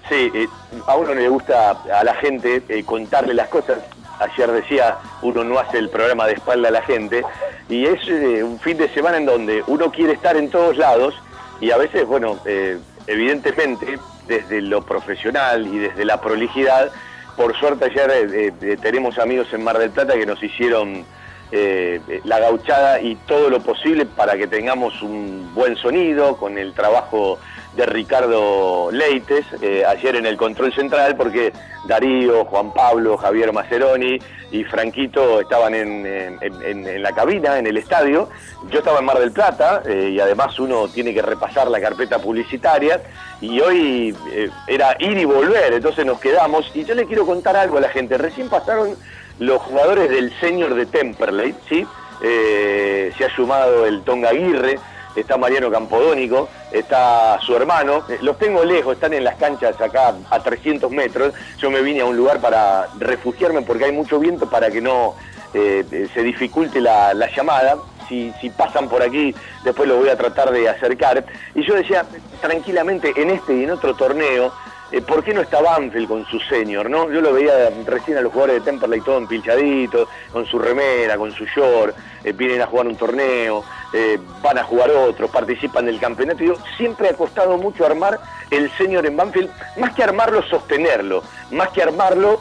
Sí, 0.09 0.31
eh, 0.33 0.47
a 0.85 0.95
uno 0.95 1.13
le 1.15 1.27
gusta 1.29 1.71
a 1.71 2.03
la 2.03 2.13
gente 2.15 2.61
eh, 2.69 2.83
contarle 2.83 3.33
las 3.33 3.47
cosas. 3.47 3.79
Ayer 4.19 4.51
decía, 4.51 4.97
uno 5.21 5.43
no 5.43 5.57
hace 5.57 5.77
el 5.77 5.89
programa 5.89 6.27
de 6.27 6.33
espalda 6.33 6.69
a 6.69 6.71
la 6.71 6.81
gente. 6.83 7.23
Y 7.69 7.85
es 7.85 8.07
eh, 8.07 8.43
un 8.43 8.59
fin 8.59 8.77
de 8.77 8.87
semana 8.89 9.17
en 9.17 9.25
donde 9.25 9.63
uno 9.67 9.91
quiere 9.91 10.13
estar 10.13 10.37
en 10.37 10.49
todos 10.49 10.77
lados 10.77 11.15
y 11.59 11.71
a 11.71 11.77
veces, 11.77 12.05
bueno, 12.05 12.37
eh, 12.45 12.77
evidentemente, 13.07 13.99
desde 14.27 14.61
lo 14.61 14.81
profesional 14.81 15.67
y 15.67 15.77
desde 15.77 16.05
la 16.05 16.19
prolijidad, 16.21 16.91
por 17.35 17.57
suerte 17.57 17.85
ayer 17.85 18.11
eh, 18.11 18.53
eh, 18.61 18.77
tenemos 18.81 19.19
amigos 19.19 19.47
en 19.53 19.63
Mar 19.63 19.77
del 19.77 19.91
Plata 19.91 20.13
que 20.13 20.25
nos 20.25 20.41
hicieron 20.41 21.05
eh, 21.51 21.99
la 22.23 22.39
gauchada 22.39 23.01
y 23.01 23.15
todo 23.27 23.49
lo 23.49 23.59
posible 23.59 24.05
para 24.05 24.37
que 24.37 24.47
tengamos 24.47 25.01
un 25.01 25.51
buen 25.53 25.75
sonido 25.75 26.37
con 26.37 26.57
el 26.57 26.73
trabajo 26.73 27.39
de 27.75 27.85
Ricardo 27.85 28.89
Leites 28.91 29.45
eh, 29.61 29.83
ayer 29.85 30.15
en 30.15 30.25
el 30.25 30.37
control 30.37 30.73
central 30.73 31.15
porque 31.15 31.51
Darío, 31.87 32.45
Juan 32.45 32.73
Pablo, 32.73 33.17
Javier 33.17 33.51
Maceroni 33.53 34.17
y 34.51 34.63
Franquito 34.63 35.41
estaban 35.41 35.75
en, 35.75 36.05
en- 36.05 37.01
la 37.03 37.11
cabina, 37.11 37.59
en 37.59 37.67
el 37.67 37.77
estadio. 37.77 38.29
Yo 38.69 38.79
estaba 38.79 38.99
en 38.99 39.05
Mar 39.05 39.19
del 39.19 39.31
Plata 39.31 39.83
eh, 39.85 40.09
y 40.13 40.19
además 40.19 40.57
uno 40.59 40.87
tiene 40.87 41.13
que 41.13 41.21
repasar 41.21 41.67
la 41.67 41.79
carpeta 41.81 42.19
publicitaria 42.19 43.01
y 43.41 43.59
hoy 43.59 44.15
eh, 44.31 44.49
era 44.67 44.95
ir 44.99 45.17
y 45.17 45.25
volver, 45.25 45.73
entonces 45.73 46.05
nos 46.05 46.19
quedamos 46.19 46.71
y 46.73 46.85
yo 46.85 46.95
le 46.95 47.05
quiero 47.05 47.25
contar 47.25 47.55
algo 47.57 47.77
a 47.77 47.81
la 47.81 47.89
gente. 47.89 48.17
Recién 48.17 48.49
pasaron 48.49 48.95
los 49.39 49.61
jugadores 49.61 50.09
del 50.09 50.31
senior 50.39 50.73
de 50.75 50.85
Temperley, 50.85 51.53
¿sí? 51.67 51.85
Se 52.21 53.25
ha 53.25 53.35
sumado 53.35 53.85
el 53.85 54.01
Tonga 54.03 54.29
Aguirre, 54.29 54.79
está 55.15 55.37
Mariano 55.37 55.71
Campodónico, 55.71 56.49
está 56.71 57.39
su 57.41 57.55
hermano. 57.55 58.03
Eh, 58.09 58.19
Los 58.21 58.37
tengo 58.37 58.63
lejos, 58.63 58.93
están 58.95 59.13
en 59.13 59.23
las 59.23 59.35
canchas 59.35 59.79
acá 59.79 60.15
a 60.29 60.39
300 60.39 60.91
metros. 60.91 61.33
Yo 61.57 61.69
me 61.71 61.81
vine 61.81 62.01
a 62.01 62.05
un 62.05 62.17
lugar 62.17 62.39
para 62.39 62.87
refugiarme 62.99 63.61
porque 63.61 63.85
hay 63.85 63.91
mucho 63.91 64.19
viento 64.19 64.49
para 64.49 64.69
que 64.71 64.81
no 64.81 65.15
eh, 65.53 65.83
eh, 65.91 66.07
se 66.13 66.21
dificulte 66.23 66.81
la, 66.81 67.13
la 67.13 67.29
llamada. 67.33 67.77
Si, 68.07 68.31
si 68.39 68.51
pasan 68.51 68.87
por 68.87 69.01
aquí, 69.01 69.33
después 69.63 69.89
lo 69.89 69.97
voy 69.97 70.09
a 70.09 70.15
tratar 70.17 70.51
de 70.51 70.69
acercar. 70.69 71.25
Y 71.55 71.65
yo 71.65 71.73
decía, 71.73 72.05
tranquilamente, 72.39 73.11
en 73.15 73.31
este 73.31 73.55
y 73.55 73.63
en 73.63 73.71
otro 73.71 73.95
torneo, 73.95 74.53
eh, 74.91 75.01
¿por 75.01 75.23
qué 75.23 75.33
no 75.33 75.41
está 75.41 75.61
Banfield 75.61 76.07
con 76.07 76.25
su 76.27 76.39
senior? 76.39 76.89
¿no? 76.89 77.11
Yo 77.11 77.19
lo 77.19 77.33
veía 77.33 77.71
recién 77.85 78.17
a 78.17 78.21
los 78.21 78.31
jugadores 78.31 78.63
de 78.63 78.71
Temperley 78.71 79.01
todo 79.01 79.17
empilchaditos, 79.17 80.07
con 80.31 80.45
su 80.45 80.59
remera, 80.59 81.17
con 81.17 81.31
su 81.31 81.45
short, 81.45 81.95
eh, 82.23 82.31
vienen 82.33 82.61
a 82.61 82.67
jugar 82.67 82.85
un 82.85 82.95
torneo, 82.95 83.63
eh, 83.93 84.19
van 84.43 84.59
a 84.59 84.63
jugar 84.63 84.91
otros, 84.91 85.31
participan 85.31 85.87
del 85.87 85.99
campeonato. 85.99 86.43
Yo 86.43 86.55
siempre 86.77 87.09
ha 87.09 87.13
costado 87.13 87.57
mucho 87.57 87.85
armar 87.85 88.19
el 88.51 88.71
senior 88.77 89.05
en 89.07 89.17
Banfield, 89.17 89.49
más 89.77 89.93
que 89.95 90.03
armarlo, 90.03 90.43
sostenerlo, 90.43 91.23
más 91.51 91.69
que 91.69 91.81
armarlo, 91.81 92.39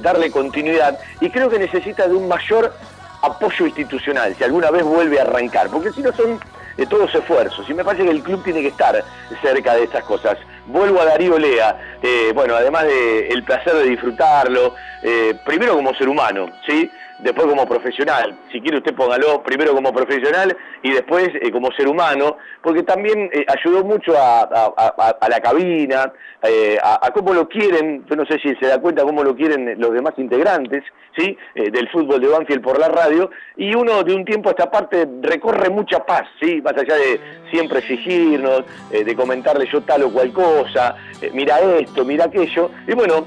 darle 0.00 0.30
continuidad. 0.30 0.98
Y 1.20 1.30
creo 1.30 1.48
que 1.48 1.58
necesita 1.58 2.06
de 2.06 2.14
un 2.14 2.28
mayor 2.28 2.74
apoyo 3.22 3.66
institucional, 3.66 4.34
si 4.36 4.44
alguna 4.44 4.70
vez 4.70 4.84
vuelve 4.84 5.18
a 5.18 5.22
arrancar, 5.22 5.70
porque 5.70 5.92
si 5.92 6.02
no 6.02 6.12
son 6.12 6.38
todos 6.88 7.14
esfuerzos, 7.14 7.68
y 7.68 7.74
me 7.74 7.84
parece 7.84 8.04
que 8.04 8.10
el 8.10 8.22
club 8.22 8.42
tiene 8.42 8.60
que 8.60 8.68
estar 8.68 9.02
cerca 9.42 9.74
de 9.74 9.84
estas 9.84 10.04
cosas. 10.04 10.38
Vuelvo 10.70 11.00
a 11.00 11.04
Darío 11.04 11.36
Lea, 11.36 11.76
eh, 12.00 12.30
bueno, 12.32 12.54
además 12.54 12.84
de 12.84 13.26
el 13.28 13.42
placer 13.42 13.74
de 13.74 13.90
disfrutarlo, 13.90 14.76
eh, 15.02 15.34
primero 15.44 15.74
como 15.74 15.92
ser 15.94 16.08
humano, 16.08 16.48
¿sí? 16.64 16.88
Después 17.18 17.48
como 17.48 17.66
profesional, 17.66 18.36
si 18.52 18.60
quiere 18.60 18.78
usted 18.78 18.94
póngalo 18.94 19.42
primero 19.42 19.74
como 19.74 19.92
profesional 19.92 20.56
y 20.82 20.92
después 20.92 21.28
eh, 21.40 21.50
como 21.50 21.70
ser 21.72 21.88
humano, 21.88 22.36
porque 22.62 22.82
también 22.82 23.30
eh, 23.32 23.44
ayudó 23.48 23.84
mucho 23.84 24.14
a, 24.16 24.48
la 25.28 25.40
cabina, 25.40 26.12
eh, 26.42 26.78
a, 26.82 27.10
cómo 27.12 27.32
lo 27.32 27.48
quieren, 27.48 28.04
yo 28.08 28.16
no 28.16 28.24
sé 28.26 28.38
si 28.38 28.54
se 28.56 28.66
da 28.66 28.80
cuenta 28.80 29.02
cómo 29.02 29.22
lo 29.22 29.34
quieren 29.34 29.78
los 29.78 29.92
demás 29.92 30.14
integrantes, 30.16 30.84
¿sí? 31.16 31.36
Eh, 31.54 31.70
del 31.70 31.88
fútbol 31.90 32.20
de 32.20 32.28
Banfield 32.28 32.62
por 32.62 32.78
la 32.78 32.88
radio, 32.88 33.30
y 33.56 33.74
uno 33.74 34.02
de 34.02 34.14
un 34.14 34.24
tiempo 34.24 34.48
a 34.48 34.52
esta 34.52 34.70
parte 34.70 35.06
recorre 35.22 35.70
mucha 35.70 36.04
paz, 36.04 36.24
¿sí? 36.40 36.60
Más 36.62 36.74
allá 36.74 36.96
de 36.96 37.20
siempre 37.50 37.80
exigirnos, 37.80 38.64
de 38.90 39.16
comentarle 39.16 39.66
yo 39.70 39.80
tal 39.82 40.04
o 40.04 40.12
cual 40.12 40.32
cosa, 40.32 40.96
mira 41.32 41.58
esto, 41.60 42.04
mira 42.04 42.26
aquello, 42.26 42.70
y 42.86 42.94
bueno, 42.94 43.26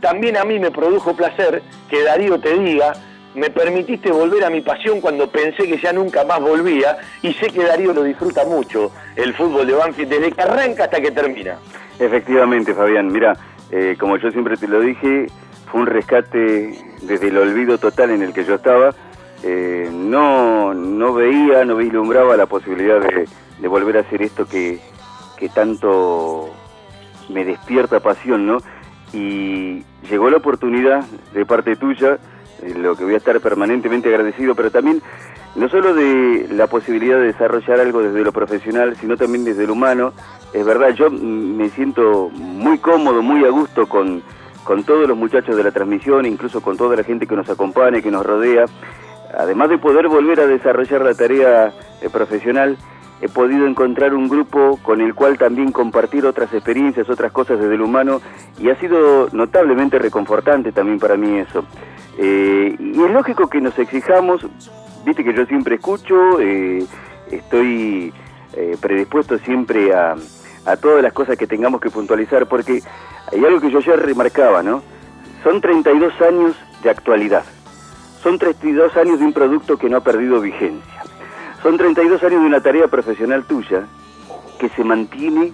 también 0.00 0.36
a 0.36 0.44
mí 0.44 0.58
me 0.58 0.70
produjo 0.70 1.14
placer 1.14 1.62
que 1.88 2.02
Darío 2.02 2.40
te 2.40 2.58
diga, 2.58 2.92
me 3.36 3.50
permitiste 3.50 4.10
volver 4.10 4.44
a 4.44 4.50
mi 4.50 4.62
pasión 4.62 5.00
cuando 5.00 5.30
pensé 5.30 5.64
que 5.64 5.78
ya 5.78 5.92
nunca 5.92 6.24
más 6.24 6.40
volvía, 6.40 6.96
y 7.22 7.32
sé 7.34 7.48
que 7.48 7.64
Darío 7.64 7.92
lo 7.92 8.02
disfruta 8.02 8.44
mucho, 8.44 8.90
el 9.14 9.34
fútbol 9.34 9.66
de 9.66 9.74
Banfield, 9.74 10.10
desde 10.10 10.32
que 10.32 10.42
arranca 10.42 10.84
hasta 10.84 11.00
que 11.00 11.10
termina. 11.10 11.58
Efectivamente, 11.98 12.74
Fabián. 12.74 13.12
Mira, 13.12 13.36
eh, 13.70 13.96
como 13.98 14.16
yo 14.16 14.30
siempre 14.30 14.56
te 14.56 14.66
lo 14.66 14.80
dije, 14.80 15.26
fue 15.70 15.80
un 15.82 15.86
rescate 15.86 16.78
desde 17.02 17.28
el 17.28 17.38
olvido 17.38 17.78
total 17.78 18.10
en 18.10 18.22
el 18.22 18.32
que 18.32 18.44
yo 18.44 18.54
estaba. 18.54 18.94
Eh, 19.42 19.90
no, 19.92 20.72
no 20.72 21.12
veía, 21.12 21.64
no 21.64 21.76
vislumbraba 21.76 22.36
la 22.36 22.46
posibilidad 22.46 23.00
de, 23.00 23.68
volver 23.68 23.98
a 23.98 24.00
hacer 24.00 24.22
esto 24.22 24.46
que, 24.46 24.80
que 25.36 25.48
tanto 25.50 26.50
me 27.28 27.44
despierta 27.44 28.00
pasión, 28.00 28.46
¿no? 28.46 28.58
Y 29.12 29.82
llegó 30.08 30.30
la 30.30 30.38
oportunidad 30.38 31.04
de 31.34 31.44
parte 31.44 31.76
tuya, 31.76 32.18
lo 32.62 32.96
que 32.96 33.04
voy 33.04 33.14
a 33.14 33.18
estar 33.18 33.40
permanentemente 33.40 34.08
agradecido, 34.08 34.54
pero 34.54 34.70
también 34.70 35.02
no 35.54 35.68
solo 35.68 35.94
de 35.94 36.48
la 36.50 36.66
posibilidad 36.66 37.18
de 37.18 37.26
desarrollar 37.26 37.80
algo 37.80 38.02
desde 38.02 38.22
lo 38.22 38.32
profesional, 38.32 38.96
sino 38.96 39.16
también 39.16 39.44
desde 39.44 39.66
lo 39.66 39.72
humano. 39.72 40.12
Es 40.52 40.64
verdad, 40.64 40.90
yo 40.90 41.10
me 41.10 41.68
siento 41.70 42.30
muy 42.30 42.78
cómodo, 42.78 43.22
muy 43.22 43.44
a 43.44 43.50
gusto 43.50 43.86
con, 43.86 44.22
con 44.64 44.84
todos 44.84 45.08
los 45.08 45.16
muchachos 45.16 45.56
de 45.56 45.64
la 45.64 45.70
transmisión, 45.70 46.26
incluso 46.26 46.60
con 46.60 46.76
toda 46.76 46.96
la 46.96 47.04
gente 47.04 47.26
que 47.26 47.36
nos 47.36 47.48
acompaña, 47.48 48.02
que 48.02 48.10
nos 48.10 48.24
rodea. 48.24 48.66
Además 49.36 49.70
de 49.70 49.78
poder 49.78 50.08
volver 50.08 50.40
a 50.40 50.46
desarrollar 50.46 51.02
la 51.02 51.14
tarea 51.14 51.72
eh, 52.00 52.08
profesional, 52.10 52.76
he 53.20 53.28
podido 53.28 53.66
encontrar 53.66 54.14
un 54.14 54.28
grupo 54.28 54.78
con 54.82 55.00
el 55.00 55.14
cual 55.14 55.38
también 55.38 55.72
compartir 55.72 56.26
otras 56.26 56.52
experiencias, 56.52 57.08
otras 57.08 57.32
cosas 57.32 57.58
desde 57.58 57.76
lo 57.76 57.86
humano, 57.86 58.20
y 58.58 58.68
ha 58.68 58.76
sido 58.76 59.28
notablemente 59.32 59.98
reconfortante 59.98 60.72
también 60.72 60.98
para 60.98 61.16
mí 61.16 61.38
eso. 61.38 61.64
Eh, 62.18 62.76
y 62.78 63.02
es 63.02 63.10
lógico 63.10 63.48
que 63.48 63.60
nos 63.60 63.78
exijamos, 63.78 64.46
viste 65.04 65.24
que 65.24 65.34
yo 65.34 65.46
siempre 65.46 65.76
escucho, 65.76 66.40
eh, 66.40 66.84
estoy 67.30 68.12
eh, 68.54 68.76
predispuesto 68.80 69.38
siempre 69.38 69.94
a, 69.94 70.14
a 70.64 70.76
todas 70.76 71.02
las 71.02 71.12
cosas 71.12 71.36
que 71.36 71.46
tengamos 71.46 71.80
que 71.80 71.90
puntualizar, 71.90 72.46
porque 72.46 72.82
hay 73.32 73.44
algo 73.44 73.60
que 73.60 73.70
yo 73.70 73.80
ya 73.80 73.96
remarcaba, 73.96 74.62
¿no? 74.62 74.82
Son 75.42 75.60
32 75.60 76.20
años 76.22 76.56
de 76.82 76.90
actualidad, 76.90 77.44
son 78.22 78.38
32 78.38 78.96
años 78.96 79.18
de 79.18 79.24
un 79.24 79.32
producto 79.32 79.76
que 79.76 79.88
no 79.88 79.98
ha 79.98 80.00
perdido 80.00 80.40
vigencia, 80.40 81.02
son 81.66 81.78
32 81.78 82.22
años 82.22 82.42
de 82.42 82.46
una 82.46 82.60
tarea 82.60 82.86
profesional 82.86 83.42
tuya 83.42 83.88
que 84.60 84.68
se 84.68 84.84
mantiene 84.84 85.52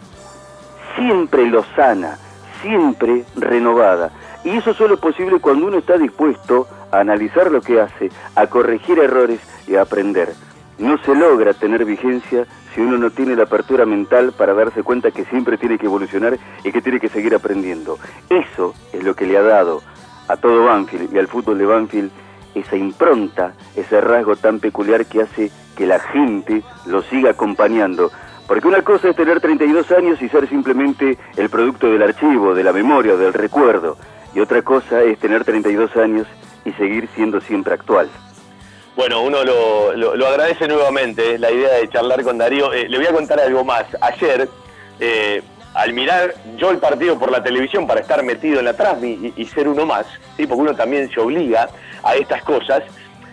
siempre 0.94 1.46
lozana, 1.46 2.18
siempre 2.60 3.24
renovada. 3.34 4.10
Y 4.44 4.50
eso 4.50 4.74
solo 4.74 4.96
es 4.96 5.00
posible 5.00 5.40
cuando 5.40 5.68
uno 5.68 5.78
está 5.78 5.96
dispuesto 5.96 6.68
a 6.90 7.00
analizar 7.00 7.50
lo 7.50 7.62
que 7.62 7.80
hace, 7.80 8.10
a 8.34 8.46
corregir 8.48 8.98
errores 8.98 9.40
y 9.66 9.76
a 9.76 9.82
aprender. 9.82 10.34
No 10.76 10.98
se 10.98 11.14
logra 11.14 11.54
tener 11.54 11.86
vigencia 11.86 12.46
si 12.74 12.82
uno 12.82 12.98
no 12.98 13.08
tiene 13.08 13.34
la 13.34 13.44
apertura 13.44 13.86
mental 13.86 14.34
para 14.36 14.52
darse 14.52 14.82
cuenta 14.82 15.12
que 15.12 15.24
siempre 15.24 15.56
tiene 15.56 15.78
que 15.78 15.86
evolucionar 15.86 16.38
y 16.62 16.72
que 16.72 16.82
tiene 16.82 17.00
que 17.00 17.08
seguir 17.08 17.34
aprendiendo. 17.34 17.98
Eso 18.28 18.74
es 18.92 19.02
lo 19.02 19.16
que 19.16 19.24
le 19.24 19.38
ha 19.38 19.42
dado 19.42 19.80
a 20.28 20.36
todo 20.36 20.66
Banfield 20.66 21.10
y 21.10 21.18
al 21.18 21.28
fútbol 21.28 21.56
de 21.56 21.64
Banfield 21.64 22.10
esa 22.54 22.76
impronta, 22.76 23.54
ese 23.74 23.98
rasgo 24.02 24.36
tan 24.36 24.60
peculiar 24.60 25.06
que 25.06 25.22
hace 25.22 25.50
que 25.82 25.86
la 25.88 25.98
gente 25.98 26.62
lo 26.86 27.02
siga 27.02 27.30
acompañando. 27.30 28.12
Porque 28.46 28.68
una 28.68 28.82
cosa 28.82 29.08
es 29.08 29.16
tener 29.16 29.40
32 29.40 29.90
años 29.90 30.22
y 30.22 30.28
ser 30.28 30.48
simplemente 30.48 31.18
el 31.36 31.50
producto 31.50 31.88
del 31.88 32.02
archivo, 32.04 32.54
de 32.54 32.62
la 32.62 32.72
memoria, 32.72 33.16
del 33.16 33.32
recuerdo. 33.32 33.96
Y 34.32 34.38
otra 34.38 34.62
cosa 34.62 35.02
es 35.02 35.18
tener 35.18 35.44
32 35.44 35.96
años 35.96 36.28
y 36.64 36.70
seguir 36.74 37.08
siendo 37.16 37.40
siempre 37.40 37.74
actual. 37.74 38.08
Bueno, 38.94 39.22
uno 39.22 39.42
lo, 39.42 39.92
lo- 40.16 40.26
agradece 40.28 40.68
nuevamente, 40.68 41.36
la 41.36 41.50
idea 41.50 41.72
de 41.74 41.88
charlar 41.88 42.22
con 42.22 42.38
Darío. 42.38 42.72
Eh, 42.72 42.88
le 42.88 42.96
voy 42.98 43.06
a 43.08 43.12
contar 43.12 43.40
algo 43.40 43.64
más. 43.64 43.84
Ayer, 44.00 44.48
eh, 45.00 45.42
al 45.74 45.92
mirar 45.94 46.32
yo 46.58 46.70
el 46.70 46.78
partido 46.78 47.18
por 47.18 47.32
la 47.32 47.42
televisión 47.42 47.88
para 47.88 48.00
estar 48.00 48.22
metido 48.22 48.60
en 48.60 48.66
la 48.66 48.74
transmi 48.74 49.32
y, 49.36 49.42
y 49.42 49.46
ser 49.46 49.66
uno 49.66 49.84
más, 49.84 50.06
¿sí? 50.36 50.46
porque 50.46 50.62
uno 50.62 50.76
también 50.76 51.10
se 51.10 51.18
obliga 51.18 51.68
a 52.04 52.14
estas 52.14 52.42
cosas, 52.44 52.82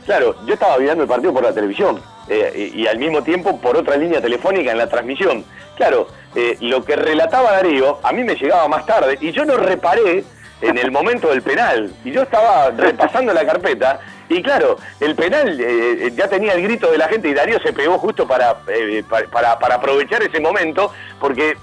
claro, 0.06 0.34
yo 0.48 0.54
estaba 0.56 0.78
mirando 0.78 1.04
el 1.04 1.10
partido 1.10 1.34
por 1.34 1.44
la 1.44 1.54
televisión 1.54 2.00
eh, 2.30 2.72
y, 2.76 2.88
al 2.88 2.98
mismo 3.00 3.24
tiempo 3.24 3.60
por 3.60 3.76
otra 3.78 3.98
línea 3.98 4.22
telefónica 4.22 4.72
en 4.72 4.78
la 4.78 4.88
transmisión. 4.88 5.44
Claro, 5.76 6.08
eh, 6.36 6.58
lo 6.62 6.84
que 6.84 6.96
relataba 6.96 7.52
Darío 7.54 8.00
a 8.04 8.12
mí 8.12 8.24
me 8.24 8.36
llegaba 8.36 8.68
más 8.68 8.86
tarde 8.86 9.18
y 9.22 9.32
yo 9.32 9.46
no 9.46 9.58
reparé 9.58 10.24
en 10.62 10.78
el 10.78 10.92
momento 10.92 11.30
del 11.30 11.42
penal. 11.42 11.92
Y 12.04 12.12
yo 12.12 12.24
estaba 12.24 12.70
repasando 12.72 13.34
la 13.34 13.46
carpeta 13.46 14.00
y 14.28 14.44
claro, 14.44 14.78
el 15.00 15.16
penal 15.16 15.58
eh, 15.60 16.12
ya 16.16 16.28
tenía 16.28 16.54
el 16.54 16.62
grito 16.62 16.92
de 16.92 16.98
la 16.98 17.08
gente 17.08 17.30
y 17.30 17.34
Darío 17.34 17.60
se 17.62 17.74
pegó 17.74 17.98
justo 17.98 18.28
para, 18.28 18.58
eh, 18.68 19.04
pa- 19.10 19.24
para, 19.32 19.58
para 19.58 19.76
aprovechar 19.76 20.22
ese 20.22 20.40
momento 20.40 20.92
porque 21.20 21.56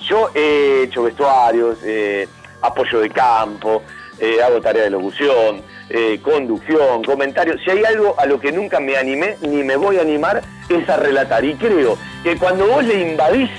yo 0.00 0.30
he 0.34 0.84
hecho 0.84 1.02
vestuarios, 1.02 1.78
eh, 1.84 2.26
apoyo 2.62 3.00
de 3.00 3.10
campo, 3.10 3.82
eh, 4.18 4.42
hago 4.42 4.60
tarea 4.60 4.84
de 4.84 4.90
locución, 4.90 5.62
eh, 5.90 6.20
conducción, 6.22 7.02
comentarios. 7.04 7.60
Si 7.64 7.70
hay 7.70 7.84
algo 7.84 8.14
a 8.18 8.26
lo 8.26 8.40
que 8.40 8.52
nunca 8.52 8.80
me 8.80 8.96
animé 8.96 9.36
ni 9.42 9.62
me 9.62 9.76
voy 9.76 9.98
a 9.98 10.02
animar 10.02 10.42
es 10.68 10.88
a 10.88 10.96
relatar. 10.96 11.44
Y 11.44 11.54
creo 11.54 11.96
que 12.22 12.36
cuando 12.36 12.66
vos 12.66 12.84
le 12.84 13.00
invadís 13.10 13.50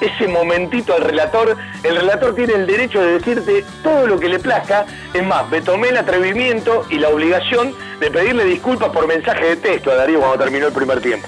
ese 0.00 0.28
momentito 0.28 0.94
al 0.94 1.02
relator, 1.02 1.56
el 1.82 1.96
relator 1.96 2.34
tiene 2.34 2.54
el 2.54 2.66
derecho 2.66 3.00
de 3.00 3.18
decirte 3.18 3.64
todo 3.82 4.06
lo 4.06 4.18
que 4.20 4.28
le 4.28 4.38
plazca. 4.38 4.86
Es 5.12 5.24
más, 5.26 5.48
me 5.50 5.60
tomé 5.60 5.88
el 5.88 5.96
atrevimiento 5.96 6.84
y 6.90 6.98
la 6.98 7.08
obligación 7.08 7.74
de 8.00 8.10
pedirle 8.10 8.44
disculpas 8.44 8.90
por 8.90 9.06
mensaje 9.06 9.44
de 9.44 9.56
texto 9.56 9.90
a 9.90 9.96
Darío 9.96 10.20
cuando 10.20 10.38
terminó 10.38 10.66
el 10.66 10.72
primer 10.72 11.00
tiempo. 11.00 11.26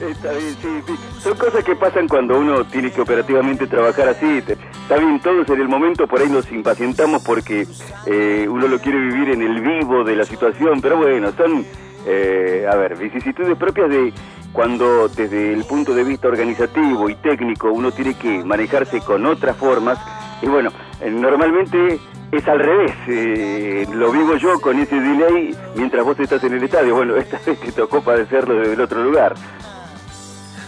Está 0.00 0.32
bien, 0.32 0.56
sí, 0.62 0.68
sí. 0.86 0.94
Son 1.20 1.36
cosas 1.36 1.62
que 1.62 1.76
pasan 1.76 2.08
cuando 2.08 2.38
uno 2.38 2.64
tiene 2.64 2.90
que 2.90 3.02
operativamente 3.02 3.66
trabajar 3.66 4.08
así. 4.08 4.38
Está 4.38 4.96
bien, 4.96 5.20
todos 5.20 5.48
en 5.50 5.60
el 5.60 5.68
momento 5.68 6.06
por 6.06 6.20
ahí 6.20 6.28
nos 6.30 6.50
impacientamos 6.50 7.22
porque 7.22 7.66
eh, 8.06 8.46
uno 8.48 8.66
lo 8.66 8.78
quiere 8.78 8.98
vivir 8.98 9.30
en 9.30 9.42
el 9.42 9.60
vivo 9.60 10.02
de 10.02 10.16
la 10.16 10.24
situación, 10.24 10.80
pero 10.80 10.96
bueno, 10.96 11.32
son, 11.32 11.66
eh, 12.06 12.66
a 12.70 12.76
ver, 12.76 12.96
vicisitudes 12.96 13.58
propias 13.58 13.90
de 13.90 14.12
cuando 14.52 15.08
desde 15.08 15.52
el 15.52 15.64
punto 15.64 15.94
de 15.94 16.02
vista 16.02 16.28
organizativo 16.28 17.08
y 17.08 17.14
técnico 17.16 17.70
uno 17.70 17.92
tiene 17.92 18.14
que 18.14 18.42
manejarse 18.42 19.00
con 19.00 19.26
otras 19.26 19.56
formas. 19.56 19.98
Y 20.40 20.46
bueno, 20.46 20.70
eh, 21.00 21.10
normalmente 21.10 22.00
es 22.32 22.48
al 22.48 22.58
revés, 22.58 22.92
eh, 23.08 23.86
lo 23.92 24.12
vivo 24.12 24.36
yo 24.36 24.60
con 24.60 24.78
ese 24.78 24.98
delay 25.00 25.54
mientras 25.74 26.04
vos 26.04 26.18
estás 26.20 26.42
en 26.44 26.54
el 26.54 26.62
estadio. 26.62 26.94
Bueno, 26.94 27.16
esta 27.16 27.38
vez 27.46 27.60
te 27.60 27.72
tocó 27.72 28.02
padecerlo 28.02 28.54
desde 28.54 28.74
el 28.74 28.80
otro 28.80 29.02
lugar. 29.02 29.34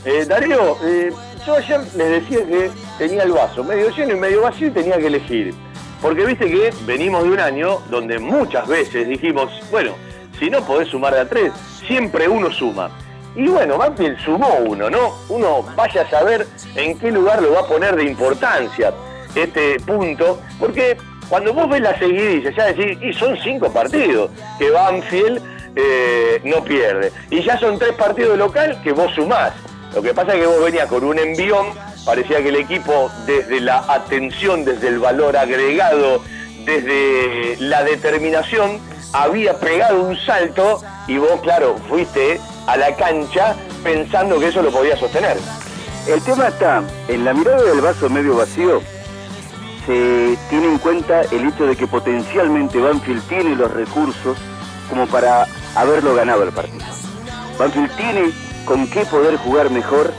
Eh, 0.04 0.24
Darío, 0.26 0.76
eh, 0.84 1.12
yo 1.46 1.54
ayer 1.54 1.80
les 1.96 2.10
decía 2.22 2.44
que 2.44 2.70
tenía 2.98 3.22
el 3.22 3.32
vaso 3.32 3.62
medio 3.62 3.88
lleno 3.90 4.14
y 4.14 4.16
medio 4.16 4.42
vacío 4.42 4.68
y 4.68 4.70
tenía 4.70 4.98
que 4.98 5.06
elegir. 5.06 5.54
Porque 6.00 6.26
viste 6.26 6.50
que 6.50 6.72
venimos 6.84 7.22
de 7.22 7.30
un 7.30 7.38
año 7.38 7.78
donde 7.88 8.18
muchas 8.18 8.66
veces 8.66 9.06
dijimos, 9.06 9.50
bueno, 9.70 9.92
si 10.40 10.50
no 10.50 10.60
podés 10.64 10.88
sumar 10.88 11.14
de 11.14 11.20
a 11.20 11.28
tres, 11.28 11.52
siempre 11.86 12.26
uno 12.26 12.50
suma. 12.50 12.90
Y 13.36 13.46
bueno, 13.46 13.78
Banfield 13.78 14.18
sumó 14.24 14.56
uno, 14.66 14.90
¿no? 14.90 15.14
Uno 15.28 15.62
vaya 15.76 16.02
a 16.02 16.10
saber 16.10 16.46
en 16.74 16.98
qué 16.98 17.12
lugar 17.12 17.40
lo 17.40 17.52
va 17.52 17.60
a 17.60 17.66
poner 17.66 17.94
de 17.94 18.04
importancia 18.04 18.92
este 19.34 19.78
punto, 19.80 20.40
porque 20.58 20.96
cuando 21.28 21.54
vos 21.54 21.68
ves 21.70 21.80
la 21.80 21.98
seguidilla, 21.98 22.50
ya 22.50 22.66
decís, 22.66 22.98
y 23.00 23.12
son 23.12 23.38
cinco 23.38 23.72
partidos 23.72 24.30
que 24.58 24.70
Banfield 24.70 25.40
eh, 25.74 26.40
no 26.44 26.62
pierde. 26.62 27.12
Y 27.30 27.42
ya 27.42 27.56
son 27.58 27.78
tres 27.78 27.92
partidos 27.92 28.32
de 28.32 28.38
local 28.38 28.80
que 28.82 28.92
vos 28.92 29.12
sumás. 29.14 29.52
Lo 29.94 30.02
que 30.02 30.14
pasa 30.14 30.34
es 30.34 30.40
que 30.40 30.46
vos 30.46 30.64
venías 30.64 30.86
con 30.86 31.04
un 31.04 31.18
envión, 31.18 31.66
parecía 32.04 32.42
que 32.42 32.48
el 32.48 32.56
equipo 32.56 33.10
desde 33.26 33.60
la 33.60 33.84
atención, 33.88 34.64
desde 34.64 34.88
el 34.88 34.98
valor 34.98 35.36
agregado, 35.36 36.22
desde 36.64 37.56
la 37.58 37.82
determinación, 37.84 38.80
había 39.12 39.58
pegado 39.58 40.02
un 40.02 40.16
salto 40.16 40.80
y 41.06 41.18
vos, 41.18 41.40
claro, 41.42 41.76
fuiste 41.88 42.40
a 42.66 42.76
la 42.76 42.94
cancha 42.96 43.54
pensando 43.82 44.38
que 44.38 44.48
eso 44.48 44.62
lo 44.62 44.70
podía 44.70 44.96
sostener. 44.96 45.36
El 46.06 46.22
tema 46.22 46.48
está 46.48 46.82
en 47.08 47.24
la 47.24 47.34
mirada 47.34 47.62
del 47.62 47.80
vaso 47.80 48.08
medio 48.08 48.36
vacío. 48.36 48.80
Se 49.86 50.38
tiene 50.48 50.66
en 50.66 50.78
cuenta 50.78 51.22
el 51.22 51.48
hecho 51.48 51.66
de 51.66 51.76
que 51.76 51.86
potencialmente 51.86 52.80
Banfield 52.80 53.22
tiene 53.28 53.56
los 53.56 53.70
recursos 53.70 54.38
como 54.88 55.06
para 55.06 55.46
haberlo 55.74 56.14
ganado 56.14 56.44
el 56.44 56.52
partido. 56.52 56.84
Banfield 57.58 57.96
tiene 57.96 58.32
con 58.64 58.88
qué 58.88 59.04
poder 59.04 59.36
jugar 59.36 59.70
mejor 59.70 60.12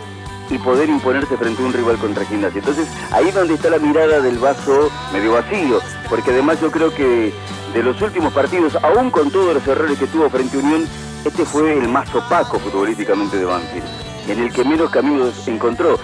y 0.50 0.58
poder 0.58 0.90
imponerse 0.90 1.38
frente 1.38 1.62
a 1.62 1.66
un 1.66 1.74
rival 1.74 1.98
contra 1.98 2.26
Gimnasia. 2.26 2.60
Entonces, 2.60 2.88
ahí 3.12 3.30
es 3.30 3.36
donde 3.36 3.56
está 3.56 3.70
la 3.70 3.80
mirada 3.80 4.20
del 4.20 4.38
vaso 4.38 4.92
medio 5.12 5.34
vacío, 5.34 5.80
porque 6.10 6.32
además 6.32 6.60
yo 6.62 6.72
creo 6.72 6.94
que 6.94 7.34
de 7.74 7.84
los 7.84 8.02
últimos 8.02 8.34
partidos, 8.34 8.76
aún 8.84 9.10
con 9.10 9.32
todos 9.32 9.54
los 9.54 9.68
errores 9.68 9.98
que 9.98 10.08
tuvo 10.08 10.30
frente 10.30 10.58
a 10.58 10.60
Unión, 10.60 10.88
este 11.26 11.46
fue 11.46 11.78
el 11.78 11.88
más 11.88 12.14
opaco 12.14 12.60
futbolísticamente 12.60 13.38
de 13.38 13.46
Banfield, 13.46 13.86
en 14.28 14.40
el 14.40 14.54
que 14.54 14.64
menos 14.64 14.90
caminos 14.92 15.48
encontró. 15.48 15.98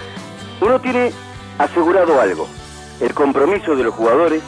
Uno 0.60 0.80
tiene 0.80 1.12
asegurado 1.58 2.20
algo, 2.20 2.48
el 3.00 3.14
compromiso 3.14 3.76
de 3.76 3.84
los 3.84 3.94
jugadores, 3.94 4.42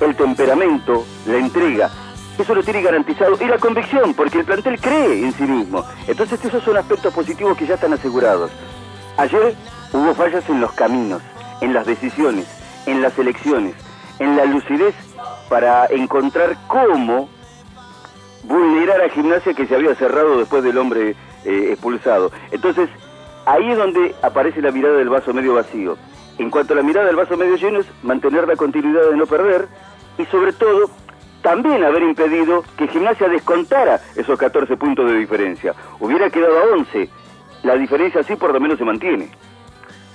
el 0.00 0.16
temperamento, 0.16 1.04
la 1.26 1.38
entrega. 1.38 1.90
Eso 2.40 2.54
lo 2.54 2.62
tiene 2.62 2.80
garantizado. 2.80 3.36
Y 3.38 3.44
la 3.44 3.58
convicción, 3.58 4.14
porque 4.14 4.38
el 4.38 4.46
plantel 4.46 4.80
cree 4.80 5.24
en 5.26 5.32
sí 5.32 5.42
mismo. 5.42 5.84
Entonces 6.08 6.42
esos 6.42 6.62
son 6.64 6.78
aspectos 6.78 7.12
positivos 7.12 7.54
que 7.58 7.66
ya 7.66 7.74
están 7.74 7.92
asegurados. 7.92 8.50
Ayer 9.18 9.54
hubo 9.92 10.14
fallas 10.14 10.48
en 10.48 10.58
los 10.58 10.72
caminos, 10.72 11.20
en 11.60 11.74
las 11.74 11.84
decisiones, 11.84 12.46
en 12.86 13.02
las 13.02 13.18
elecciones, 13.18 13.74
en 14.18 14.38
la 14.38 14.46
lucidez 14.46 14.94
para 15.50 15.84
encontrar 15.86 16.56
cómo 16.66 17.28
vulnerar 18.44 19.02
a 19.02 19.10
Gimnasia 19.10 19.52
que 19.52 19.66
se 19.66 19.74
había 19.74 19.94
cerrado 19.96 20.38
después 20.38 20.62
del 20.62 20.78
hombre 20.78 21.16
eh, 21.44 21.68
expulsado. 21.72 22.32
Entonces, 22.52 22.88
ahí 23.44 23.70
es 23.70 23.76
donde 23.76 24.14
aparece 24.22 24.62
la 24.62 24.70
mirada 24.70 24.96
del 24.96 25.10
vaso 25.10 25.34
medio 25.34 25.52
vacío. 25.52 25.98
En 26.38 26.48
cuanto 26.48 26.72
a 26.72 26.76
la 26.76 26.82
mirada 26.82 27.06
del 27.06 27.16
vaso 27.16 27.36
medio 27.36 27.56
lleno 27.56 27.80
es 27.80 27.86
mantener 28.02 28.48
la 28.48 28.56
continuidad 28.56 29.10
de 29.10 29.16
no 29.16 29.26
perder 29.26 29.68
y 30.16 30.24
sobre 30.26 30.54
todo 30.54 30.90
también 31.42 31.82
haber 31.84 32.02
impedido 32.02 32.64
que 32.76 32.88
Gimnasia 32.88 33.28
descontara 33.28 34.00
esos 34.16 34.38
14 34.38 34.76
puntos 34.76 35.10
de 35.10 35.18
diferencia. 35.18 35.74
Hubiera 35.98 36.30
quedado 36.30 36.58
a 36.58 36.76
11. 36.76 37.08
La 37.62 37.76
diferencia 37.76 38.20
así 38.20 38.36
por 38.36 38.52
lo 38.52 38.60
menos 38.60 38.78
se 38.78 38.84
mantiene. 38.84 39.30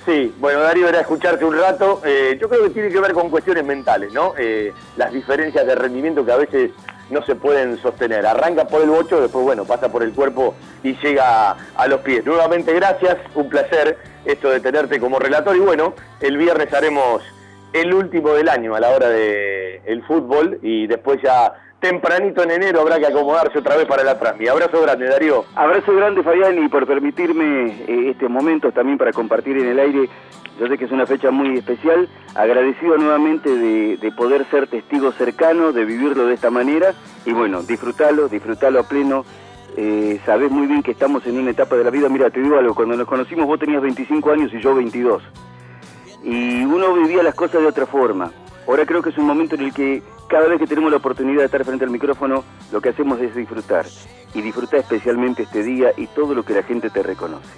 Sí, 0.05 0.33
bueno, 0.37 0.59
Darío, 0.59 0.87
era 0.87 1.01
escucharte 1.01 1.43
un 1.45 1.57
rato. 1.57 2.01
Eh, 2.05 2.37
yo 2.39 2.47
creo 2.47 2.63
que 2.63 2.69
tiene 2.69 2.89
que 2.89 2.99
ver 2.99 3.13
con 3.13 3.29
cuestiones 3.31 3.65
mentales, 3.65 4.13
¿no? 4.13 4.33
Eh, 4.37 4.71
las 4.97 5.11
diferencias 5.11 5.65
de 5.65 5.73
rendimiento 5.73 6.23
que 6.23 6.31
a 6.31 6.37
veces 6.37 6.71
no 7.09 7.23
se 7.25 7.33
pueden 7.35 7.77
sostener. 7.81 8.25
Arranca 8.25 8.67
por 8.67 8.83
el 8.83 8.89
bocho, 8.89 9.19
después, 9.19 9.43
bueno, 9.43 9.65
pasa 9.65 9.91
por 9.91 10.03
el 10.03 10.13
cuerpo 10.13 10.53
y 10.83 10.93
llega 10.97 11.49
a, 11.51 11.57
a 11.75 11.87
los 11.87 12.01
pies. 12.01 12.23
Nuevamente, 12.23 12.71
gracias, 12.73 13.17
un 13.33 13.49
placer 13.49 13.97
esto 14.25 14.49
de 14.49 14.59
tenerte 14.59 14.99
como 14.99 15.17
relator. 15.17 15.55
Y 15.55 15.59
bueno, 15.59 15.95
el 16.19 16.37
viernes 16.37 16.71
haremos 16.71 17.23
el 17.75 17.93
último 17.93 18.29
del 18.33 18.47
año 18.47 18.73
a 18.73 18.79
la 18.79 18.89
hora 18.89 19.09
del 19.09 19.81
el 19.85 20.03
fútbol 20.03 20.59
y 20.61 20.87
después 20.87 21.21
ya 21.21 21.53
tempranito 21.79 22.41
en 22.41 22.51
enero 22.51 22.81
habrá 22.81 22.97
que 22.99 23.05
acomodarse 23.05 23.59
otra 23.59 23.75
vez 23.75 23.85
para 23.85 24.03
la 24.03 24.17
transmisión. 24.17 24.55
Abrazo 24.55 24.81
grande, 24.81 25.07
Darío. 25.07 25.45
Abrazo 25.55 25.93
grande, 25.93 26.23
Fabián, 26.23 26.63
y 26.63 26.69
por 26.69 26.87
permitirme 26.87 27.67
eh, 27.87 28.11
este 28.11 28.29
momento 28.29 28.71
también 28.71 28.97
para 28.97 29.11
compartir 29.11 29.57
en 29.57 29.67
el 29.67 29.79
aire. 29.79 30.09
Yo 30.57 30.67
sé 30.67 30.77
que 30.77 30.85
es 30.85 30.91
una 30.91 31.05
fecha 31.05 31.31
muy 31.31 31.57
especial. 31.57 32.07
Agradecido 32.33 32.97
nuevamente 32.97 33.49
de, 33.49 33.97
de 33.97 34.11
poder 34.13 34.45
ser 34.49 34.67
testigo 34.67 35.11
cercano, 35.11 35.73
de 35.73 35.83
vivirlo 35.83 36.27
de 36.27 36.33
esta 36.33 36.49
manera. 36.49 36.93
Y 37.25 37.33
bueno, 37.33 37.61
disfrutalo, 37.61 38.29
disfrutalo 38.29 38.79
a 38.79 38.83
pleno. 38.83 39.25
Eh, 39.75 40.21
sabés 40.25 40.49
muy 40.49 40.67
bien 40.67 40.81
que 40.81 40.91
estamos 40.91 41.27
en 41.27 41.37
una 41.37 41.51
etapa 41.51 41.75
de 41.75 41.83
la 41.83 41.89
vida. 41.89 42.07
Mira, 42.07 42.29
te 42.29 42.39
digo 42.39 42.57
algo, 42.57 42.73
cuando 42.73 42.95
nos 42.95 43.07
conocimos 43.07 43.45
vos 43.45 43.59
tenías 43.59 43.81
25 43.81 44.31
años 44.31 44.53
y 44.53 44.61
yo 44.61 44.73
22. 44.73 45.21
Y 46.23 46.63
uno 46.63 46.93
vivía 46.93 47.23
las 47.23 47.35
cosas 47.35 47.61
de 47.61 47.67
otra 47.67 47.85
forma. 47.85 48.31
Ahora 48.67 48.85
creo 48.85 49.01
que 49.01 49.09
es 49.09 49.17
un 49.17 49.25
momento 49.25 49.55
en 49.55 49.61
el 49.61 49.73
que 49.73 50.01
cada 50.27 50.47
vez 50.47 50.59
que 50.59 50.67
tenemos 50.67 50.89
la 50.91 50.97
oportunidad 50.97 51.39
de 51.39 51.45
estar 51.45 51.63
frente 51.63 51.85
al 51.85 51.91
micrófono, 51.91 52.43
lo 52.71 52.81
que 52.81 52.89
hacemos 52.89 53.19
es 53.21 53.35
disfrutar. 53.35 53.85
Y 54.33 54.41
disfrutar 54.41 54.79
especialmente 54.79 55.43
este 55.43 55.63
día 55.63 55.91
y 55.95 56.07
todo 56.07 56.33
lo 56.33 56.43
que 56.43 56.53
la 56.53 56.63
gente 56.63 56.89
te 56.89 57.03
reconoce. 57.03 57.53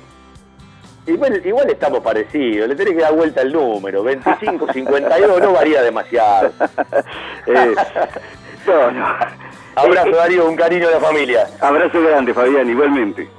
Igual, 1.07 1.41
igual 1.45 1.69
estamos 1.69 2.01
parecidos, 2.01 2.67
le 2.67 2.75
tenés 2.75 2.95
que 2.95 3.01
dar 3.01 3.15
vuelta 3.15 3.41
el 3.41 3.53
número, 3.53 4.03
25, 4.03 4.73
52, 4.73 5.41
no 5.41 5.53
varía 5.53 5.81
demasiado. 5.81 6.51
Eh, 7.49 7.73
no, 8.67 8.91
no. 8.91 9.05
Abrazo 9.73 10.11
Darío, 10.11 10.49
un 10.49 10.57
cariño 10.57 10.89
a 10.89 10.91
la 10.91 10.99
familia. 10.99 11.47
Abrazo 11.61 12.01
grande, 12.01 12.33
Fabián, 12.33 12.69
igualmente. 12.69 13.29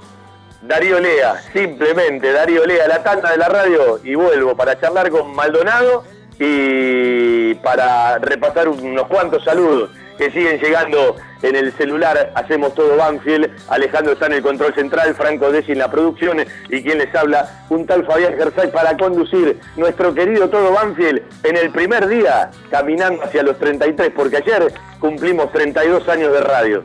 Darío 0.63 0.99
Lea, 0.99 1.41
simplemente 1.53 2.33
Darío 2.33 2.67
Lea, 2.67 2.89
la 2.89 3.03
tanda 3.03 3.31
de 3.31 3.37
la 3.37 3.49
radio 3.49 4.01
y 4.03 4.15
vuelvo 4.17 4.57
para 4.57 4.79
charlar 4.81 5.09
con 5.11 5.33
Maldonado 5.35 6.05
y 6.39 7.55
para 7.57 8.19
repasar 8.19 8.69
unos 8.69 9.07
cuantos 9.07 9.45
saludos 9.45 9.91
que 10.17 10.33
siguen 10.33 10.59
llegando 10.59 11.15
en 11.43 11.55
el 11.55 11.73
celular. 11.75 12.33
Hacemos 12.35 12.75
todo 12.75 12.97
Banfield. 12.97 13.51
Alejandro 13.69 14.15
está 14.15 14.27
en 14.27 14.33
el 14.33 14.43
control 14.43 14.75
central, 14.75 15.15
Franco 15.15 15.53
Desi 15.53 15.73
en 15.73 15.79
la 15.79 15.91
producción 15.91 16.39
y 16.69 16.83
quien 16.83 16.99
les 16.99 17.15
habla, 17.15 17.65
un 17.71 17.87
tal 17.87 18.05
Fabián 18.05 18.35
Gersay 18.37 18.73
para 18.73 18.97
conducir 18.97 19.61
nuestro 19.77 20.13
querido 20.13 20.51
todo 20.51 20.73
Banfield 20.73 21.23
en 21.45 21.57
el 21.57 21.71
primer 21.71 22.09
día, 22.09 22.51
caminando 22.69 23.23
hacia 23.23 23.45
los 23.45 23.57
33, 23.59 24.11
porque 24.15 24.39
ayer 24.39 24.73
cumplimos 24.99 25.53
32 25.53 26.09
años 26.09 26.33
de 26.33 26.41
radio. 26.41 26.83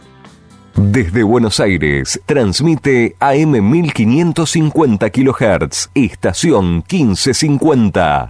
Desde 0.75 1.21
Buenos 1.21 1.59
Aires, 1.59 2.19
transmite 2.25 3.15
AM 3.19 3.51
1550 3.69 5.09
kHz, 5.11 5.89
estación 5.93 6.83
1550. 6.89 8.29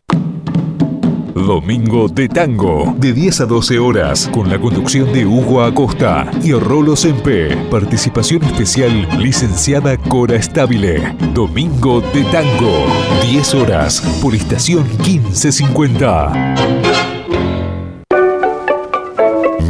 Domingo 1.33 2.09
de 2.09 2.27
Tango, 2.27 2.93
de 2.97 3.13
10 3.13 3.41
a 3.41 3.45
12 3.45 3.79
horas, 3.79 4.29
con 4.31 4.49
la 4.49 4.59
conducción 4.59 5.11
de 5.13 5.25
Hugo 5.25 5.63
Acosta 5.63 6.29
y 6.43 6.51
Rolo 6.53 6.95
Sempe. 6.95 7.55
Participación 7.71 8.43
especial, 8.43 9.07
licenciada 9.17 9.97
Cora 9.97 10.35
Estabile. 10.35 11.15
Domingo 11.33 12.01
de 12.01 12.23
Tango, 12.25 12.85
10 13.23 13.53
horas, 13.55 14.01
por 14.21 14.35
estación 14.35 14.85
1550. 15.05 16.92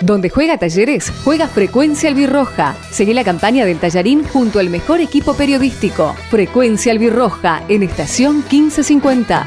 Donde 0.00 0.30
juega 0.30 0.58
Talleres, 0.58 1.12
juega 1.24 1.48
Frecuencia 1.48 2.08
Albirroja. 2.08 2.76
Seguí 2.90 3.12
la 3.14 3.24
campaña 3.24 3.64
del 3.64 3.78
Tallarín 3.78 4.24
junto 4.24 4.60
al 4.60 4.70
mejor 4.70 5.00
equipo 5.00 5.34
periodístico. 5.34 6.14
Frecuencia 6.30 6.92
Albirroja 6.92 7.62
en 7.68 7.82
estación 7.82 8.36
1550. 8.50 9.46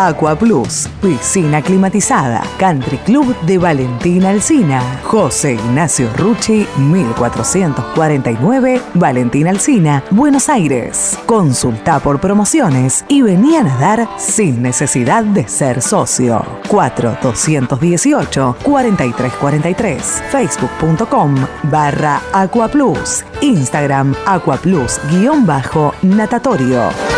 Aqua 0.00 0.36
Plus, 0.36 0.88
piscina 1.02 1.60
climatizada, 1.60 2.40
Country 2.56 2.98
Club 2.98 3.34
de 3.42 3.58
Valentina 3.58 4.28
Alsina, 4.28 4.80
José 5.02 5.54
Ignacio 5.54 6.08
Rucci, 6.16 6.68
1449, 6.76 8.80
Valentina 8.94 9.50
Alsina, 9.50 10.04
Buenos 10.12 10.48
Aires. 10.48 11.18
Consulta 11.26 11.98
por 11.98 12.20
promociones 12.20 13.04
y 13.08 13.22
vení 13.22 13.56
a 13.56 13.64
nadar 13.64 14.08
sin 14.16 14.62
necesidad 14.62 15.24
de 15.24 15.48
ser 15.48 15.82
socio. 15.82 16.46
4218 16.68 18.56
4343 18.62 20.22
facebook.com 20.30 21.34
barra 21.64 22.22
Aqua 22.32 22.68
Plus, 22.68 23.24
Instagram 23.40 24.14
Aqua 24.26 24.58
Plus 24.58 25.00
guion 25.10 25.44
bajo 25.44 25.92
natatorio. 26.02 27.17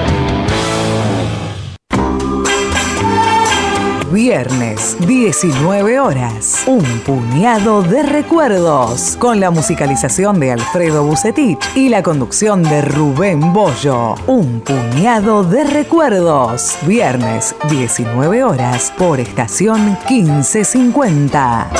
Viernes, 4.23 4.95
19 5.07 5.99
horas. 5.99 6.61
Un 6.67 6.83
puñado 6.99 7.81
de 7.81 8.03
recuerdos. 8.03 9.17
Con 9.17 9.39
la 9.39 9.49
musicalización 9.49 10.39
de 10.39 10.51
Alfredo 10.51 11.03
Bucetich 11.03 11.57
y 11.73 11.89
la 11.89 12.03
conducción 12.03 12.61
de 12.61 12.83
Rubén 12.83 13.51
Bollo. 13.51 14.13
Un 14.27 14.61
puñado 14.61 15.43
de 15.43 15.63
recuerdos. 15.63 16.77
Viernes, 16.85 17.55
19 17.67 18.43
horas. 18.43 18.93
Por 18.95 19.19
estación 19.19 19.97
1550. 20.07 21.71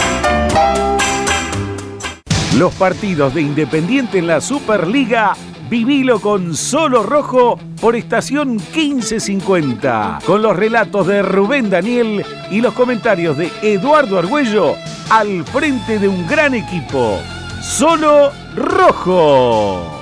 Los 2.58 2.74
partidos 2.74 3.36
de 3.36 3.44
Independiente 3.44 4.18
en 4.18 4.26
la 4.26 4.42
Superliga 4.42 5.36
Vivilo 5.72 6.20
con 6.20 6.54
Solo 6.54 7.02
Rojo 7.02 7.58
por 7.80 7.96
estación 7.96 8.58
1550, 8.76 10.20
con 10.26 10.42
los 10.42 10.54
relatos 10.54 11.08
de 11.08 11.22
Rubén 11.22 11.70
Daniel 11.70 12.26
y 12.50 12.60
los 12.60 12.74
comentarios 12.74 13.38
de 13.38 13.50
Eduardo 13.62 14.20
Argüello 14.20 14.76
al 15.10 15.46
frente 15.46 15.98
de 15.98 16.10
un 16.10 16.28
gran 16.28 16.56
equipo. 16.56 17.18
Solo 17.62 18.34
Rojo. 18.54 20.02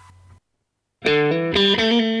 Cuando 1.03 2.20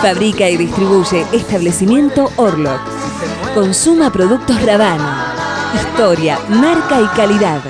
Fabrica 0.05 0.51
y 0.51 0.59
distribuye 0.59 1.24
establecimiento 1.32 2.31
Orlok. 2.36 2.78
Consuma 3.55 4.12
productos 4.12 4.60
Ravana. 4.60 5.72
Historia, 5.74 6.39
marca 6.51 7.01
y 7.01 7.06
calidad. 7.16 7.62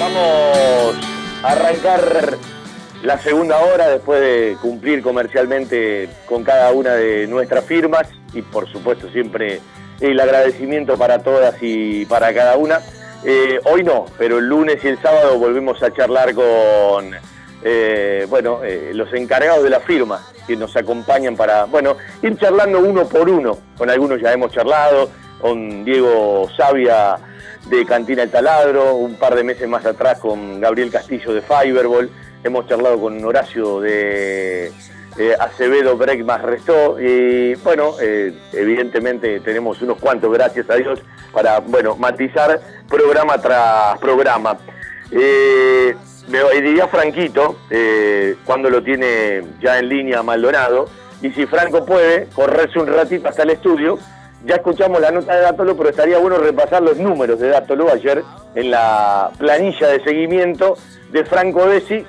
Vamos 0.00 0.96
a 1.42 1.48
arrancar 1.50 2.38
la 3.02 3.18
segunda 3.18 3.58
hora 3.58 3.88
después 3.88 4.22
de 4.22 4.56
cumplir 4.62 5.02
comercialmente 5.02 6.08
con 6.24 6.42
cada 6.42 6.72
una 6.72 6.94
de 6.94 7.26
nuestras 7.26 7.62
firmas 7.66 8.08
y 8.36 8.42
por 8.42 8.70
supuesto 8.70 9.08
siempre 9.10 9.60
el 10.00 10.20
agradecimiento 10.20 10.96
para 10.96 11.20
todas 11.20 11.56
y 11.60 12.04
para 12.06 12.32
cada 12.34 12.56
una. 12.56 12.80
Eh, 13.24 13.58
hoy 13.64 13.82
no, 13.82 14.04
pero 14.18 14.38
el 14.38 14.46
lunes 14.46 14.84
y 14.84 14.88
el 14.88 15.00
sábado 15.00 15.38
volvemos 15.38 15.82
a 15.82 15.92
charlar 15.92 16.34
con 16.34 17.12
eh, 17.62 18.26
bueno, 18.28 18.62
eh, 18.62 18.92
los 18.94 19.12
encargados 19.14 19.64
de 19.64 19.70
la 19.70 19.80
firma 19.80 20.20
que 20.46 20.54
nos 20.54 20.76
acompañan 20.76 21.34
para 21.34 21.64
bueno, 21.64 21.96
ir 22.22 22.36
charlando 22.38 22.80
uno 22.80 23.08
por 23.08 23.28
uno. 23.28 23.58
Con 23.76 23.90
algunos 23.90 24.20
ya 24.20 24.32
hemos 24.32 24.52
charlado, 24.52 25.10
con 25.40 25.84
Diego 25.84 26.48
Sabia 26.56 27.16
de 27.68 27.84
Cantina 27.84 28.22
El 28.22 28.30
Taladro, 28.30 28.94
un 28.94 29.16
par 29.16 29.34
de 29.34 29.42
meses 29.42 29.68
más 29.68 29.84
atrás 29.84 30.20
con 30.20 30.60
Gabriel 30.60 30.90
Castillo 30.90 31.32
de 31.32 31.42
Fiberball, 31.42 32.10
hemos 32.44 32.68
charlado 32.68 33.00
con 33.00 33.24
Horacio 33.24 33.80
de 33.80 34.72
eh, 35.18 35.34
Acevedo 35.38 35.96
Break 35.96 36.24
más 36.24 36.42
Restó 36.42 37.00
y 37.00 37.54
bueno, 37.56 37.94
eh, 38.00 38.34
evidentemente 38.52 39.40
tenemos 39.40 39.80
unos 39.82 39.98
cuantos, 39.98 40.32
gracias 40.32 40.68
a 40.68 40.74
Dios, 40.74 41.00
para 41.32 41.60
bueno, 41.60 41.96
matizar 41.96 42.60
programa 42.88 43.38
tras 43.38 43.98
programa. 43.98 44.58
Eh, 45.10 45.94
me 46.28 46.60
diría 46.60 46.88
Franquito, 46.88 47.56
cuando 48.44 48.68
lo 48.68 48.82
tiene 48.82 49.44
ya 49.60 49.78
en 49.78 49.88
línea 49.88 50.22
Maldonado, 50.24 50.86
y 51.22 51.30
si 51.30 51.46
Franco 51.46 51.86
puede, 51.86 52.26
correrse 52.34 52.78
un 52.78 52.88
ratito 52.88 53.28
hasta 53.28 53.44
el 53.44 53.50
estudio, 53.50 53.98
ya 54.44 54.56
escuchamos 54.56 55.00
la 55.00 55.10
nota 55.10 55.34
de 55.34 55.40
Dátolo, 55.42 55.76
pero 55.76 55.90
estaría 55.90 56.18
bueno 56.18 56.38
repasar 56.38 56.82
los 56.82 56.96
números 56.98 57.40
de 57.40 57.48
Dátolo 57.48 57.90
ayer 57.90 58.22
en 58.54 58.70
la 58.70 59.30
planilla 59.38 59.88
de 59.88 60.04
seguimiento 60.04 60.76
de 61.10 61.24
Franco 61.24 61.66
Desi. 61.66 62.04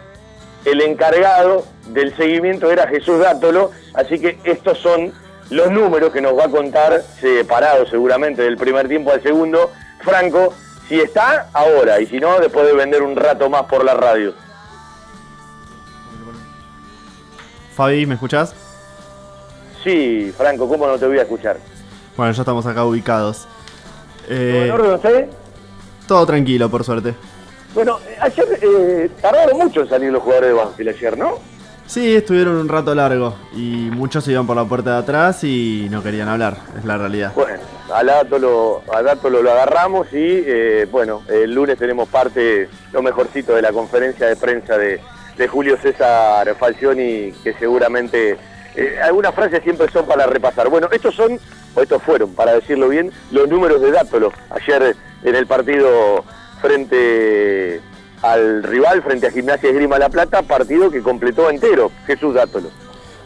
El 0.68 0.82
encargado 0.82 1.64
del 1.88 2.14
seguimiento 2.18 2.70
era 2.70 2.90
Jesús 2.90 3.20
Dátolo, 3.20 3.72
así 3.94 4.20
que 4.20 4.38
estos 4.44 4.78
son 4.80 5.14
los 5.50 5.72
números 5.72 6.12
que 6.12 6.20
nos 6.20 6.38
va 6.38 6.44
a 6.44 6.50
contar, 6.50 7.02
separados 7.22 7.90
seguramente 7.90 8.42
del 8.42 8.58
primer 8.58 8.90
tiempo 8.90 9.12
al 9.12 9.24
segundo, 9.24 9.72
Franco, 10.02 10.54
si 10.90 11.00
está 11.00 11.48
ahora 11.54 12.02
y 12.02 12.06
si 12.08 12.20
no, 12.20 12.38
después 12.42 12.68
de 12.68 12.74
vender 12.74 13.02
un 13.02 13.16
rato 13.16 13.50
más 13.50 13.64
por 13.64 13.86
la 13.86 13.94
radio. 13.94 14.34
Fabi, 17.74 18.06
¿me 18.06 18.16
escuchás? 18.16 18.54
Sí, 19.86 20.34
Franco, 20.38 20.68
¿cómo 20.68 20.86
no 20.86 21.00
te 21.00 21.08
voy 21.08 21.20
a 21.20 21.22
escuchar? 21.22 21.60
Bueno, 22.18 22.34
ya 22.34 22.42
estamos 22.42 22.66
acá 22.66 22.84
ubicados. 22.84 23.48
Eh, 24.28 24.52
¿Todo 24.52 24.66
en 24.66 24.72
orden, 24.72 24.94
usted? 24.96 25.30
todo 26.10 26.26
tranquilo, 26.26 26.70
por 26.70 26.84
suerte. 26.84 27.16
Bueno, 27.78 28.00
ayer 28.20 28.60
eh, 28.60 29.10
tardaron 29.22 29.56
mucho 29.56 29.82
en 29.82 29.90
salir 29.90 30.12
los 30.12 30.24
jugadores 30.24 30.50
de 30.50 30.56
Banfield 30.56 30.90
ayer, 30.90 31.16
¿no? 31.16 31.36
Sí, 31.86 32.16
estuvieron 32.16 32.56
un 32.56 32.68
rato 32.68 32.96
largo 32.96 33.36
y 33.54 33.92
muchos 33.92 34.28
iban 34.28 34.48
por 34.48 34.56
la 34.56 34.66
puerta 34.66 34.94
de 34.94 34.98
atrás 34.98 35.44
y 35.44 35.88
no 35.92 36.02
querían 36.02 36.28
hablar, 36.28 36.58
es 36.76 36.84
la 36.86 36.98
realidad. 36.98 37.34
Bueno, 37.36 37.60
a 37.94 38.04
Dátolo, 38.04 38.82
a 38.92 39.04
Dátolo 39.04 39.44
lo 39.44 39.52
agarramos 39.52 40.08
y 40.12 40.44
eh, 40.44 40.88
bueno, 40.90 41.22
el 41.30 41.54
lunes 41.54 41.78
tenemos 41.78 42.10
parte, 42.10 42.68
lo 42.92 43.04
mejorcito 43.04 43.54
de 43.54 43.62
la 43.62 43.72
conferencia 43.72 44.26
de 44.26 44.36
prensa 44.38 44.76
de, 44.76 45.00
de 45.38 45.48
Julio 45.48 45.78
César 45.80 46.56
Falcioni, 46.56 47.32
que 47.44 47.54
seguramente 47.60 48.38
eh, 48.76 49.00
algunas 49.04 49.36
frases 49.36 49.62
siempre 49.62 49.88
son 49.92 50.08
para 50.08 50.26
repasar. 50.26 50.68
Bueno, 50.70 50.90
estos 50.92 51.14
son, 51.14 51.40
o 51.76 51.82
estos 51.84 52.02
fueron, 52.02 52.34
para 52.34 52.54
decirlo 52.54 52.90
bien, 52.90 53.12
los 53.30 53.48
números 53.48 53.80
de 53.82 53.92
Dátolo 53.92 54.34
ayer 54.50 54.96
en 55.24 55.36
el 55.36 55.46
partido 55.46 56.26
frente 56.62 57.82
al 58.22 58.64
rival, 58.64 59.04
frente 59.04 59.28
a 59.28 59.32
Gimnasia 59.32 59.70
Esgrima 59.70 60.00
La 60.00 60.10
Plata, 60.10 60.42
partido 60.42 60.90
que 60.90 61.02
completó 61.02 61.50
entero 61.50 61.92
Jesús 62.06 62.34
Dátolo. 62.34 62.70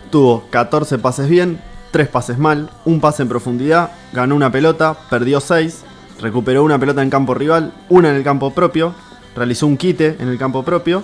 Tuvo 0.09 0.43
14 0.49 0.99
pases 0.99 1.29
bien, 1.29 1.61
3 1.91 2.07
pases 2.09 2.37
mal, 2.37 2.69
un 2.85 2.99
pase 2.99 3.23
en 3.23 3.29
profundidad, 3.29 3.91
ganó 4.13 4.35
una 4.35 4.51
pelota, 4.51 4.97
perdió 5.09 5.39
6, 5.39 5.83
recuperó 6.19 6.63
una 6.63 6.77
pelota 6.77 7.01
en 7.01 7.09
campo 7.09 7.33
rival, 7.33 7.73
una 7.89 8.09
en 8.09 8.15
el 8.15 8.23
campo 8.23 8.53
propio, 8.53 8.93
realizó 9.35 9.67
un 9.67 9.77
quite 9.77 10.17
en 10.19 10.27
el 10.27 10.37
campo 10.37 10.63
propio, 10.63 11.03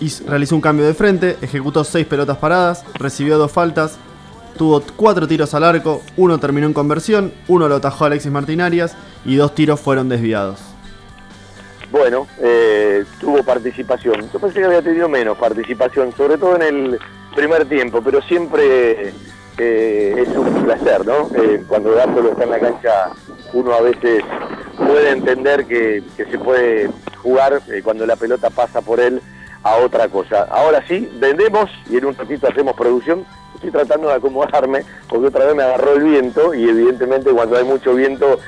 y 0.00 0.08
realizó 0.26 0.54
un 0.54 0.60
cambio 0.60 0.86
de 0.86 0.94
frente, 0.94 1.36
ejecutó 1.40 1.84
6 1.84 2.06
pelotas 2.06 2.38
paradas, 2.38 2.84
recibió 2.94 3.38
dos 3.38 3.52
faltas, 3.52 3.98
tuvo 4.56 4.82
4 4.96 5.28
tiros 5.28 5.54
al 5.54 5.64
arco, 5.64 6.02
uno 6.16 6.38
terminó 6.38 6.66
en 6.66 6.72
conversión, 6.72 7.32
uno 7.46 7.68
lo 7.68 7.76
atajó 7.76 8.04
Alexis 8.04 8.32
Martinarias 8.32 8.96
y 9.24 9.36
dos 9.36 9.54
tiros 9.54 9.80
fueron 9.80 10.08
desviados. 10.08 10.60
Bueno, 11.90 12.26
eh, 12.40 13.04
tuvo 13.18 13.42
participación. 13.42 14.30
Yo 14.30 14.38
pensé 14.38 14.60
que 14.60 14.66
había 14.66 14.82
tenido 14.82 15.08
menos 15.08 15.38
participación, 15.38 16.12
sobre 16.14 16.36
todo 16.36 16.56
en 16.56 16.62
el 16.62 16.98
primer 17.34 17.66
tiempo, 17.66 18.02
pero 18.02 18.20
siempre 18.22 19.14
eh, 19.58 20.14
es 20.18 20.28
un 20.36 20.64
placer, 20.64 21.04
¿no? 21.04 21.30
Eh, 21.34 21.64
cuando 21.66 21.92
Dátolo 21.92 22.30
está 22.30 22.44
en 22.44 22.50
la 22.50 22.60
cancha, 22.60 23.10
uno 23.52 23.72
a 23.72 23.80
veces 23.80 24.22
puede 24.76 25.10
entender 25.10 25.66
que, 25.66 26.02
se 26.16 26.38
puede 26.38 26.90
jugar 27.16 27.60
eh, 27.68 27.80
cuando 27.82 28.06
la 28.06 28.14
pelota 28.14 28.50
pasa 28.50 28.82
por 28.82 29.00
él 29.00 29.20
a 29.64 29.76
otra 29.78 30.08
cosa. 30.08 30.46
Ahora 30.50 30.84
sí, 30.86 31.10
vendemos 31.18 31.70
y 31.90 31.96
en 31.96 32.04
un 32.04 32.16
ratito 32.16 32.46
hacemos 32.48 32.76
producción. 32.76 33.24
Estoy 33.54 33.72
tratando 33.72 34.08
de 34.08 34.14
acomodarme 34.14 34.84
porque 35.08 35.26
otra 35.26 35.46
vez 35.46 35.56
me 35.56 35.64
agarró 35.64 35.94
el 35.94 36.04
viento 36.04 36.54
y 36.54 36.68
evidentemente 36.68 37.30
cuando 37.30 37.56
hay 37.56 37.64
mucho 37.64 37.94
viento 37.94 38.38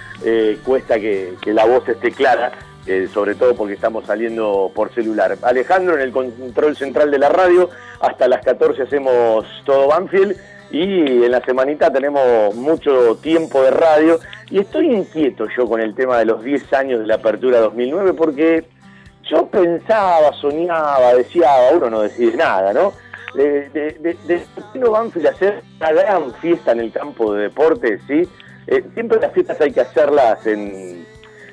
cuesta 0.64 1.00
que 1.00 1.36
la 1.46 1.64
voz 1.64 1.88
esté 1.88 2.12
clara. 2.12 2.52
Eh, 2.86 3.08
sobre 3.12 3.34
todo 3.34 3.54
porque 3.54 3.74
estamos 3.74 4.06
saliendo 4.06 4.70
por 4.74 4.92
celular. 4.94 5.36
Alejandro 5.42 5.94
en 5.94 6.00
el 6.00 6.12
control 6.12 6.76
central 6.76 7.10
de 7.10 7.18
la 7.18 7.28
radio, 7.28 7.68
hasta 8.00 8.26
las 8.26 8.44
14 8.44 8.82
hacemos 8.82 9.44
todo 9.64 9.88
Banfield 9.88 10.36
y 10.70 11.24
en 11.24 11.30
la 11.30 11.40
semanita 11.44 11.92
tenemos 11.92 12.54
mucho 12.54 13.16
tiempo 13.16 13.62
de 13.62 13.70
radio 13.70 14.20
y 14.50 14.60
estoy 14.60 14.94
inquieto 14.94 15.46
yo 15.56 15.66
con 15.66 15.80
el 15.80 15.94
tema 15.94 16.18
de 16.18 16.24
los 16.24 16.42
10 16.42 16.72
años 16.72 17.00
de 17.00 17.06
la 17.06 17.16
apertura 17.16 17.60
2009 17.60 18.14
porque 18.14 18.64
yo 19.28 19.46
pensaba, 19.46 20.32
soñaba, 20.40 21.14
deseaba, 21.14 21.72
uno 21.72 21.90
no 21.90 22.00
decide 22.02 22.36
nada, 22.36 22.72
¿no? 22.72 22.92
De, 23.34 24.08
Banfield 24.74 25.26
hacer 25.26 25.62
una 25.78 25.92
gran 25.92 26.34
fiesta 26.34 26.72
en 26.72 26.80
el 26.80 26.92
campo 26.92 27.34
de 27.34 27.42
deportes, 27.42 28.00
¿sí? 28.08 28.28
Eh, 28.66 28.84
siempre 28.94 29.20
las 29.20 29.32
fiestas 29.32 29.60
hay 29.60 29.72
que 29.72 29.80
hacerlas 29.80 30.46
en, 30.46 31.04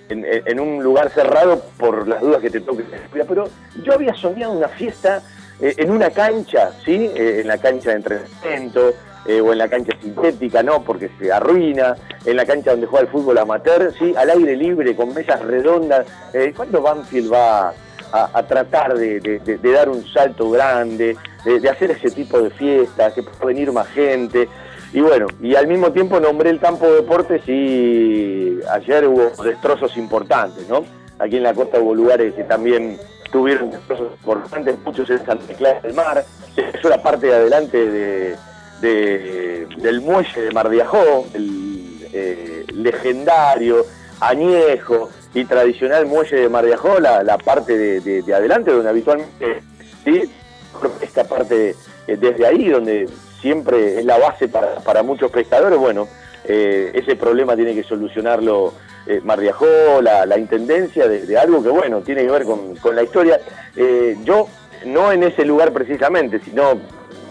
en, 0.09 0.25
en 0.25 0.59
un 0.59 0.83
lugar 0.83 1.09
cerrado 1.09 1.61
por 1.77 2.07
las 2.07 2.21
dudas 2.21 2.41
que 2.41 2.49
te 2.49 2.61
toque. 2.61 2.83
Pero 3.11 3.47
yo 3.83 3.93
había 3.93 4.13
soñado 4.13 4.53
una 4.53 4.67
fiesta 4.67 5.21
eh, 5.61 5.73
en 5.77 5.91
una 5.91 6.09
cancha, 6.11 6.71
¿sí? 6.85 7.11
Eh, 7.15 7.39
en 7.41 7.47
la 7.47 7.57
cancha 7.57 7.89
de 7.91 7.95
entrenamiento 7.97 8.93
eh, 9.25 9.41
o 9.41 9.51
en 9.51 9.57
la 9.57 9.67
cancha 9.67 9.93
sintética, 10.01 10.63
¿no? 10.63 10.83
Porque 10.83 11.09
se 11.19 11.31
arruina, 11.31 11.95
en 12.25 12.35
la 12.35 12.45
cancha 12.45 12.71
donde 12.71 12.87
juega 12.87 13.05
el 13.05 13.11
fútbol 13.11 13.37
amateur, 13.37 13.93
¿sí? 13.97 14.13
Al 14.15 14.29
aire 14.29 14.55
libre, 14.55 14.95
con 14.95 15.13
mesas 15.13 15.41
redondas. 15.41 16.05
Eh, 16.33 16.53
¿Cuándo 16.55 16.81
Banfield 16.81 17.31
va 17.33 17.73
a, 18.11 18.43
tratar 18.43 18.97
de, 18.97 19.19
de- 19.19 19.71
dar 19.73 19.89
un 19.89 20.05
salto 20.07 20.49
grande, 20.49 21.17
de, 21.43 21.59
de 21.59 21.69
hacer 21.69 21.91
ese 21.91 22.09
tipo 22.11 22.39
de 22.41 22.49
fiestas, 22.51 23.13
que 23.13 23.21
pueda 23.23 23.45
venir 23.47 23.71
más 23.73 23.87
gente? 23.89 24.47
Y 24.93 25.01
bueno, 25.01 25.27
y 25.41 25.55
al 25.55 25.67
mismo 25.67 25.91
tiempo 25.91 26.19
nombré 26.19 26.49
el 26.49 26.59
campo 26.59 26.85
de 26.87 26.95
deportes 26.95 27.41
y 27.47 28.59
ayer 28.71 29.05
hubo 29.07 29.31
destrozos 29.43 29.95
importantes, 29.97 30.67
¿no? 30.69 30.85
aquí 31.19 31.37
en 31.37 31.43
la 31.43 31.53
costa 31.53 31.79
hubo 31.79 31.93
lugares 31.95 32.33
que 32.35 32.43
también 32.43 32.97
tuvieron 33.31 33.71
destrozos 33.71 34.11
importantes, 34.13 34.75
muchos 34.85 35.09
en 35.09 35.25
Santa 35.25 35.53
Clara 35.55 35.81
del 35.81 35.93
Mar, 35.93 36.23
eso 36.55 36.87
era 36.87 37.01
parte 37.01 37.27
de 37.27 37.33
adelante 37.35 37.77
de, 37.89 38.35
de- 38.81 39.67
del 39.77 40.01
muelle 40.01 40.41
de 40.41 40.51
Mar 40.51 40.69
de 40.69 40.81
Ajó, 40.81 41.25
el 41.33 42.07
eh, 42.13 42.65
legendario, 42.73 43.85
añejo 44.21 45.09
y 45.33 45.43
tradicional 45.45 46.05
muelle 46.05 46.37
de 46.37 46.49
Mar 46.49 46.65
de 46.65 46.73
Ajó, 46.75 46.99
la, 46.99 47.23
la 47.23 47.37
parte 47.37 47.77
de, 47.77 47.99
de- 47.99 48.21
de 48.21 48.33
adelante 48.33 48.71
donde 48.71 48.89
habitualmente, 48.89 49.61
¿sí? 50.05 50.21
esta 51.01 51.23
parte 51.25 51.75
eh, 52.07 52.15
desde 52.17 52.45
ahí 52.45 52.69
donde 52.69 53.09
siempre 53.41 53.99
es 53.99 54.05
la 54.05 54.17
base 54.17 54.47
para, 54.47 54.75
para 54.75 55.03
muchos 55.03 55.31
pescadores, 55.31 55.77
bueno, 55.77 56.07
eh, 56.43 56.91
ese 56.93 57.15
problema 57.15 57.55
tiene 57.55 57.73
que 57.73 57.83
solucionarlo 57.83 58.73
eh, 59.07 59.21
Mar 59.23 59.39
de 59.39 59.49
Ajó, 59.49 60.01
la, 60.01 60.37
intendencia 60.37 61.07
de, 61.07 61.37
algo 61.37 61.63
que, 61.63 61.69
bueno, 61.69 62.01
tiene 62.01 62.23
que 62.23 62.31
ver 62.31 62.43
con, 62.43 62.75
con 62.75 62.93
la 62.93 63.03
historia. 63.03 63.39
Eh, 63.75 64.17
yo, 64.23 64.47
no 64.85 65.11
en 65.13 65.23
ese 65.23 65.45
lugar 65.45 65.71
precisamente, 65.71 66.39
sino 66.39 66.79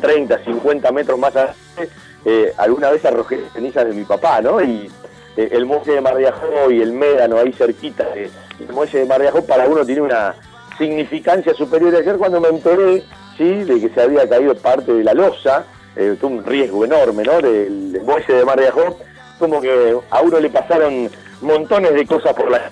30, 0.00 0.42
50 0.44 0.90
metros 0.92 1.18
más 1.18 1.36
adelante, 1.36 1.90
eh, 2.24 2.52
alguna 2.56 2.90
vez 2.90 3.04
arrojé 3.04 3.40
cenizas 3.52 3.86
de 3.86 3.92
mi 3.92 4.04
papá, 4.04 4.40
¿no? 4.40 4.62
Y 4.62 4.90
el 5.36 5.66
muelle 5.66 5.92
de 5.92 6.00
Mar 6.00 6.16
de 6.16 6.28
Ajó 6.28 6.70
y 6.70 6.80
el 6.80 6.92
médano 6.92 7.38
ahí 7.38 7.52
cerquita 7.52 8.06
del 8.14 8.30
muelle 8.72 9.00
de 9.00 9.04
Mar 9.04 9.20
de 9.20 9.28
Ajó 9.28 9.44
para 9.44 9.66
uno 9.66 9.84
tiene 9.84 10.00
una 10.00 10.34
significancia 10.78 11.52
superior. 11.52 11.94
Ayer 11.94 12.16
cuando 12.16 12.40
me 12.40 12.48
enteré, 12.48 13.02
sí, 13.36 13.64
de 13.64 13.80
que 13.80 13.90
se 13.90 14.00
había 14.00 14.26
caído 14.26 14.54
parte 14.54 14.94
de 14.94 15.04
la 15.04 15.12
losa, 15.12 15.66
eh, 15.96 16.16
un 16.22 16.44
riesgo 16.44 16.84
enorme, 16.84 17.24
¿no? 17.24 17.40
Del, 17.40 17.92
del 17.92 18.04
de 18.04 18.44
Mar 18.44 18.58
de 18.58 18.68
Ajó, 18.68 18.98
como 19.38 19.60
que 19.60 19.96
a 20.10 20.20
uno 20.20 20.40
le 20.40 20.50
pasaron 20.50 21.10
montones 21.40 21.94
de 21.94 22.06
cosas 22.06 22.34
por 22.34 22.50
la. 22.50 22.70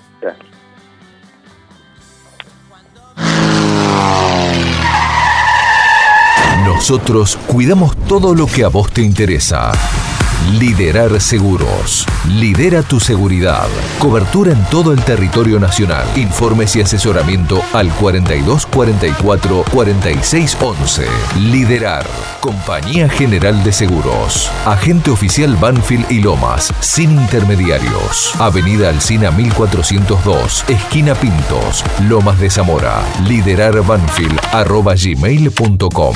Nosotros 6.65 7.37
cuidamos 7.47 7.95
todo 8.07 8.35
lo 8.35 8.47
que 8.47 8.63
a 8.63 8.67
vos 8.67 8.91
te 8.91 9.01
interesa. 9.01 9.71
Liderar 10.51 11.19
Seguros. 11.19 12.05
Lidera 12.27 12.83
tu 12.83 12.99
seguridad. 12.99 13.67
Cobertura 13.97 14.51
en 14.51 14.63
todo 14.65 14.93
el 14.93 15.01
territorio 15.01 15.59
nacional. 15.59 16.05
Informes 16.15 16.75
y 16.75 16.81
asesoramiento 16.81 17.61
al 17.73 17.89
42 17.89 18.67
44 18.67 19.65
46 19.71 20.57
11. 20.61 21.05
Liderar. 21.39 22.05
Compañía 22.41 23.09
General 23.09 23.63
de 23.63 23.73
Seguros. 23.73 24.51
Agente 24.65 25.09
oficial 25.09 25.55
Banfield 25.55 26.11
y 26.11 26.21
Lomas. 26.21 26.71
Sin 26.79 27.11
intermediarios. 27.11 28.39
Avenida 28.39 28.89
Alcina 28.89 29.31
1402. 29.31 30.65
Esquina 30.67 31.15
Pintos. 31.15 31.83
Lomas 32.07 32.39
de 32.39 32.51
Zamora. 32.51 33.01
Liderar 33.27 33.81
Banfield. 33.81 34.39
arroba 34.53 34.93
gmail.com. 34.93 36.15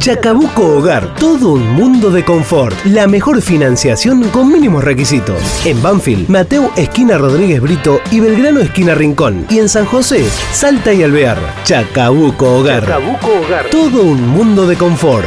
Chacabuco 0.00 0.78
Hogar, 0.78 1.14
todo 1.16 1.52
un 1.52 1.74
mundo 1.74 2.10
de 2.10 2.24
confort. 2.24 2.74
La 2.86 3.06
mejor 3.06 3.42
financiación 3.42 4.30
con 4.30 4.50
mínimos 4.50 4.82
requisitos. 4.82 5.66
En 5.66 5.82
Banfield, 5.82 6.30
Mateo 6.30 6.72
Esquina 6.74 7.18
Rodríguez 7.18 7.60
Brito 7.60 8.00
y 8.10 8.20
Belgrano 8.20 8.60
Esquina 8.60 8.94
Rincón. 8.94 9.44
Y 9.50 9.58
en 9.58 9.68
San 9.68 9.84
José, 9.84 10.24
Salta 10.52 10.94
y 10.94 11.02
Alvear. 11.02 11.36
Chacabuco 11.64 12.60
Hogar. 12.60 12.86
Chacabuco 12.86 13.28
Hogar. 13.44 13.66
Todo 13.66 14.04
un 14.04 14.26
mundo 14.26 14.66
de 14.66 14.76
confort. 14.76 15.26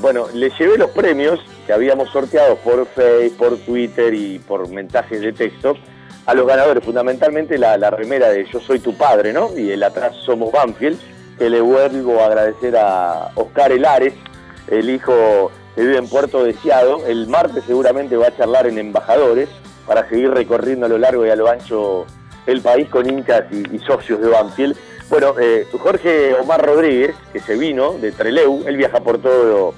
bueno, 0.00 0.26
le 0.34 0.50
llevé 0.50 0.78
los 0.78 0.90
premios 0.90 1.40
que 1.66 1.72
habíamos 1.72 2.10
sorteado 2.10 2.56
por 2.56 2.86
Facebook, 2.86 3.36
por 3.38 3.58
Twitter 3.58 4.14
y 4.14 4.38
por 4.38 4.68
mensajes 4.68 5.20
de 5.20 5.32
texto 5.32 5.76
a 6.26 6.34
los 6.34 6.46
ganadores, 6.46 6.84
fundamentalmente 6.84 7.58
la, 7.58 7.90
remera 7.90 8.28
de 8.28 8.46
Yo 8.46 8.60
Soy 8.60 8.78
Tu 8.78 8.96
Padre, 8.96 9.32
¿no? 9.32 9.50
Y 9.56 9.70
el 9.70 9.82
atrás 9.82 10.14
Somos 10.24 10.52
Banfield, 10.52 10.98
que 11.38 11.50
le 11.50 11.60
vuelvo 11.60 12.20
a 12.20 12.26
agradecer 12.26 12.76
a 12.76 13.30
Oscar 13.34 13.72
Elares, 13.72 14.14
el 14.68 14.88
hijo 14.90 15.50
que 15.74 15.82
vive 15.82 15.98
en 15.98 16.08
Puerto 16.08 16.44
Deseado. 16.44 17.06
El 17.06 17.26
martes 17.26 17.64
seguramente 17.66 18.16
va 18.16 18.28
a 18.28 18.36
charlar 18.36 18.66
en 18.66 18.78
Embajadores 18.78 19.48
para 19.86 20.08
seguir 20.08 20.30
recorriendo 20.30 20.86
a 20.86 20.88
lo 20.88 20.98
largo 20.98 21.26
y 21.26 21.30
a 21.30 21.36
lo 21.36 21.48
ancho 21.48 22.06
el 22.46 22.60
país 22.60 22.88
con 22.88 23.08
hinchas 23.08 23.44
y, 23.50 23.74
y 23.74 23.78
socios 23.80 24.20
de 24.20 24.28
Banfield. 24.28 24.76
Bueno, 25.12 25.34
eh, 25.38 25.66
Jorge 25.78 26.32
Omar 26.32 26.64
Rodríguez, 26.64 27.14
que 27.34 27.40
se 27.40 27.54
vino 27.54 27.92
de 27.98 28.12
Treleu, 28.12 28.62
él 28.66 28.78
viaja 28.78 29.00
por 29.00 29.18
todo, 29.18 29.74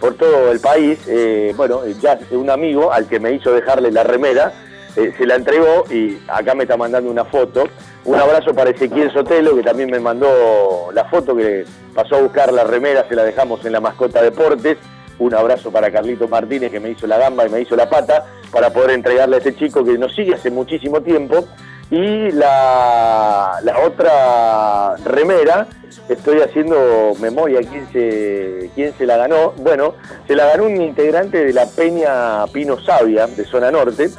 por 0.00 0.14
todo 0.14 0.50
el 0.50 0.60
país. 0.60 0.98
eh, 1.06 1.52
bueno, 1.54 1.86
ya 2.00 2.18
un 2.30 2.48
amigo 2.48 2.90
al 2.90 3.06
que 3.06 3.20
me 3.20 3.32
hizo 3.32 3.52
dejarle 3.52 3.92
la 3.92 4.02
remera, 4.02 4.54
eh, 4.96 5.12
se 5.18 5.26
la 5.26 5.34
entregó 5.34 5.84
y 5.90 6.18
acá 6.26 6.54
me 6.54 6.62
está 6.62 6.78
mandando 6.78 7.10
una 7.10 7.26
foto. 7.26 7.64
Un 8.06 8.14
abrazo 8.14 8.54
para 8.54 8.70
Ezequiel 8.70 9.12
Sotelo, 9.12 9.54
que 9.56 9.62
también 9.62 9.90
me 9.90 10.00
mandó 10.00 10.88
la 10.94 11.04
foto 11.04 11.36
que 11.36 11.66
pasó 11.94 12.16
a 12.16 12.22
buscar 12.22 12.50
la 12.50 12.64
remera, 12.64 13.06
se 13.06 13.14
la 13.14 13.24
dejamos 13.24 13.62
en 13.66 13.72
la 13.72 13.80
mascota 13.82 14.22
deportes. 14.22 14.78
Un 15.18 15.34
abrazo 15.34 15.70
para 15.70 15.90
Carlito 15.90 16.28
Martínez, 16.28 16.70
que 16.70 16.80
me 16.80 16.92
hizo 16.92 17.06
la 17.06 17.18
gamba 17.18 17.46
y 17.46 17.50
me 17.50 17.60
hizo 17.60 17.76
la 17.76 17.90
pata, 17.90 18.24
para 18.50 18.72
poder 18.72 18.92
entregarle 18.92 19.36
a 19.36 19.40
ese 19.40 19.54
chico 19.54 19.84
que 19.84 19.98
nos 19.98 20.14
sigue 20.14 20.32
hace 20.32 20.50
muchísimo 20.50 21.02
tiempo. 21.02 21.46
Y 21.90 22.30
la, 22.32 23.60
la 23.62 23.78
otra 23.80 24.96
remera, 25.06 25.66
estoy 26.08 26.40
haciendo 26.42 27.14
memoria 27.18 27.60
quién 27.60 27.90
se, 27.92 28.70
quién 28.74 28.92
se 28.98 29.06
la 29.06 29.16
ganó. 29.16 29.52
Bueno, 29.56 29.94
se 30.26 30.34
la 30.36 30.46
ganó 30.46 30.64
un 30.64 30.80
integrante 30.80 31.44
de 31.46 31.52
la 31.54 31.66
Peña 31.66 32.46
Pino 32.52 32.78
Sabia, 32.78 33.26
de 33.26 33.44
Zona 33.44 33.70
Norte, 33.70 34.10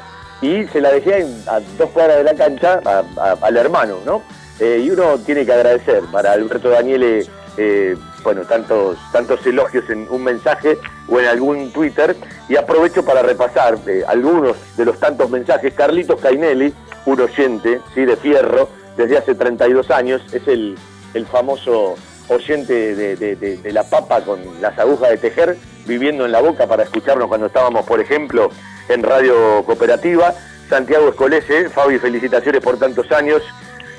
y 0.41 0.63
se 0.67 0.81
la 0.81 0.91
dejé 0.91 1.27
a 1.47 1.59
dos 1.77 1.89
cuadras 1.91 2.17
de 2.17 2.23
la 2.23 2.33
cancha 2.33 2.79
a- 2.83 3.03
a- 3.17 3.37
al 3.41 3.57
hermano, 3.57 3.97
¿no? 4.05 4.23
Eh, 4.59 4.81
y 4.83 4.89
uno 4.89 5.17
tiene 5.19 5.45
que 5.45 5.53
agradecer 5.53 6.01
para 6.11 6.31
Alberto 6.31 6.69
Daniele, 6.69 7.25
eh, 7.57 7.95
bueno, 8.23 8.43
tantos, 8.43 8.97
tantos 9.11 9.45
elogios 9.45 9.89
en 9.89 10.07
un 10.09 10.23
mensaje 10.23 10.77
o 11.07 11.19
en 11.19 11.27
algún 11.27 11.71
Twitter, 11.71 12.15
y 12.47 12.55
aprovecho 12.55 13.03
para 13.03 13.21
repasar 13.21 13.77
eh, 13.87 14.03
algunos 14.07 14.57
de 14.77 14.85
los 14.85 14.99
tantos 14.99 15.29
mensajes. 15.29 15.73
Carlitos 15.73 16.19
Cainelli, 16.19 16.73
un 17.05 17.21
oyente, 17.21 17.81
¿sí? 17.93 18.05
De 18.05 18.15
Fierro, 18.15 18.69
desde 18.97 19.17
hace 19.17 19.35
32 19.35 19.91
años, 19.91 20.21
es 20.33 20.47
el, 20.47 20.77
el 21.13 21.25
famoso 21.25 21.95
oyente 22.29 22.95
de, 22.95 23.71
la 23.71 23.83
papa 23.83 24.21
con 24.21 24.39
las 24.61 24.77
agujas 24.77 25.09
de 25.09 25.17
tejer 25.17 25.57
viviendo 25.85 26.25
en 26.25 26.31
la 26.31 26.41
boca 26.41 26.67
para 26.67 26.83
escucharnos 26.83 27.27
cuando 27.27 27.47
estábamos, 27.47 27.85
por 27.85 27.99
ejemplo, 27.99 28.49
en 28.87 29.03
Radio 29.03 29.63
Cooperativa. 29.65 30.33
Santiago 30.69 31.09
Escolese, 31.09 31.69
Fabi, 31.69 31.97
felicitaciones 31.97 32.61
por 32.61 32.77
tantos 32.77 33.11
años. 33.11 33.41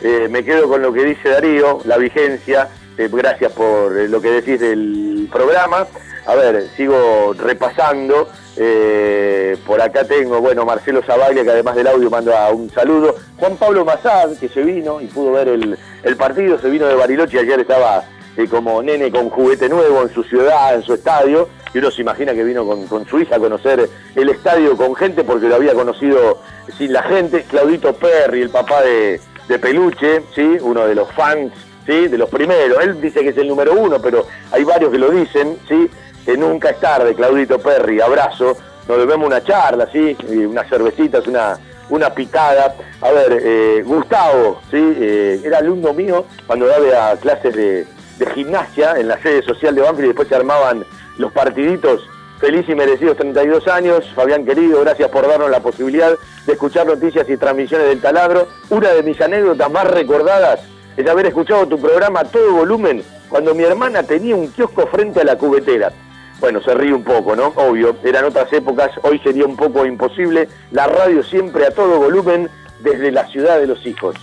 Eh, 0.03 0.29
me 0.31 0.45
quedo 0.45 0.69
con 0.69 0.83
lo 0.83 0.93
que 0.93 1.05
dice 1.05 1.29
Darío, 1.29 1.81
la 1.85 1.99
vigencia. 1.99 2.69
Gracias 3.09 3.53
por 3.53 3.97
eh, 3.97 4.09
lo 4.09 4.21
que 4.21 4.31
decís 4.31 4.61
del 4.61 5.29
programa. 5.33 5.87
A 6.27 6.35
ver, 6.35 6.69
sigo 6.77 7.33
repasando. 7.35 8.29
Eh, 8.57 9.57
por 9.67 9.81
acá 9.81 10.05
tengo, 10.05 10.41
bueno, 10.41 10.67
Marcelo 10.67 11.03
Zavaglia, 11.03 11.43
que 11.43 11.51
además 11.51 11.77
del 11.77 11.87
audio 11.87 12.11
manda 12.11 12.51
un 12.51 12.71
saludo. 12.71 13.15
Juan 13.39 13.57
Pablo 13.57 13.85
Mazad, 13.85 14.37
que 14.39 14.49
se 14.49 14.63
vino 14.63 15.01
y 15.01 15.07
pudo 15.07 15.33
ver 15.33 15.49
el, 15.49 16.17
partido, 16.17 16.59
se 16.59 16.69
vino 16.69 16.87
de 16.87 16.95
Bariloche, 16.95 17.39
ayer 17.39 17.61
estaba 17.61 18.05
eh, 18.37 18.47
como 18.49 18.83
nene 18.83 19.11
con 19.11 19.31
juguete 19.31 19.69
nuevo 19.69 20.03
en 20.03 20.11
su 20.11 20.23
ciudad, 20.25 20.75
en 20.75 20.83
su 20.83 20.93
estadio, 20.93 21.49
y 21.73 21.79
uno 21.79 21.91
se 21.91 22.03
imagina 22.03 22.35
que 22.35 22.45
vino 22.45 22.67
con, 22.67 22.87
con 22.87 23.07
su 23.07 23.19
hija 23.19 23.37
a 23.37 23.39
conocer 23.39 23.89
el 24.15 24.29
estadio 24.29 24.77
con 24.77 24.95
gente 24.95 25.25
porque 25.25 25.49
lo 25.49 25.55
había 25.55 25.73
conocido 25.73 26.43
sin 26.77 26.93
la 26.93 27.03
gente. 27.05 27.45
Claudito 27.45 27.95
Perry, 27.95 28.43
el 28.43 28.51
papá 28.51 28.83
de, 28.83 29.21
de 29.49 29.59
Peluche, 29.59 30.23
¿sí? 30.35 30.59
uno 30.61 30.87
de 30.87 30.95
los 30.95 31.11
fans, 31.13 31.53
de 31.91 32.19
los 32.19 32.31
primeros. 32.31 32.83
Él 32.83 33.01
dice 33.01 33.21
que 33.21 33.31
es 33.31 33.37
el 33.37 33.49
número 33.49 33.75
uno, 33.75 34.01
pero 34.01 34.27
hay 34.53 34.65
varios 34.65 34.93
que 34.93 34.99
lo 34.99 35.11
dicen, 35.11 35.59
¿sí? 35.69 35.91
que 36.25 36.37
nunca 36.37 36.71
es 36.71 36.81
tarde, 36.81 37.15
Claudito 37.15 37.59
Perry, 37.59 38.01
abrazo. 38.01 38.57
Nos 38.89 38.99
debemos 38.99 39.27
una 39.27 39.43
charla, 39.43 39.89
¿sí? 39.91 40.17
Unas 40.29 40.69
cervecitas, 40.69 41.27
una, 41.27 41.59
una 41.89 42.11
picada. 42.15 42.75
A 43.01 43.11
ver, 43.11 43.41
eh, 43.43 43.83
Gustavo, 43.85 44.61
¿sí? 44.71 44.95
Eh, 44.99 45.41
era 45.45 45.59
alumno 45.59 45.93
mío 45.93 46.25
cuando 46.47 46.67
daba 46.67 47.17
clases 47.17 47.55
de, 47.55 47.87
de 48.19 48.27
gimnasia 48.35 48.95
en 48.99 49.09
la 49.09 49.21
sede 49.21 49.43
social 49.43 49.75
de 49.75 49.83
Banfield 49.83 50.05
y 50.05 50.09
después 50.09 50.29
se 50.29 50.35
armaban 50.35 50.85
los 51.19 51.33
partiditos. 51.33 52.09
Feliz 52.41 52.67
y 52.69 52.75
merecidos 52.75 53.17
32 53.17 53.69
años. 53.69 54.11
Fabián 54.15 54.45
querido, 54.45 54.81
gracias 54.81 55.11
por 55.11 55.29
darnos 55.29 55.51
la 55.51 55.61
posibilidad 55.61 56.13
de 56.47 56.53
escuchar 56.53 56.87
noticias 56.87 57.29
y 57.29 57.37
transmisiones 57.37 57.89
del 57.89 58.01
taladro. 58.01 58.49
Una 58.71 58.89
de 58.91 59.03
mis 59.03 59.21
anécdotas 59.21 59.71
más 59.71 59.87
recordadas 59.89 60.61
es 60.97 61.07
haber 61.09 61.27
escuchado 61.27 61.67
tu 61.67 61.79
programa 61.79 62.21
a 62.21 62.25
todo 62.25 62.53
volumen 62.53 63.03
cuando 63.29 63.55
mi 63.55 63.63
hermana 63.63 64.03
tenía 64.03 64.35
un 64.35 64.49
kiosco 64.49 64.87
frente 64.89 65.21
a 65.21 65.25
la 65.25 65.37
cubetera. 65.37 65.93
Bueno, 66.41 66.61
se 66.63 66.75
ríe 66.75 66.95
un 66.95 67.05
poco, 67.05 67.37
¿no? 67.37 67.53
Obvio, 67.57 67.97
eran 68.03 68.25
otras 68.25 68.53
épocas, 68.53 68.91
hoy 69.03 69.19
sería 69.21 69.45
un 69.45 69.57
poco 69.57 69.85
imposible. 69.85 70.49
La 70.73 70.87
radio 70.87 71.23
siempre 71.23 71.67
a 71.67 71.71
todo 71.71 71.99
volumen 71.99 72.49
desde 72.83 73.13
la 73.13 73.27
ciudad 73.29 73.61
de 73.61 73.67
los 73.67 73.87
hijos. 73.87 74.17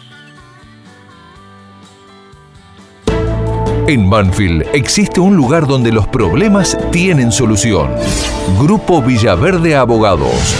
En 3.87 4.09
Banfield 4.09 4.65
existe 4.73 5.21
un 5.21 5.37
lugar 5.37 5.65
donde 5.65 5.93
los 5.93 6.07
problemas 6.07 6.77
tienen 6.91 7.31
solución. 7.31 7.91
Grupo 8.59 9.01
Villaverde 9.01 9.75
Abogados. 9.75 10.55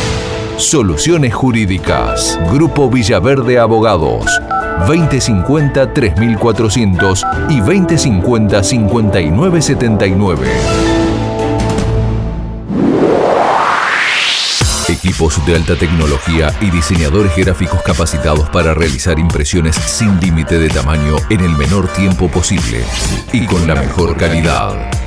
Soluciones 0.55 1.35
jurídicas. 1.35 2.39
Grupo 2.53 2.89
Villaverde 2.89 3.59
Abogados. 3.59 4.39
2050-3400 4.85 7.49
y 7.49 7.59
2050-5979. 7.61 10.37
Equipos 14.89 15.45
de 15.45 15.55
alta 15.55 15.75
tecnología 15.75 16.53
y 16.61 16.69
diseñadores 16.69 17.35
gráficos 17.35 17.81
capacitados 17.81 18.49
para 18.49 18.73
realizar 18.73 19.19
impresiones 19.19 19.75
sin 19.75 20.17
límite 20.19 20.59
de 20.59 20.69
tamaño 20.69 21.15
en 21.29 21.41
el 21.41 21.51
menor 21.57 21.87
tiempo 21.89 22.29
posible 22.29 22.83
y 23.31 23.45
con 23.45 23.67
la 23.67 23.75
mejor 23.75 24.15
calidad. 24.17 25.06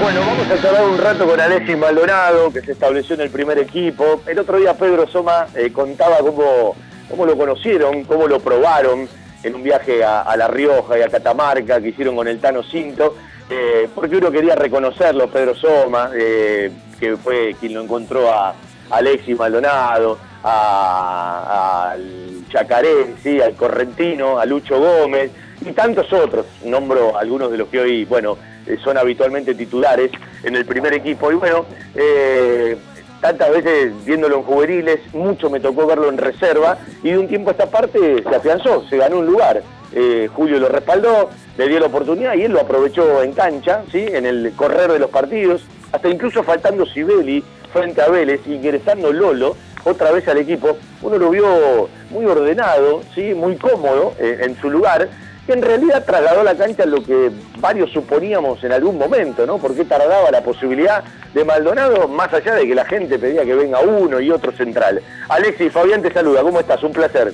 Bueno, 0.00 0.20
vamos 0.20 0.46
a 0.50 0.60
charlar 0.62 0.84
un 0.84 0.98
rato 0.98 1.26
con 1.26 1.40
Alexis 1.40 1.76
Maldonado, 1.76 2.52
que 2.52 2.60
se 2.60 2.72
estableció 2.72 3.14
en 3.14 3.22
el 3.22 3.30
primer 3.30 3.58
equipo. 3.58 4.20
El 4.26 4.38
otro 4.38 4.58
día 4.58 4.74
Pedro 4.74 5.06
Soma 5.08 5.46
eh, 5.54 5.72
contaba 5.72 6.18
cómo, 6.18 6.76
cómo 7.08 7.26
lo 7.26 7.36
conocieron, 7.36 8.04
cómo 8.04 8.28
lo 8.28 8.38
probaron 8.40 9.08
en 9.42 9.54
un 9.54 9.62
viaje 9.62 10.04
a, 10.04 10.22
a 10.22 10.36
La 10.36 10.48
Rioja 10.48 10.98
y 10.98 11.02
a 11.02 11.08
Catamarca 11.08 11.80
que 11.80 11.88
hicieron 11.88 12.14
con 12.14 12.28
el 12.28 12.38
Tano 12.40 12.62
Cinto, 12.62 13.16
eh, 13.50 13.88
porque 13.94 14.16
uno 14.16 14.30
quería 14.30 14.54
reconocerlo, 14.54 15.28
Pedro 15.28 15.54
Soma, 15.54 16.10
eh, 16.14 16.70
que 17.00 17.16
fue 17.16 17.56
quien 17.58 17.74
lo 17.74 17.82
encontró 17.82 18.30
a 18.32 18.54
Alexis 18.90 19.36
Maldonado, 19.36 20.18
a- 20.44 21.90
al 21.92 22.44
Chacaré, 22.50 23.14
¿sí? 23.22 23.40
al 23.40 23.54
Correntino, 23.54 24.38
a 24.38 24.44
Lucho 24.46 24.78
Gómez 24.78 25.30
y 25.66 25.72
tantos 25.72 26.12
otros. 26.12 26.46
Nombro 26.64 27.18
algunos 27.18 27.50
de 27.50 27.58
los 27.58 27.68
que 27.68 27.80
hoy, 27.80 28.04
bueno, 28.04 28.38
eh, 28.66 28.78
son 28.82 28.98
habitualmente 28.98 29.54
titulares 29.54 30.10
en 30.42 30.56
el 30.56 30.64
primer 30.64 30.92
equipo. 30.94 31.30
Y 31.30 31.34
bueno, 31.34 31.66
eh, 31.94 32.76
tantas 33.20 33.50
veces 33.50 33.92
viéndolo 34.04 34.36
en 34.36 34.42
juveniles, 34.42 35.00
mucho 35.12 35.50
me 35.50 35.60
tocó 35.60 35.86
verlo 35.86 36.08
en 36.08 36.18
reserva 36.18 36.78
y 37.02 37.10
de 37.10 37.18
un 37.18 37.28
tiempo 37.28 37.50
a 37.50 37.52
esta 37.52 37.66
parte 37.66 38.22
se 38.22 38.36
afianzó, 38.36 38.84
se 38.88 38.96
ganó 38.96 39.18
un 39.18 39.26
lugar. 39.26 39.62
Eh, 39.92 40.28
Julio 40.34 40.58
lo 40.58 40.68
respaldó, 40.68 41.30
le 41.56 41.68
dio 41.68 41.78
la 41.80 41.86
oportunidad 41.86 42.34
y 42.34 42.42
él 42.42 42.52
lo 42.52 42.60
aprovechó 42.60 43.22
en 43.22 43.32
cancha, 43.32 43.82
¿sí? 43.90 44.04
en 44.06 44.26
el 44.26 44.52
correr 44.56 44.92
de 44.92 44.98
los 44.98 45.10
partidos, 45.10 45.62
hasta 45.92 46.08
incluso 46.08 46.42
faltando 46.42 46.84
Sibeli 46.86 47.42
frente 47.72 48.02
a 48.02 48.08
Vélez, 48.08 48.40
ingresando 48.46 49.12
Lolo 49.12 49.56
otra 49.84 50.10
vez 50.10 50.26
al 50.26 50.38
equipo. 50.38 50.76
Uno 51.02 51.18
lo 51.18 51.30
vio 51.30 51.88
muy 52.10 52.26
ordenado, 52.26 53.02
¿sí? 53.14 53.32
muy 53.32 53.56
cómodo 53.56 54.14
en 54.18 54.56
su 54.60 54.68
lugar, 54.68 55.08
que 55.46 55.52
en 55.52 55.62
realidad 55.62 56.04
trasladó 56.04 56.40
a 56.40 56.44
la 56.44 56.56
cancha 56.56 56.84
lo 56.84 57.02
que 57.04 57.30
varios 57.58 57.92
suponíamos 57.92 58.62
en 58.64 58.72
algún 58.72 58.98
momento, 58.98 59.46
¿no? 59.46 59.58
Porque 59.58 59.84
tardaba 59.84 60.30
la 60.32 60.42
posibilidad 60.42 61.04
de 61.32 61.44
Maldonado, 61.44 62.08
más 62.08 62.32
allá 62.34 62.54
de 62.54 62.66
que 62.66 62.74
la 62.74 62.84
gente 62.84 63.16
pedía 63.18 63.44
que 63.44 63.54
venga 63.54 63.78
uno 63.80 64.18
y 64.20 64.30
otro 64.30 64.50
central. 64.52 65.00
Alexis, 65.28 65.72
Fabián 65.72 66.02
te 66.02 66.12
saluda, 66.12 66.42
¿cómo 66.42 66.58
estás? 66.58 66.82
Un 66.82 66.92
placer. 66.92 67.32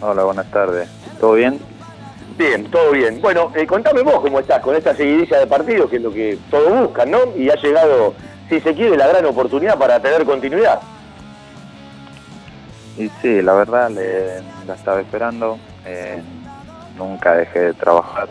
Hola, 0.00 0.24
buenas 0.24 0.50
tardes. 0.50 0.88
¿Todo 1.20 1.34
bien? 1.34 1.58
Bien, 2.38 2.70
todo 2.70 2.90
bien. 2.92 3.20
Bueno, 3.20 3.52
eh, 3.54 3.66
contame 3.66 4.02
vos 4.02 4.20
cómo 4.20 4.40
estás 4.40 4.60
con 4.60 4.74
esta 4.74 4.94
seguidilla 4.94 5.38
de 5.38 5.46
partidos, 5.46 5.90
que 5.90 5.96
es 5.96 6.02
lo 6.02 6.12
que 6.12 6.38
todos 6.50 6.80
buscan, 6.80 7.10
¿no? 7.10 7.18
Y 7.36 7.50
ha 7.50 7.56
llegado, 7.56 8.14
si 8.48 8.60
se 8.60 8.74
quiere, 8.74 8.96
la 8.96 9.08
gran 9.08 9.26
oportunidad 9.26 9.78
para 9.78 10.00
tener 10.00 10.24
continuidad. 10.24 10.80
Y 12.98 13.10
sí, 13.20 13.42
la 13.42 13.52
verdad 13.52 13.90
le, 13.90 14.40
la 14.66 14.74
estaba 14.74 15.00
esperando. 15.00 15.58
eh, 15.84 16.22
nunca 16.96 17.34
dejé 17.34 17.60
de 17.60 17.74
trabajar. 17.74 18.28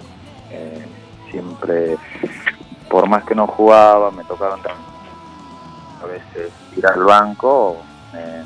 eh, 0.52 0.86
siempre, 1.32 1.98
por 2.90 3.08
más 3.10 3.24
que 3.26 3.36
no 3.36 3.48
jugaba, 3.48 4.12
me 4.12 4.24
tocaron 4.24 4.62
también 4.62 4.96
a 6.02 6.06
veces 6.06 6.52
ir 6.78 6.86
al 6.86 7.04
banco, 7.04 7.78
eh, 8.16 8.44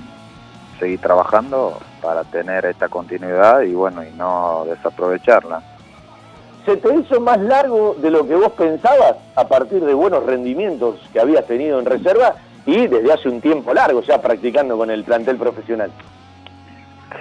seguir 0.79 0.99
trabajando 0.99 1.77
para 2.01 2.23
tener 2.23 2.65
esta 2.65 2.87
continuidad 2.87 3.61
y 3.61 3.73
bueno, 3.73 4.03
y 4.03 4.11
no 4.11 4.63
desaprovecharla. 4.65 5.61
¿Se 6.65 6.77
te 6.77 6.93
hizo 6.95 7.19
más 7.19 7.39
largo 7.39 7.95
de 7.99 8.11
lo 8.11 8.27
que 8.27 8.35
vos 8.35 8.51
pensabas 8.53 9.15
a 9.35 9.47
partir 9.47 9.83
de 9.83 9.93
buenos 9.93 10.25
rendimientos 10.25 10.99
que 11.11 11.19
habías 11.19 11.45
tenido 11.45 11.79
en 11.79 11.85
reserva 11.85 12.35
y 12.65 12.87
desde 12.87 13.11
hace 13.11 13.29
un 13.29 13.41
tiempo 13.41 13.73
largo 13.73 14.01
ya 14.01 14.21
practicando 14.21 14.77
con 14.77 14.91
el 14.91 15.03
plantel 15.03 15.37
profesional? 15.37 15.91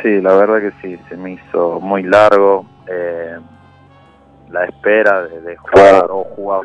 Sí, 0.02 0.20
la 0.20 0.34
verdad 0.34 0.60
que 0.60 0.72
sí, 0.82 1.00
se 1.08 1.16
me 1.16 1.32
hizo 1.32 1.80
muy 1.80 2.02
largo 2.02 2.66
eh, 2.88 3.38
la 4.50 4.64
espera 4.64 5.22
de, 5.22 5.40
de 5.42 5.56
jugar 5.56 6.06
o 6.10 6.24
jugar 6.24 6.62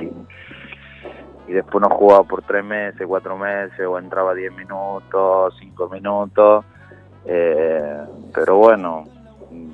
y, 0.00 1.50
y 1.50 1.52
después 1.52 1.82
no 1.82 1.90
jugaba 1.90 2.24
por 2.24 2.42
tres 2.42 2.64
meses, 2.64 3.06
cuatro 3.06 3.36
meses 3.36 3.86
o 3.86 3.98
entraba 3.98 4.34
diez 4.34 4.52
minutos, 4.52 5.54
cinco 5.60 5.88
minutos, 5.88 6.64
eh, 7.26 7.98
pero 8.34 8.56
bueno, 8.56 9.04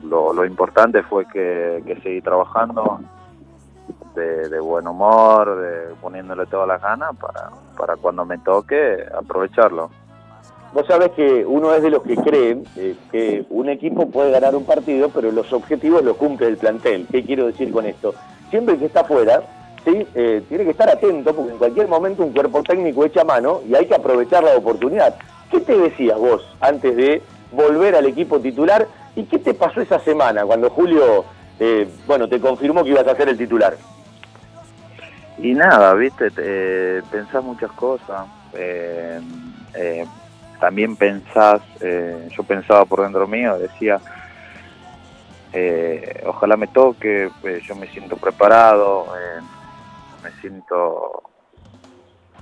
lo, 0.05 0.33
lo 0.33 0.45
importante 0.45 1.03
fue 1.03 1.27
que, 1.27 1.83
que 1.87 2.01
seguí 2.03 2.21
trabajando 2.21 3.01
de, 4.15 4.49
de 4.49 4.61
buen 4.61 4.87
humor, 4.87 5.57
de 5.57 5.95
poniéndole 6.01 6.47
todas 6.47 6.69
las 6.69 6.83
ganas 6.83 7.17
para, 7.17 7.51
para 7.79 7.97
cuando 7.97 8.25
me 8.25 8.39
toque 8.39 9.07
aprovecharlo. 9.17 9.91
Vos 10.73 10.87
sabés 10.87 11.11
que 11.13 11.45
uno 11.45 11.75
es 11.75 11.83
de 11.83 11.91
los 11.91 12.03
que 12.05 12.17
creen 12.17 12.65
eh, 12.77 12.95
que 13.11 13.45
un 13.51 13.69
equipo 13.69 14.09
puede 14.09 14.31
ganar 14.31 14.55
un 14.55 14.65
partido, 14.65 15.09
pero 15.09 15.33
los 15.33 15.53
objetivos 15.53 16.05
los 16.05 16.17
cumple 16.17 16.47
el 16.47 16.59
plantel. 16.59 17.07
¿Qué 17.11 17.25
quiero 17.25 17.47
decir 17.47 17.73
con 17.73 17.87
esto? 17.87 18.15
Siempre 18.51 18.79
que 18.79 18.87
está 18.87 19.01
afuera, 19.01 19.43
¿sí? 19.85 20.07
Eh, 20.15 20.43
tiene 20.49 20.65
que 20.65 20.71
estar 20.71 20.89
atento 20.89 21.35
porque 21.35 21.53
en 21.53 21.59
cualquier 21.59 21.89
momento 21.89 22.23
un 22.23 22.33
cuerpo 22.33 22.63
técnico 22.63 23.05
echa 23.05 23.25
mano 23.25 23.63
y 23.69 23.75
hay 23.75 23.87
que 23.87 23.97
aprovechar 23.97 24.45
la 24.45 24.57
oportunidad. 24.57 25.17
¿Qué 25.51 25.61
te 25.61 25.77
decías 25.77 26.17
vos 26.17 26.47
antes 26.61 26.95
de 26.95 27.21
volver 27.51 27.97
al 27.97 28.07
equipo 28.07 28.39
titular? 28.39 28.87
¿Y 29.17 29.25
qué 29.25 29.41
te 29.41 29.55
pasó 29.55 29.81
esa 29.81 29.99
semana 29.99 30.45
cuando 30.45 30.71
Julio, 30.71 31.25
eh, 31.59 31.89
bueno, 32.07 32.29
te 32.29 32.39
confirmó 32.39 32.85
que 32.85 32.91
ibas 32.91 33.09
a 33.09 33.17
ser 33.17 33.29
el 33.29 33.37
titular? 33.37 33.77
Y 35.39 35.55
nada, 35.55 35.95
viste, 35.95 36.29
eh, 36.37 37.03
pensás 37.11 37.43
muchas 37.43 37.73
cosas. 37.73 38.27
También 40.61 40.95
pensás, 40.97 41.63
eh, 41.81 42.29
yo 42.37 42.43
pensaba 42.45 42.85
por 42.85 43.03
dentro 43.03 43.27
mío, 43.27 43.59
decía, 43.59 44.01
eh, 45.53 46.23
ojalá 46.27 46.57
me 46.57 46.69
toque, 46.69 47.31
eh, 47.43 47.61
yo 47.67 47.75
me 47.75 47.89
siento 47.89 48.17
preparado, 48.17 49.07
eh, 49.17 49.41
me 50.23 50.31
siento 50.41 51.23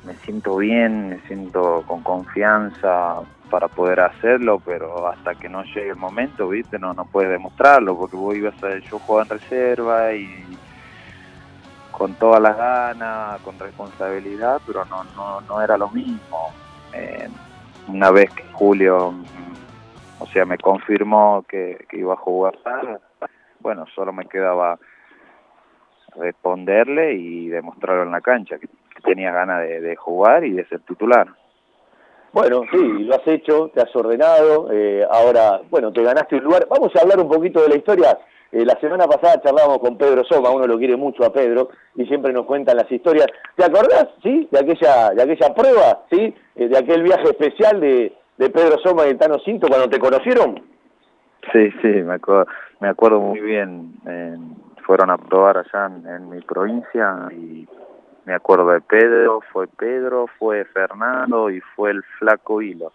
me 0.05 0.15
siento 0.17 0.57
bien, 0.57 1.09
me 1.11 1.21
siento 1.27 1.85
con 1.87 2.03
confianza 2.03 3.17
para 3.51 3.69
poder 3.69 4.01
hacerlo, 4.01 4.61
pero 4.65 5.09
hasta 5.09 5.35
que 5.35 5.49
no 5.49 5.63
llegue 5.65 5.91
el 5.91 5.97
momento, 5.97 6.49
viste, 6.49 6.79
no 6.79 6.93
no 6.95 7.05
puedes 7.07 7.31
demostrarlo, 7.31 7.97
porque 7.97 8.17
vos 8.17 8.35
ibas 8.37 8.55
a, 8.63 8.79
yo 8.79 8.99
jugaba 8.99 9.25
en 9.25 9.39
reserva 9.41 10.13
y 10.13 10.45
con 11.91 12.15
todas 12.15 12.41
las 12.41 12.57
ganas, 12.57 13.41
con 13.41 13.59
responsabilidad, 13.59 14.61
pero 14.67 14.85
no 14.85 15.05
no 15.17 15.41
no 15.43 15.61
era 15.63 15.77
lo 15.77 15.89
mismo. 15.89 16.53
Eh, 16.93 17.29
una 17.89 18.11
vez 18.11 18.31
que 18.33 18.45
Julio, 18.53 19.15
o 20.19 20.27
sea, 20.27 20.45
me 20.45 20.59
confirmó 20.59 21.45
que, 21.49 21.85
que 21.89 21.99
iba 21.99 22.15
a 22.15 22.17
jugar, 22.17 22.59
bueno, 23.61 23.87
solo 23.95 24.13
me 24.13 24.27
quedaba 24.27 24.79
responderle 26.17 27.15
y 27.15 27.49
demostrarlo 27.49 28.03
en 28.05 28.13
la 28.13 28.21
cancha, 28.21 28.59
que, 28.59 28.67
que 28.67 29.03
tenía 29.03 29.33
ganas 29.33 29.61
de, 29.61 29.81
de 29.81 29.97
jugar 29.97 30.45
y 30.45 30.53
de 30.53 30.67
ser 30.67 30.81
titular. 30.81 31.29
Bueno, 32.33 32.63
sí, 32.71 33.05
lo 33.05 33.15
has 33.15 33.27
hecho, 33.27 33.71
te 33.73 33.81
has 33.81 33.95
ordenado, 33.97 34.71
eh, 34.71 35.03
ahora, 35.11 35.61
bueno, 35.71 35.93
te 35.93 36.03
ganaste 36.03 36.37
un 36.37 36.45
lugar. 36.45 36.67
Vamos 36.69 36.95
a 36.95 37.01
hablar 37.01 37.19
un 37.19 37.29
poquito 37.29 37.63
de 37.63 37.71
la 37.71 37.77
historia. 37.77 38.19
Eh, 38.51 38.65
la 38.65 38.79
semana 38.81 39.07
pasada 39.07 39.41
charlábamos 39.43 39.79
con 39.81 39.99
Pedro 39.99 40.25
Soma, 40.25 40.51
uno 40.51 40.67
lo 40.67 40.79
quiere 40.79 40.97
mucho 40.97 41.25
a 41.25 41.33
Pedro 41.33 41.69
y 41.97 42.07
siempre 42.07 42.33
nos 42.33 42.47
cuentan 42.47 42.77
las 42.79 42.91
historias. 42.91 43.27
¿Te 43.57 43.65
acordás, 43.65 44.09
sí, 44.23 44.49
de 44.51 44.59
aquella, 44.59 45.11
de 45.11 45.23
aquella 45.23 45.55
prueba, 45.55 46.03
sí, 46.11 46.35
Eh, 46.57 46.69
de 46.69 46.79
aquel 46.79 47.03
viaje 47.03 47.25
especial 47.25 47.79
de, 47.81 48.13
de 48.39 48.51
Pedro 48.51 48.79
Soma 48.79 49.07
y 49.07 49.11
el 49.11 49.19
Tano 49.19 49.39
Cinto 49.45 49.69
cuando 49.69 49.89
te 49.89 49.99
conocieron? 49.99 50.63
Sí, 51.53 51.71
sí, 51.83 51.89
me 51.89 52.15
acuerdo, 52.15 52.47
me 52.81 52.89
acuerdo 52.89 53.21
muy 53.21 53.41
bien. 53.41 53.93
eh, 54.07 54.37
fueron 54.85 55.11
a 55.11 55.19
probar 55.19 55.59
allá 55.59 55.87
en, 55.87 56.07
en 56.07 56.31
mi 56.31 56.41
provincia 56.41 57.29
y 57.31 57.69
me 58.25 58.33
acuerdo 58.35 58.71
de 58.71 58.81
Pedro, 58.81 59.41
fue 59.53 59.67
Pedro, 59.69 60.27
fue 60.39 60.65
Fernando 60.65 61.51
y 61.51 61.61
fue 61.77 61.91
el 61.91 62.03
Flaco 62.19 62.63
Hilo. 62.63 62.93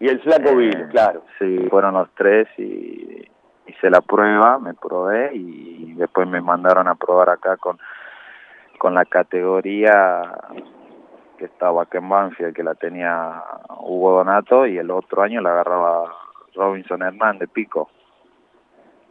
Y 0.00 0.08
el 0.08 0.20
Flaco 0.20 0.48
Eh, 0.50 0.54
Vil, 0.56 0.88
claro. 0.88 1.22
Sí, 1.38 1.66
fueron 1.70 1.94
los 1.94 2.08
tres 2.16 2.48
y 2.58 3.28
hice 3.66 3.90
la 3.90 4.00
prueba, 4.00 4.58
me 4.58 4.74
probé 4.74 5.34
y 5.34 5.94
después 5.94 6.28
me 6.28 6.40
mandaron 6.40 6.88
a 6.88 6.94
probar 6.94 7.30
acá 7.30 7.56
con, 7.56 7.78
con 8.78 8.94
la 8.94 9.04
categoría 9.04 10.22
que 11.38 11.46
estaba 11.46 11.82
acá 11.82 11.98
en 11.98 12.08
Banfield, 12.08 12.54
que 12.54 12.62
la 12.62 12.74
tenía 12.74 13.42
Hugo 13.80 14.18
Donato 14.18 14.66
y 14.66 14.78
el 14.78 14.90
otro 14.90 15.22
año 15.22 15.40
la 15.40 15.50
agarraba 15.50 16.12
Robinson 16.54 17.02
Hernández 17.02 17.50
Pico. 17.52 17.90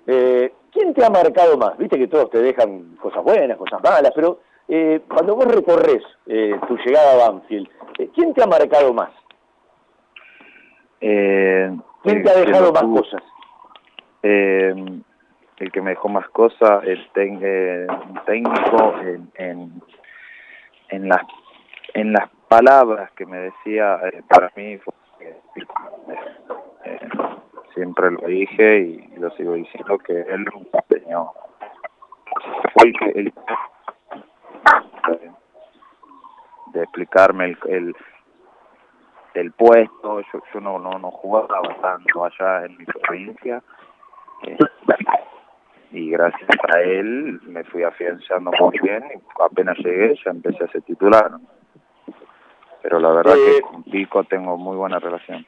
Eh, 0.07 0.53
¿Quién 0.71 0.93
te 0.93 1.05
ha 1.05 1.09
marcado 1.09 1.57
más? 1.57 1.77
Viste 1.77 1.97
que 1.97 2.07
todos 2.07 2.29
te 2.29 2.39
dejan 2.39 2.95
cosas 2.97 3.23
buenas, 3.23 3.57
cosas 3.57 3.81
malas, 3.81 4.11
pero 4.13 4.39
eh, 4.67 5.01
cuando 5.07 5.35
vos 5.35 5.45
recorres 5.45 6.03
eh, 6.25 6.59
tu 6.67 6.77
llegada 6.77 7.13
a 7.13 7.29
Banfield, 7.29 7.69
eh, 7.99 8.09
¿quién 8.13 8.33
te 8.33 8.43
ha 8.43 8.47
marcado 8.47 8.93
más? 8.93 9.09
Eh, 10.99 11.71
¿Quién 12.03 12.17
el 12.17 12.23
te 12.23 12.29
ha 12.29 12.35
dejado 12.35 12.71
más 12.73 12.83
cosas? 12.83 13.23
Eh, 14.27 14.73
el 15.57 15.71
que 15.71 15.81
me 15.81 15.91
dejó 15.91 16.09
más 16.09 16.27
cosas, 16.29 16.83
el 16.83 17.07
eh, 17.15 17.87
técnico 18.25 18.95
en, 19.01 19.31
en, 19.35 19.81
en 20.89 21.07
las 21.09 21.21
en 21.93 22.11
las 22.11 22.29
palabras 22.49 23.09
que 23.11 23.25
me 23.25 23.37
decía, 23.37 23.99
eh, 24.11 24.21
para 24.27 24.51
mí 24.55 24.77
fue, 24.79 24.93
eh, 25.21 26.99
siempre 27.73 28.11
lo 28.11 28.27
dije 28.27 28.79
y 28.79 29.15
lo 29.17 29.29
sigo 29.31 29.53
diciendo 29.53 29.97
que 29.99 30.19
él 30.21 30.43
nunca 30.53 30.83
enseñó. 30.89 31.31
Fue 32.73 32.87
el 32.87 32.93
que 32.99 33.19
el- 33.19 33.33
de 36.73 36.83
explicarme 36.83 37.45
el, 37.45 37.57
el, 37.69 37.95
el 39.35 39.51
puesto, 39.53 40.19
yo, 40.21 40.41
yo 40.53 40.59
no, 40.59 40.79
no, 40.79 40.99
no 40.99 41.11
jugaba 41.11 41.61
tanto 41.81 42.25
allá 42.25 42.65
en 42.65 42.77
mi 42.77 42.85
provincia 42.85 43.61
eh, 44.47 44.57
y 45.91 46.09
gracias 46.09 46.49
a 46.73 46.81
él 46.81 47.39
me 47.47 47.63
fui 47.65 47.83
afianzando 47.83 48.51
muy 48.59 48.77
bien 48.81 49.03
y 49.15 49.19
apenas 49.41 49.77
llegué 49.77 50.15
ya 50.23 50.31
empecé 50.31 50.63
a 50.63 50.67
ser 50.67 50.81
titular. 50.81 51.31
Pero 52.81 52.99
la 52.99 53.11
verdad 53.11 53.35
Eh, 53.37 53.55
que 53.55 53.61
con 53.61 53.83
Pico 53.83 54.23
tengo 54.25 54.57
muy 54.57 54.75
buena 54.75 54.99
relación. 54.99 55.45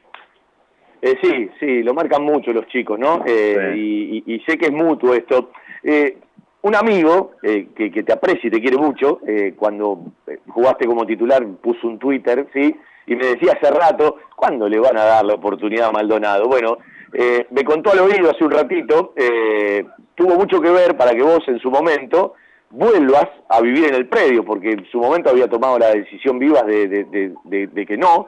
Eh, 1.01 1.15
sí, 1.21 1.49
sí, 1.59 1.83
lo 1.83 1.93
marcan 1.93 2.23
mucho 2.23 2.51
los 2.53 2.65
chicos, 2.67 2.97
¿no? 2.97 3.23
Eh, 3.25 3.73
y, 3.75 4.23
y- 4.25 4.35
y 4.35 4.39
sé 4.41 4.57
que 4.57 4.67
es 4.67 4.71
mutuo 4.71 5.13
esto. 5.13 5.51
Eh, 5.83 6.17
un 6.63 6.75
amigo 6.75 7.33
eh, 7.43 7.67
que, 7.75 7.91
que 7.91 8.03
te 8.03 8.13
aprecia 8.13 8.47
y 8.47 8.51
te 8.51 8.59
quiere 8.59 8.77
mucho, 8.77 9.19
eh, 9.27 9.53
cuando 9.55 9.99
eh, 10.25 10.39
jugaste 10.47 10.87
como 10.87 11.05
titular 11.05 11.45
puso 11.61 11.87
un 11.87 11.99
Twitter, 11.99 12.47
¿sí? 12.51 12.75
Y 13.05 13.15
me 13.15 13.27
decía 13.27 13.53
hace 13.53 13.71
rato, 13.71 14.17
¿cuándo 14.35 14.67
le 14.67 14.79
van 14.79 14.97
a 14.97 15.03
dar 15.03 15.25
la 15.25 15.35
oportunidad 15.35 15.89
a 15.89 15.91
Maldonado? 15.91 16.47
Bueno, 16.47 16.77
eh, 17.13 17.47
me 17.51 17.63
contó 17.63 17.91
al 17.91 17.99
oído 17.99 18.29
hace 18.31 18.43
un 18.43 18.51
ratito, 18.51 19.13
eh, 19.15 19.85
tuvo 20.15 20.35
mucho 20.35 20.59
que 20.61 20.69
ver 20.71 20.95
para 20.97 21.11
que 21.13 21.23
vos 21.23 21.39
en 21.47 21.59
su 21.59 21.69
momento 21.71 22.33
vuelvas 22.69 23.27
a 23.49 23.61
vivir 23.61 23.85
en 23.85 23.95
el 23.95 24.07
predio, 24.07 24.43
porque 24.43 24.71
en 24.71 24.85
su 24.91 24.99
momento 24.99 25.29
había 25.29 25.47
tomado 25.47 25.79
la 25.79 25.89
decisión 25.91 26.37
viva 26.39 26.63
de, 26.63 26.87
de- 26.87 27.03
de- 27.05 27.33
de- 27.45 27.67
de 27.67 27.85
que 27.85 27.95
no, 27.97 28.27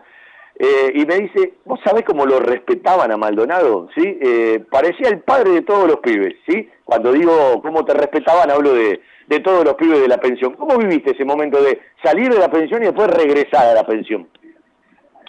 eh, 0.57 0.91
y 0.93 1.05
me 1.05 1.15
dice, 1.19 1.53
¿vos 1.65 1.79
sabés 1.83 2.03
cómo 2.03 2.25
lo 2.25 2.39
respetaban 2.39 3.11
a 3.11 3.17
Maldonado? 3.17 3.87
¿Sí? 3.95 4.17
Eh, 4.21 4.63
parecía 4.69 5.09
el 5.09 5.19
padre 5.19 5.51
de 5.51 5.61
todos 5.61 5.87
los 5.87 5.97
pibes, 5.97 6.35
¿sí? 6.47 6.69
Cuando 6.83 7.11
digo 7.13 7.61
cómo 7.61 7.85
te 7.85 7.93
respetaban, 7.93 8.51
hablo 8.51 8.73
de, 8.73 8.99
de 9.27 9.39
todos 9.39 9.63
los 9.63 9.75
pibes 9.75 10.01
de 10.01 10.07
la 10.09 10.17
pensión. 10.19 10.53
¿Cómo 10.55 10.77
viviste 10.77 11.11
ese 11.11 11.23
momento 11.23 11.61
de 11.63 11.79
salir 12.03 12.29
de 12.33 12.39
la 12.39 12.49
pensión 12.51 12.81
y 12.81 12.87
después 12.87 13.07
regresar 13.09 13.67
a 13.67 13.73
la 13.73 13.85
pensión? 13.85 14.27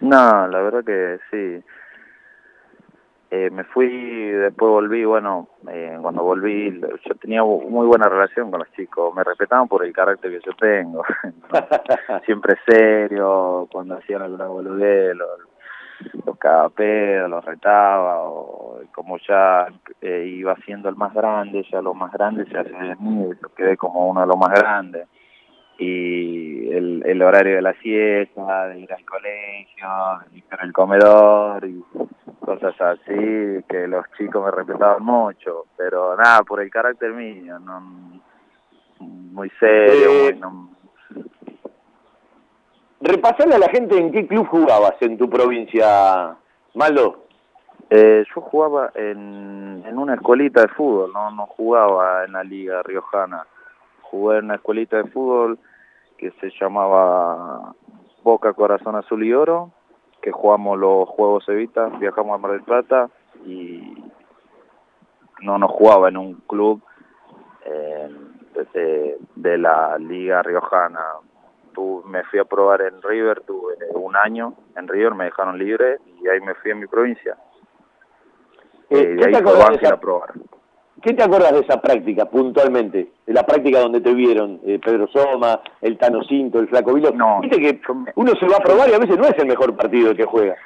No, 0.01 0.49
la 0.49 0.63
verdad 0.63 0.85
que 0.85 1.19
sí. 1.31 1.63
Eh, 3.33 3.49
me 3.51 3.63
fui, 3.63 3.89
después 3.89 4.71
volví, 4.71 5.05
bueno, 5.05 5.47
eh, 5.71 5.97
cuando 6.03 6.25
volví 6.25 6.81
yo 6.81 7.15
tenía 7.15 7.45
muy 7.45 7.87
buena 7.87 8.09
relación 8.09 8.51
con 8.51 8.59
los 8.59 8.73
chicos, 8.73 9.15
me 9.15 9.23
respetaban 9.23 9.69
por 9.69 9.85
el 9.85 9.93
carácter 9.93 10.33
que 10.33 10.45
yo 10.45 10.53
tengo, 10.57 11.05
siempre 12.27 12.57
serio, 12.67 13.69
cuando 13.71 13.99
hacían 13.99 14.23
alguna 14.23 14.47
boludez, 14.47 15.15
los, 15.15 15.29
los 16.27 16.73
pedo, 16.73 17.29
los 17.29 17.45
retaba, 17.45 18.19
o 18.23 18.81
como 18.93 19.17
ya 19.19 19.69
eh, 20.01 20.25
iba 20.27 20.57
siendo 20.65 20.89
el 20.89 20.97
más 20.97 21.15
grande, 21.15 21.65
ya 21.71 21.81
los 21.81 21.95
más 21.95 22.11
grandes 22.11 22.49
se 22.49 22.59
hacen 22.59 22.81
de 22.81 22.97
mí, 22.97 23.29
yo 23.41 23.55
quedé 23.55 23.77
como 23.77 24.09
uno 24.09 24.23
de 24.23 24.27
los 24.27 24.37
más 24.37 24.51
grandes. 24.59 25.07
Y 25.79 26.69
el, 26.73 27.03
el 27.07 27.23
horario 27.23 27.55
de 27.57 27.63
la 27.63 27.73
siesta, 27.75 28.67
de 28.67 28.81
ir 28.81 28.93
al 28.93 29.05
colegio, 29.07 29.89
de 30.27 30.35
limpiar 30.35 30.61
el 30.63 30.73
comedor 30.75 31.65
y 31.65 31.83
cosas 32.59 32.81
así, 32.81 33.63
que 33.69 33.87
los 33.87 34.05
chicos 34.19 34.45
me 34.45 34.51
respetaban 34.51 35.03
mucho, 35.05 35.67
pero 35.77 36.17
nada, 36.17 36.43
por 36.43 36.61
el 36.61 36.69
carácter 36.71 37.13
mío, 37.13 37.59
no 37.61 37.81
muy 39.01 39.49
serio, 39.61 40.11
Eh, 40.11 40.33
muy, 40.33 40.41
no- 40.41 40.71
Repasarle 43.03 43.55
a 43.55 43.59
la 43.59 43.69
gente 43.71 43.97
en 43.97 44.13
qué 44.13 44.27
club 44.27 44.47
jugabas 44.49 44.95
en 45.01 45.17
tu 45.17 45.31
provincia, 45.31 46.37
Maldo. 46.75 47.25
Eh, 47.89 48.25
yo 48.35 48.41
jugaba 48.43 48.91
en, 48.95 49.83
en 49.87 49.99
una 49.99 50.15
escuelita 50.15 50.61
de 50.63 50.69
fútbol, 50.69 51.11
no 51.13 51.31
no 51.31 51.47
jugaba 51.47 52.25
en 52.25 52.33
la 52.33 52.45
liga 52.45 52.83
riojana. 52.83 53.47
Jugué 54.03 54.39
en 54.39 54.45
una 54.47 54.57
escuelita 54.57 54.99
de 54.99 55.05
fútbol 55.05 55.59
que 56.19 56.31
se 56.41 56.51
llamaba 56.61 57.73
Boca 58.23 58.53
Corazón 58.53 58.97
Azul 58.97 59.25
y 59.25 59.33
Oro, 59.33 59.71
que 60.21 60.33
jugamos 60.33 60.79
los 60.79 61.09
Juegos 61.09 61.49
Evita, 61.49 61.87
viajamos 61.99 62.35
a 62.35 62.39
Mar 62.39 62.53
del 62.53 62.63
Plata 62.63 63.09
y 63.47 64.05
no 65.43 65.59
nos 65.59 65.71
jugaba 65.71 66.09
en 66.09 66.17
un 66.17 66.35
club 66.47 66.83
eh, 67.65 68.11
de, 68.75 69.19
de 69.37 69.59
la 69.59 69.97
liga 69.99 70.43
riojana. 70.43 71.01
Tu- 71.73 72.03
me 72.07 72.23
fui 72.25 72.39
a 72.39 72.45
probar 72.45 72.83
en 72.83 73.01
River, 73.03 73.41
tuve 73.47 73.75
un 73.95 74.17
año 74.17 74.55
en 74.77 74.89
River, 74.89 75.15
me 75.15 75.25
dejaron 75.25 75.59
libre 75.59 75.99
y 76.21 76.29
ahí 76.29 76.41
me 76.41 76.55
fui 76.55 76.73
a 76.73 76.75
mi 76.75 76.87
provincia. 76.87 77.37
Eh, 78.91 79.17
¿qué 79.19 79.27
de 79.27 79.37
ahí 79.37 79.43
fue 79.43 79.53
Banfield 79.57 79.93
a 79.93 80.01
probar. 80.01 80.33
¿Qué 81.03 81.15
te 81.15 81.23
acuerdas 81.23 81.53
de 81.53 81.61
esa 81.61 81.81
práctica 81.81 82.27
puntualmente? 82.27 83.11
De 83.27 83.33
la 83.33 83.45
práctica 83.45 83.81
donde 83.81 84.01
te 84.01 84.13
vieron 84.13 84.61
eh, 84.65 84.79
Pedro 84.85 85.07
Soma, 85.09 85.61
el 85.81 85.97
Tano 85.97 86.23
Cinto, 86.25 86.59
el 86.59 86.69
Flaco 86.69 86.93
Vilo. 86.93 87.13
Viste 87.41 87.59
que 87.59 87.81
uno 88.17 88.33
se 88.39 88.47
va 88.47 88.57
a 88.59 88.63
probar 88.63 88.91
y 88.91 88.95
a 88.95 88.99
veces 88.99 89.17
no 89.17 89.25
es 89.25 89.39
el 89.39 89.47
mejor 89.47 89.75
partido 89.77 90.11
el 90.11 90.17
que 90.17 90.25
juega. 90.25 90.57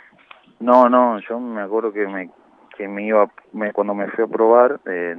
No, 0.61 0.89
no, 0.89 1.19
yo 1.21 1.39
me 1.39 1.63
acuerdo 1.63 1.93
que 1.93 2.07
me, 2.07 2.31
que 2.77 2.89
me 2.89 3.05
iba, 3.05 3.29
me, 3.53 3.73
cuando 3.73 3.95
me 3.95 4.09
fui 4.09 4.25
a 4.25 4.29
probar, 4.29 4.81
eh, 4.87 5.17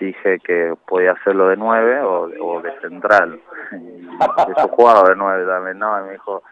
dije 0.00 0.38
que 0.40 0.74
podía 0.86 1.12
hacerlo 1.12 1.48
de 1.48 1.56
nueve 1.56 2.00
o, 2.00 2.30
o 2.40 2.62
de 2.62 2.72
central. 2.80 3.38
Yo 3.70 4.68
jugaba 4.68 5.08
de 5.10 5.16
nueve 5.16 5.46
también, 5.46 5.78
no, 5.78 6.00
y 6.00 6.06
me 6.06 6.12
dijo, 6.12 6.42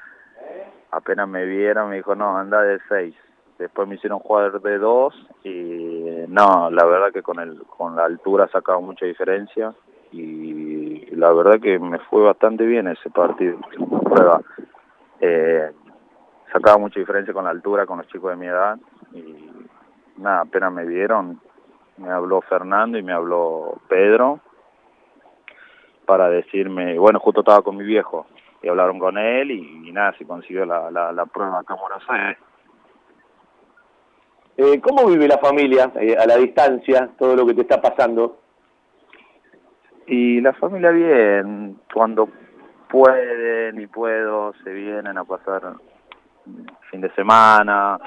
apenas 0.90 1.28
me 1.28 1.44
vieron, 1.44 1.90
me 1.90 1.97
dijo, 1.97 2.14
no, 2.14 2.36
anda 2.36 2.62
de 2.62 2.78
seis. 2.89 3.14
Después 3.59 3.89
me 3.89 3.97
hicieron 3.97 4.20
jugar 4.20 4.60
de 4.60 4.78
dos 4.78 5.14
y 5.43 6.05
no, 6.28 6.70
la 6.70 6.85
verdad 6.85 7.12
que 7.12 7.22
con 7.22 7.40
el 7.40 7.62
con 7.64 7.97
la 7.97 8.05
altura 8.05 8.48
sacaba 8.48 8.80
mucha 8.80 9.05
diferencia 9.05 9.74
y 10.12 11.06
la 11.16 11.32
verdad 11.32 11.60
que 11.60 11.78
me 11.78 11.98
fue 11.98 12.22
bastante 12.22 12.64
bien 12.64 12.86
ese 12.89 13.10
partido, 13.10 13.59
prueba. 14.05 14.40
Eh, 15.20 15.72
sacaba 16.52 16.78
mucha 16.78 17.01
diferencia 17.01 17.35
con 17.35 17.44
la 17.44 17.51
altura 17.51 17.86
con 17.86 17.98
los 17.98 18.06
chicos 18.09 18.30
de 18.30 18.36
mi 18.36 18.47
edad 18.47 18.78
y 19.12 19.51
nada, 20.18 20.43
apenas 20.43 20.72
me 20.72 20.85
vieron, 20.86 21.40
me 21.97 22.10
habló 22.10 22.40
Fernando 22.43 22.97
y 22.97 23.02
me 23.02 23.12
habló 23.12 23.80
Pedro 23.89 24.40
para 26.06 26.28
decirme, 26.30 26.98
bueno, 26.98 27.18
justo 27.18 27.40
estaba 27.40 27.62
con 27.62 27.76
mi 27.76 27.85
viejo 27.85 28.26
y 28.62 28.68
hablaron 28.68 28.98
con 28.98 29.18
él 29.18 29.51
y, 29.51 29.93
nada, 29.93 30.14
se 30.16 30.26
consiguió 30.26 30.64
la, 30.64 30.90
la, 30.90 31.26
prueba 31.26 31.60
acá 31.60 31.74
en 31.74 31.80
Buenos. 31.80 32.39
Eh, 34.60 34.80
¿Cómo 34.80 35.06
vive 35.06 35.28
la 35.28 35.39
familia 35.39 35.93
eh, 36.01 36.16
a 36.18 36.26
la 36.26 36.36
distancia, 36.36 37.09
todo 37.16 37.36
lo 37.36 37.47
que 37.47 37.55
te 37.55 37.60
está 37.60 37.80
pasando? 37.80 38.40
Y 40.09 40.40
la 40.40 40.52
familia 40.55 40.90
bien, 40.90 41.78
cuando 41.94 42.28
pueden 42.90 43.80
y 43.80 43.86
puedo, 43.86 44.52
se 44.64 44.70
vienen 44.72 45.16
a 45.16 45.22
pasar 45.22 45.74
fin 46.90 47.01
de 47.01 47.09
semana 47.10 48.01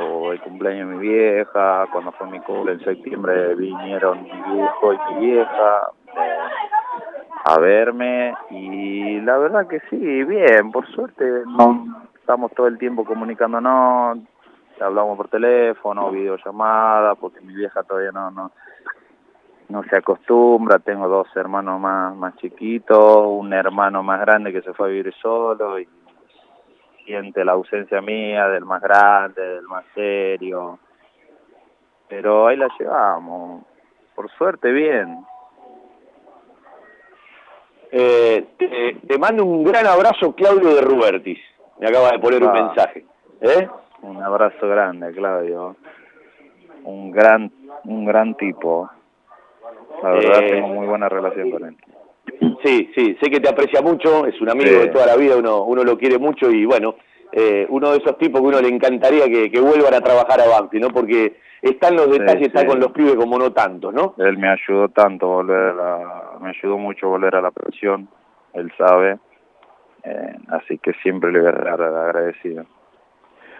o 0.00 0.30
el 0.30 0.40
cumpleaños 0.42 0.90
de 0.90 0.94
mi 0.94 1.08
vieja, 1.08 1.88
cuando 1.90 2.12
fue 2.12 2.28
mi 2.28 2.38
cumple 2.38 2.74
en 2.74 2.84
septiembre 2.84 3.56
vinieron 3.56 4.22
mi 4.22 4.30
viejo 4.30 4.92
y 4.92 5.14
mi 5.14 5.26
vieja 5.26 5.90
eh, 6.22 6.38
a 7.46 7.58
verme 7.58 8.32
y 8.50 9.20
la 9.22 9.38
verdad 9.38 9.66
que 9.66 9.80
sí, 9.90 10.22
bien, 10.22 10.70
por 10.70 10.86
suerte 10.92 11.24
no 11.46 12.06
estamos 12.14 12.52
todo 12.52 12.68
el 12.68 12.78
tiempo 12.78 13.04
comunicándonos, 13.04 14.18
hablamos 14.80 15.16
por 15.16 15.28
teléfono, 15.28 16.10
videollamada, 16.10 17.14
porque 17.14 17.40
mi 17.40 17.54
vieja 17.54 17.82
todavía 17.82 18.12
no 18.12 18.30
no 18.30 18.52
no 19.68 19.82
se 19.84 19.96
acostumbra, 19.96 20.78
tengo 20.78 21.08
dos 21.08 21.26
hermanos 21.36 21.80
más 21.80 22.14
más 22.14 22.36
chiquitos, 22.36 23.24
un 23.26 23.52
hermano 23.52 24.02
más 24.02 24.20
grande 24.20 24.52
que 24.52 24.62
se 24.62 24.72
fue 24.74 24.86
a 24.88 24.90
vivir 24.90 25.12
solo 25.20 25.78
y 25.80 25.88
siente 27.04 27.44
la 27.44 27.52
ausencia 27.52 28.00
mía, 28.00 28.48
del 28.48 28.64
más 28.64 28.80
grande, 28.82 29.40
del 29.42 29.62
más 29.68 29.84
serio. 29.94 30.78
Pero 32.08 32.46
ahí 32.46 32.56
la 32.56 32.68
llevamos, 32.78 33.64
por 34.14 34.30
suerte 34.32 34.70
bien. 34.70 35.24
Eh, 37.90 38.46
te, 38.58 38.94
te 39.06 39.18
mando 39.18 39.44
un 39.44 39.64
gran 39.64 39.86
abrazo, 39.86 40.34
Claudio 40.34 40.74
de 40.74 40.80
Rubertis. 40.82 41.38
Me 41.78 41.86
acaba 41.88 42.10
de 42.10 42.18
poner 42.18 42.42
un 42.42 42.50
Ah. 42.50 42.52
mensaje. 42.52 43.04
¿Eh? 43.40 43.68
Un 44.06 44.22
abrazo 44.22 44.68
grande, 44.68 45.12
Claudio. 45.12 45.76
Un 46.84 47.10
gran, 47.10 47.50
un 47.84 48.04
gran 48.04 48.34
tipo. 48.36 48.88
La 50.02 50.10
verdad 50.10 50.42
Eh, 50.44 50.50
tengo 50.52 50.68
muy 50.68 50.86
buena 50.86 51.08
relación 51.08 51.50
con 51.50 51.64
él. 51.64 51.76
Sí, 52.64 52.90
sí, 52.94 53.16
sé 53.20 53.30
que 53.30 53.40
te 53.40 53.48
aprecia 53.48 53.80
mucho, 53.82 54.26
es 54.26 54.40
un 54.40 54.50
amigo 54.50 54.68
Sí. 54.70 54.78
de 54.78 54.86
toda 54.88 55.06
la 55.06 55.16
vida, 55.16 55.36
uno, 55.36 55.64
uno 55.64 55.82
lo 55.84 55.96
quiere 55.96 56.18
mucho 56.18 56.50
y 56.50 56.64
bueno, 56.64 56.94
eh, 57.32 57.66
uno 57.70 57.90
de 57.92 57.98
esos 57.98 58.18
tipos 58.18 58.40
que 58.40 58.46
uno 58.46 58.60
le 58.60 58.68
encantaría 58.68 59.26
que, 59.26 59.50
que 59.50 59.60
vuelvan 59.60 59.94
a 59.94 60.00
trabajar 60.00 60.40
a 60.40 60.48
Banfi, 60.48 60.78
¿no? 60.80 60.88
Porque 60.90 61.36
está 61.62 61.88
en 61.88 61.96
los 61.96 62.06
Sí, 62.06 62.12
detalles, 62.18 62.48
está 62.48 62.60
sí. 62.60 62.66
con 62.66 62.80
los 62.80 62.92
pibes 62.92 63.14
como 63.16 63.38
no 63.38 63.52
tantos, 63.52 63.92
¿no? 63.94 64.14
Él 64.18 64.38
me 64.38 64.48
ayudó 64.48 64.88
tanto 64.90 65.26
volver 65.28 65.70
a 65.70 65.72
la, 65.74 66.38
me 66.40 66.50
ayudó 66.50 66.78
mucho 66.78 67.08
volver 67.08 67.34
a 67.36 67.40
la 67.40 67.50
presión, 67.50 68.08
él 68.54 68.72
sabe, 68.76 69.18
eh, 70.04 70.34
así 70.48 70.78
que 70.78 70.92
siempre 71.02 71.32
le 71.32 71.40
voy 71.40 71.48
a 71.48 71.52
estar 71.52 71.80
agradecido. 71.82 72.64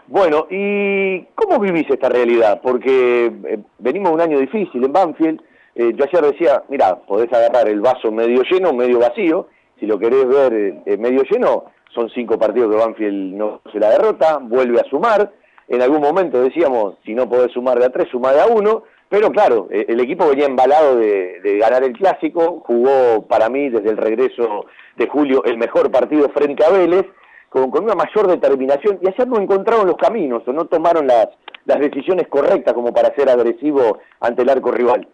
Bueno, 0.09 0.47
¿y 0.51 1.23
cómo 1.35 1.59
vivís 1.59 1.91
esta 1.91 2.09
realidad? 2.09 2.61
Porque 2.63 3.27
eh, 3.27 3.59
venimos 3.79 4.13
un 4.13 4.21
año 4.21 4.39
difícil 4.39 4.85
en 4.85 4.93
Banfield. 4.93 5.41
Eh, 5.75 5.93
yo 5.97 6.05
ayer 6.05 6.33
decía, 6.33 6.63
mira, 6.69 6.95
podés 6.95 7.33
agarrar 7.33 7.69
el 7.69 7.81
vaso 7.81 8.13
medio 8.13 8.43
lleno, 8.49 8.73
medio 8.73 9.01
vacío. 9.01 9.49
Si 9.81 9.87
lo 9.87 9.99
querés 9.99 10.27
ver 10.27 10.55
eh, 10.55 10.83
eh, 10.87 10.97
medio 10.97 11.23
lleno, 11.25 11.65
son 11.93 12.09
cinco 12.11 12.39
partidos 12.39 12.71
que 12.71 12.77
Banfield 12.77 13.35
no 13.35 13.61
se 13.73 13.81
la 13.81 13.91
derrota, 13.91 14.39
vuelve 14.41 14.81
a 14.81 14.89
sumar. 14.89 15.33
En 15.67 15.83
algún 15.83 16.01
momento 16.01 16.41
decíamos, 16.41 16.95
si 17.05 17.13
no 17.13 17.29
podés 17.29 17.51
sumar 17.51 17.79
de 17.81 17.87
a 17.87 17.91
tres, 17.91 18.09
sumar 18.09 18.35
de 18.35 18.43
a 18.43 18.47
uno. 18.47 18.85
Pero 19.09 19.31
claro, 19.31 19.69
el 19.71 20.01
equipo 20.01 20.29
venía 20.29 20.47
embalado 20.47 20.97
de, 20.97 21.41
de 21.41 21.59
ganar 21.59 21.85
el 21.85 21.93
clásico, 21.93 22.63
jugó 22.67 23.25
para 23.29 23.49
mí 23.49 23.69
desde 23.71 23.91
el 23.91 23.97
regreso 23.97 24.67
de 24.97 25.07
julio 25.07 25.45
el 25.45 25.59
mejor 25.59 25.93
partido 25.93 26.29
frente 26.31 26.65
a 26.65 26.71
Vélez, 26.71 27.07
con, 27.49 27.71
con 27.71 27.85
una 27.85 27.95
mayor 27.95 28.27
determinación, 28.27 28.99
y 29.03 29.09
ayer 29.09 29.27
no 29.29 29.39
encontraron 29.41 29.87
los 29.87 29.97
caminos 29.97 30.47
o 30.47 30.53
no 30.53 30.67
tomaron 30.67 31.07
las, 31.07 31.29
las 31.65 31.79
decisiones 31.81 32.29
correctas 32.29 32.75
como 32.75 32.93
para 32.93 33.15
ser 33.15 33.29
agresivo 33.31 33.99
ante 34.21 34.43
el 34.43 34.51
arco 34.51 34.71
rival. 34.73 35.09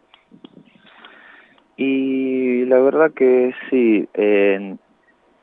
Y 1.77 2.65
la 2.67 2.79
verdad 2.79 3.13
que 3.13 3.53
sí, 3.71 4.09
eh, 4.15 4.77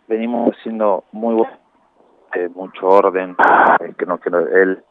venimos 0.07 0.55
siendo 0.63 1.03
muy 1.11 1.35
buenos, 1.35 1.57
eh, 2.35 2.49
mucho 2.53 2.87
orden, 2.87 3.35
eh, 3.81 3.93
que 3.97 4.05
no, 4.05 4.19
que 4.19 4.29
no- 4.29 4.39
él 4.39 4.83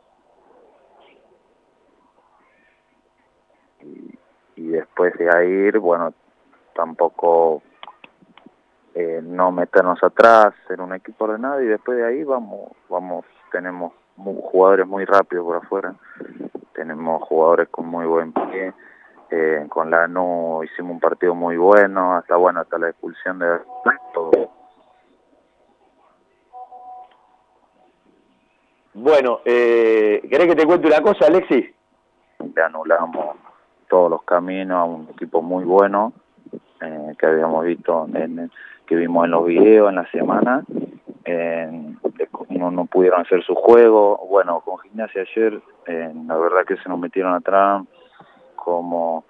y, 3.83 4.19
y 4.61 4.67
después 4.69 5.15
de 5.19 5.31
ahí, 5.35 5.71
bueno, 5.79 6.13
tampoco 6.75 7.63
eh, 9.01 9.21
no 9.23 9.53
meternos 9.53 10.03
atrás, 10.03 10.55
ser 10.67 10.81
un 10.81 10.93
equipo 10.93 11.25
ordenado 11.25 11.63
y 11.63 11.67
después 11.67 11.99
de 11.99 12.05
ahí 12.07 12.25
vamos, 12.25 12.73
vamos, 12.89 13.25
tenemos 13.53 13.93
mu- 14.17 14.41
jugadores 14.43 14.87
muy 14.87 15.05
rápidos 15.05 15.45
por 15.47 15.57
afuera, 15.57 15.95
tenemos 16.73 17.23
jugadores 17.23 17.69
con 17.69 17.87
muy 17.87 18.07
buen 18.07 18.33
pie, 18.33 18.73
eh, 19.31 19.67
con 19.69 19.91
la 19.91 20.09
NU 20.09 20.63
hicimos 20.65 20.93
un 20.93 21.01
partido 21.01 21.35
muy 21.35 21.57
bueno, 21.57 22.15
hasta 22.17 22.35
bueno, 22.37 22.61
hasta 22.61 22.79
la 22.79 22.89
expulsión 22.89 23.39
de 23.39 23.59
todo. 24.13 24.51
Bueno, 28.95 29.41
eh, 29.45 30.21
¿querés 30.29 30.49
que 30.49 30.57
te 30.57 30.67
cuente 30.67 30.89
una 30.89 31.01
cosa, 31.03 31.27
Alexis? 31.27 31.75
le 32.55 32.63
anulamos 32.63 33.37
todos 33.89 34.11
los 34.11 34.23
caminos 34.23 34.79
a 34.79 34.85
un 34.85 35.09
equipo 35.11 35.43
muy 35.43 35.65
bueno 35.65 36.13
eh, 36.81 37.15
que 37.19 37.27
habíamos 37.27 37.65
visto 37.65 38.07
en, 38.15 38.51
que 38.87 38.97
vimos 38.97 39.25
en 39.25 39.31
los 39.33 39.47
videos 39.47 39.89
en 39.89 39.97
la 39.97 40.11
semana 40.11 40.65
eh, 41.25 41.95
no, 42.51 42.71
no 42.71 42.87
pudieron 42.87 43.21
hacer 43.21 43.43
su 43.45 43.55
juego. 43.55 44.27
Bueno 44.29 44.61
con 44.61 44.79
gimnasia 44.79 45.23
ayer 45.23 45.61
eh, 45.87 46.13
la 46.27 46.37
verdad 46.37 46.65
que 46.67 46.77
se 46.77 46.89
nos 46.89 46.99
metieron 46.99 47.35
atrás 47.35 47.83
como 48.57 49.25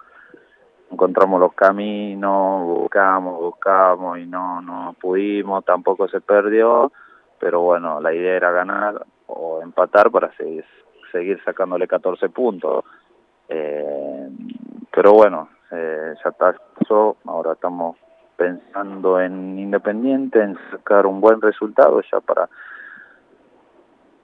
encontramos 0.91 1.39
los 1.39 1.53
caminos 1.53 2.65
buscamos 2.65 3.39
buscamos 3.39 4.17
y 4.17 4.25
no 4.25 4.61
no 4.61 4.95
pudimos 4.99 5.63
tampoco 5.63 6.07
se 6.07 6.19
perdió 6.19 6.91
pero 7.39 7.61
bueno 7.61 8.01
la 8.01 8.13
idea 8.13 8.35
era 8.35 8.51
ganar 8.51 9.05
o 9.27 9.61
empatar 9.61 10.09
para 10.09 10.31
seguir 10.35 10.65
seguir 11.11 11.41
sacándole 11.43 11.87
14 11.87 12.29
puntos. 12.29 12.85
Eh, 13.47 14.29
pero 14.91 15.13
bueno, 15.13 15.49
eh, 15.71 16.15
ya 16.23 16.31
pasó, 16.31 17.17
ahora 17.25 17.53
estamos 17.53 17.97
pensando 18.35 19.19
en 19.19 19.59
Independiente, 19.59 20.41
en 20.41 20.57
sacar 20.71 21.05
un 21.05 21.19
buen 21.19 21.41
resultado 21.41 22.01
ya 22.11 22.19
para 22.21 22.49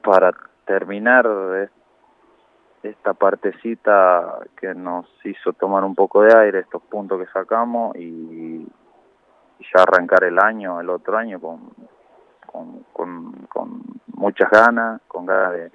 para 0.01 0.31
terminar 0.65 1.27
esta 2.83 3.13
partecita 3.13 4.39
que 4.55 4.73
nos 4.75 5.07
hizo 5.23 5.53
tomar 5.53 5.83
un 5.83 5.95
poco 5.95 6.21
de 6.21 6.35
aire, 6.37 6.59
estos 6.59 6.83
puntos 6.83 7.19
que 7.19 7.31
sacamos 7.31 7.95
y, 7.95 8.67
y 9.59 9.65
ya 9.73 9.81
arrancar 9.81 10.23
el 10.23 10.37
año, 10.39 10.79
el 10.79 10.89
otro 10.91 11.17
año 11.17 11.39
con, 11.39 11.71
con, 12.45 12.85
con, 12.93 13.31
con 13.49 13.81
muchas 14.13 14.49
ganas, 14.51 15.01
con 15.07 15.25
ganas 15.25 15.53
de, 15.53 15.71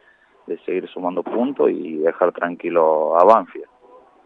de 0.47 0.59
seguir 0.64 0.88
sumando 0.88 1.24
puntos 1.24 1.70
y 1.70 1.98
dejar 1.98 2.32
tranquilo 2.32 3.18
a 3.18 3.24
Banfield. 3.24 3.66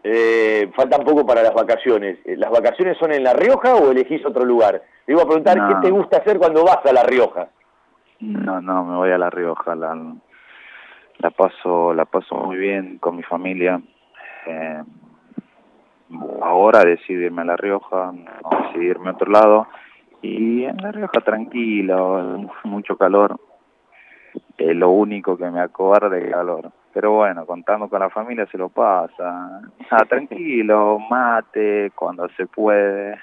Eh, 0.07 0.71
faltan 0.75 1.03
poco 1.03 1.25
para 1.25 1.41
las 1.41 1.53
vacaciones. 1.55 2.19
Eh, 2.25 2.37
¿Las 2.37 2.51
vacaciones 2.51 2.95
son 2.99 3.11
en 3.11 3.23
La 3.23 3.33
Rioja 3.33 3.73
o 3.75 3.89
elegís 3.89 4.23
otro 4.23 4.45
lugar? 4.45 4.83
Te 5.03 5.13
iba 5.13 5.23
a 5.23 5.25
preguntar, 5.25 5.57
No. 5.57 5.67
¿qué 5.67 5.87
te 5.87 5.89
gusta 5.91 6.17
hacer 6.17 6.37
cuando 6.37 6.63
vas 6.63 6.77
a 6.85 6.93
La 6.93 7.01
Rioja? 7.01 7.47
No, 8.19 8.61
no, 8.61 8.85
me 8.85 8.97
voy 8.97 9.09
a 9.09 9.17
La 9.17 9.31
Rioja, 9.31 9.73
la, 9.75 9.95
la 11.17 11.29
paso, 11.31 11.91
la 11.95 12.05
paso 12.05 12.35
muy 12.35 12.55
bien 12.57 12.99
con 12.99 13.15
mi 13.15 13.23
familia. 13.23 13.81
Eh, 14.45 14.83
ahora 16.41 16.83
decido 16.83 17.21
irme 17.23 17.41
a 17.41 17.45
La 17.45 17.57
Rioja, 17.57 18.11
no 18.11 18.57
decidirme 18.67 19.09
a 19.09 19.13
otro 19.13 19.31
lado. 19.31 19.67
Y 20.21 20.65
en 20.65 20.77
La 20.77 20.91
Rioja 20.91 21.19
tranquilo, 21.21 22.47
mucho 22.63 22.95
calor. 22.95 23.39
es 24.57 24.75
lo 24.75 24.91
único 24.91 25.35
que 25.35 25.49
me 25.49 25.61
acobarda 25.61 26.15
el 26.15 26.29
calor. 26.29 26.71
Pero 26.95 27.11
bueno, 27.11 27.45
contando 27.45 27.89
con 27.89 27.99
la 27.99 28.09
familia 28.09 28.47
se 28.49 28.57
lo 28.57 28.69
pasa. 28.69 29.59
Ah, 29.89 30.05
tranquilo, 30.07 30.97
mate 30.97 31.91
cuando 31.93 32.29
se 32.37 32.45
puede. 32.47 33.19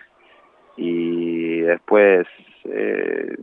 Y 0.76 1.60
después, 1.60 2.26
eh, 2.66 3.34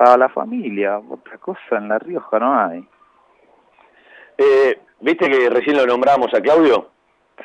a 0.00 0.16
la 0.16 0.28
familia, 0.30 0.98
otra 0.98 1.38
cosa 1.38 1.76
en 1.76 1.90
La 1.90 2.00
Rioja 2.00 2.40
no 2.40 2.58
hay. 2.58 2.84
Eh, 4.36 4.80
¿Viste 4.98 5.30
que 5.30 5.48
recién 5.48 5.76
lo 5.76 5.86
nombramos 5.86 6.34
a 6.34 6.40
Claudio? 6.40 6.90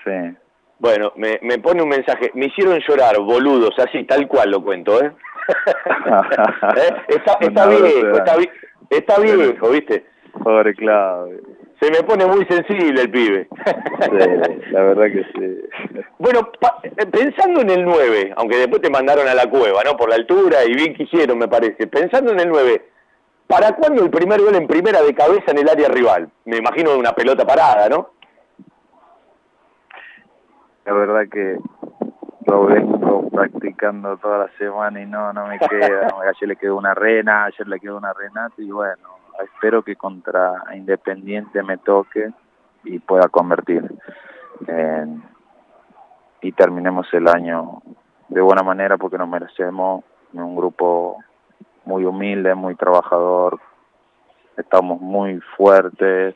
Sí. 0.04 0.36
Bueno, 0.80 1.14
me, 1.18 1.38
me 1.44 1.60
pone 1.60 1.84
un 1.84 1.90
mensaje. 1.90 2.32
Me 2.34 2.48
hicieron 2.48 2.80
llorar, 2.80 3.16
boludos, 3.20 3.78
así, 3.78 4.06
tal 4.06 4.28
cual 4.28 4.50
lo 4.50 4.64
cuento, 4.64 5.04
¿eh? 5.04 5.12
¿Eh? 6.78 6.96
Está, 7.10 7.38
está 7.40 7.68
Una 7.68 7.78
viejo, 7.78 8.18
está, 8.18 8.36
está 8.90 9.20
viejo, 9.20 9.70
¿viste? 9.70 10.10
Pobre 10.44 10.74
Claudio. 10.76 11.40
Se 11.82 11.90
me 11.92 12.04
pone 12.04 12.26
muy 12.26 12.46
sensible 12.46 13.02
el 13.02 13.10
pibe. 13.12 13.48
Sí, 14.02 14.72
la 14.72 14.82
verdad 14.84 15.06
que 15.06 15.24
sí. 15.34 16.02
Bueno, 16.18 16.52
pa- 16.60 16.80
eh, 16.84 17.06
pensando 17.06 17.62
en 17.62 17.70
el 17.70 17.86
9, 17.86 18.34
aunque 18.36 18.58
después 18.58 18.82
te 18.82 18.90
mandaron 18.90 19.28
a 19.28 19.34
la 19.34 19.50
cueva, 19.50 19.82
¿no? 19.86 19.96
Por 19.96 20.10
la 20.10 20.16
altura 20.16 20.66
y 20.66 20.74
bien 20.74 20.94
quisieron, 20.94 21.38
me 21.38 21.48
parece. 21.48 21.88
Pensando 21.88 22.34
en 22.34 22.40
el 22.42 22.50
9, 22.50 22.86
¿para 23.48 23.74
cuándo 23.76 24.04
el 24.04 24.10
primer 24.10 24.42
gol 24.42 24.56
en 24.56 24.68
primera 24.68 25.02
de 25.02 25.14
cabeza 25.16 25.52
en 25.52 25.60
el 25.60 25.70
área 25.70 25.88
rival? 25.88 26.30
Me 26.46 26.58
imagino 26.58 26.98
una 26.98 27.14
pelota 27.14 27.46
parada, 27.46 27.88
¿no? 27.88 28.10
La 30.86 30.94
verdad 30.94 31.24
que 31.32 31.58
lo 32.48 32.66
vengo 32.66 33.30
practicando 33.30 34.18
toda 34.18 34.40
la 34.40 34.50
semana 34.58 35.02
y 35.02 35.06
no, 35.06 35.32
no 35.34 35.46
me 35.48 35.60
queda. 35.60 36.08
Ayer 36.28 36.48
le 36.50 36.56
quedó 36.56 36.76
una 36.78 36.94
rena, 36.94 37.46
ayer 37.46 37.68
le 37.68 37.80
quedó 37.80 37.98
una 37.98 38.12
renata 38.14 38.56
y 38.58 38.70
bueno, 38.72 39.19
espero 39.44 39.84
que 39.84 39.96
contra 39.96 40.64
Independiente 40.76 41.64
me 41.64 41.78
toque 41.78 42.32
y 42.84 43.00
pueda 43.00 43.28
convertir. 43.30 43.90
En- 44.68 45.24
y 46.42 46.52
terminemos 46.54 47.08
el 47.14 47.28
año 47.28 47.82
de 48.30 48.42
buena 48.42 48.64
manera 48.64 48.98
porque 48.98 49.18
nos 49.18 49.28
merecemos 49.28 50.04
un 50.34 50.56
grupo 50.56 51.18
muy 51.86 52.06
humilde, 52.06 52.56
muy 52.56 52.76
trabajador, 52.76 53.60
estamos 54.56 55.02
muy 55.02 55.40
fuertes 55.58 56.36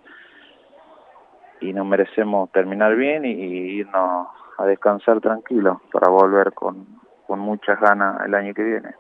y 1.61 1.71
nos 1.73 1.85
merecemos 1.85 2.51
terminar 2.51 2.95
bien 2.95 3.25
y, 3.25 3.31
irnos 3.31 4.27
a 4.57 4.65
descansar 4.65 5.19
tranquilos 5.21 5.77
para 5.91 6.09
volver 6.09 6.53
con, 6.53 6.85
con 7.27 7.39
muchas 7.39 7.80
ganas 7.80 8.25
el 8.25 8.35
año 8.35 8.53
que 8.53 8.63
viene. 8.63 8.95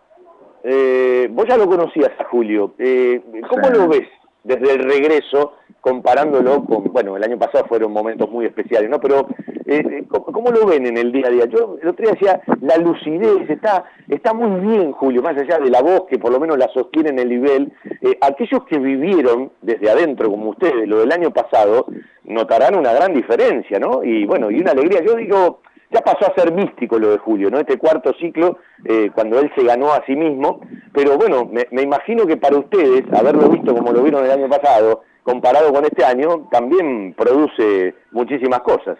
Eh, 0.63 1.27
vos 1.31 1.45
ya 1.47 1.57
lo 1.57 1.67
conocías 1.67 2.11
a 2.19 2.23
Julio. 2.25 2.73
Eh, 2.79 3.21
¿Cómo 3.49 3.67
Sí. 3.67 3.73
lo 3.73 3.87
ves 3.87 4.07
desde 4.43 4.73
el 4.73 4.79
regreso, 4.83 5.53
comparándolo 5.81 6.63
con, 6.65 6.85
bueno, 6.85 7.17
el 7.17 7.23
año 7.23 7.37
pasado 7.37 7.65
fueron 7.65 7.91
momentos 7.91 8.29
muy 8.29 8.45
especiales, 8.45 8.89
¿no? 8.89 8.99
Pero, 8.99 9.27
eh, 9.65 10.03
¿cómo, 10.07 10.25
cómo 10.25 10.51
lo 10.51 10.65
ven 10.65 10.85
en 10.87 10.97
el 10.97 11.11
día 11.11 11.27
a 11.27 11.29
día? 11.29 11.45
Yo 11.45 11.77
el 11.81 11.89
otro 11.89 12.03
día 12.05 12.13
decía, 12.13 12.41
la 12.61 12.77
lucidez 12.77 13.49
está, 13.49 13.85
está 14.07 14.33
muy 14.33 14.61
bien, 14.61 14.91
Julio, 14.93 15.21
más 15.21 15.37
allá 15.37 15.59
de 15.59 15.69
la 15.69 15.81
voz 15.81 16.05
que 16.09 16.17
por 16.19 16.31
lo 16.31 16.39
menos 16.39 16.57
la 16.57 16.67
sostiene 16.69 17.09
en 17.09 17.19
el 17.19 17.29
nivel. 17.29 17.73
Eh, 18.01 18.17
aquellos 18.21 18.63
que 18.65 18.79
vivieron 18.79 19.51
desde 19.61 19.89
adentro, 19.89 20.29
como 20.29 20.49
ustedes, 20.51 20.87
lo 20.87 20.99
del 20.99 21.11
año 21.11 21.31
pasado, 21.31 21.87
notarán 22.23 22.75
una 22.77 22.93
gran 22.93 23.13
diferencia, 23.13 23.79
¿no? 23.79 24.03
Y 24.03 24.25
bueno, 24.25 24.49
y 24.51 24.59
una 24.61 24.71
alegría. 24.71 25.01
Yo 25.05 25.15
digo, 25.15 25.59
ya 25.93 26.01
pasó 26.01 26.25
a 26.25 26.35
ser 26.35 26.51
místico 26.51 26.97
lo 26.97 27.11
de 27.11 27.17
Julio, 27.19 27.49
¿no? 27.49 27.59
Este 27.59 27.77
cuarto 27.77 28.13
ciclo, 28.13 28.57
eh, 28.83 29.11
cuando 29.13 29.39
él 29.39 29.51
se 29.55 29.63
ganó 29.63 29.93
a 29.93 30.03
sí 30.05 30.15
mismo, 30.15 30.61
pero 30.91 31.17
bueno, 31.17 31.45
me, 31.45 31.67
me 31.71 31.83
imagino 31.83 32.25
que 32.25 32.37
para 32.37 32.57
ustedes, 32.57 33.03
haberlo 33.13 33.49
visto 33.49 33.75
como 33.75 33.91
lo 33.91 34.01
vieron 34.01 34.25
el 34.25 34.31
año 34.31 34.49
pasado, 34.49 35.03
comparado 35.21 35.71
con 35.71 35.85
este 35.85 36.03
año, 36.03 36.47
también 36.51 37.13
produce 37.13 37.95
muchísimas 38.11 38.59
cosas. 38.61 38.97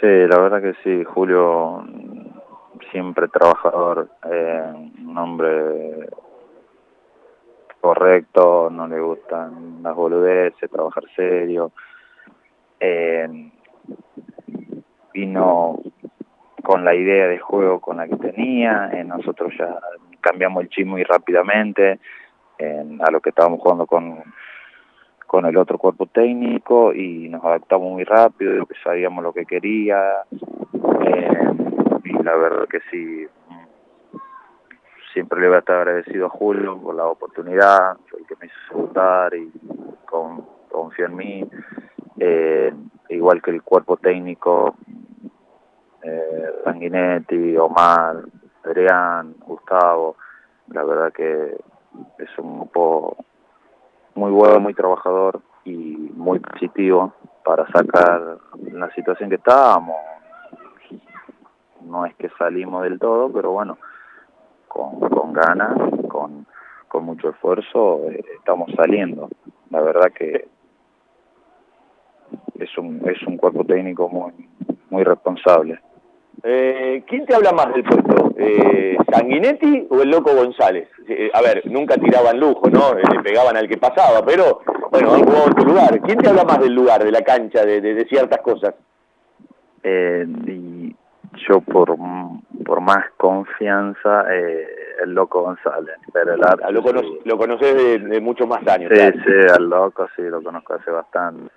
Sí, 0.00 0.06
la 0.06 0.38
verdad 0.38 0.60
que 0.60 0.74
sí, 0.82 1.04
Julio 1.04 1.84
siempre 2.90 3.28
trabajador, 3.28 4.08
eh, 4.30 4.72
un 5.04 5.18
hombre 5.18 6.08
correcto, 7.80 8.70
no 8.70 8.86
le 8.86 9.00
gustan 9.00 9.82
las 9.82 9.94
boludeces, 9.94 10.70
trabajar 10.70 11.04
serio. 11.16 11.72
Eh, 12.80 13.50
vino 15.12 15.80
con 16.62 16.84
la 16.84 16.94
idea 16.94 17.28
de 17.28 17.38
juego 17.38 17.80
con 17.80 17.98
la 17.98 18.08
que 18.08 18.16
tenía, 18.16 18.90
eh, 18.92 19.04
nosotros 19.04 19.52
ya 19.58 19.78
cambiamos 20.20 20.62
el 20.62 20.70
chip 20.70 20.86
muy 20.86 21.04
rápidamente 21.04 22.00
eh, 22.58 22.98
a 23.00 23.10
lo 23.10 23.20
que 23.20 23.28
estábamos 23.28 23.60
jugando 23.60 23.86
con, 23.86 24.22
con 25.26 25.46
el 25.46 25.56
otro 25.56 25.78
cuerpo 25.78 26.06
técnico 26.06 26.94
y 26.94 27.28
nos 27.28 27.44
adaptamos 27.44 27.92
muy 27.92 28.04
rápido, 28.04 28.66
sabíamos 28.82 29.22
lo 29.22 29.32
que 29.32 29.44
quería 29.44 30.22
eh, 31.06 31.52
y 32.04 32.22
la 32.22 32.34
verdad 32.36 32.66
que 32.68 32.80
sí, 32.90 33.26
siempre 35.12 35.40
le 35.40 35.48
voy 35.48 35.56
a 35.56 35.60
estar 35.60 35.76
agradecido 35.76 36.26
a 36.26 36.30
Julio 36.30 36.80
por 36.80 36.94
la 36.94 37.06
oportunidad, 37.06 37.96
fue 38.08 38.20
el 38.20 38.26
que 38.26 38.36
me 38.40 38.46
hizo 38.46 38.56
debutar 38.70 39.34
y 39.34 39.52
con, 40.06 40.44
confió 40.70 41.06
en 41.06 41.16
mí, 41.16 41.44
eh, 42.18 42.72
igual 43.08 43.42
que 43.42 43.50
el 43.50 43.62
cuerpo 43.62 43.96
técnico, 43.96 44.76
eh, 46.02 46.50
Sanguinetti, 46.64 47.56
Omar, 47.56 48.24
Adrián, 48.64 49.34
Gustavo, 49.40 50.16
la 50.68 50.84
verdad 50.84 51.12
que 51.12 51.56
es 52.18 52.38
un 52.38 52.58
grupo 52.58 53.16
muy 54.14 54.30
bueno, 54.30 54.60
muy 54.60 54.74
trabajador 54.74 55.40
y 55.64 56.10
muy 56.14 56.38
positivo 56.38 57.12
para 57.44 57.66
sacar 57.72 58.38
la 58.72 58.90
situación 58.94 59.28
que 59.28 59.36
estábamos. 59.36 59.96
No 61.82 62.06
es 62.06 62.14
que 62.16 62.30
salimos 62.38 62.82
del 62.82 62.98
todo, 62.98 63.30
pero 63.30 63.52
bueno, 63.52 63.78
con, 64.68 65.32
ganas, 65.32 65.76
con, 66.08 66.46
con 66.88 67.04
mucho 67.04 67.30
esfuerzo, 67.30 68.08
eh, 68.10 68.24
estamos 68.38 68.70
saliendo. 68.76 69.28
La 69.70 69.80
verdad 69.80 70.10
que 70.12 70.48
es 72.58 72.76
un, 72.78 73.00
es 73.08 73.22
un 73.26 73.36
cuerpo 73.36 73.64
técnico 73.64 74.08
muy, 74.08 74.32
muy 74.90 75.02
responsable. 75.04 75.78
Eh, 76.42 77.02
¿Quién 77.06 77.24
te 77.26 77.34
habla 77.34 77.52
más 77.52 77.72
del 77.72 77.84
puesto? 77.84 78.32
Eh, 78.36 78.96
¿Sanguinetti 79.10 79.86
o 79.90 80.02
el 80.02 80.10
Loco 80.10 80.34
González? 80.34 80.88
Eh, 81.08 81.30
a 81.32 81.40
ver, 81.40 81.62
nunca 81.70 81.94
tiraban 81.96 82.38
lujo, 82.38 82.68
¿no? 82.68 82.90
Eh, 82.98 83.02
Le 83.12 83.22
pegaban 83.22 83.56
al 83.56 83.68
que 83.68 83.78
pasaba, 83.78 84.20
pero 84.26 84.60
bueno, 84.90 85.14
han 85.14 85.24
jugado 85.24 85.46
en 85.48 85.54
tu 85.54 85.64
lugar. 85.64 86.00
¿Quién 86.02 86.18
te 86.18 86.28
habla 86.28 86.44
más 86.44 86.58
del 86.60 86.74
lugar, 86.74 87.02
de 87.02 87.12
la 87.12 87.22
cancha, 87.22 87.64
de, 87.64 87.80
de- 87.80 87.94
de 87.94 88.04
ciertas 88.06 88.40
cosas? 88.40 88.74
Eh, 89.82 90.26
y 90.46 90.96
yo 91.48 91.60
por, 91.60 91.96
por 92.64 92.80
más 92.80 93.04
confianza, 93.16 94.26
eh, 94.32 94.66
el 95.02 95.14
loco 95.14 95.42
González, 95.42 95.96
pero 96.12 96.34
el 96.34 96.44
Ah, 96.44 96.70
lo, 96.70 96.82
cono- 96.82 97.00
sí. 97.00 97.18
lo 97.24 97.36
conoces 97.38 97.74
de, 97.74 97.98
de 97.98 98.20
muchos 98.20 98.46
más 98.46 98.66
años. 98.66 98.90
Sí, 98.92 98.98
claro. 98.98 99.18
sí, 99.24 99.32
al 99.56 99.64
loco 99.68 100.06
sí, 100.16 100.22
lo 100.22 100.42
conozco 100.42 100.74
hace 100.74 100.90
bastante. 100.90 101.50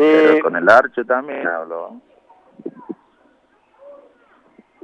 Eh, 0.00 0.28
Pero 0.32 0.44
con 0.44 0.56
el 0.56 0.68
Archo 0.68 1.04
también 1.04 1.46
hablo. 1.46 2.00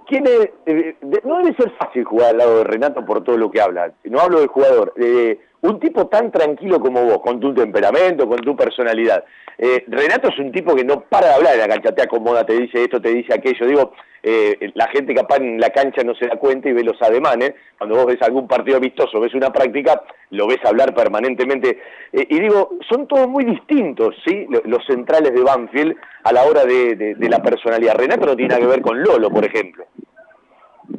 ¿Quién 0.06 0.26
es? 0.26 0.50
eh, 0.66 0.96
de- 1.00 1.22
no 1.24 1.38
debe 1.38 1.54
ser 1.56 1.70
fácil 1.78 2.04
jugar 2.04 2.30
al 2.30 2.38
lado 2.38 2.58
de 2.58 2.64
Renato 2.64 3.04
por 3.06 3.24
todo 3.24 3.38
lo 3.38 3.50
que 3.50 3.60
habla. 3.60 3.92
No 4.04 4.20
hablo 4.20 4.40
del 4.40 4.48
jugador. 4.48 4.92
eh, 4.96 5.40
un 5.64 5.80
tipo 5.80 6.06
tan 6.08 6.30
tranquilo 6.30 6.78
como 6.80 7.02
vos, 7.04 7.20
con 7.20 7.40
tu 7.40 7.52
temperamento, 7.54 8.28
con 8.28 8.38
tu 8.40 8.54
personalidad. 8.56 9.24
Eh, 9.56 9.84
Renato 9.86 10.28
es 10.28 10.38
un 10.38 10.50
tipo 10.52 10.74
que 10.74 10.84
no 10.84 11.00
para 11.02 11.28
de 11.28 11.34
hablar 11.34 11.54
en 11.54 11.60
la 11.60 11.68
cancha, 11.68 11.92
te 11.94 12.02
acomoda, 12.02 12.44
te 12.44 12.54
dice 12.54 12.82
esto, 12.82 13.00
te 13.00 13.10
dice 13.10 13.32
aquello. 13.34 13.66
Digo, 13.66 13.92
eh, 14.22 14.72
la 14.74 14.88
gente 14.88 15.14
capaz 15.14 15.36
en 15.36 15.60
la 15.60 15.70
cancha 15.70 16.02
no 16.02 16.14
se 16.16 16.26
da 16.26 16.36
cuenta 16.36 16.68
y 16.68 16.72
ve 16.72 16.82
los 16.82 17.00
ademanes. 17.00 17.54
Cuando 17.78 17.96
vos 17.96 18.06
ves 18.06 18.20
algún 18.22 18.48
partido 18.48 18.76
amistoso, 18.78 19.20
ves 19.20 19.32
una 19.34 19.50
práctica, 19.52 20.02
lo 20.30 20.46
ves 20.48 20.58
hablar 20.64 20.92
permanentemente. 20.94 21.78
Eh, 22.12 22.26
y 22.28 22.40
digo, 22.40 22.70
son 22.88 23.06
todos 23.06 23.28
muy 23.28 23.44
distintos, 23.44 24.14
¿sí? 24.26 24.46
Lo- 24.50 24.62
Los 24.64 24.84
centrales 24.86 25.32
de 25.32 25.40
Banfield 25.42 25.96
a 26.24 26.32
la 26.32 26.42
hora 26.44 26.64
de, 26.64 26.96
de- 26.96 27.14
de 27.14 27.28
la 27.28 27.38
personalidad. 27.40 27.94
Renato 27.96 28.26
no 28.26 28.34
tiene 28.36 28.48
nada 28.54 28.60
que 28.60 28.66
ver 28.68 28.82
con 28.82 29.00
Lolo, 29.02 29.30
por 29.30 29.44
ejemplo. 29.44 29.84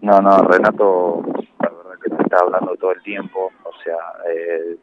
No, 0.02 0.20
no, 0.22 0.38
Renato, 0.40 1.22
hablando 2.40 2.76
todo 2.78 2.91
el 2.91 3.02
tiempo, 3.03 3.52
o 3.64 3.72
sea, 3.84 3.98
eh, 4.32 4.78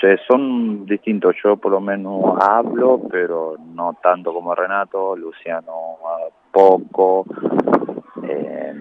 se- 0.00 0.18
son 0.26 0.86
distintos. 0.86 1.36
Yo 1.42 1.56
por 1.56 1.72
lo 1.72 1.80
menos 1.80 2.36
hablo, 2.40 3.00
pero 3.10 3.56
no 3.58 3.96
tanto 4.02 4.32
como 4.32 4.54
Renato, 4.54 5.16
Luciano 5.16 5.72
poco, 6.52 7.24
eh, 8.22 8.74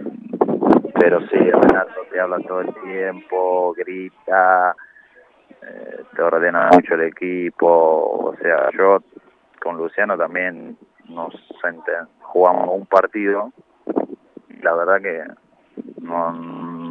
pero 1.00 1.20
sí, 1.28 1.38
Renato 1.38 2.02
te 2.12 2.20
habla 2.20 2.40
todo 2.48 2.62
el 2.62 2.74
tiempo, 2.84 3.74
grita, 3.74 4.76
eh, 5.62 6.04
te 6.16 6.22
ordena 6.22 6.70
mucho 6.74 6.94
el 6.96 7.02
equipo, 7.04 7.68
o 7.68 8.36
sea, 8.42 8.70
yo 8.78 9.00
con 9.62 9.78
Luciano 9.78 10.18
también 10.18 10.78
nos 11.10 11.34
jugamos 12.22 12.70
un 12.72 12.86
partido 12.86 13.52
la 14.62 14.74
verdad 14.76 15.02
que 15.02 15.24
no, 16.02 16.32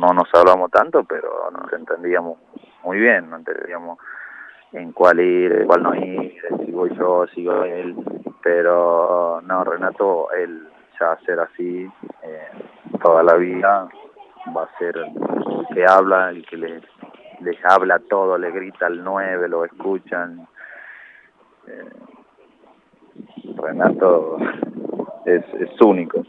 no 0.03 0.13
nos 0.13 0.29
hablamos 0.35 0.69
tanto, 0.73 1.05
pero 1.05 1.49
nos 1.53 1.73
entendíamos 1.73 2.37
muy 2.83 2.99
bien, 2.99 3.31
no 3.31 3.37
entendíamos 3.37 3.99
en 4.73 4.91
cuál 4.91 5.21
ir, 5.21 5.65
cuál 5.67 5.83
no 5.85 5.95
ir, 5.95 6.35
si 6.65 6.73
voy 6.73 6.91
yo, 6.97 7.25
si 7.29 7.47
voy 7.47 7.71
él, 7.71 7.95
pero 8.43 9.41
no, 9.43 9.63
Renato, 9.63 10.33
él 10.33 10.69
ya 10.99 11.17
ser 11.25 11.39
así 11.39 11.89
eh, 12.23 12.49
toda 13.01 13.23
la 13.23 13.35
vida, 13.35 13.89
va 14.57 14.65
a 14.65 14.79
ser 14.79 14.97
el 14.97 15.67
que 15.73 15.87
habla, 15.87 16.31
el 16.31 16.45
que 16.47 16.57
les, 16.57 16.83
les 17.41 17.65
habla 17.65 18.01
todo, 18.01 18.37
le 18.39 18.51
grita 18.51 18.87
al 18.87 19.05
9, 19.05 19.49
lo 19.49 19.65
escuchan. 19.65 20.49
Eh, 21.69 21.91
Renato 23.57 24.39
es, 25.27 25.45
es 25.55 25.81
único. 25.81 26.25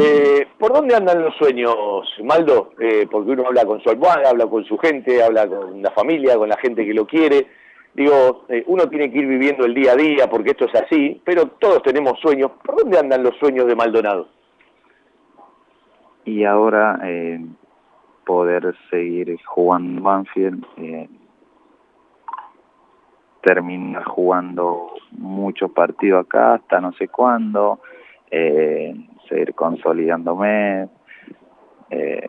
Eh, 0.00 0.46
¿Por 0.56 0.72
dónde 0.72 0.94
andan 0.94 1.20
los 1.20 1.34
sueños, 1.34 1.74
Maldo? 2.22 2.70
Eh, 2.78 3.08
porque 3.10 3.32
uno 3.32 3.48
habla 3.48 3.64
con 3.64 3.80
su 3.80 3.90
almohada, 3.90 4.30
habla 4.30 4.46
con 4.46 4.64
su 4.64 4.78
gente, 4.78 5.24
habla 5.24 5.48
con 5.48 5.82
la 5.82 5.90
familia, 5.90 6.36
con 6.36 6.48
la 6.48 6.56
gente 6.56 6.86
que 6.86 6.94
lo 6.94 7.04
quiere. 7.04 7.48
Digo, 7.94 8.44
eh, 8.48 8.62
uno 8.68 8.88
tiene 8.88 9.10
que 9.10 9.18
ir 9.18 9.26
viviendo 9.26 9.64
el 9.64 9.74
día 9.74 9.92
a 9.92 9.96
día 9.96 10.30
porque 10.30 10.50
esto 10.50 10.66
es 10.66 10.74
así, 10.76 11.20
pero 11.24 11.48
todos 11.58 11.82
tenemos 11.82 12.16
sueños. 12.20 12.52
¿Por 12.64 12.76
dónde 12.76 12.96
andan 12.96 13.24
los 13.24 13.36
sueños 13.38 13.66
de 13.66 13.74
Maldonado? 13.74 14.28
y 16.24 16.44
ahora 16.44 17.00
eh, 17.04 17.40
poder 18.26 18.76
seguir 18.90 19.40
jugando 19.46 20.02
Banfield, 20.02 20.62
terminar 23.40 24.04
jugando 24.04 24.90
muchos 25.12 25.70
partidos 25.70 26.26
acá 26.26 26.54
hasta 26.54 26.82
no 26.82 26.92
sé 26.92 27.08
cuándo, 27.08 27.80
seguir 29.28 29.54
consolidándome, 29.54 30.88
eh, 31.90 32.26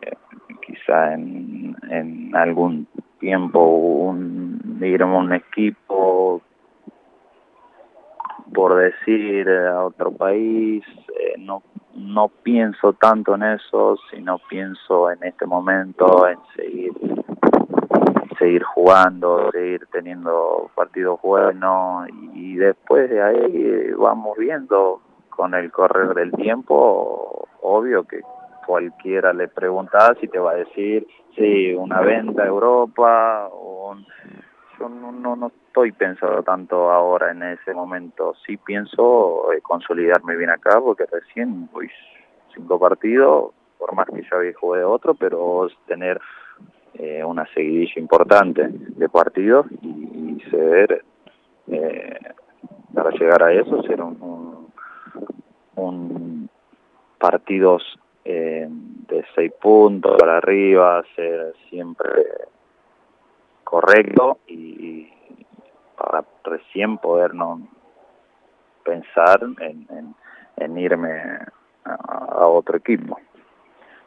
quizá 0.66 1.14
en, 1.14 1.76
en 1.90 2.34
algún 2.36 2.86
tiempo 3.18 3.60
un, 3.60 4.78
a 4.82 5.04
un 5.04 5.32
equipo 5.32 6.40
por 8.52 8.76
decir 8.76 9.48
a 9.48 9.84
otro 9.84 10.10
país, 10.12 10.84
eh, 11.18 11.34
no 11.38 11.62
no 11.94 12.28
pienso 12.28 12.92
tanto 12.94 13.34
en 13.34 13.42
eso, 13.42 13.96
sino 14.10 14.38
pienso 14.48 15.10
en 15.10 15.22
este 15.24 15.44
momento 15.44 16.26
en 16.28 16.38
seguir 16.56 16.92
seguir 18.38 18.62
jugando, 18.62 19.50
seguir 19.52 19.86
teniendo 19.92 20.70
partidos 20.74 21.20
buenos 21.20 22.08
y 22.32 22.54
después 22.56 23.10
de 23.10 23.22
ahí 23.22 23.92
vamos 23.98 24.38
viendo 24.38 25.02
con 25.30 25.54
el 25.54 25.70
correr 25.72 26.14
del 26.14 26.32
tiempo, 26.32 27.48
obvio 27.62 28.04
que 28.04 28.20
cualquiera 28.66 29.32
le 29.32 29.48
pregunta 29.48 30.14
si 30.20 30.28
te 30.28 30.38
va 30.38 30.52
a 30.52 30.56
decir, 30.56 31.06
sí, 31.34 31.74
una 31.74 32.00
venta 32.00 32.42
a 32.42 32.46
Europa, 32.46 33.48
o 33.50 33.92
un- 33.92 34.06
yo 34.78 34.88
no, 34.88 35.12
no, 35.12 35.36
no 35.36 35.48
estoy 35.48 35.92
pensando 35.92 36.42
tanto 36.42 36.90
ahora 36.90 37.30
en 37.32 37.42
ese 37.42 37.74
momento, 37.74 38.34
sí 38.46 38.56
pienso 38.56 39.52
eh, 39.52 39.60
consolidarme 39.60 40.36
bien 40.36 40.50
acá, 40.50 40.80
porque 40.80 41.04
recién 41.10 41.68
voy 41.72 41.88
cinco 42.54 42.78
partidos, 42.78 43.52
por 43.78 43.94
más 43.94 44.06
que 44.06 44.22
ya 44.22 44.36
había 44.36 44.54
jugado 44.54 44.90
otro, 44.90 45.14
pero 45.14 45.68
tener 45.86 46.20
eh, 46.94 47.22
una 47.24 47.46
seguidilla 47.54 48.00
importante 48.00 48.68
de 48.70 49.08
partidos 49.08 49.66
y, 49.82 50.36
y 50.38 50.50
ser, 50.50 51.04
eh, 51.68 52.18
para 52.94 53.10
llegar 53.10 53.42
a 53.42 53.52
eso, 53.52 53.82
ser 53.82 54.00
un, 54.02 54.16
un, 54.20 54.69
un 55.76 56.48
partidos 57.18 57.82
eh, 58.24 58.66
de 58.68 59.24
seis 59.34 59.52
puntos 59.60 60.16
para 60.18 60.38
arriba, 60.38 61.02
ser 61.14 61.54
siempre 61.68 62.10
correcto 63.64 64.38
y 64.46 65.08
para 65.96 66.24
recién 66.44 66.98
poder 66.98 67.34
no 67.34 67.60
pensar 68.84 69.40
en, 69.60 70.78
irme 70.78 71.38
a 71.84 72.46
otro 72.46 72.76
equipo. 72.76 73.18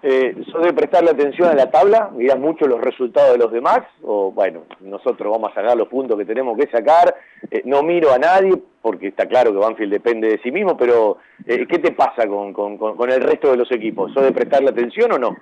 Eh, 0.06 0.36
¿Sos 0.52 0.62
de 0.62 0.74
prestarle 0.74 1.12
atención 1.12 1.48
a 1.48 1.54
la 1.54 1.72
tabla? 1.72 2.10
¿Mirás 2.14 2.38
mucho 2.38 2.68
los 2.68 2.82
resultados 2.82 3.32
de 3.32 3.38
los 3.38 3.54
demás? 3.54 3.80
O 4.02 4.34
bueno, 4.34 4.64
nosotros 4.82 5.32
vamos 5.32 5.52
a 5.52 5.56
sacar 5.56 5.78
los 5.78 5.88
puntos 5.88 6.18
que 6.18 6.26
tenemos 6.26 6.58
que 6.58 6.68
sacar. 6.68 7.16
Eh, 7.50 7.62
no 7.64 7.84
miro 7.84 8.12
a 8.12 8.18
nadie 8.18 8.62
porque 8.82 9.08
está 9.08 9.26
claro 9.28 9.54
que 9.54 9.60
Banfield 9.60 9.94
depende 9.94 10.28
de 10.28 10.40
sí 10.40 10.52
mismo, 10.52 10.76
pero 10.76 11.20
eh, 11.46 11.66
¿qué 11.68 11.80
te 11.80 11.94
pasa 11.94 12.28
con, 12.28 12.52
con, 12.52 13.10
el 13.10 13.22
resto 13.22 13.52
de 13.52 13.58
los 13.58 13.72
equipos? 13.72 14.12
¿Sos 14.12 14.26
de 14.26 14.34
prestarle 14.34 14.72
atención 14.72 15.14
o 15.14 15.18
no? 15.18 15.38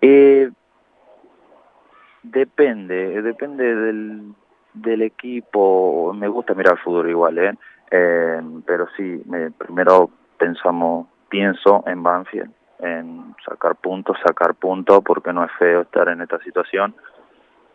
Eh, 0.00 0.50
depende, 2.24 3.22
depende 3.22 3.76
del, 3.76 4.34
del 4.74 5.02
equipo. 5.02 6.12
Me 6.12 6.26
gusta 6.26 6.54
mirar 6.54 6.78
fútbol 6.78 7.08
igual, 7.08 7.38
¿eh? 7.38 7.54
Eh, 7.92 8.40
pero 8.66 8.88
sí, 8.96 9.22
me, 9.26 9.52
primero 9.52 10.10
pensamos, 10.36 11.06
pienso 11.28 11.84
en 11.86 12.02
Banfield, 12.02 12.50
en 12.82 13.34
sacar 13.48 13.76
puntos, 13.76 14.16
sacar 14.26 14.54
puntos, 14.54 15.00
porque 15.04 15.32
no 15.32 15.44
es 15.44 15.52
feo 15.58 15.82
estar 15.82 16.08
en 16.08 16.20
esta 16.20 16.38
situación. 16.40 16.94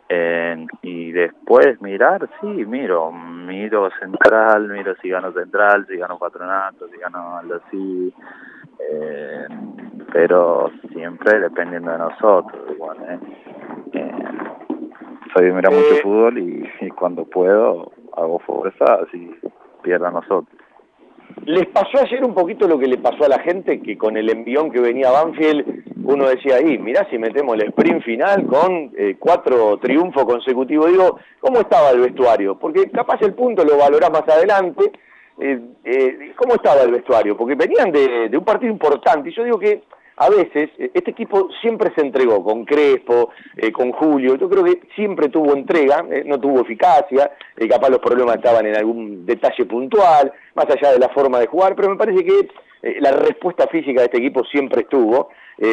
Eh, 0.09 0.65
y 0.83 1.11
después 1.11 1.81
mirar, 1.81 2.29
sí, 2.39 2.47
miro, 2.47 3.11
miro 3.11 3.89
Central, 3.99 4.69
miro 4.69 4.95
si 5.01 5.09
gano 5.09 5.33
Central, 5.33 5.85
si 5.87 5.97
gano 5.97 6.17
Patronato, 6.17 6.87
si 6.87 6.97
gano 6.97 7.37
algo 7.37 7.55
así, 7.55 8.13
eh, 8.79 9.47
pero 10.13 10.71
siempre 10.93 11.39
dependiendo 11.39 11.91
de 11.91 11.97
nosotros, 11.97 12.71
igual, 12.71 12.97
¿eh? 13.09 13.19
Eh, 13.93 14.11
soy 15.33 15.45
de 15.47 15.53
mirar 15.53 15.73
mucho 15.73 15.95
fútbol 16.01 16.37
y, 16.37 16.69
y 16.79 16.89
cuando 16.89 17.25
puedo 17.25 17.91
hago 18.15 18.39
fuerza, 18.39 18.85
así 19.03 19.35
pierda 19.81 20.09
nosotros. 20.09 20.66
¿Les 21.45 21.65
pasó 21.67 21.99
ayer 22.01 22.23
un 22.23 22.33
poquito 22.33 22.67
lo 22.67 22.77
que 22.77 22.87
le 22.87 22.97
pasó 22.97 23.25
a 23.25 23.29
la 23.29 23.39
gente, 23.39 23.81
que 23.81 23.97
con 23.97 24.17
el 24.17 24.29
envión 24.29 24.71
que 24.71 24.79
venía 24.79 25.11
Banfield, 25.11 25.83
uno 26.03 26.27
decía 26.27 26.55
ahí, 26.55 26.77
mirá 26.77 27.07
si 27.09 27.17
metemos 27.17 27.55
el 27.55 27.69
sprint 27.69 28.03
final 28.03 28.45
con 28.47 28.91
eh, 28.97 29.15
cuatro 29.19 29.77
triunfos 29.77 30.25
consecutivos? 30.25 30.91
Digo, 30.91 31.19
¿cómo 31.39 31.59
estaba 31.59 31.91
el 31.91 32.01
vestuario? 32.01 32.57
Porque 32.57 32.89
capaz 32.89 33.21
el 33.21 33.33
punto 33.33 33.63
lo 33.63 33.77
valorás 33.77 34.11
más 34.11 34.27
adelante. 34.27 34.91
Eh, 35.39 35.59
eh, 35.85 36.33
¿Cómo 36.35 36.55
estaba 36.55 36.81
el 36.81 36.91
vestuario? 36.91 37.37
Porque 37.37 37.55
venían 37.55 37.91
de, 37.91 38.29
de 38.29 38.37
un 38.37 38.43
partido 38.43 38.71
importante 38.71 39.29
y 39.29 39.33
yo 39.33 39.43
digo 39.43 39.59
que 39.59 39.83
a 40.17 40.29
veces 40.29 40.69
eh, 40.77 40.91
este 40.93 41.11
equipo 41.11 41.49
siempre 41.61 41.91
se 41.95 42.01
entregó 42.01 42.43
con 42.43 42.65
Crespo, 42.65 43.29
eh, 43.55 43.71
con 43.71 43.91
Julio, 43.91 44.35
yo 44.35 44.49
creo 44.49 44.63
que 44.63 44.81
siempre 44.95 45.29
tuvo 45.29 45.53
entrega, 45.53 46.03
eh, 46.11 46.23
no 46.25 46.39
tuvo 46.39 46.61
eficacia, 46.61 47.31
eh, 47.55 47.67
capaz 47.67 47.89
los 47.89 47.99
problemas 47.99 48.35
estaban 48.35 48.65
en 48.65 48.75
algún 48.75 49.25
detalle 49.25 49.65
puntual, 49.65 50.33
más 50.55 50.65
allá 50.65 50.91
de 50.91 50.99
la 50.99 51.09
forma 51.09 51.39
de 51.39 51.47
jugar, 51.47 51.75
pero 51.75 51.89
me 51.89 51.97
parece 51.97 52.25
que 52.25 52.49
la 52.99 53.11
respuesta 53.11 53.67
física 53.67 54.01
de 54.01 54.05
este 54.05 54.19
equipo 54.19 54.43
siempre 54.45 54.81
estuvo, 54.81 55.29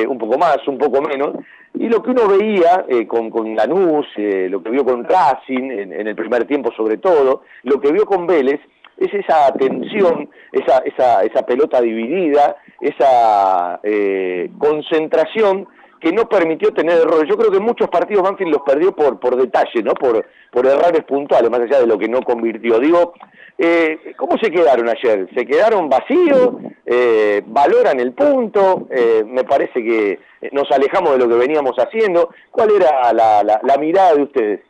un 0.09 0.17
poco 0.17 0.39
más, 0.39 0.57
un 0.67 0.79
poco 0.79 1.03
menos, 1.03 1.37
y 1.75 1.87
lo 1.89 2.03
que 2.03 2.11
uno 2.11 2.27
veía 2.27 2.87
con, 3.07 3.29
con 3.29 3.55
Lanús, 3.55 4.07
lo 4.17 4.63
que 4.63 4.71
vio 4.71 4.85
con 4.87 5.05
Racing, 5.05 5.71
en, 5.71 5.93
en 5.93 6.09
el 6.09 6.17
primer 6.17 6.47
tiempo 6.47 6.73
sobre 6.75 6.97
todo, 6.97 7.43
lo 7.63 7.79
que 7.79 7.93
vio 7.93 8.07
con 8.07 8.27
Vélez, 8.27 8.59
es 8.97 9.13
esa 9.13 9.53
tensión, 9.53 10.31
esa, 10.53 10.79
esa, 10.79 11.23
esa 11.23 11.45
pelota 11.45 11.81
dividida, 11.81 12.57
esa 12.81 13.81
eh, 13.83 14.51
concentración 14.59 15.67
que 16.05 16.13
no 16.13 16.29
permitió 16.29 16.71
tener 16.75 16.99
errores. 16.99 17.27
Yo 17.27 17.39
creo 17.39 17.51
que 17.51 17.61
muchos 17.61 17.89
partidos 17.89 18.23
Banfield 18.23 18.53
los 18.53 18.63
perdió 18.63 18.95
por, 18.95 19.19
por 19.19 19.37
detalle, 19.37 19.83
¿no? 19.83 19.95
Por, 19.95 20.27
por 20.53 20.67
errores 20.67 21.03
puntuales, 21.05 21.51
más 21.51 21.61
allá 21.61 21.81
de 21.81 21.87
lo 21.87 21.97
que 21.97 22.09
no 22.09 22.21
convirtió. 22.21 22.79
Digo, 22.79 23.15
eh, 23.57 24.13
¿cómo 24.19 24.37
se 24.37 24.51
quedaron 24.51 24.87
ayer? 24.87 25.27
¿Se 25.35 25.47
quedaron 25.47 25.89
vacíos? 25.89 26.57
Eh, 26.85 27.43
¿Valoran 27.47 28.01
el 28.01 28.13
punto? 28.13 28.87
Eh, 28.91 29.25
me 29.27 29.45
parece 29.45 29.83
que 29.83 30.21
nos 30.53 30.71
alejamos 30.73 31.13
de 31.13 31.19
lo 31.21 31.29
que 31.29 31.37
veníamos 31.37 31.75
haciendo. 31.79 32.29
¿Cuál 32.51 32.73
era 32.73 33.11
la, 33.15 33.43
la, 33.43 33.79
mirada 33.79 34.15
de 34.15 34.23
ustedes? 34.23 34.61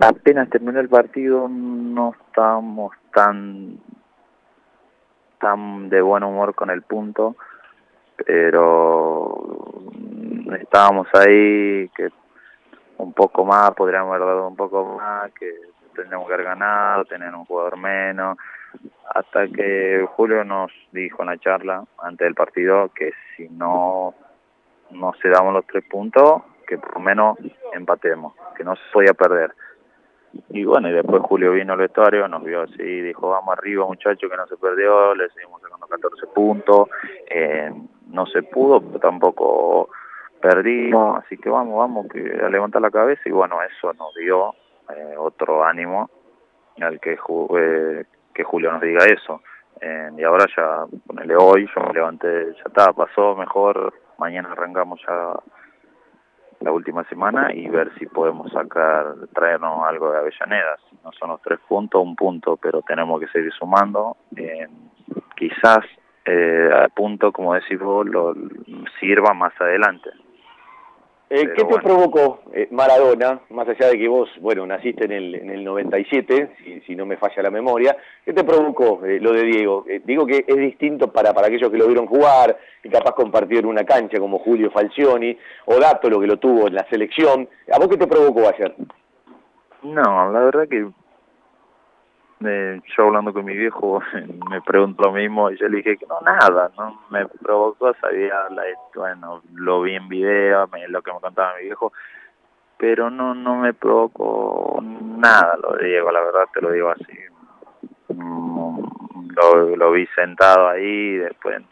Apenas 0.00 0.48
terminó 0.48 0.80
el 0.80 0.88
partido 0.88 1.46
no 1.46 2.14
estábamos 2.26 2.92
tan 3.12 3.78
tan 5.44 5.90
de 5.90 6.00
buen 6.00 6.24
humor 6.24 6.54
con 6.54 6.70
el 6.70 6.80
punto 6.80 7.36
pero 8.24 9.44
estábamos 10.58 11.06
ahí 11.12 11.90
que 11.94 12.08
un 12.96 13.12
poco 13.12 13.44
más 13.44 13.72
podríamos 13.72 14.14
haber 14.14 14.26
dado 14.26 14.48
un 14.48 14.56
poco 14.56 14.96
más 14.96 15.30
que 15.34 15.52
tendríamos 15.94 16.26
que 16.26 16.32
haber 16.32 16.46
ganado 16.46 17.04
tener 17.04 17.34
un 17.34 17.44
jugador 17.44 17.76
menos 17.76 18.38
hasta 19.14 19.46
que 19.48 20.08
Julio 20.16 20.44
nos 20.44 20.72
dijo 20.92 21.22
en 21.22 21.28
la 21.28 21.36
charla 21.36 21.84
antes 21.98 22.24
del 22.24 22.34
partido 22.34 22.88
que 22.94 23.12
si 23.36 23.46
no 23.50 24.14
no 24.92 25.12
se 25.20 25.28
damos 25.28 25.52
los 25.52 25.66
tres 25.66 25.84
puntos 25.90 26.42
que 26.66 26.78
por 26.78 26.94
lo 26.94 27.00
menos 27.00 27.36
empatemos 27.74 28.32
que 28.56 28.64
no 28.64 28.76
se 28.76 28.82
podía 28.94 29.12
perder 29.12 29.52
y 30.50 30.64
bueno, 30.64 30.88
y 30.88 30.92
después 30.92 31.22
Julio 31.22 31.52
vino 31.52 31.72
al 31.72 31.78
vestuario, 31.78 32.26
nos 32.28 32.42
vio 32.44 32.62
así, 32.62 32.82
dijo, 33.00 33.30
vamos 33.30 33.56
arriba 33.56 33.86
muchachos, 33.86 34.30
que 34.30 34.36
no 34.36 34.46
se 34.46 34.56
perdió, 34.56 35.14
le 35.14 35.28
seguimos 35.30 35.60
sacando 35.62 35.86
14 35.86 36.26
puntos, 36.28 36.88
eh, 37.30 37.72
no 38.08 38.26
se 38.26 38.42
pudo, 38.42 38.80
pero 38.80 38.98
tampoco 38.98 39.88
perdimos, 40.40 41.18
así 41.24 41.36
que 41.38 41.48
vamos, 41.48 41.78
vamos, 41.78 42.06
que 42.08 42.38
a 42.44 42.48
levantar 42.48 42.82
la 42.82 42.90
cabeza 42.90 43.22
y 43.26 43.32
bueno, 43.32 43.56
eso 43.62 43.92
nos 43.94 44.14
dio 44.14 44.54
eh, 44.90 45.14
otro 45.16 45.64
ánimo 45.64 46.10
al 46.80 47.00
que, 47.00 47.16
ju- 47.18 47.48
eh, 47.58 48.04
que 48.34 48.44
Julio 48.44 48.72
nos 48.72 48.80
diga 48.82 49.04
eso. 49.06 49.40
Eh, 49.80 50.10
y 50.16 50.22
ahora 50.22 50.44
ya, 50.56 50.84
ponele 51.06 51.34
hoy, 51.36 51.66
yo 51.74 51.82
me 51.82 51.92
levanté, 51.92 52.52
ya 52.54 52.62
está, 52.66 52.92
pasó 52.92 53.34
mejor, 53.36 53.92
mañana 54.18 54.52
arrancamos 54.52 55.00
ya 55.06 55.32
la 56.64 56.72
última 56.72 57.04
semana 57.04 57.52
y 57.52 57.68
ver 57.68 57.92
si 57.98 58.06
podemos 58.06 58.50
sacar, 58.50 59.14
traernos 59.34 59.86
algo 59.86 60.10
de 60.10 60.18
Avellaneda. 60.18 60.78
Si 60.88 60.96
no 61.04 61.12
son 61.12 61.28
los 61.28 61.42
tres 61.42 61.60
puntos, 61.68 62.02
un 62.02 62.16
punto, 62.16 62.56
pero 62.56 62.80
tenemos 62.80 63.20
que 63.20 63.28
seguir 63.28 63.52
sumando. 63.52 64.16
Eh, 64.34 64.66
quizás 65.36 65.84
eh, 66.24 66.70
al 66.72 66.88
punto, 66.90 67.32
como 67.32 67.52
decís 67.52 67.78
vos, 67.78 68.06
lo, 68.06 68.34
sirva 68.98 69.34
más 69.34 69.52
adelante. 69.60 70.08
Eh, 71.36 71.48
¿Qué 71.48 71.54
te 71.54 71.64
bueno. 71.64 71.82
provocó 71.82 72.42
eh, 72.52 72.68
Maradona, 72.70 73.40
más 73.50 73.68
allá 73.68 73.88
de 73.88 73.98
que 73.98 74.06
vos, 74.06 74.30
bueno, 74.40 74.64
naciste 74.68 75.06
en 75.06 75.10
el, 75.10 75.34
en 75.34 75.50
el 75.50 75.64
97, 75.64 76.54
si, 76.62 76.80
si 76.82 76.94
no 76.94 77.06
me 77.06 77.16
falla 77.16 77.42
la 77.42 77.50
memoria, 77.50 77.96
¿qué 78.24 78.32
te 78.32 78.44
provocó 78.44 79.04
eh, 79.04 79.18
lo 79.18 79.32
de 79.32 79.42
Diego? 79.42 79.84
Eh, 79.88 80.00
digo 80.04 80.26
que 80.26 80.44
es 80.46 80.56
distinto 80.56 81.10
para, 81.10 81.34
para 81.34 81.48
aquellos 81.48 81.72
que 81.72 81.76
lo 81.76 81.88
vieron 81.88 82.06
jugar, 82.06 82.56
y 82.84 82.88
capaz 82.88 83.16
compartieron 83.16 83.68
una 83.68 83.82
cancha 83.82 84.20
como 84.20 84.38
Julio 84.38 84.70
Falcioni, 84.70 85.36
o 85.64 85.80
Dato, 85.80 86.08
lo 86.08 86.20
que 86.20 86.28
lo 86.28 86.36
tuvo 86.36 86.68
en 86.68 86.74
la 86.76 86.86
selección. 86.88 87.48
¿A 87.72 87.80
vos 87.80 87.88
qué 87.88 87.96
te 87.96 88.06
provocó 88.06 88.48
ayer? 88.48 88.72
No, 89.82 90.30
la 90.30 90.38
verdad 90.38 90.68
que 90.68 90.86
eh, 92.40 92.80
yo 92.96 93.04
hablando 93.04 93.32
con 93.32 93.44
mi 93.44 93.56
viejo 93.56 94.02
me 94.50 94.60
preguntó 94.62 95.04
lo 95.04 95.12
mismo 95.12 95.50
y 95.50 95.56
yo 95.56 95.68
le 95.68 95.78
dije 95.78 95.96
que 95.96 96.06
no, 96.06 96.20
nada, 96.20 96.70
no 96.76 97.02
me 97.10 97.26
provocó, 97.26 97.94
sabía, 98.00 98.34
la, 98.50 98.64
bueno, 98.94 99.42
lo 99.54 99.82
vi 99.82 99.94
en 99.94 100.08
video, 100.08 100.68
lo 100.88 101.02
que 101.02 101.12
me 101.12 101.20
contaba 101.20 101.56
mi 101.56 101.64
viejo, 101.64 101.92
pero 102.76 103.10
no 103.10 103.34
no 103.34 103.56
me 103.56 103.72
provocó 103.72 104.80
nada 104.82 105.56
lo 105.56 105.76
Diego, 105.76 106.10
la 106.10 106.20
verdad 106.22 106.46
te 106.52 106.60
lo 106.60 106.70
digo 106.72 106.90
así. 106.90 107.18
Mm, 108.08 108.80
Lo, 109.76 109.90
vi 109.92 110.06
sentado 110.14 110.68
ahí 110.68 111.16
después 111.16 111.62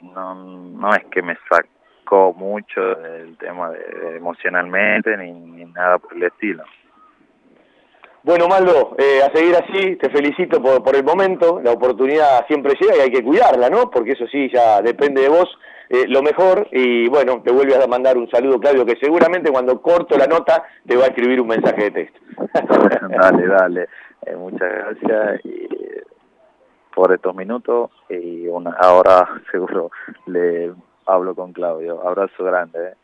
no, 0.00 0.34
no 0.34 0.94
es 0.94 1.04
que 1.06 1.22
me 1.22 1.36
sacó 1.48 2.32
mucho 2.32 2.80
del 2.96 3.36
tema 3.38 3.70
de, 3.70 4.16
emocionalmente 4.16 5.16
ni 5.16 5.64
nada 5.66 5.98
por 5.98 6.14
el 6.14 6.24
estilo. 6.24 6.64
Bueno, 8.22 8.48
Maldo, 8.48 8.96
eh, 8.98 9.22
a 9.22 9.32
seguir 9.32 9.56
así, 9.56 9.96
te 9.96 10.10
felicito 10.10 10.60
por, 10.60 10.82
por 10.82 10.94
el 10.94 11.04
momento, 11.04 11.60
la 11.62 11.72
oportunidad 11.72 12.46
siempre 12.46 12.74
llega 12.78 12.96
y 12.96 13.00
hay 13.00 13.10
que 13.10 13.24
cuidarla, 13.24 13.70
¿no? 13.70 13.90
Porque 13.90 14.12
eso 14.12 14.26
sí, 14.26 14.50
ya 14.52 14.82
depende 14.82 15.22
de 15.22 15.30
vos 15.30 15.48
eh, 15.92 16.06
lo 16.06 16.22
mejor 16.22 16.68
y 16.70 17.08
bueno, 17.08 17.42
te 17.42 17.50
vuelve 17.50 17.74
a 17.74 17.86
mandar 17.88 18.16
un 18.16 18.30
saludo, 18.30 18.60
Claudio, 18.60 18.86
que 18.86 18.94
seguramente 19.00 19.50
cuando 19.50 19.82
corto 19.82 20.16
la 20.16 20.28
nota 20.28 20.62
te 20.86 20.96
va 20.96 21.04
a 21.04 21.08
escribir 21.08 21.40
un 21.40 21.48
mensaje 21.48 21.84
de 21.84 21.90
texto. 21.90 22.20
dale, 23.08 23.46
dale. 23.46 23.88
Eh, 24.24 24.36
muchas 24.36 24.70
gracias 24.70 25.44
y, 25.44 25.66
por 26.94 27.12
estos 27.12 27.34
minutos 27.34 27.90
y 28.08 28.46
una, 28.46 28.70
ahora 28.78 29.26
seguro 29.50 29.90
le 30.26 30.72
hablo 31.06 31.34
con 31.34 31.52
Claudio. 31.52 32.06
Abrazo 32.06 32.44
grande. 32.44 32.94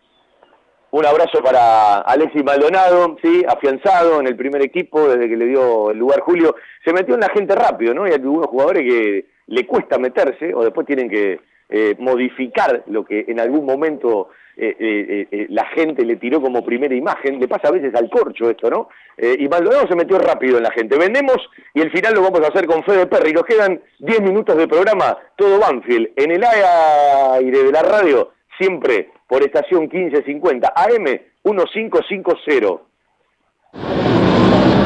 Un 0.97 1.05
abrazo 1.05 1.43
para 1.43 1.99
Alexis 1.99 2.43
Maldonado, 2.43 3.19
sí, 3.23 3.45
afianzado 3.47 4.19
en 4.19 4.29
el 4.29 4.35
primer 4.35 4.63
equipo 4.63 5.07
desde 5.07 5.29
que 5.29 5.37
le 5.37 5.45
dio 5.45 5.91
el 5.91 5.99
lugar 5.99 6.21
Julio. 6.21 6.57
Se 6.83 6.95
metió 6.95 7.13
en 7.17 7.21
la 7.21 7.29
gente 7.29 7.55
rápido, 7.55 7.93
¿no? 7.93 8.05
Hay 8.05 8.13
algunos 8.13 8.47
jugadores 8.47 8.83
que 8.83 9.27
le 9.47 9.67
cuesta 9.67 9.99
meterse 9.99 10.55
o 10.55 10.65
después 10.65 10.87
tienen 10.87 11.11
que 11.11 11.39
eh, 11.69 11.97
modificar 11.99 12.83
lo 12.87 13.05
que 13.05 13.27
en 13.29 13.41
algún 13.41 13.67
momento 13.67 14.31
eh, 14.57 15.27
eh, 15.31 15.47
la 15.51 15.67
gente 15.67 16.03
le 16.03 16.17
tiró 16.17 16.41
como 16.41 16.65
primera 16.65 16.95
imagen. 16.95 17.41
Le 17.41 17.47
pasa 17.47 17.69
a 17.69 17.73
veces 17.73 17.95
al 17.95 18.09
corcho 18.09 18.49
esto, 18.49 18.71
¿no? 18.71 18.89
Y 19.19 19.47
Maldonado 19.49 19.87
se 19.87 19.97
metió 19.97 20.19
rápido 20.19 20.57
en 20.57 20.63
la 20.63 20.71
gente. 20.71 20.97
Vendemos 20.97 21.37
y 21.75 21.83
el 21.83 21.91
final 21.91 22.15
lo 22.15 22.23
vamos 22.23 22.41
a 22.41 22.49
hacer 22.49 22.67
con 22.67 22.83
Fede 22.85 23.07
Perry. 23.07 23.35
Nos 23.35 23.45
quedan 23.45 23.83
10 23.99 24.23
minutos 24.23 24.57
de 24.57 24.67
programa, 24.67 25.19
todo 25.37 25.59
Banfield. 25.59 26.13
En 26.17 26.31
el 26.31 26.43
aire 26.43 27.65
de 27.65 27.71
la 27.71 27.83
radio, 27.83 28.33
siempre 28.59 29.11
por 29.29 29.43
estación 29.43 29.83
1550 29.83 30.73
AM 30.75 31.05
1550. 31.45 32.83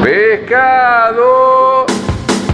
¡Pescado! 0.03 1.90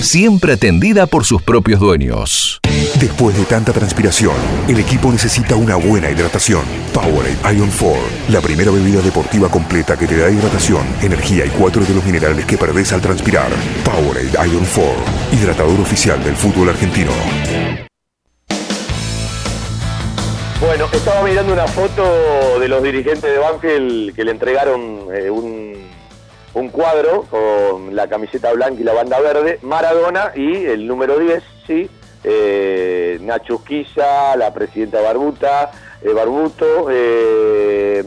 Siempre 0.00 0.54
atendida 0.54 1.06
por 1.06 1.26
sus 1.26 1.42
propios 1.42 1.78
dueños. 1.78 2.58
Después 2.98 3.36
de 3.36 3.44
tanta 3.44 3.70
transpiración, 3.74 4.34
el 4.66 4.80
equipo 4.80 5.12
necesita 5.12 5.54
una 5.54 5.76
buena 5.76 6.10
hidratación. 6.10 6.62
Powerade 6.94 7.36
Ion 7.54 7.70
4, 7.78 7.98
la 8.30 8.40
primera 8.40 8.70
bebida 8.70 9.02
deportiva 9.02 9.50
completa 9.50 9.98
que 9.98 10.06
te 10.06 10.16
da 10.16 10.30
hidratación, 10.30 10.86
energía 11.02 11.44
y 11.44 11.50
cuatro 11.50 11.84
de 11.84 11.94
los 11.94 12.02
minerales 12.02 12.46
que 12.46 12.56
perdés 12.56 12.94
al 12.94 13.02
transpirar. 13.02 13.50
Powerade 13.84 14.32
Ion 14.50 14.64
4, 14.74 14.94
hidratador 15.32 15.78
oficial 15.80 16.24
del 16.24 16.34
fútbol 16.34 16.70
argentino. 16.70 17.12
Bueno, 20.62 20.86
estaba 20.90 21.22
mirando 21.22 21.52
una 21.52 21.66
foto 21.66 22.58
de 22.58 22.68
los 22.68 22.82
dirigentes 22.82 23.30
de 23.30 23.38
Banfield 23.38 24.14
que 24.14 24.24
le 24.24 24.30
entregaron 24.30 25.08
eh, 25.14 25.30
un, 25.30 25.77
un 26.54 26.68
cuadro 26.70 27.22
con 27.30 27.94
la 27.94 28.08
camiseta 28.08 28.52
blanca 28.52 28.80
y 28.80 28.84
la 28.84 28.94
banda 28.94 29.20
verde, 29.20 29.58
Maradona 29.62 30.32
y 30.34 30.64
el 30.64 30.86
número 30.86 31.18
10, 31.18 31.42
sí, 31.66 31.90
eh, 32.24 33.18
Nacho 33.20 33.56
Usquiza, 33.56 34.36
la 34.36 34.52
presidenta 34.52 35.00
Barbuta, 35.00 35.70
eh, 36.02 36.12
Barbuto, 36.12 36.88
eh, 36.90 38.04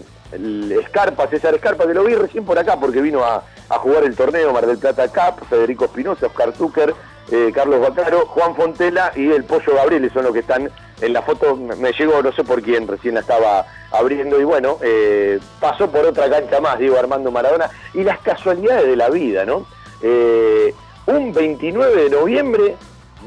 Escarpa, 0.81 1.27
César 1.27 1.55
Escarpa, 1.55 1.85
que 1.85 1.93
lo 1.93 2.03
vi 2.03 2.15
recién 2.15 2.45
por 2.45 2.57
acá 2.57 2.77
porque 2.79 3.01
vino 3.01 3.23
a, 3.23 3.43
a 3.69 3.79
jugar 3.79 4.03
el 4.03 4.15
torneo 4.15 4.53
Mar 4.53 4.65
del 4.65 4.77
Plata 4.77 5.07
Cup, 5.07 5.45
Federico 5.47 5.85
Espinosa, 5.85 6.27
Oscar 6.27 6.53
Zucker, 6.53 6.93
eh, 7.31 7.51
Carlos 7.53 7.79
Bacaro, 7.79 8.25
Juan 8.27 8.55
Fontela 8.55 9.13
y 9.15 9.31
el 9.31 9.45
Pollo 9.45 9.75
Gabriel 9.75 10.11
son 10.13 10.25
los 10.25 10.33
que 10.33 10.39
están 10.39 10.69
en 10.99 11.13
la 11.13 11.21
foto. 11.21 11.55
Me 11.55 11.93
llegó, 11.93 12.21
no 12.21 12.31
sé 12.33 12.43
por 12.43 12.61
quién, 12.61 12.87
recién 12.87 13.15
la 13.15 13.21
estaba 13.21 13.65
abriendo 13.91 14.39
y 14.39 14.43
bueno, 14.43 14.77
eh, 14.81 15.39
pasó 15.59 15.89
por 15.89 16.05
otra 16.05 16.29
cancha 16.29 16.59
más, 16.59 16.77
digo 16.77 16.97
Armando 16.97 17.31
Maradona, 17.31 17.69
y 17.93 18.03
las 18.03 18.19
casualidades 18.19 18.87
de 18.87 18.95
la 18.95 19.09
vida, 19.09 19.45
¿no? 19.45 19.65
Eh, 20.01 20.73
un 21.05 21.33
29 21.33 22.03
de 22.03 22.09
noviembre, 22.09 22.75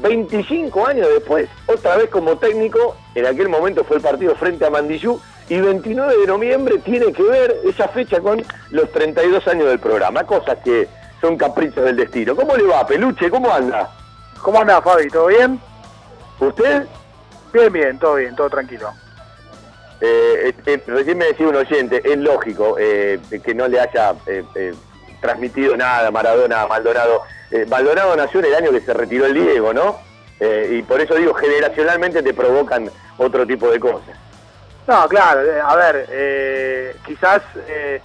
25 0.01 0.87
años 0.87 1.07
después, 1.13 1.49
otra 1.67 1.97
vez 1.97 2.09
como 2.09 2.37
técnico, 2.37 2.95
en 3.15 3.25
aquel 3.25 3.49
momento 3.49 3.83
fue 3.83 3.97
el 3.97 4.03
partido 4.03 4.35
frente 4.35 4.65
a 4.65 4.69
Mandillú, 4.69 5.19
y 5.49 5.59
29 5.59 6.17
de 6.17 6.27
noviembre 6.27 6.79
tiene 6.79 7.13
que 7.13 7.21
ver 7.21 7.55
esa 7.65 7.87
fecha 7.87 8.19
con 8.19 8.43
los 8.71 8.91
32 8.91 9.47
años 9.47 9.67
del 9.67 9.79
programa, 9.79 10.23
cosas 10.23 10.57
que 10.63 10.87
son 11.25 11.37
caprichos 11.37 11.83
del 11.83 11.95
destino. 11.95 12.35
¿Cómo 12.35 12.55
le 12.55 12.63
va, 12.63 12.85
Peluche? 12.85 13.31
¿Cómo 13.31 13.51
anda? 13.51 13.89
¿Cómo 14.41 14.61
anda, 14.61 14.79
Fabi? 14.81 15.07
¿Todo 15.07 15.27
bien? 15.27 15.59
¿Usted? 16.39 16.85
Bien, 17.51 17.73
bien, 17.73 17.97
todo 17.97 18.15
bien, 18.15 18.35
todo 18.35 18.47
tranquilo. 18.49 18.91
Eh, 20.01 20.53
eh, 20.65 20.83
recién 20.85 21.17
me 21.17 21.25
decía 21.25 21.47
un 21.47 21.55
oyente, 21.55 22.01
es 22.03 22.17
lógico 22.17 22.75
eh, 22.77 23.19
que 23.43 23.55
no 23.55 23.67
le 23.67 23.79
haya 23.79 24.13
eh, 24.27 24.43
eh, 24.53 24.73
transmitido 25.19 25.75
nada 25.75 26.09
a 26.09 26.11
Maradona 26.11 26.67
Maldonado. 26.67 27.23
Eh, 27.49 27.65
Maldonado 27.67 28.15
nació 28.15 28.41
en 28.41 28.45
el 28.45 28.55
año 28.55 28.71
que 28.71 28.81
se 28.81 28.93
retiró 28.93 29.25
el 29.25 29.33
Diego, 29.33 29.73
¿no? 29.73 29.97
Eh, 30.39 30.77
y 30.77 30.81
por 30.83 31.01
eso 31.01 31.15
digo, 31.15 31.33
generacionalmente 31.33 32.21
te 32.21 32.33
provocan 32.35 32.91
otro 33.17 33.47
tipo 33.47 33.71
de 33.71 33.79
cosas. 33.79 34.15
No, 34.85 35.07
claro, 35.07 35.41
eh, 35.41 35.59
a 35.59 35.75
ver, 35.75 36.05
eh, 36.11 36.95
quizás 37.03 37.41
eh, 37.67 37.99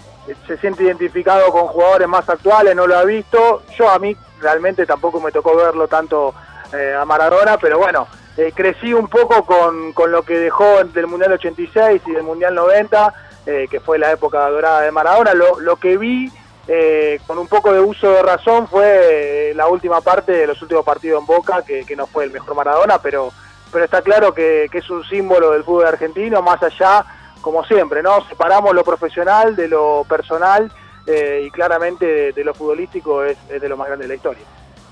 se 0.47 0.57
siente 0.59 0.85
identificado 0.85 1.51
con 1.51 1.67
jugadores 1.67 2.09
más 2.09 2.29
actuales, 2.29 2.75
no 2.75 2.87
lo 2.87 2.97
ha 2.97 3.05
visto. 3.05 3.63
Yo 3.77 3.89
a 3.91 3.99
mí 3.99 4.17
realmente 4.41 4.87
tampoco 4.87 5.21
me 5.21 5.33
tocó 5.33 5.57
verlo 5.57 5.89
tanto 5.89 6.35
eh, 6.73 6.95
a 6.95 7.05
Maradona, 7.05 7.59
pero 7.59 7.79
bueno, 7.79 8.07
eh, 8.37 8.53
crecí 8.55 8.93
un 8.93 9.09
poco 9.09 9.45
con, 9.45 9.93
con 9.93 10.13
lo 10.13 10.23
que 10.23 10.39
dejó 10.39 10.85
del 10.85 11.07
Mundial 11.07 11.33
86 11.33 12.03
y 12.07 12.13
del 12.13 12.23
Mundial 12.23 12.55
90, 12.55 13.15
eh, 13.47 13.67
que 13.71 13.81
fue 13.81 13.99
la 13.99 14.13
época 14.13 14.49
dorada 14.49 14.83
de 14.83 14.91
Maradona. 14.91 15.35
Lo, 15.35 15.61
lo 15.61 15.77
que 15.77 15.97
vi 15.97 16.31
eh, 16.73 17.19
con 17.27 17.37
un 17.39 17.49
poco 17.49 17.73
de 17.73 17.81
uso 17.81 18.13
de 18.13 18.23
razón 18.23 18.69
fue 18.69 19.51
eh, 19.51 19.55
la 19.55 19.67
última 19.67 20.01
parte 20.01 20.31
de 20.31 20.47
los 20.47 20.63
últimos 20.63 20.85
partidos 20.85 21.21
en 21.21 21.27
Boca, 21.27 21.63
que, 21.63 21.85
que 21.85 21.97
no 21.97 22.07
fue 22.07 22.25
el 22.25 22.31
mejor 22.31 22.55
Maradona, 22.55 22.99
pero, 23.03 23.33
pero 23.73 23.85
está 23.85 24.03
claro 24.03 24.33
que, 24.33 24.69
que 24.71 24.79
es 24.79 24.89
un 24.89 25.03
símbolo 25.05 25.51
del 25.51 25.65
fútbol 25.65 25.87
argentino, 25.87 26.43
más 26.43 26.63
allá, 26.63 27.05
como 27.41 27.65
siempre, 27.65 28.03
¿no? 28.03 28.25
Separamos 28.29 28.75
lo 28.75 28.85
profesional 28.85 29.57
de 29.57 29.69
lo 29.69 30.05
personal 30.09 30.71
eh, 31.07 31.45
y 31.47 31.51
claramente 31.51 32.33
de, 32.33 32.45
lo 32.45 32.55
futbolístico 32.55 33.25
es, 33.25 33.37
de 33.49 33.69
lo 33.69 33.77
más 33.77 33.89
grande 33.89 34.05
de 34.05 34.09
la 34.09 34.15
historia. 34.15 34.43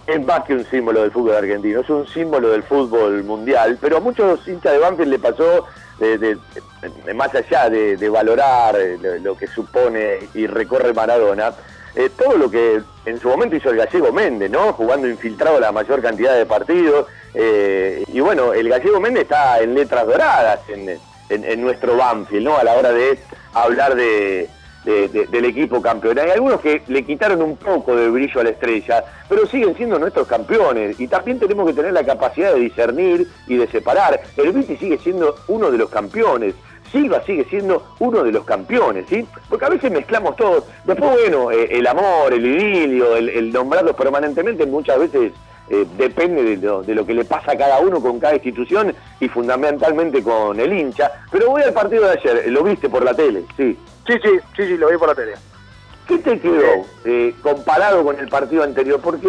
Es 0.07 0.25
más 0.25 0.45
que 0.45 0.55
un 0.55 0.65
símbolo 0.65 1.03
del 1.03 1.11
fútbol 1.11 1.37
argentino, 1.37 1.81
es 1.81 1.91
un 1.91 2.07
símbolo 2.07 2.49
del 2.49 2.62
fútbol 2.62 3.23
mundial, 3.25 3.77
pero 3.81 3.99
a 3.99 4.01
muchos 4.01 4.47
hinchas 4.49 4.73
de 4.73 4.79
Banfield 4.79 5.11
le 5.11 5.19
pasó, 5.19 5.66
de, 5.99 6.39
más 7.15 7.35
allá 7.35 7.69
de, 7.69 8.09
valorar 8.09 8.77
eh, 8.77 8.97
lo, 8.99 9.19
lo 9.19 9.37
que 9.37 9.47
supone 9.47 10.19
y 10.33 10.47
recorre 10.47 10.95
Maradona, 10.95 11.53
eh, 11.95 12.11
todo 12.16 12.37
lo 12.37 12.49
que 12.49 12.81
en 13.07 13.19
su 13.19 13.29
momento 13.29 13.57
hizo 13.57 13.70
el 13.70 13.77
gallego 13.77 14.12
Méndez, 14.12 14.51
¿no? 14.51 14.73
Jugando 14.73 15.09
infiltrado 15.09 15.59
la 15.59 15.73
mayor 15.73 16.01
cantidad 16.01 16.37
de 16.37 16.47
partidos. 16.47 17.07
eh, 17.35 18.05
y 18.07 18.20
bueno, 18.20 18.53
el 18.53 18.69
gallego 18.69 19.01
Méndez 19.01 19.25
está 19.25 19.61
en 19.61 19.75
letras 19.75 20.07
doradas 20.07 20.61
en, 20.69 20.99
en- 21.31 21.61
nuestro 21.61 21.97
Banfield, 21.97 22.45
¿no? 22.45 22.57
A 22.57 22.65
la 22.65 22.75
hora 22.75 22.93
de 22.93 23.19
hablar 23.55 23.95
de- 23.95 25.27
del 25.27 25.45
equipo 25.45 25.83
campeón. 25.83 26.19
Hay 26.19 26.31
algunos 26.31 26.61
que 26.61 26.83
le 26.87 27.03
quitaron 27.05 27.43
un 27.43 27.57
poco 27.57 27.95
de 27.95 28.09
brillo 28.09 28.41
a 28.41 28.45
la 28.45 28.51
estrella, 28.51 29.05
pero 29.29 29.47
siguen 29.47 29.77
siendo 29.77 29.99
nuestros 29.99 30.27
campeones. 30.27 30.99
Y 30.99 31.09
también 31.09 31.39
tenemos 31.39 31.67
que 31.67 31.75
tener 31.75 31.93
la 31.93 32.05
capacidad 32.05 32.55
de 32.55 32.61
discernir 32.61 33.27
y 33.47 33.57
de 33.57 33.67
separar. 33.67 34.19
El 34.37 34.53
Viti 34.53 34.77
sigue 34.77 34.97
siendo 34.99 35.35
uno 35.49 35.71
de 35.71 35.77
los 35.77 35.91
campeones. 35.91 36.55
Silva 36.91 37.23
sigue 37.27 37.45
siendo 37.51 37.85
uno 37.99 38.23
de 38.25 38.33
los 38.33 38.45
campeones, 38.45 39.05
¿sí? 39.11 39.27
Porque 39.51 39.67
a 39.67 39.69
veces 39.69 39.91
mezclamos 39.93 40.37
todos. 40.37 40.65
Después, 40.85 41.11
bueno, 41.21 41.51
eh, 41.51 41.69
el 41.73 41.87
amor, 41.87 42.33
el 42.33 42.47
idilio, 42.47 43.15
el, 43.15 43.29
el 43.29 43.53
nombrarlos 43.53 43.95
permanentemente, 43.95 44.65
muchas 44.65 44.99
veces 44.99 45.33
eh, 45.70 45.86
depende 45.97 46.43
de 46.43 46.57
lo, 46.57 46.82
de 46.82 46.95
lo 46.95 47.05
que 47.05 47.15
le 47.15 47.24
pasa 47.24 47.53
a 47.53 47.59
cada 47.59 47.81
uno 47.81 48.01
con 48.01 48.19
cada 48.19 48.35
institución 48.35 48.95
y 49.20 49.28
fundamentalmente 49.28 50.23
con 50.23 50.59
el 50.59 50.73
hincha. 50.73 51.11
Pero 51.31 51.51
voy 51.51 51.62
al 51.62 51.73
partido 51.73 52.05
de 52.05 52.12
ayer, 52.12 52.51
lo 52.53 52.62
viste 52.65 52.89
por 52.89 53.05
la 53.05 53.15
tele, 53.15 53.45
sí. 53.57 53.77
Sí, 54.07 54.15
sí, 54.23 54.31
sí, 54.57 54.66
sí, 54.66 54.77
lo 54.78 54.89
vi 54.89 54.97
por 54.97 55.09
la 55.09 55.15
tele. 55.15 55.35
¿Qué 56.07 56.19
te 56.19 56.40
quedó 56.40 56.86
eh, 57.05 57.35
comparado 57.43 58.03
con 58.03 58.19
el 58.19 58.28
partido 58.28 58.62
anterior? 58.62 58.99
Porque 59.03 59.28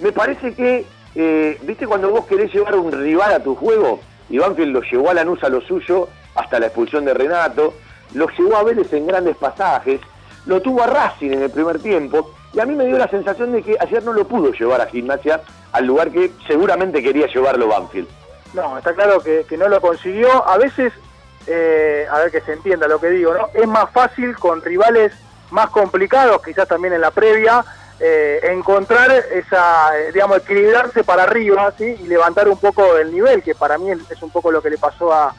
me 0.00 0.10
parece 0.10 0.54
que, 0.54 0.86
eh, 1.14 1.58
viste, 1.62 1.86
cuando 1.86 2.08
vos 2.08 2.24
querés 2.24 2.52
llevar 2.52 2.76
un 2.76 2.90
rival 2.90 3.34
a 3.34 3.42
tu 3.42 3.54
juego, 3.54 4.00
y 4.30 4.38
Banfield 4.38 4.72
lo 4.72 4.80
llevó 4.80 5.10
a 5.10 5.14
Lanús 5.14 5.44
a 5.44 5.50
lo 5.50 5.60
suyo, 5.60 6.08
hasta 6.34 6.58
la 6.58 6.66
expulsión 6.66 7.04
de 7.04 7.12
Renato, 7.12 7.74
lo 8.14 8.28
llevó 8.30 8.56
a 8.56 8.64
Vélez 8.64 8.90
en 8.94 9.06
grandes 9.06 9.36
pasajes, 9.36 10.00
lo 10.46 10.60
tuvo 10.60 10.82
a 10.82 10.86
Racing 10.86 11.32
en 11.32 11.42
el 11.42 11.50
primer 11.50 11.78
tiempo, 11.78 12.30
y 12.52 12.60
a 12.60 12.66
mí 12.66 12.74
me 12.74 12.86
dio 12.86 12.98
la 12.98 13.08
sensación 13.08 13.52
de 13.52 13.62
que 13.62 13.76
ayer 13.80 14.02
no 14.04 14.12
lo 14.12 14.26
pudo 14.26 14.52
llevar 14.52 14.80
a 14.80 14.86
Gimnasia 14.86 15.40
al 15.72 15.86
lugar 15.86 16.10
que 16.10 16.30
seguramente 16.46 17.02
quería 17.02 17.26
llevarlo 17.26 17.66
Banfield. 17.66 18.08
No, 18.52 18.78
está 18.78 18.94
claro 18.94 19.20
que, 19.20 19.44
que 19.48 19.56
no 19.56 19.68
lo 19.68 19.80
consiguió. 19.80 20.46
A 20.46 20.56
veces, 20.56 20.92
eh, 21.48 22.06
a 22.08 22.18
ver 22.20 22.30
que 22.30 22.40
se 22.42 22.52
entienda 22.52 22.86
lo 22.86 23.00
que 23.00 23.10
digo, 23.10 23.34
¿no? 23.34 23.48
Es 23.52 23.66
más 23.66 23.90
fácil 23.90 24.36
con 24.36 24.62
rivales 24.62 25.12
más 25.50 25.70
complicados, 25.70 26.42
quizás 26.42 26.68
también 26.68 26.94
en 26.94 27.00
la 27.00 27.10
previa, 27.10 27.64
eh, 27.98 28.40
encontrar 28.44 29.10
esa, 29.10 29.98
eh, 29.98 30.12
digamos, 30.12 30.38
equilibrarse 30.38 31.04
para 31.04 31.24
arriba, 31.24 31.72
¿sí? 31.76 31.96
Y 32.00 32.06
levantar 32.06 32.48
un 32.48 32.58
poco 32.58 32.96
el 32.96 33.12
nivel, 33.12 33.42
que 33.42 33.54
para 33.54 33.78
mí 33.78 33.90
es, 33.90 34.22
un 34.22 34.30
poco 34.30 34.50
lo 34.52 34.62
que 34.62 34.70
le 34.70 34.78
pasó 34.78 35.12
a, 35.12 35.34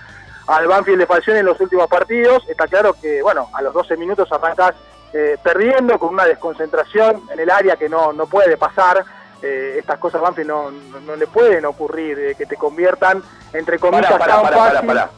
al 0.48 0.68
Banfield 0.68 1.00
de 1.00 1.06
Falcione 1.06 1.40
en 1.40 1.46
los 1.46 1.60
últimos 1.60 1.88
partidos. 1.88 2.44
Está 2.50 2.68
claro 2.68 2.96
que, 3.02 3.22
bueno, 3.22 3.50
a 3.54 3.62
los 3.62 3.74
12 3.74 3.96
minutos 3.98 4.30
arrancas 4.32 4.76
eh, 5.18 5.38
perdiendo 5.42 5.98
con 5.98 6.10
una 6.14 6.26
desconcentración 6.26 7.22
en 7.32 7.40
el 7.40 7.50
área 7.50 7.78
que 7.78 7.88
no, 7.88 8.12
no 8.12 8.26
puede 8.28 8.58
pasar. 8.58 9.04
Eh, 9.42 9.76
estas 9.80 9.98
cosas 10.00 10.20
Banfield 10.22 10.50
no, 10.50 10.72
no, 10.72 11.00
no 11.00 11.16
le 11.16 11.28
pueden 11.28 11.66
ocurrir, 11.66 12.18
eh, 12.20 12.36
que 12.38 12.46
te 12.46 12.58
conviertan, 12.58 13.22
entre 13.54 13.80
comillas, 13.80 14.10
tan 14.10 14.20
pará, 14.20 14.42
pará, 14.42 14.58
fácil. 14.58 14.88
pará. 14.88 15.10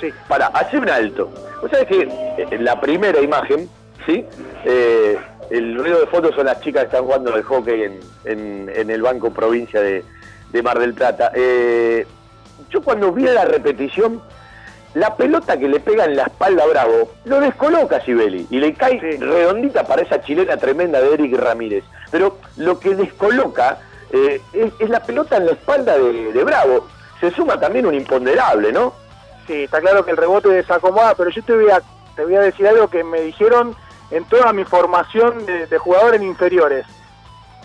Sí. 0.00 0.12
Para, 0.28 0.46
hace 0.48 0.76
un 0.78 0.90
alto. 0.90 1.30
Vos 1.62 1.70
sabés 1.70 1.86
que 1.86 2.36
en 2.50 2.64
la 2.64 2.80
primera 2.80 3.20
imagen, 3.20 3.68
¿sí? 4.06 4.26
Eh, 4.64 5.18
el 5.50 5.76
ruido 5.78 6.00
de 6.00 6.06
fotos 6.06 6.34
son 6.34 6.46
las 6.46 6.60
chicas 6.60 6.82
que 6.82 6.86
están 6.88 7.04
jugando 7.04 7.32
al 7.34 7.42
hockey 7.42 7.82
en, 7.84 8.00
en- 8.24 8.70
en 8.74 8.90
el 8.90 9.02
Banco 9.02 9.30
Provincia 9.32 9.80
de, 9.80 10.04
de 10.50 10.62
Mar 10.62 10.78
del 10.78 10.94
Plata. 10.94 11.32
Yo 12.70 12.82
cuando 12.82 13.10
vi 13.12 13.24
la 13.24 13.44
repetición, 13.44 14.22
la 14.94 15.16
pelota 15.16 15.56
que 15.56 15.68
le 15.68 15.80
pega 15.80 16.04
en 16.04 16.16
la 16.16 16.24
espalda 16.24 16.64
a 16.64 16.66
Bravo, 16.66 17.10
lo 17.24 17.40
descoloca 17.40 18.00
Sibeli 18.00 18.46
y 18.50 18.58
le 18.58 18.74
cae 18.74 18.98
redondita 19.18 19.84
para 19.84 20.02
esa 20.02 20.20
chilena 20.20 20.56
tremenda 20.56 21.00
de 21.00 21.14
Eric 21.14 21.36
Ramírez. 21.36 21.84
Pero 22.10 22.38
lo 22.56 22.80
que 22.80 22.94
descoloca 22.94 23.78
eh, 24.12 24.40
es, 24.52 24.72
es 24.78 24.90
la 24.90 25.00
pelota 25.00 25.36
en 25.36 25.46
la 25.46 25.52
espalda 25.52 25.96
de, 25.96 26.32
de 26.32 26.44
Bravo. 26.44 26.88
Se 27.20 27.30
suma 27.30 27.60
también 27.60 27.86
un 27.86 27.94
imponderable, 27.94 28.72
¿no? 28.72 28.94
Sí, 29.46 29.64
está 29.64 29.80
claro 29.80 30.04
que 30.04 30.10
el 30.10 30.16
rebote 30.16 30.48
desacomoda, 30.48 31.14
pero 31.14 31.30
yo 31.30 31.42
te 31.42 31.54
voy 31.54 31.70
a, 31.70 31.80
te 32.16 32.24
voy 32.24 32.34
a 32.34 32.40
decir 32.40 32.66
algo 32.66 32.88
que 32.88 33.04
me 33.04 33.20
dijeron 33.20 33.76
en 34.10 34.24
toda 34.24 34.52
mi 34.52 34.64
formación 34.64 35.46
de, 35.46 35.66
de 35.66 35.78
jugador 35.78 36.16
en 36.16 36.24
inferiores. 36.24 36.86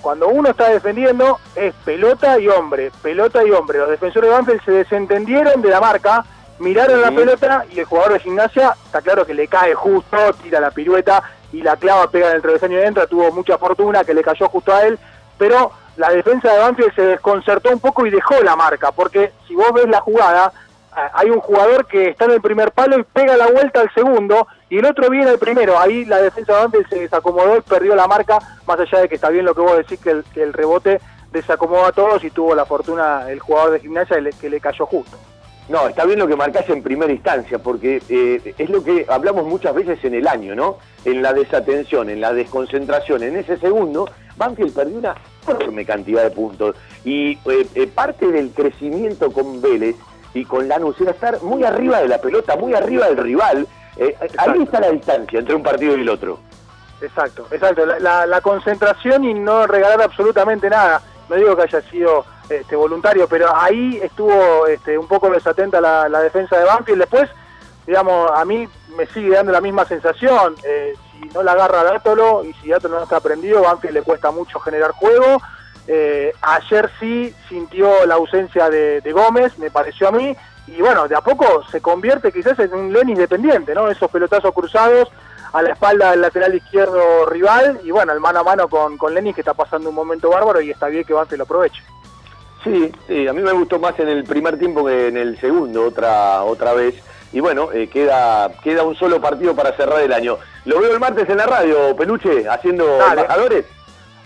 Cuando 0.01 0.27
uno 0.27 0.49
está 0.49 0.69
defendiendo 0.69 1.39
es 1.55 1.73
pelota 1.83 2.37
y 2.39 2.47
hombre, 2.47 2.91
pelota 3.01 3.43
y 3.43 3.49
hombre. 3.49 3.79
Los 3.79 3.89
defensores 3.89 4.29
de 4.29 4.35
Banfield 4.35 4.63
se 4.63 4.71
desentendieron 4.71 5.63
de 5.63 5.69
la 5.69 5.81
marca, 5.81 6.23
miraron 6.59 7.01
la 7.01 7.11
pelota 7.11 7.65
y 7.71 7.79
el 7.79 7.85
jugador 7.85 8.13
de 8.13 8.19
gimnasia 8.19 8.75
está 8.85 9.01
claro 9.01 9.25
que 9.25 9.33
le 9.33 9.47
cae 9.47 9.73
justo, 9.73 10.17
tira 10.41 10.59
la 10.59 10.71
pirueta 10.71 11.21
y 11.51 11.61
la 11.61 11.75
clava, 11.77 12.09
pega 12.09 12.29
en 12.29 12.35
el 12.37 12.41
travesaño 12.41 12.77
de 12.77 12.85
entra, 12.85 13.07
tuvo 13.07 13.31
mucha 13.31 13.57
fortuna 13.57 14.03
que 14.03 14.13
le 14.13 14.23
cayó 14.23 14.47
justo 14.49 14.73
a 14.73 14.83
él, 14.85 14.97
pero 15.37 15.71
la 15.97 16.09
defensa 16.11 16.51
de 16.51 16.59
Banfield 16.59 16.95
se 16.95 17.01
desconcertó 17.01 17.69
un 17.69 17.79
poco 17.79 18.05
y 18.05 18.09
dejó 18.09 18.41
la 18.43 18.55
marca, 18.55 18.91
porque 18.91 19.31
si 19.47 19.55
vos 19.55 19.71
ves 19.73 19.87
la 19.87 20.01
jugada, 20.01 20.51
hay 21.13 21.29
un 21.29 21.39
jugador 21.41 21.85
que 21.87 22.07
está 22.09 22.23
en 22.25 22.31
el 22.31 22.41
primer 22.41 22.71
palo 22.71 22.97
y 22.97 23.03
pega 23.03 23.35
la 23.35 23.47
vuelta 23.47 23.81
al 23.81 23.93
segundo 23.93 24.47
y 24.69 24.77
el 24.77 24.85
otro 24.85 25.09
viene 25.09 25.29
al 25.29 25.37
primero. 25.39 25.77
Ahí 25.77 26.05
la 26.05 26.19
defensa 26.21 26.53
de 26.53 26.59
Banfield 26.59 26.87
se 26.89 26.99
desacomodó 26.99 27.57
y 27.57 27.61
perdió 27.61 27.95
la 27.95 28.07
marca, 28.07 28.39
más 28.65 28.79
allá 28.79 28.99
de 28.99 29.09
que 29.09 29.15
está 29.15 29.27
bien 29.29 29.43
lo 29.43 29.53
que 29.53 29.59
vos 29.61 29.75
decís, 29.75 29.99
que 29.99 30.11
el, 30.11 30.23
que 30.33 30.41
el 30.41 30.53
rebote 30.53 31.01
desacomodó 31.33 31.85
a 31.85 31.91
todos 31.91 32.23
y 32.23 32.29
tuvo 32.31 32.55
la 32.55 32.65
fortuna 32.65 33.29
el 33.29 33.41
jugador 33.41 33.71
de 33.71 33.81
gimnasia 33.81 34.19
le- 34.21 34.31
que 34.31 34.49
le 34.49 34.61
cayó 34.61 34.85
justo. 34.85 35.17
No, 35.67 35.87
está 35.87 36.05
bien 36.05 36.19
lo 36.19 36.27
que 36.27 36.35
marcás 36.35 36.69
en 36.69 36.83
primera 36.83 37.11
instancia, 37.11 37.57
porque 37.57 37.99
eh, 38.07 38.53
es 38.57 38.69
lo 38.69 38.83
que 38.83 39.05
hablamos 39.09 39.45
muchas 39.45 39.73
veces 39.73 39.97
en 40.03 40.13
el 40.13 40.27
año, 40.27 40.53
¿no? 40.55 40.77
En 41.05 41.23
la 41.23 41.33
desatención, 41.33 42.09
en 42.09 42.21
la 42.21 42.33
desconcentración. 42.33 43.23
En 43.23 43.35
ese 43.35 43.57
segundo, 43.57 44.07
Banfield 44.37 44.75
perdió 44.75 44.99
una 44.99 45.15
enorme 45.47 45.83
cantidad 45.83 46.21
de 46.23 46.29
puntos. 46.29 46.75
Y 47.03 47.31
eh, 47.49 47.67
eh, 47.73 47.87
parte 47.87 48.27
del 48.27 48.51
crecimiento 48.51 49.31
con 49.31 49.59
Vélez 49.59 49.95
y 50.35 50.45
con 50.45 50.67
Lanús 50.67 51.01
era 51.01 51.11
estar 51.11 51.41
muy 51.41 51.63
arriba 51.63 51.99
de 51.99 52.09
la 52.09 52.19
pelota, 52.19 52.55
muy 52.55 52.75
arriba 52.75 53.07
del 53.07 53.17
rival. 53.17 53.67
Eh, 53.97 54.15
ahí 54.37 54.61
está 54.61 54.79
la 54.79 54.91
distancia 54.91 55.39
entre 55.39 55.55
un 55.55 55.63
partido 55.63 55.97
y 55.97 56.01
el 56.01 56.09
otro. 56.09 56.39
Exacto, 57.01 57.47
exacto. 57.51 57.85
La, 57.87 57.99
la- 57.99 58.25
la 58.27 58.41
concentración 58.41 59.23
y 59.23 59.33
no 59.33 59.65
regalar 59.65 60.01
absolutamente 60.03 60.69
nada. 60.69 61.01
No 61.27 61.35
digo 61.37 61.55
que 61.55 61.63
haya 61.63 61.81
sido 61.89 62.23
este, 62.49 62.75
voluntario, 62.75 63.27
pero 63.27 63.55
ahí 63.55 63.99
estuvo 64.01 64.67
este, 64.67 64.97
un 64.97 65.07
poco 65.07 65.29
desatenta 65.29 65.81
la, 65.81 66.21
defensa 66.21 66.57
de 66.57 66.65
Banfield. 66.65 66.99
Después, 66.99 67.29
digamos, 67.85 68.31
a 68.31 68.45
mí 68.45 68.67
me 68.95 69.07
sigue 69.07 69.35
dando 69.35 69.51
la 69.51 69.61
misma 69.61 69.85
sensación. 69.85 70.55
Eh, 70.63 70.93
si 71.11 71.27
no 71.29 71.43
la 71.43 71.53
agarra 71.53 71.83
Dátolo 71.83 72.43
y 72.43 72.53
si 72.53 72.69
Dátolo 72.69 72.97
no 72.97 73.03
está 73.03 73.19
prendido, 73.19 73.61
Banfield 73.61 73.95
le 73.95 74.01
cuesta 74.03 74.31
mucho 74.31 74.59
generar 74.59 74.91
juego. 74.91 75.41
Eh, 75.87 76.33
ayer 76.41 76.89
sí 76.99 77.33
sintió 77.47 78.05
la 78.05 78.15
ausencia 78.15 78.69
de, 78.69 79.01
Gómez, 79.11 79.57
me 79.59 79.69
pareció 79.69 80.07
a 80.07 80.11
mí, 80.11 80.35
y 80.67 80.81
bueno, 80.81 81.07
de 81.07 81.15
a 81.15 81.21
poco 81.21 81.63
se 81.69 81.79
convierte 81.79 82.31
quizás 82.31 82.57
en 82.59 82.73
un 82.73 82.91
Lenin 82.91 83.17
dependiente, 83.17 83.75
¿no? 83.75 83.89
Esos 83.89 84.09
pelotazos 84.09 84.53
cruzados 84.53 85.09
a 85.53 85.61
la 85.61 85.73
espalda 85.73 86.11
del 86.11 86.21
lateral 86.21 86.55
izquierdo 86.55 87.27
rival, 87.27 87.79
y 87.83 87.91
bueno, 87.91 88.13
el 88.13 88.19
mano 88.19 88.39
a 88.39 88.43
mano 88.43 88.67
con, 88.67 88.97
con 88.97 89.13
que 89.13 89.41
está 89.41 89.53
pasando 89.53 89.89
un 89.89 89.95
momento 89.95 90.29
bárbaro 90.29 90.59
y 90.59 90.71
está 90.71 90.87
bien 90.87 91.03
que 91.03 91.13
Banfield 91.13 91.39
lo 91.39 91.43
aproveche. 91.43 91.83
Sí, 92.65 92.91
sí, 93.07 93.27
a 93.27 93.31
mí 93.33 93.41
me 93.41 93.53
gustó 93.53 93.79
más 93.79 93.97
en 93.99 94.09
el 94.09 94.23
primer 94.25 94.57
tiempo 94.59 94.83
que 94.85 95.07
en 95.07 95.15
el 95.17 95.39
segundo, 95.39 95.85
otra 95.85 96.41
otra 96.43 96.73
vez. 96.73 96.95
Y 97.31 97.39
bueno, 97.39 97.71
eh, 97.71 97.87
queda 97.87 98.51
queda 98.63 98.83
un 98.83 98.95
solo 98.95 99.21
partido 99.21 99.55
para 99.55 99.71
cerrar 99.77 100.01
el 100.01 100.11
año. 100.11 100.37
Lo 100.65 100.79
veo 100.81 100.91
el 100.93 100.99
martes 100.99 101.29
en 101.29 101.37
la 101.37 101.45
radio, 101.45 101.95
Peluche, 101.95 102.49
haciendo 102.49 102.85
Dale. 102.97 103.21
embajadores. 103.21 103.65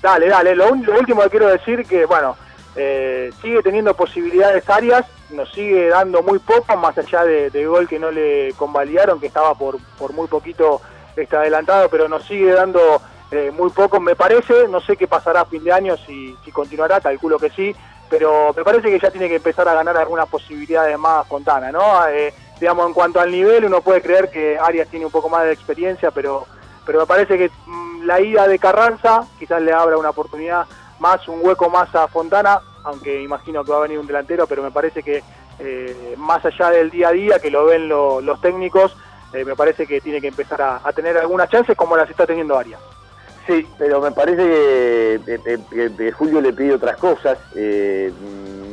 Dale, 0.01 0.27
dale. 0.29 0.55
Lo, 0.55 0.71
un- 0.71 0.85
lo 0.85 0.97
último 0.97 1.21
que 1.23 1.29
quiero 1.29 1.47
decir 1.49 1.85
que, 1.85 2.05
bueno, 2.05 2.37
eh, 2.75 3.29
sigue 3.41 3.61
teniendo 3.61 3.93
posibilidades 3.93 4.69
Arias, 4.69 5.05
nos 5.31 5.51
sigue 5.51 5.89
dando 5.89 6.21
muy 6.23 6.39
poco, 6.39 6.77
más 6.77 6.97
allá 6.97 7.25
de, 7.25 7.49
de 7.49 7.65
gol 7.65 7.87
que 7.89 7.99
no 7.99 8.09
le 8.09 8.53
convalidaron, 8.55 9.19
que 9.19 9.27
estaba 9.27 9.53
por, 9.55 9.77
por 9.97 10.13
muy 10.13 10.27
poquito 10.27 10.79
este, 11.17 11.35
adelantado, 11.35 11.89
pero 11.89 12.07
nos 12.07 12.23
sigue 12.25 12.53
dando 12.53 12.79
eh, 13.31 13.51
muy 13.51 13.69
poco, 13.71 13.99
me 13.99 14.15
parece. 14.15 14.67
No 14.69 14.79
sé 14.79 14.95
qué 14.95 15.07
pasará 15.07 15.41
a 15.41 15.45
fin 15.45 15.63
de 15.63 15.73
año, 15.73 15.97
si, 15.97 16.35
si 16.45 16.51
continuará, 16.51 17.01
calculo 17.01 17.37
que 17.37 17.49
sí, 17.49 17.75
pero 18.09 18.53
me 18.55 18.63
parece 18.63 18.89
que 18.89 18.99
ya 18.99 19.11
tiene 19.11 19.29
que 19.29 19.35
empezar 19.35 19.67
a 19.67 19.73
ganar 19.73 19.95
algunas 19.97 20.27
posibilidades 20.27 20.97
más 20.97 21.27
Fontana, 21.27 21.71
¿no? 21.71 22.07
Eh, 22.07 22.33
digamos, 22.59 22.87
en 22.87 22.93
cuanto 22.93 23.19
al 23.19 23.31
nivel, 23.31 23.65
uno 23.65 23.81
puede 23.81 24.01
creer 24.01 24.29
que 24.29 24.57
Arias 24.59 24.87
tiene 24.89 25.05
un 25.05 25.11
poco 25.11 25.29
más 25.29 25.43
de 25.43 25.53
experiencia, 25.53 26.11
pero 26.11 26.47
pero 26.85 26.99
me 27.01 27.05
parece 27.05 27.37
que 27.37 27.51
mm, 27.67 28.03
la 28.05 28.19
ida 28.19 28.47
de 28.47 28.57
Carranza 28.57 29.21
quizás 29.37 29.61
le 29.61 29.71
abra 29.71 29.97
una 29.97 30.09
oportunidad 30.09 30.65
más, 30.97 31.27
un 31.27 31.39
hueco 31.45 31.69
más 31.69 31.93
a 31.95 32.07
Fontana, 32.07 32.59
aunque 32.83 33.21
imagino 33.21 33.63
que 33.63 33.71
va 33.71 33.77
a 33.77 33.81
venir 33.81 33.99
un 33.99 34.07
delantero, 34.07 34.47
pero 34.47 34.63
me 34.63 34.71
parece 34.71 35.03
que 35.03 35.23
eh, 35.59 36.15
más 36.17 36.43
allá 36.45 36.71
del 36.71 36.89
día 36.89 37.09
a 37.09 37.11
día, 37.11 37.39
que 37.39 37.51
lo 37.51 37.65
ven 37.65 37.87
lo- 37.87 38.21
los 38.21 38.41
técnicos, 38.41 38.95
eh, 39.33 39.45
me 39.45 39.55
parece 39.55 39.85
que 39.85 40.01
tiene 40.01 40.19
que 40.19 40.29
empezar 40.29 40.61
a 40.83 40.91
tener 40.93 41.15
algunas 41.17 41.47
chances 41.49 41.77
como 41.77 41.95
las 41.95 42.09
está 42.09 42.25
teniendo 42.25 42.57
Arias. 42.57 42.79
Sí, 43.49 43.67
pero 43.79 43.99
me 43.99 44.11
parece 44.11 44.43
que, 45.25 45.39
que- 45.71 45.95
que 45.95 46.11
Julio 46.11 46.39
le 46.39 46.53
pide 46.53 46.73
otras 46.75 46.97
cosas, 46.97 47.37
eh, 47.55 48.11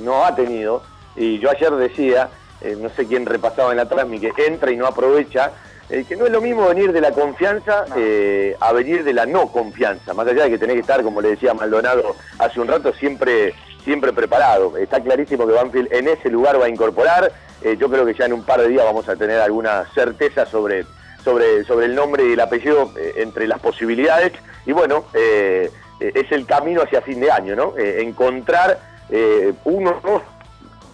no 0.05 0.25
ha 0.27 0.35
tenido, 0.37 0.83
y 1.17 1.39
yo 1.39 1.51
ayer 1.51 1.71
decía, 1.73 2.29
eh, 2.61 2.77
no 2.79 2.91
sé 2.91 3.07
quién 3.07 3.25
repasaba 3.25 3.71
en 3.71 3.79
la 3.79 3.89
Transmi, 3.89 4.21
que 4.21 4.33
entra 4.47 4.71
y 4.71 4.77
no 4.77 4.87
aprovecha, 4.87 5.53
eh, 5.89 6.05
que 6.07 6.15
no 6.17 6.27
es 6.27 6.33
lo 6.33 6.41
mismo 6.43 6.69
venir 6.69 6.93
de 6.93 7.01
la 7.01 7.13
confianza 7.13 7.87
eh, 7.97 8.55
a 8.61 8.73
venir 8.75 9.03
de 9.03 9.15
la 9.15 9.25
no 9.25 9.51
confianza, 9.51 10.13
más 10.13 10.27
allá 10.27 10.45
de 10.45 10.51
que 10.51 10.59
tenés 10.59 10.75
que 10.75 10.81
estar, 10.81 11.03
como 11.03 11.21
le 11.23 11.31
decía 11.31 11.55
Maldonado 11.55 12.15
hace 12.39 12.61
un 12.61 12.69
rato, 12.69 12.93
siempre, 12.93 13.55
siempre 13.83 14.13
preparado. 14.13 14.77
Está 14.77 15.01
clarísimo 15.01 15.47
que 15.47 15.55
Banfield 15.55 15.89
en 15.93 16.09
ese 16.09 16.29
lugar 16.29 16.61
va 16.61 16.67
a 16.67 16.69
incorporar, 16.69 17.33
eh, 17.63 17.77
yo 17.79 17.89
creo 17.89 18.05
que 18.05 18.13
ya 18.13 18.27
en 18.27 18.35
un 18.35 18.45
par 18.45 18.61
de 18.61 18.69
días 18.69 18.85
vamos 18.85 19.09
a 19.09 19.17
tener 19.17 19.41
alguna 19.41 19.87
certeza 19.95 20.45
sobre 20.45 20.85
sobre, 21.25 21.65
sobre 21.65 21.87
el 21.87 21.95
nombre 21.97 22.25
y 22.25 22.35
el 22.35 22.41
apellido 22.41 22.93
entre 23.17 23.49
las 23.49 23.59
posibilidades. 23.59 24.33
Y 24.67 24.73
bueno, 24.73 25.05
eh, 25.15 25.71
eh, 26.01 26.13
es 26.15 26.31
el 26.33 26.47
camino 26.47 26.83
hacia 26.83 27.01
fin 27.01 27.21
de 27.21 27.31
año, 27.31 27.57
¿no? 27.57 27.75
Eh, 27.77 28.03
encontrar 28.03 28.79
eh, 29.09 29.55
uno, 29.65 30.01
dos, 30.03 30.23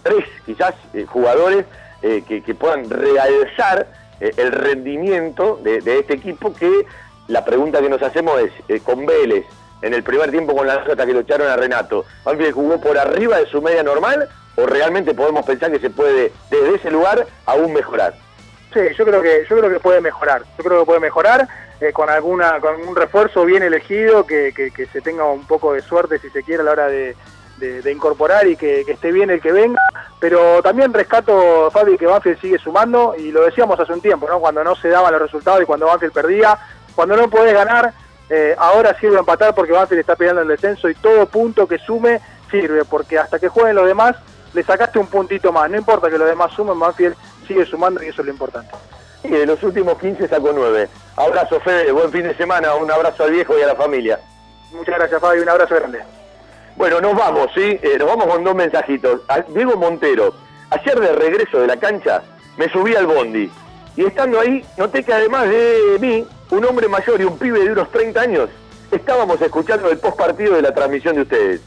tres 0.01 0.25
quizás 0.45 0.73
jugadores 1.07 1.65
que, 2.01 2.55
puedan 2.59 2.89
realzar 2.89 3.87
el 4.19 4.51
rendimiento 4.51 5.57
de, 5.63 5.77
este 5.99 6.15
equipo 6.15 6.53
que 6.53 6.85
la 7.29 7.45
pregunta 7.45 7.79
que 7.79 7.87
nos 7.87 8.01
hacemos 8.01 8.41
es, 8.67 8.81
con 8.81 9.05
Vélez, 9.05 9.45
en 9.81 9.93
el 9.93 10.03
primer 10.03 10.29
tiempo 10.29 10.53
con 10.53 10.67
la 10.67 10.73
hasta 10.73 11.05
que 11.05 11.13
lo 11.13 11.21
echaron 11.21 11.47
a 11.47 11.55
Renato, 11.55 12.03
¿Banfield 12.25 12.53
jugó 12.53 12.81
por 12.81 12.97
arriba 12.97 13.37
de 13.37 13.45
su 13.45 13.61
media 13.61 13.83
normal 13.83 14.27
o 14.57 14.65
realmente 14.65 15.13
podemos 15.13 15.45
pensar 15.45 15.71
que 15.71 15.79
se 15.79 15.89
puede 15.89 16.33
desde 16.51 16.75
ese 16.75 16.91
lugar 16.91 17.25
aún 17.45 17.71
mejorar? 17.71 18.15
Sí, 18.73 18.81
yo 18.97 19.05
creo 19.05 19.21
que 19.21 19.45
yo 19.49 19.57
creo 19.57 19.69
que 19.69 19.79
puede 19.79 20.01
mejorar. 20.01 20.41
Yo 20.57 20.63
creo 20.65 20.79
que 20.81 20.85
puede 20.85 20.99
mejorar 20.99 21.47
eh, 21.83 21.91
con 21.91 22.09
alguna 22.09 22.59
con 22.61 22.75
un 22.87 22.95
refuerzo 22.95 23.43
bien 23.43 23.61
elegido, 23.61 24.25
que, 24.25 24.53
que- 24.53 24.85
se 24.85 25.01
tenga 25.01 25.25
un 25.25 25.45
poco 25.45 25.73
de 25.73 25.81
suerte 25.81 26.17
si 26.19 26.29
se 26.29 26.43
quiere 26.43 26.61
a 26.61 26.65
la 26.65 26.71
hora 26.71 26.87
de, 26.87 27.15
incorporar 27.91 28.45
y 28.47 28.55
que, 28.57 28.83
que 28.85 28.93
esté 28.93 29.11
bien 29.11 29.29
el 29.29 29.41
que 29.41 29.51
venga. 29.51 29.81
Pero 30.19 30.61
también 30.61 30.93
rescato, 30.93 31.69
Fabi, 31.71 31.97
que 31.97 32.05
Banfield 32.05 32.39
sigue 32.41 32.57
sumando 32.57 33.15
y 33.17 33.31
lo 33.31 33.43
decíamos 33.45 33.79
hace 33.79 33.93
un 33.93 34.01
tiempo, 34.01 34.27
¿no? 34.27 34.39
Cuando 34.39 34.63
no 34.63 34.75
se 34.75 34.89
daban 34.89 35.11
los 35.13 35.21
resultados 35.21 35.61
y 35.61 35.65
cuando 35.65 35.87
Banfield 35.87 36.13
perdía, 36.13 36.57
cuando 36.95 37.15
no 37.15 37.29
podés 37.29 37.53
ganar, 37.53 37.93
eh, 38.29 38.55
ahora 38.57 38.97
sirve 38.99 39.17
empatar 39.17 39.53
porque 39.55 39.71
Banfield 39.73 40.01
está 40.01 40.15
peleando 40.15 40.41
el 40.41 40.47
descenso 40.47 40.89
y 40.89 40.95
todo 40.95 41.25
punto 41.25 41.67
que 41.67 41.77
sume 41.79 42.19
sirve, 42.51 42.85
porque 42.85 43.17
hasta 43.17 43.39
que 43.39 43.47
jueguen 43.49 43.75
los 43.75 43.87
demás 43.87 44.15
le 44.53 44.63
sacaste 44.63 44.99
un 44.99 45.07
puntito 45.07 45.51
más. 45.51 45.69
No 45.69 45.77
importa 45.77 46.09
que 46.09 46.17
los 46.17 46.27
demás 46.27 46.51
sumen, 46.53 46.79
Banfield 46.79 47.15
sigue 47.47 47.65
sumando 47.65 48.01
y 48.03 48.07
eso 48.07 48.21
es 48.21 48.27
lo 48.27 48.33
importante. 48.33 48.71
Y 49.23 49.29
de 49.29 49.45
los 49.45 49.61
últimos 49.63 49.97
15 49.99 50.27
sacó 50.27 50.51
9. 50.53 50.89
Abrazo, 51.15 51.59
Fede, 51.61 51.91
buen 51.91 52.11
fin 52.11 52.23
de 52.23 52.35
semana, 52.35 52.75
un 52.75 52.91
abrazo 52.91 53.23
al 53.23 53.31
viejo 53.31 53.57
y 53.57 53.61
a 53.61 53.67
la 53.67 53.75
familia. 53.75 54.19
Muchas 54.71 54.95
gracias, 54.97 55.21
Fabi, 55.21 55.39
un 55.39 55.49
abrazo 55.49 55.75
grande. 55.75 55.99
Bueno, 56.75 56.99
nos 56.99 57.15
vamos, 57.15 57.49
¿sí? 57.53 57.79
Eh, 57.81 57.95
nos 57.99 58.07
vamos 58.07 58.25
con 58.27 58.43
dos 58.43 58.55
mensajitos. 58.55 59.21
A- 59.27 59.41
Diego 59.41 59.75
Montero, 59.77 60.33
ayer 60.71 60.99
de 60.99 61.13
regreso 61.13 61.59
de 61.59 61.67
la 61.67 61.77
cancha, 61.77 62.23
me 62.57 62.67
subí 62.69 62.95
al 62.95 63.05
bondi. 63.05 63.49
Y 63.95 64.05
estando 64.05 64.39
ahí, 64.39 64.65
noté 64.77 65.03
que 65.03 65.13
además 65.13 65.47
de 65.47 65.97
mí, 65.99 66.27
un 66.49 66.65
hombre 66.65 66.87
mayor 66.87 67.21
y 67.21 67.25
un 67.25 67.37
pibe 67.37 67.59
de 67.59 67.71
unos 67.71 67.91
30 67.91 68.19
años, 68.19 68.49
estábamos 68.91 69.39
escuchando 69.39 69.89
el 69.89 69.99
post 69.99 70.17
partido 70.17 70.55
de 70.55 70.63
la 70.63 70.73
transmisión 70.73 71.15
de 71.15 71.21
ustedes. 71.21 71.61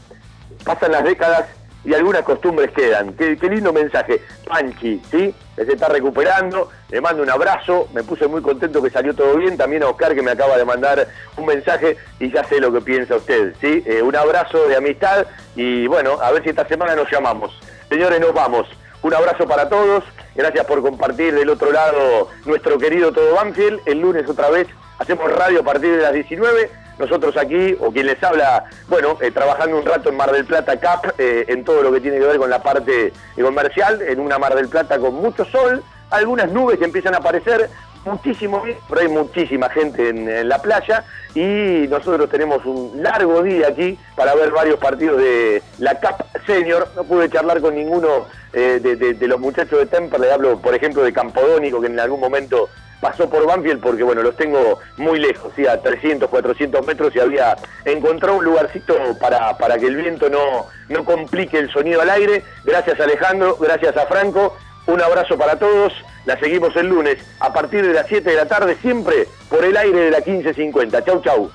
Pasan 0.65 0.91
las 0.91 1.05
décadas 1.05 1.45
y 1.87 1.93
algunas 1.93 2.23
costumbres 2.23 2.71
quedan. 2.71 3.13
Qué, 3.13 3.37
lindo 3.49 3.71
mensaje. 3.71 4.21
Panchi, 4.45 5.01
¿sí? 5.09 5.33
Que 5.55 5.65
se 5.65 5.71
está 5.71 5.87
recuperando, 5.87 6.69
le 6.89 6.99
mando 6.99 7.23
un 7.23 7.29
abrazo, 7.29 7.87
me 7.93 8.03
puse 8.03 8.27
muy 8.27 8.41
contento 8.41 8.83
que 8.83 8.89
salió 8.89 9.15
todo 9.15 9.37
bien. 9.37 9.55
También 9.55 9.83
a 9.83 9.87
Oscar 9.87 10.13
que 10.13 10.21
me 10.21 10.31
acaba 10.31 10.57
de 10.57 10.65
mandar 10.65 11.07
un 11.37 11.45
mensaje 11.45 11.95
y 12.19 12.29
ya 12.29 12.43
sé 12.43 12.59
lo 12.59 12.73
que 12.73 12.81
piensa 12.81 13.15
usted, 13.15 13.53
¿sí? 13.61 13.83
Eh, 13.85 14.01
un 14.01 14.13
abrazo 14.17 14.67
de 14.67 14.75
amistad 14.75 15.27
y 15.55 15.87
bueno, 15.87 16.19
a 16.21 16.29
ver 16.31 16.43
si 16.43 16.49
esta 16.49 16.67
semana 16.67 16.93
nos 16.93 17.09
llamamos. 17.09 17.57
Señores, 17.87 18.19
nos 18.19 18.33
vamos. 18.33 18.67
Un 19.01 19.13
abrazo 19.13 19.47
para 19.47 19.69
todos. 19.69 20.03
Gracias 20.35 20.65
por 20.65 20.81
compartir 20.81 21.33
del 21.33 21.49
otro 21.49 21.71
lado 21.71 22.27
nuestro 22.43 22.77
querido 22.77 23.13
Todo 23.13 23.33
Banfield. 23.35 23.79
El 23.85 24.01
lunes 24.01 24.27
otra 24.27 24.49
vez 24.49 24.67
hacemos 24.99 25.31
radio 25.31 25.61
a 25.61 25.63
partir 25.63 25.95
de 25.95 26.01
las 26.01 26.11
19. 26.11 26.69
Nosotros 26.99 27.37
aquí, 27.37 27.75
o 27.79 27.91
quien 27.91 28.07
les 28.07 28.21
habla, 28.23 28.65
bueno, 28.87 29.17
eh, 29.21 29.31
trabajando 29.31 29.77
un 29.77 29.85
rato 29.85 30.09
en 30.09 30.15
Mar 30.17 30.31
del 30.31 30.45
Plata 30.45 30.77
Cup, 30.79 31.13
eh, 31.17 31.45
en 31.47 31.63
todo 31.63 31.83
lo 31.83 31.91
que 31.91 32.01
tiene 32.01 32.17
que 32.19 32.25
ver 32.25 32.37
con 32.37 32.49
la 32.49 32.61
parte 32.63 33.07
eh, 33.35 33.41
comercial, 33.41 34.01
en 34.01 34.19
una 34.19 34.39
Mar 34.39 34.55
del 34.55 34.67
Plata 34.67 34.97
con 34.97 35.13
mucho 35.15 35.45
sol, 35.45 35.83
algunas 36.09 36.51
nubes 36.51 36.79
que 36.79 36.85
empiezan 36.85 37.13
a 37.13 37.17
aparecer, 37.17 37.69
muchísimo, 38.05 38.63
pero 38.87 39.01
hay 39.01 39.09
muchísima 39.09 39.69
gente 39.69 40.09
en, 40.09 40.47
la 40.47 40.61
playa 40.61 41.03
y 41.35 41.87
nosotros 41.89 42.29
tenemos 42.29 42.65
un 42.65 43.03
largo 43.03 43.43
día 43.43 43.67
aquí 43.67 43.99
para 44.15 44.33
ver 44.33 44.49
varios 44.51 44.79
partidos 44.79 45.17
de 45.17 45.61
la 45.79 45.95
Cup 45.99 46.23
Senior. 46.45 46.87
No 46.95 47.03
pude 47.03 47.29
charlar 47.29 47.59
con 47.59 47.75
ninguno 47.75 48.25
de, 48.53 48.79
de- 48.79 49.27
los 49.27 49.39
muchachos 49.41 49.79
de 49.79 49.85
Temperley, 49.87 50.29
hablo 50.31 50.57
por 50.59 50.73
ejemplo 50.73 51.03
de 51.03 51.11
Campodónico, 51.11 51.81
que 51.81 51.87
en 51.87 51.99
algún 51.99 52.21
momento 52.21 52.69
pasó 52.99 53.29
por 53.29 53.45
Banfield 53.45 53.81
porque 53.81 54.03
bueno, 54.03 54.21
los 54.23 54.35
tengo 54.35 54.79
muy 54.97 55.19
lejos, 55.19 55.51
¿sí? 55.55 55.67
a 55.67 55.81
300, 55.81 56.29
400 56.29 56.85
metros 56.85 57.15
y 57.15 57.19
había 57.19 57.55
encontrado 57.85 58.37
un 58.37 58.45
lugarcito 58.45 58.95
para, 59.19 59.57
para 59.57 59.77
que 59.77 59.87
el 59.87 59.95
viento 59.95 60.29
no, 60.29 60.67
no 60.89 61.05
complique 61.05 61.59
el 61.59 61.71
sonido 61.71 62.01
al 62.01 62.09
aire. 62.09 62.43
Gracias 62.63 62.99
Alejandro, 62.99 63.57
gracias 63.59 63.95
a 63.97 64.05
Franco, 64.05 64.57
un 64.87 65.01
abrazo 65.01 65.37
para 65.37 65.59
todos, 65.59 65.93
la 66.25 66.39
seguimos 66.39 66.75
el 66.75 66.87
lunes 66.87 67.17
a 67.39 67.53
partir 67.53 67.85
de 67.85 67.93
las 67.93 68.07
7 68.07 68.29
de 68.29 68.35
la 68.35 68.45
tarde, 68.47 68.77
siempre 68.81 69.27
por 69.49 69.63
el 69.63 69.75
aire 69.77 69.99
de 69.99 70.11
la 70.11 70.17
1550. 70.19 71.03
Chau, 71.03 71.21
chau. 71.21 71.51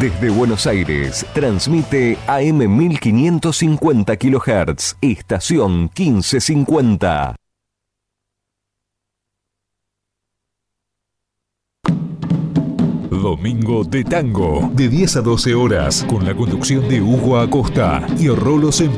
Desde 0.00 0.28
Buenos 0.28 0.66
Aires, 0.66 1.24
transmite 1.32 2.18
AM 2.26 2.58
1550 2.76 4.16
kHz, 4.18 4.96
estación 5.00 5.90
1550. 5.96 7.36
Domingo 13.26 13.84
de 13.84 14.04
Tango, 14.04 14.70
de 14.74 14.88
10 14.88 15.16
a 15.16 15.20
12 15.22 15.54
horas, 15.54 16.06
con 16.08 16.26
la 16.26 16.34
conducción 16.34 16.86
de 16.88 17.00
Hugo 17.00 17.38
Acosta 17.38 18.06
y 18.18 18.28
Rolos 18.28 18.80
en 18.82 18.92